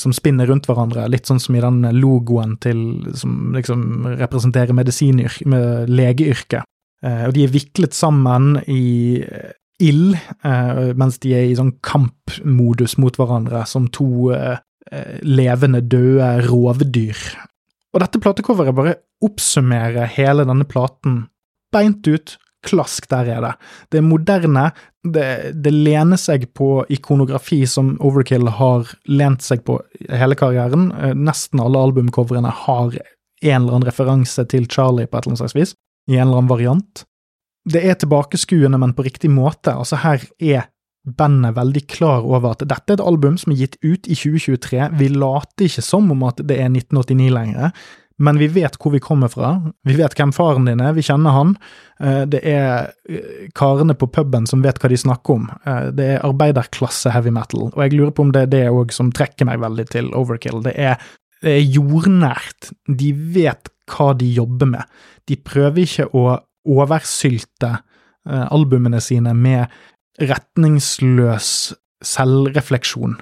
som 0.00 0.12
spinner 0.14 0.48
rundt 0.50 0.66
hverandre, 0.68 1.06
litt 1.10 1.28
sånn 1.30 1.40
som 1.42 1.56
i 1.56 1.62
den 1.62 1.84
logoen 1.96 2.56
til, 2.62 2.80
som 3.18 3.54
liksom 3.56 4.08
representerer 4.20 4.76
medisinyrk, 4.76 5.44
med 5.50 5.90
legeyrket. 5.92 6.66
Eh, 7.04 7.24
og 7.28 7.36
de 7.36 7.46
er 7.46 7.54
viklet 7.54 7.96
sammen 7.96 8.58
i 8.66 9.22
eh, 9.24 9.52
ild, 9.80 10.16
eh, 10.44 10.82
mens 10.98 11.20
de 11.22 11.34
er 11.36 11.48
i 11.48 11.56
sånn 11.58 11.76
kampmodus 11.86 12.98
mot 13.00 13.16
hverandre, 13.16 13.64
som 13.68 13.88
to 13.92 14.30
eh, 14.36 14.58
eh, 14.92 15.16
levende, 15.24 15.82
døde 15.82 16.32
rovdyr. 16.48 17.24
Og 17.90 18.04
dette 18.04 18.20
platecoveret 18.22 18.76
bare 18.76 18.98
oppsummerer 19.24 20.10
hele 20.16 20.46
denne 20.48 20.66
platen 20.68 21.24
beint 21.74 22.06
ut, 22.06 22.36
klask, 22.66 23.08
der 23.10 23.28
er 23.34 23.44
det. 23.44 23.52
Det 23.90 24.00
er 24.00 24.06
moderne, 24.06 24.70
det, 25.04 25.26
det, 25.64 25.72
lener 25.72 26.20
seg 26.20 26.48
på 26.56 26.84
ikonografi 26.92 27.62
som 27.68 27.94
Overkill 28.04 28.50
har 28.58 28.90
lent 29.08 29.44
seg 29.44 29.64
på 29.64 29.78
hele 30.08 30.36
karrieren. 30.38 30.90
Eh, 30.92 31.14
nesten 31.16 31.62
alle 31.62 31.80
albumcoverne 31.80 32.52
har 32.66 32.96
en 32.96 33.62
eller 33.62 33.78
annen 33.78 33.88
referanse 33.88 34.44
til 34.52 34.68
Charlie 34.68 35.08
på 35.08 35.16
et 35.16 35.24
eller 35.24 35.32
annet 35.32 35.44
slags 35.44 35.56
vis, 35.56 35.72
i 36.10 36.18
en 36.18 36.26
eller 36.26 36.42
annen 36.42 36.52
variant. 36.52 37.06
Det 37.70 37.82
er 37.84 37.96
tilbakeskuende, 38.00 38.80
men 38.80 38.92
på 38.96 39.04
riktig 39.06 39.30
måte. 39.32 39.72
Altså, 39.72 40.00
her 40.04 40.24
er 40.40 40.68
bandet 41.16 41.56
veldig 41.56 41.86
klar 41.88 42.26
over 42.28 42.52
at 42.52 42.64
dette 42.68 42.92
er 42.92 42.98
et 42.98 43.04
album 43.04 43.38
som 43.40 43.54
er 43.54 43.62
gitt 43.62 43.78
ut 43.80 44.04
i 44.04 44.16
2023. 44.16 44.90
Vi 45.00 45.08
later 45.14 45.66
ikke 45.66 45.84
som 45.84 46.10
om 46.12 46.26
at 46.28 46.42
det 46.44 46.58
er 46.60 46.68
1989 46.68 47.30
lenger 47.32 47.72
men 48.20 48.38
vi 48.38 48.50
vet 48.52 48.76
hvor 48.80 48.92
vi 48.92 49.00
kommer 49.00 49.30
fra. 49.32 49.54
Vi 49.88 49.96
vet 49.96 50.14
hvem 50.18 50.32
faren 50.36 50.66
din 50.68 50.82
er, 50.84 50.92
vi 50.96 51.04
kjenner 51.04 51.32
han. 51.32 51.54
Eh, 52.02 52.22
det 52.28 52.42
er 52.46 52.90
eh, 53.08 53.46
karene 53.56 53.96
på 53.96 54.10
puben 54.12 54.48
som 54.50 54.60
vet 54.64 54.80
hva 54.80 54.90
de 54.92 54.98
snakker 55.00 55.38
om. 55.38 55.46
Eh, 55.64 55.86
det 55.96 56.08
er 56.16 56.26
arbeiderklasse 56.28 57.12
heavy 57.14 57.32
metal, 57.34 57.70
og 57.70 57.80
jeg 57.80 57.96
lurer 57.96 58.12
på 58.16 58.26
om 58.26 58.34
det 58.36 58.44
er 58.44 58.52
det 58.52 58.64
òg 58.68 58.92
som 58.92 59.12
trekker 59.16 59.48
meg 59.48 59.62
veldig 59.64 59.86
til 59.94 60.12
Overkill. 60.16 60.60
Det 60.66 60.74
er, 60.76 61.00
det 61.40 61.56
er 61.56 61.64
jordnært. 61.64 62.74
De 63.00 63.14
vet 63.38 63.72
hva 63.90 64.12
de 64.18 64.28
jobber 64.36 64.68
med. 64.76 65.00
De 65.28 65.40
prøver 65.40 65.86
ikke 65.86 66.10
å 66.12 66.26
oversylte 66.68 67.78
albumene 68.28 69.00
sine 69.00 69.32
med 69.32 69.72
retningsløs 70.20 71.72
selvrefleksjon. 72.04 73.16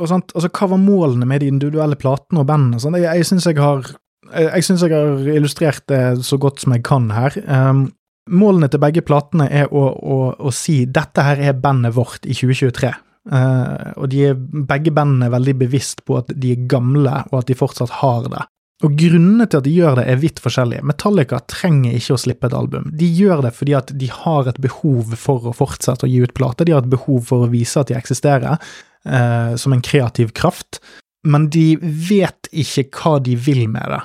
Og 0.00 0.08
sant? 0.08 0.32
Altså, 0.36 0.50
Hva 0.52 0.68
var 0.72 0.80
målene 0.80 1.26
med 1.28 1.42
de 1.42 1.48
individuelle 1.52 1.96
platene 2.00 2.42
og 2.42 2.48
bandene? 2.48 2.80
Sånn? 2.80 2.96
Jeg, 3.00 3.08
jeg 3.08 3.28
syns 3.28 3.48
jeg 3.48 3.60
har 3.60 3.88
jeg 4.30 4.66
syns 4.66 4.84
jeg 4.84 4.94
har 4.94 5.32
illustrert 5.34 5.84
det 5.90 6.02
så 6.26 6.38
godt 6.40 6.62
som 6.62 6.74
jeg 6.76 6.84
kan 6.86 7.10
her. 7.12 7.36
Um, 7.46 7.88
målene 8.30 8.70
til 8.70 8.82
begge 8.82 9.02
platene 9.04 9.48
er 9.50 9.72
å, 9.74 9.86
å, 9.90 10.18
å, 10.38 10.52
si 10.54 10.84
dette 10.86 11.24
her 11.26 11.42
er 11.42 11.58
bandet 11.58 11.96
vårt 11.96 12.26
i 12.26 12.36
2023. 12.36 12.92
Uh, 13.30 13.36
eh, 13.38 13.90
og 13.98 14.08
de 14.12 14.24
er, 14.30 14.38
begge 14.38 14.94
bandene 14.94 15.28
er 15.28 15.34
veldig 15.36 15.56
bevisst 15.64 16.04
på 16.06 16.20
at 16.20 16.32
de 16.32 16.54
er 16.54 16.64
gamle, 16.70 17.22
og 17.30 17.42
at 17.42 17.50
de 17.50 17.58
fortsatt 17.58 18.00
har 18.00 18.26
det. 18.30 18.46
Og 18.82 18.96
grunnene 18.98 19.46
til 19.46 19.60
at 19.60 19.66
de 19.66 19.74
gjør 19.76 20.00
det, 20.00 20.06
er 20.10 20.22
vidt 20.22 20.40
forskjellige. 20.42 20.82
Metallica 20.90 21.38
trenger 21.50 21.94
ikke 21.94 22.16
å 22.16 22.22
slippe 22.22 22.48
et 22.48 22.56
album. 22.58 22.88
De 22.98 23.06
gjør 23.06 23.44
det 23.44 23.52
fordi 23.54 23.76
at 23.78 23.92
de 23.98 24.08
har 24.10 24.50
et 24.50 24.58
behov 24.62 25.14
for 25.18 25.46
å 25.46 25.54
fortsette 25.54 26.08
å 26.08 26.10
gi 26.10 26.18
ut 26.24 26.34
plater. 26.34 26.66
De 26.66 26.74
har 26.74 26.82
et 26.82 26.90
behov 26.90 27.22
for 27.28 27.46
å 27.46 27.52
vise 27.52 27.78
at 27.78 27.92
de 27.92 27.98
eksisterer, 27.98 28.58
uh, 29.06 29.54
som 29.54 29.74
en 29.76 29.84
kreativ 29.86 30.34
kraft. 30.34 30.80
Men 31.22 31.46
de 31.54 31.76
vet 31.78 32.50
ikke 32.50 32.88
hva 32.90 33.20
de 33.22 33.36
vil 33.38 33.68
med 33.70 33.86
det. 33.94 34.02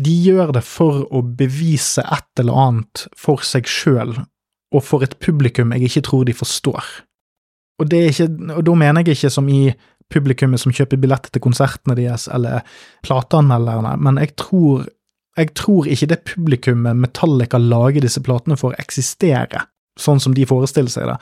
De 0.00 0.12
gjør 0.24 0.54
det 0.56 0.62
for 0.64 1.04
å 1.12 1.22
bevise 1.22 2.02
et 2.02 2.40
eller 2.40 2.56
annet 2.64 3.06
for 3.18 3.44
seg 3.44 3.68
sjøl, 3.68 4.14
og 4.70 4.84
for 4.86 5.04
et 5.04 5.18
publikum 5.20 5.74
jeg 5.74 5.90
ikke 5.90 6.04
tror 6.08 6.26
de 6.28 6.36
forstår. 6.36 6.86
Og, 7.80 7.92
ikke, 7.96 8.28
og 8.54 8.62
da 8.64 8.76
mener 8.76 9.04
jeg 9.04 9.18
ikke 9.18 9.32
som 9.32 9.48
i 9.52 9.72
publikummet 10.10 10.60
som 10.62 10.72
kjøper 10.74 11.00
billetter 11.00 11.32
til 11.32 11.44
konsertene 11.44 11.96
deres, 11.98 12.26
eller 12.32 12.64
plateanmelderne, 13.06 13.94
men 14.02 14.20
jeg 14.22 14.34
tror, 14.40 14.88
jeg 15.38 15.52
tror 15.58 15.90
ikke 15.90 16.10
det 16.10 16.24
publikummet 16.32 16.98
Metallica 16.98 17.60
lager 17.60 18.04
disse 18.04 18.22
platene 18.24 18.58
for, 18.60 18.76
eksisterer, 18.80 19.68
sånn 20.00 20.20
som 20.22 20.34
de 20.36 20.48
forestiller 20.48 20.92
seg 20.92 21.12
det. 21.12 21.16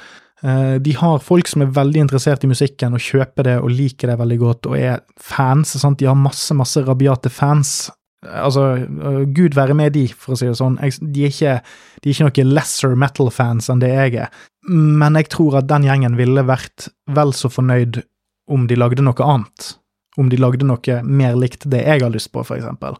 Eh, 0.47 0.74
de 0.83 0.95
har 0.95 1.22
folk 1.24 1.51
som 1.51 1.64
er 1.64 1.74
veldig 1.74 2.05
interessert 2.07 2.45
i 2.47 2.51
musikken 2.51 2.95
og 2.95 3.03
kjøper 3.03 3.49
det 3.49 3.57
og 3.59 3.72
liker 3.74 4.12
det 4.12 4.18
veldig 4.20 4.39
godt 4.39 4.68
og 4.70 4.76
er 4.79 5.01
fans. 5.18 5.74
Sant? 5.81 5.99
De 5.99 6.07
har 6.07 6.18
masse, 6.18 6.55
masse 6.55 6.83
rabiate 6.87 7.33
fans 7.33 7.89
Altså, 8.27 8.62
øh, 8.83 9.25
gud 9.31 9.55
være 9.55 9.77
med 9.79 9.95
de, 9.95 10.09
for 10.11 10.35
å 10.35 10.39
si 10.39 10.49
det 10.49 10.59
sånn. 10.59 10.79
de, 10.79 11.25
er 11.25 11.31
ikke, 11.31 11.59
de 12.03 12.11
er 12.11 12.14
ikke 12.14 12.27
noen 12.27 12.55
lesser 12.57 12.97
metal-fans 12.99 13.71
enn 13.71 13.83
det 13.83 13.93
jeg 13.93 14.16
er, 14.25 14.41
men 14.69 15.19
jeg 15.21 15.31
tror 15.35 15.61
at 15.61 15.69
den 15.71 15.87
gjengen 15.87 16.19
ville 16.19 16.43
vært 16.47 16.89
vel 17.14 17.31
så 17.37 17.51
fornøyd 17.53 18.03
om 18.51 18.66
de 18.66 18.79
lagde 18.79 19.05
noe 19.05 19.23
annet. 19.23 19.71
Om 20.19 20.33
de 20.33 20.41
lagde 20.41 20.66
noe 20.66 20.99
mer 21.07 21.39
likt 21.39 21.69
det 21.71 21.85
jeg 21.87 22.03
har 22.03 22.11
lyst 22.11 22.33
på, 22.35 22.43
for 22.43 22.59
eksempel. 22.59 22.99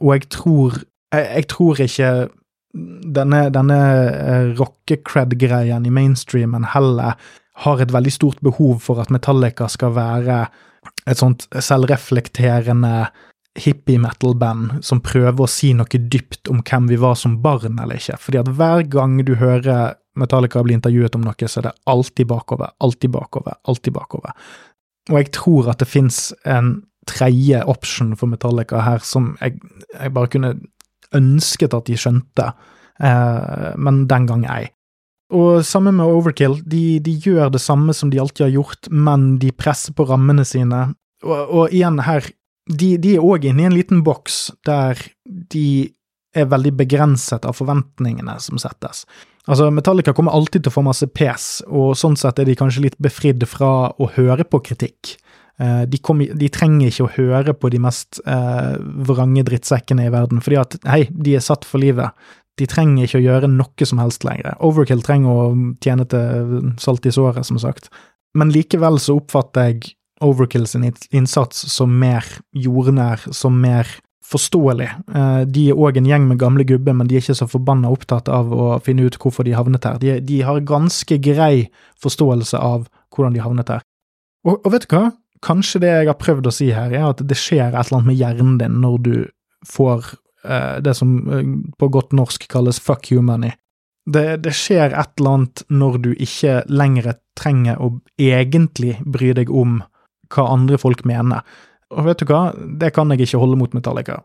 Og 0.00 0.16
jeg 0.16 0.28
tror 0.32 0.82
Jeg, 1.14 1.26
jeg 1.30 1.46
tror 1.46 1.78
ikke 1.78 2.06
denne, 3.14 3.40
denne 3.54 3.76
øh, 3.78 4.48
rockecred-greien 4.58 5.84
i 5.86 5.92
mainstreamen 5.94 6.64
heller 6.72 7.14
har 7.62 7.80
et 7.80 7.92
veldig 7.94 8.12
stort 8.12 8.40
behov 8.42 8.80
for 8.82 8.98
at 8.98 9.12
Metallica 9.14 9.68
skal 9.70 9.94
være 9.94 10.40
et 11.06 11.20
sånt 11.20 11.46
selvreflekterende 11.54 13.04
hippie-metal-band 13.54 14.80
som 14.82 15.02
prøver 15.04 15.44
å 15.44 15.50
si 15.50 15.70
noe 15.76 16.00
dypt 16.10 16.50
om 16.50 16.62
hvem 16.66 16.88
vi 16.90 16.98
var 17.00 17.14
som 17.18 17.36
barn 17.42 17.78
eller 17.78 18.00
ikke. 18.00 18.18
Fordi 18.20 18.40
at 18.40 18.50
hver 18.50 18.86
gang 18.90 19.20
du 19.26 19.36
hører 19.38 19.94
Metallica 20.18 20.62
bli 20.62 20.76
intervjuet 20.76 21.14
om 21.18 21.24
noe, 21.26 21.48
så 21.48 21.60
er 21.60 21.68
det 21.68 21.76
alltid 21.90 22.28
bakover, 22.30 22.74
alltid 22.82 23.14
bakover, 23.14 23.58
alltid 23.70 23.94
bakover. 23.96 24.34
Og 25.10 25.18
jeg 25.20 25.32
tror 25.36 25.70
at 25.72 25.82
det 25.82 25.90
fins 25.90 26.28
en 26.48 26.76
tredje 27.08 27.60
option 27.68 28.14
for 28.16 28.30
Metallica 28.30 28.80
her 28.84 29.02
som 29.04 29.34
jeg, 29.42 29.58
jeg 29.92 30.14
bare 30.14 30.30
kunne 30.32 30.54
ønsket 31.14 31.74
at 31.76 31.90
de 31.90 31.98
skjønte, 32.00 32.46
eh, 33.02 33.74
men 33.76 34.06
den 34.10 34.30
gang 34.30 34.46
ei. 34.50 34.64
Og 35.34 35.64
samme 35.66 35.92
med 35.94 36.06
Overkill, 36.06 36.58
de, 36.68 37.00
de, 37.02 37.16
gjør 37.18 37.52
det 37.54 37.62
samme 37.62 37.94
som 37.96 38.10
de 38.12 38.20
alltid 38.22 38.46
har 38.46 38.54
gjort, 38.54 38.88
men 38.90 39.34
de 39.42 39.50
presser 39.56 39.94
på 39.96 40.06
rammene 40.08 40.44
sine. 40.46 40.86
Og, 41.24 41.34
og 41.34 41.74
igjen, 41.74 41.98
her 42.06 42.28
de, 42.70 42.94
de 43.00 43.16
er 43.16 43.24
òg 43.24 43.44
inne 43.48 43.64
i 43.64 43.68
en 43.68 43.76
liten 43.76 44.02
boks 44.06 44.48
der 44.66 45.00
de 45.24 45.92
er 46.34 46.48
veldig 46.50 46.72
begrenset 46.78 47.44
av 47.46 47.56
forventningene 47.58 48.34
som 48.42 48.58
settes. 48.58 49.04
Altså, 49.44 49.68
Metallica 49.70 50.14
kommer 50.16 50.34
alltid 50.34 50.64
til 50.64 50.72
å 50.72 50.76
få 50.78 50.84
masse 50.86 51.06
pes, 51.12 51.48
og 51.68 51.92
sånn 52.00 52.16
sett 52.18 52.40
er 52.40 52.48
de 52.48 52.56
kanskje 52.58 52.86
litt 52.86 52.96
befridd 53.02 53.44
fra 53.46 53.92
å 54.00 54.08
høre 54.16 54.46
på 54.48 54.62
kritikk. 54.64 55.14
Eh, 55.60 55.82
de, 55.86 56.00
kom, 56.02 56.22
de, 56.24 56.48
trenger 56.50 56.88
ikke 56.88 57.04
å 57.04 57.12
høre 57.18 57.54
på 57.54 57.70
de 57.70 57.78
mest 57.84 58.22
eh, 58.24 58.74
vrange 59.06 59.44
drittsekkene 59.46 60.08
i 60.08 60.14
verden, 60.14 60.40
fordi 60.42 60.58
at 60.62 60.78
hei, 60.88 61.04
de 61.12 61.36
er 61.36 61.44
satt 61.44 61.68
for 61.68 61.82
livet. 61.84 62.16
De 62.58 62.66
trenger 62.70 63.06
ikke 63.06 63.20
å 63.20 63.26
gjøre 63.26 63.50
noe 63.52 63.86
som 63.86 64.00
helst 64.02 64.24
lenger. 64.26 64.56
Overkill 64.64 65.04
trenger 65.04 65.30
å 65.30 65.46
tjene 65.84 66.08
til 66.10 66.72
salt 66.80 67.06
i 67.06 67.12
såret, 67.14 67.46
som 67.46 67.60
sagt. 67.60 67.90
Men 68.34 68.50
likevel 68.54 68.98
så 69.02 69.18
oppfatter 69.20 69.70
jeg 69.70 69.94
Overkill 70.22 70.66
sin 70.70 70.86
innsats 71.10 71.64
som 71.72 71.98
mer 71.98 72.26
jordnær, 72.54 73.24
som 73.34 73.56
mer 73.60 73.88
forståelig. 74.24 74.88
Eh, 75.14 75.42
de 75.50 75.68
er 75.70 75.80
òg 75.80 75.98
en 75.98 76.08
gjeng 76.08 76.28
med 76.28 76.40
gamle 76.40 76.64
gubber, 76.66 76.96
men 76.96 77.08
de 77.08 77.16
er 77.16 77.24
ikke 77.24 77.36
så 77.38 77.48
forbanna 77.50 77.90
opptatt 77.92 78.30
av 78.32 78.52
å 78.52 78.68
finne 78.84 79.06
ut 79.08 79.18
hvorfor 79.20 79.46
de 79.46 79.56
havnet 79.56 79.84
her. 79.84 79.98
De, 80.00 80.16
de 80.24 80.40
har 80.46 80.62
ganske 80.64 81.18
grei 81.22 81.68
forståelse 82.02 82.60
av 82.60 82.86
hvordan 83.14 83.36
de 83.36 83.44
havnet 83.44 83.74
her. 83.76 83.84
Og, 84.44 84.58
og, 84.60 84.70
vet 84.74 84.86
du 84.88 84.96
hva? 84.96 85.04
Kanskje 85.44 85.82
det 85.84 85.92
jeg 85.92 86.08
har 86.08 86.20
prøvd 86.20 86.48
å 86.48 86.54
si 86.54 86.70
her, 86.72 86.92
er 86.92 87.08
at 87.10 87.20
det 87.24 87.36
skjer 87.38 87.74
et 87.74 87.80
eller 87.82 88.00
annet 88.00 88.10
med 88.12 88.20
hjernen 88.20 88.54
din 88.60 88.78
når 88.80 88.96
du 89.04 89.14
får 89.68 90.14
uh, 90.48 90.80
det 90.84 90.94
som 90.96 91.18
uh, 91.28 91.42
på 91.80 91.90
godt 91.92 92.16
norsk 92.16 92.46
kalles 92.52 92.80
fuck 92.80 93.10
you 93.12 93.20
money. 93.24 93.52
Det, 94.04 94.42
det, 94.44 94.52
skjer 94.56 94.92
et 94.92 95.20
eller 95.20 95.38
annet 95.38 95.64
når 95.72 95.98
du 96.04 96.10
ikke 96.12 96.58
lenger 96.68 97.14
trenger 97.36 97.80
å 97.80 97.94
egentlig 98.20 98.98
bry 99.04 99.32
deg 99.36 99.52
om 99.52 99.78
hva 100.34 100.50
andre 100.52 100.78
folk 100.80 101.04
mener. 101.08 101.44
Og 101.94 102.08
vet 102.08 102.22
du 102.22 102.28
hva, 102.30 102.48
det 102.54 102.92
kan 102.96 103.12
jeg 103.12 103.24
ikke 103.24 103.40
holde 103.42 103.58
mot 103.60 103.74
Metallica. 103.76 104.20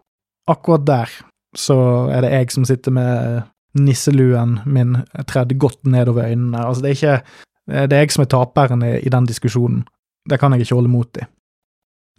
Akkurat 0.49 0.85
der 0.87 1.13
så 1.57 1.77
er 2.13 2.23
det 2.25 2.33
jeg 2.33 2.53
som 2.53 2.65
sitter 2.67 2.93
med 2.93 3.41
nisseluen 3.77 4.59
min 4.69 4.97
tredd 5.29 5.55
godt 5.61 5.85
nedover 5.89 6.29
øynene. 6.29 6.65
Altså, 6.65 6.83
det 6.83 6.89
er 6.89 6.97
ikke 6.97 7.21
Det 7.69 7.93
er 7.93 8.01
jeg 8.01 8.11
som 8.11 8.23
er 8.23 8.29
taperen 8.31 8.81
i, 8.81 8.95
i 9.05 9.09
den 9.13 9.27
diskusjonen. 9.29 9.83
Det 10.25 10.39
kan 10.39 10.51
jeg 10.53 10.65
ikke 10.65 10.75
holde 10.75 10.89
mot 10.89 11.17
i. 11.21 11.25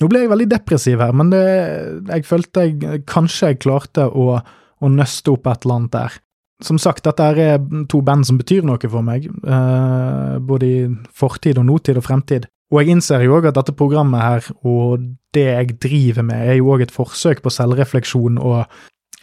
Nå 0.01 0.09
ble 0.09 0.23
jeg 0.23 0.31
veldig 0.31 0.47
depressiv 0.47 1.03
her, 1.03 1.11
men 1.13 1.33
det, 1.33 1.41
jeg 2.07 2.25
følte 2.25 2.63
jeg 2.69 3.01
kanskje 3.11 3.51
jeg 3.51 3.59
klarte 3.65 4.07
å, 4.07 4.39
å 4.39 4.91
nøste 4.95 5.35
opp 5.35 5.51
et 5.51 5.67
eller 5.67 5.81
annet 5.81 5.97
der. 5.97 6.17
Som 6.63 6.79
sagt, 6.79 7.03
dette 7.05 7.27
er 7.27 7.59
to 7.91 8.01
band 8.05 8.29
som 8.29 8.39
betyr 8.39 8.63
noe 8.69 8.79
for 8.87 9.03
meg, 9.05 9.27
uh, 9.43 10.39
både 10.39 10.71
i 10.71 10.79
fortid 11.17 11.59
og 11.59 11.67
nåtid 11.67 11.99
og 11.99 12.07
fremtid. 12.07 12.47
Og 12.71 12.81
jeg 12.81 12.95
innser 12.95 13.25
jo 13.25 13.35
òg 13.39 13.49
at 13.51 13.59
dette 13.59 13.75
programmet 13.75 14.23
her, 14.23 14.49
og 14.63 15.03
det 15.35 15.47
jeg 15.49 15.79
driver 15.83 16.27
med, 16.27 16.43
er 16.53 16.61
jo 16.61 16.71
òg 16.75 16.85
et 16.87 16.95
forsøk 16.95 17.43
på 17.43 17.53
selvrefleksjon 17.55 18.39
og 18.39 18.63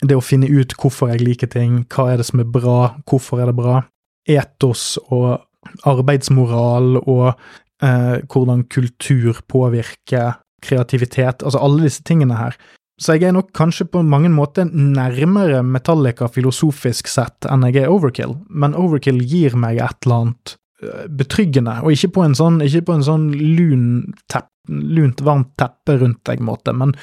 det 0.03 0.17
å 0.17 0.23
finne 0.23 0.49
ut 0.51 0.75
hvorfor 0.77 1.13
jeg 1.13 1.23
liker 1.23 1.49
ting, 1.49 1.79
hva 1.89 2.11
er 2.11 2.19
det 2.19 2.27
som 2.27 2.43
er 2.43 2.49
bra, 2.51 2.97
hvorfor 3.09 3.41
er 3.41 3.49
det 3.49 3.57
bra, 3.57 3.79
etos 4.29 4.97
og 5.07 5.39
arbeidsmoral 5.87 6.99
og 6.99 7.29
eh, 7.31 8.17
hvordan 8.27 8.67
kultur 8.71 9.39
påvirker 9.49 10.37
kreativitet, 10.63 11.43
altså 11.43 11.61
alle 11.63 11.87
disse 11.87 12.05
tingene 12.05 12.37
her. 12.37 12.57
Så 12.97 13.13
jeg 13.13 13.29
er 13.29 13.35
nok 13.35 13.51
kanskje 13.57 13.85
på 13.93 14.01
mange 14.01 14.29
måter 14.33 14.69
nærmere 14.73 15.61
Metallica 15.65 16.29
filosofisk 16.33 17.09
sett 17.11 17.45
enn 17.49 17.65
jeg 17.69 17.83
er 17.83 17.93
Overkill, 17.93 18.39
men 18.49 18.77
Overkill 18.77 19.21
gir 19.21 19.57
meg 19.59 19.81
et 19.85 20.05
eller 20.05 20.23
annet 20.23 20.55
betryggende, 21.09 21.79
og 21.81 21.95
ikke 21.95 22.11
på 22.17 22.25
en 22.27 22.35
sånn, 22.37 22.59
på 22.61 22.93
en 22.93 23.05
sånn 23.05 23.31
lun 23.33 23.87
tepp, 24.29 24.51
lunt, 24.69 25.23
varmt 25.25 25.55
teppe 25.57 25.97
rundt 26.01 26.21
deg-måte, 26.29 26.75
men 26.77 26.93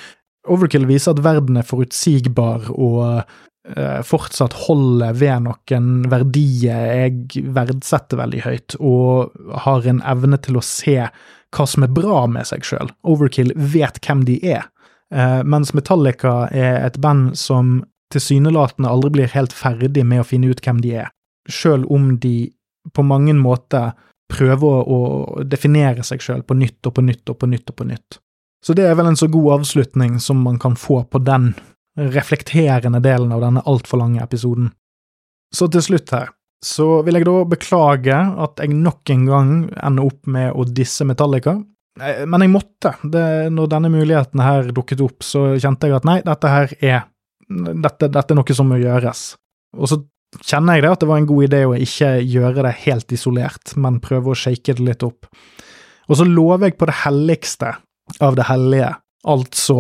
Overkill 0.44 0.84
viser 0.88 1.14
at 1.14 1.22
verden 1.24 1.56
er 1.56 1.64
forutsigbar 1.64 2.66
og 2.74 3.22
uh, 3.24 4.00
fortsatt 4.04 4.56
holder 4.66 5.16
ved 5.16 5.46
noen 5.46 5.86
verdier 6.12 6.90
jeg 6.98 7.46
verdsetter 7.56 8.20
veldig 8.20 8.42
høyt, 8.44 8.76
og 8.76 9.32
har 9.64 9.88
en 9.88 10.02
evne 10.04 10.40
til 10.44 10.60
å 10.60 10.64
se 10.64 10.98
hva 11.54 11.66
som 11.70 11.86
er 11.86 11.94
bra 11.96 12.26
med 12.28 12.48
seg 12.50 12.66
sjøl. 12.66 12.92
Overkill 13.08 13.54
vet 13.56 14.00
hvem 14.04 14.26
de 14.28 14.36
er, 14.56 14.68
uh, 15.14 15.40
mens 15.48 15.72
Metallica 15.76 16.44
er 16.52 16.82
et 16.84 17.00
band 17.00 17.38
som 17.40 17.80
tilsynelatende 18.12 18.90
aldri 18.90 19.14
blir 19.16 19.32
helt 19.32 19.54
ferdig 19.56 20.04
med 20.04 20.22
å 20.22 20.28
finne 20.28 20.52
ut 20.52 20.60
hvem 20.62 20.84
de 20.84 20.98
er, 21.06 21.08
sjøl 21.48 21.88
om 21.92 22.18
de 22.20 22.52
på 22.92 23.04
mange 23.06 23.34
måter 23.38 23.92
prøver 24.30 24.88
å 24.90 24.98
definere 25.46 26.04
seg 26.06 26.22
sjøl 26.24 26.44
på 26.46 26.56
nytt 26.58 26.86
og 26.88 26.96
på 26.96 27.04
nytt 27.04 27.30
og 27.30 27.38
på 27.40 27.48
nytt 27.50 27.70
og 27.70 27.78
på 27.78 27.86
nytt. 27.88 28.18
Så 28.64 28.72
det 28.76 28.86
er 28.88 28.96
vel 28.96 29.10
en 29.10 29.18
så 29.20 29.28
god 29.28 29.60
avslutning 29.60 30.16
som 30.24 30.40
man 30.40 30.58
kan 30.58 30.76
få 30.80 31.02
på 31.04 31.20
den 31.20 31.52
reflekterende 32.00 33.00
delen 33.04 33.34
av 33.34 33.44
denne 33.44 33.62
altfor 33.68 34.00
lange 34.00 34.22
episoden. 34.24 34.72
Så 35.54 35.68
til 35.70 35.84
slutt 35.84 36.10
her, 36.14 36.32
så 36.64 37.02
vil 37.04 37.20
jeg 37.20 37.28
da 37.28 37.36
beklage 37.46 38.16
at 38.16 38.62
jeg 38.62 38.72
nok 38.74 39.12
en 39.12 39.26
gang 39.28 39.52
ender 39.76 40.08
opp 40.08 40.24
med 40.26 40.56
å 40.56 40.64
disse 40.64 41.04
Metallica. 41.06 41.58
Men 42.00 42.42
jeg 42.42 42.50
måtte. 42.50 42.94
Det, 43.04 43.26
når 43.54 43.68
denne 43.70 43.92
muligheten 43.92 44.42
her 44.42 44.72
dukket 44.74 45.04
opp, 45.04 45.22
så 45.22 45.52
kjente 45.60 45.90
jeg 45.90 46.00
at 46.00 46.08
nei, 46.08 46.18
dette 46.26 46.50
her 46.50 46.72
er 46.80 47.04
dette, 47.46 48.08
dette 48.08 48.32
er 48.32 48.38
noe 48.38 48.56
som 48.56 48.70
må 48.72 48.80
gjøres. 48.80 49.34
Og 49.76 49.90
så 49.90 50.00
kjenner 50.42 50.78
jeg 50.78 50.84
det 50.84 50.92
at 50.94 51.04
det 51.04 51.10
var 51.10 51.20
en 51.20 51.28
god 51.28 51.46
idé 51.46 51.62
å 51.68 51.76
ikke 51.76 52.10
gjøre 52.22 52.66
det 52.66 52.74
helt 52.84 53.14
isolert, 53.14 53.74
men 53.76 54.02
prøve 54.04 54.32
å 54.32 54.38
shake 54.38 54.76
det 54.78 54.84
litt 54.84 55.06
opp. 55.06 55.28
Og 56.08 56.18
så 56.20 56.26
lover 56.28 56.68
jeg 56.68 56.78
på 56.80 56.88
det 56.90 56.98
helligste 57.04 57.76
av 58.24 58.36
det 58.36 58.48
hellige, 58.50 58.90
altså 59.24 59.78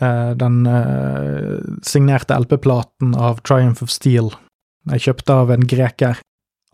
eh, 0.00 0.32
den 0.40 0.62
eh, 0.70 1.56
signerte 1.84 2.38
LP-platen 2.38 3.12
av 3.18 3.42
Triumph 3.44 3.84
of 3.84 3.92
Steel 3.92 4.32
jeg 4.92 5.08
kjøpte 5.08 5.34
av 5.34 5.50
en 5.50 5.66
greker, 5.66 6.20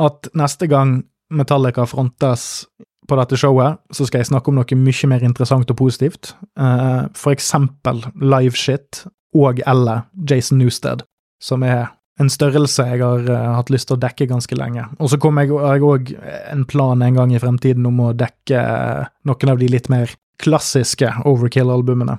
at 0.02 0.28
neste 0.36 0.68
gang 0.70 1.00
Metallica 1.32 1.86
frontes 1.88 2.66
på 3.08 3.16
dette 3.18 3.38
showet, 3.40 3.80
så 3.90 4.06
skal 4.06 4.22
jeg 4.22 4.30
snakke 4.30 4.52
om 4.52 4.60
noe 4.60 4.78
mye 4.78 5.08
mer 5.10 5.24
interessant 5.26 5.70
og 5.72 5.78
positivt, 5.80 6.34
eh, 6.60 7.08
for 7.16 7.32
eksempel 7.32 8.04
live 8.20 8.56
shit 8.56 9.04
og 9.34 9.62
eller 9.66 10.04
Jason 10.28 10.60
Newsted, 10.60 11.02
som 11.42 11.64
er 11.64 11.88
en 12.20 12.30
størrelse 12.30 12.84
jeg 12.90 13.00
har 13.00 13.28
uh, 13.28 13.52
hatt 13.56 13.70
lyst 13.72 13.88
til 13.88 13.96
å 13.96 14.02
dekke 14.02 14.28
ganske 14.30 14.56
lenge. 14.58 14.84
Og 15.00 15.12
så 15.12 15.18
kommer 15.20 15.46
jeg 15.46 15.84
òg 15.84 16.12
en 16.52 16.66
plan 16.68 17.00
en 17.02 17.16
gang 17.16 17.32
i 17.32 17.40
fremtiden 17.40 17.86
om 17.88 18.02
å 18.04 18.12
dekke 18.16 18.58
uh, 18.58 19.08
noen 19.28 19.54
av 19.54 19.62
de 19.62 19.70
litt 19.72 19.88
mer 19.92 20.12
klassiske 20.42 21.08
Overkill-albumene. 21.28 22.18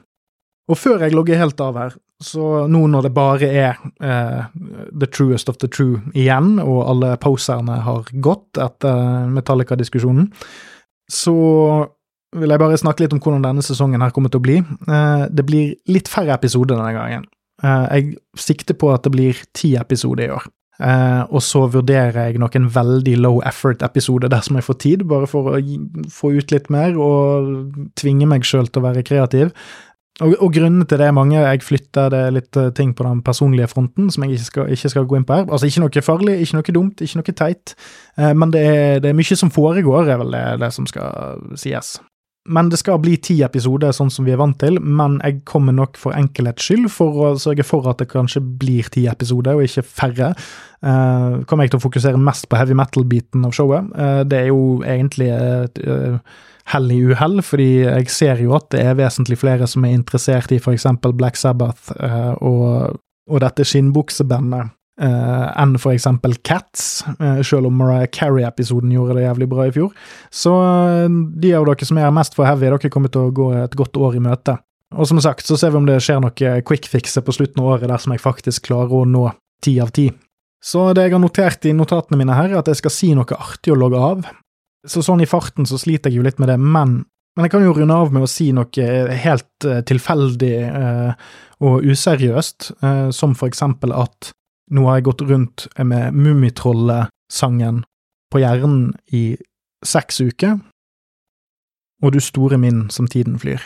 Og 0.72 0.80
før 0.80 1.04
jeg 1.04 1.14
logger 1.14 1.42
helt 1.42 1.60
av 1.62 1.78
her, 1.78 1.96
så 2.24 2.66
nå 2.72 2.86
når 2.88 3.10
det 3.10 3.14
bare 3.16 3.50
er 3.50 3.82
uh, 4.02 4.46
The 4.96 5.10
Truest 5.12 5.52
of 5.52 5.60
the 5.62 5.70
True 5.70 6.00
igjen, 6.16 6.56
og 6.64 6.86
alle 6.88 7.14
poserne 7.22 7.82
har 7.84 8.08
gått 8.24 8.62
etter 8.64 9.28
Metallica-diskusjonen, 9.34 10.32
så 11.12 11.36
vil 12.34 12.50
jeg 12.50 12.64
bare 12.64 12.80
snakke 12.80 13.04
litt 13.04 13.14
om 13.14 13.20
hvordan 13.22 13.44
denne 13.44 13.62
sesongen 13.62 14.02
her 14.02 14.14
kommer 14.16 14.32
til 14.34 14.40
å 14.40 14.46
bli. 14.48 14.56
Det 15.30 15.44
blir 15.46 15.76
litt 15.92 16.08
færre 16.10 16.34
episoder 16.34 16.80
denne 16.80 16.96
gangen. 16.96 17.28
Eh, 17.64 17.86
jeg 17.96 18.18
sikter 18.40 18.78
på 18.78 18.92
at 18.94 19.06
det 19.06 19.14
blir 19.14 19.40
ti 19.56 19.74
episoder 19.80 20.28
i 20.28 20.36
år. 20.36 20.50
Uh, 20.82 21.22
og 21.30 21.44
så 21.46 21.68
vurderer 21.70 22.32
jeg 22.32 22.40
noen 22.42 22.66
veldig 22.74 23.14
low 23.22 23.38
effort-episoder 23.46 24.32
dersom 24.34 24.58
jeg 24.58 24.66
får 24.66 24.78
tid, 24.82 25.04
bare 25.08 25.30
for 25.30 25.52
å 25.52 25.60
få 26.12 26.32
ut 26.34 26.50
litt 26.52 26.72
mer 26.74 26.98
og 26.98 27.76
tvinge 28.00 28.26
meg 28.28 28.48
sjøl 28.48 28.68
til 28.68 28.82
å 28.82 28.88
være 28.88 29.04
kreativ. 29.06 29.54
Og, 30.22 30.34
og 30.34 30.50
grunnene 30.54 30.86
til 30.90 31.00
det 31.00 31.08
er 31.08 31.16
mange. 31.16 31.38
Jeg 31.38 31.62
flytter 31.66 32.10
det 32.14 32.24
litt 32.34 32.58
uh, 32.58 32.72
ting 32.76 32.96
på 32.98 33.06
den 33.06 33.22
personlige 33.26 33.70
fronten 33.70 34.10
som 34.14 34.26
jeg 34.26 34.40
ikke 34.40 34.50
skal, 34.50 34.74
ikke 34.76 34.92
skal, 34.96 35.08
gå 35.10 35.20
inn 35.20 35.28
på 35.30 35.38
her. 35.38 35.46
Altså 35.46 35.70
ikke 35.70 35.86
noe 35.86 36.06
farlig, 36.10 36.40
ikke 36.42 36.58
noe 36.58 36.76
dumt, 36.80 37.06
ikke 37.06 37.22
noe 37.22 37.38
teit, 37.44 37.76
men 38.18 38.54
det 38.54 38.66
er, 38.66 38.98
det 39.06 39.14
er, 39.14 39.18
mye 39.22 39.38
som 39.40 39.54
foregår, 39.54 40.10
er 40.10 40.20
vel 40.26 40.34
det, 40.34 40.44
det 40.66 40.74
som 40.74 40.90
skal 40.90 41.46
sies. 41.60 41.96
Men 42.44 42.68
det 42.68 42.82
skal 42.82 43.00
bli 43.00 43.14
ti 43.24 43.38
episoder, 43.46 43.94
sånn 43.96 44.10
som 44.12 44.26
vi 44.28 44.34
er 44.34 44.40
vant 44.42 44.58
til, 44.60 44.76
men 44.84 45.16
jeg 45.24 45.40
kommer 45.48 45.76
nok 45.76 45.96
for 46.00 46.16
enkelhets 46.18 46.66
skyld 46.68 46.90
for 46.92 47.20
å 47.24 47.30
sørge 47.40 47.64
for 47.64 47.88
at 47.88 48.02
det 48.02 48.10
kanskje 48.12 48.42
blir 48.44 48.90
ti 48.92 49.06
episoder, 49.08 49.56
og 49.56 49.64
ikke 49.64 49.86
færre. 49.88 50.34
Uh, 50.84 51.40
kommer 51.48 51.64
jeg 51.64 51.74
til 51.74 51.80
å 51.80 51.86
fokusere 51.86 52.20
mest 52.20 52.50
på 52.52 52.60
heavy 52.60 52.76
metal-biten 52.76 53.48
av 53.48 53.56
showet. 53.56 53.88
Uh, 53.96 54.26
det 54.28 54.42
er 54.42 54.52
jo 54.52 54.82
egentlig 54.84 55.30
et 55.32 55.80
uh, 55.88 56.20
hell 56.74 56.92
i 56.92 57.00
uhell, 57.14 57.40
fordi 57.48 57.70
jeg 57.86 58.12
ser 58.12 58.44
jo 58.44 58.58
at 58.60 58.68
det 58.76 58.84
er 58.84 59.00
vesentlig 59.00 59.40
flere 59.40 59.70
som 59.70 59.88
er 59.88 59.96
interessert 59.96 60.52
i 60.52 60.60
f.eks. 60.60 60.90
Black 61.16 61.40
Sabbath 61.40 61.96
uh, 61.96 62.36
og, 62.44 63.00
og 63.32 63.44
dette 63.46 63.64
skinnbuksebandet 63.68 64.76
Uh, 65.02 65.48
enn 65.58 65.72
for 65.82 65.90
eksempel 65.96 66.36
Cats, 66.46 67.02
uh, 67.18 67.40
selv 67.42 67.66
om 67.66 67.80
Mariah 67.80 68.12
Carey-episoden 68.14 68.92
gjorde 68.94 69.16
det 69.18 69.24
jævlig 69.24 69.48
bra 69.50 69.64
i 69.66 69.72
fjor. 69.74 69.94
Så 70.30 70.52
uh, 70.54 71.16
de 71.42 71.54
av 71.58 71.66
dere 71.66 71.88
som 71.90 71.98
er 71.98 72.12
mest 72.14 72.36
for 72.38 72.46
heavy, 72.46 72.68
dere 72.70 72.92
kommer 72.94 73.10
til 73.10 73.26
å 73.26 73.32
gå 73.34 73.48
et 73.58 73.74
godt 73.80 73.98
år 73.98 74.20
i 74.20 74.22
møte. 74.22 74.60
Og 74.94 75.10
som 75.10 75.18
sagt, 75.26 75.48
så 75.50 75.58
ser 75.58 75.74
vi 75.74 75.80
om 75.80 75.88
det 75.90 75.98
skjer 76.06 76.20
noe 76.22 76.52
quick 76.70 76.86
fixer 76.92 77.26
på 77.26 77.34
slutten 77.34 77.64
av 77.64 77.72
året 77.72 77.90
dersom 77.90 78.14
jeg 78.14 78.22
faktisk 78.22 78.68
klarer 78.68 78.94
å 79.00 79.08
nå 79.10 79.24
ti 79.66 79.80
av 79.82 79.90
ti. 79.96 80.12
Så 80.64 80.86
det 80.94 81.08
jeg 81.08 81.16
har 81.16 81.24
notert 81.24 81.66
i 81.66 81.74
notatene 81.74 82.20
mine 82.20 82.38
her, 82.38 82.54
er 82.54 82.62
at 82.62 82.70
jeg 82.70 82.84
skal 82.84 82.94
si 82.94 83.10
noe 83.18 83.40
artig 83.40 83.74
å 83.74 83.80
logge 83.80 84.04
av. 84.12 84.22
Så 84.86 85.02
sånn 85.02 85.26
i 85.26 85.30
farten 85.30 85.66
så 85.66 85.80
sliter 85.82 86.14
jeg 86.14 86.22
jo 86.22 86.28
litt 86.28 86.38
med 86.38 86.54
det, 86.54 86.60
men, 86.62 87.00
men 87.34 87.48
jeg 87.48 87.56
kan 87.56 87.66
jo 87.66 87.74
runde 87.74 87.98
av 87.98 88.14
med 88.14 88.28
å 88.28 88.30
si 88.30 88.52
noe 88.54 89.18
helt 89.26 89.68
tilfeldig 89.90 90.54
og 91.66 91.90
useriøst, 91.90 92.70
som 93.18 93.34
for 93.40 93.50
eksempel 93.50 93.98
at 93.98 94.36
nå 94.74 94.86
har 94.88 95.00
jeg 95.00 95.08
gått 95.10 95.22
rundt 95.30 95.68
med 95.78 96.16
Mummitrollet-sangen 96.18 97.84
på 98.34 98.42
hjernen 98.42 98.94
i 99.14 99.38
seks 99.86 100.22
uker, 100.24 100.58
og 102.04 102.14
du 102.16 102.20
store 102.24 102.58
min 102.58 102.88
som 102.90 103.08
tiden 103.08 103.38
flyr. 103.40 103.62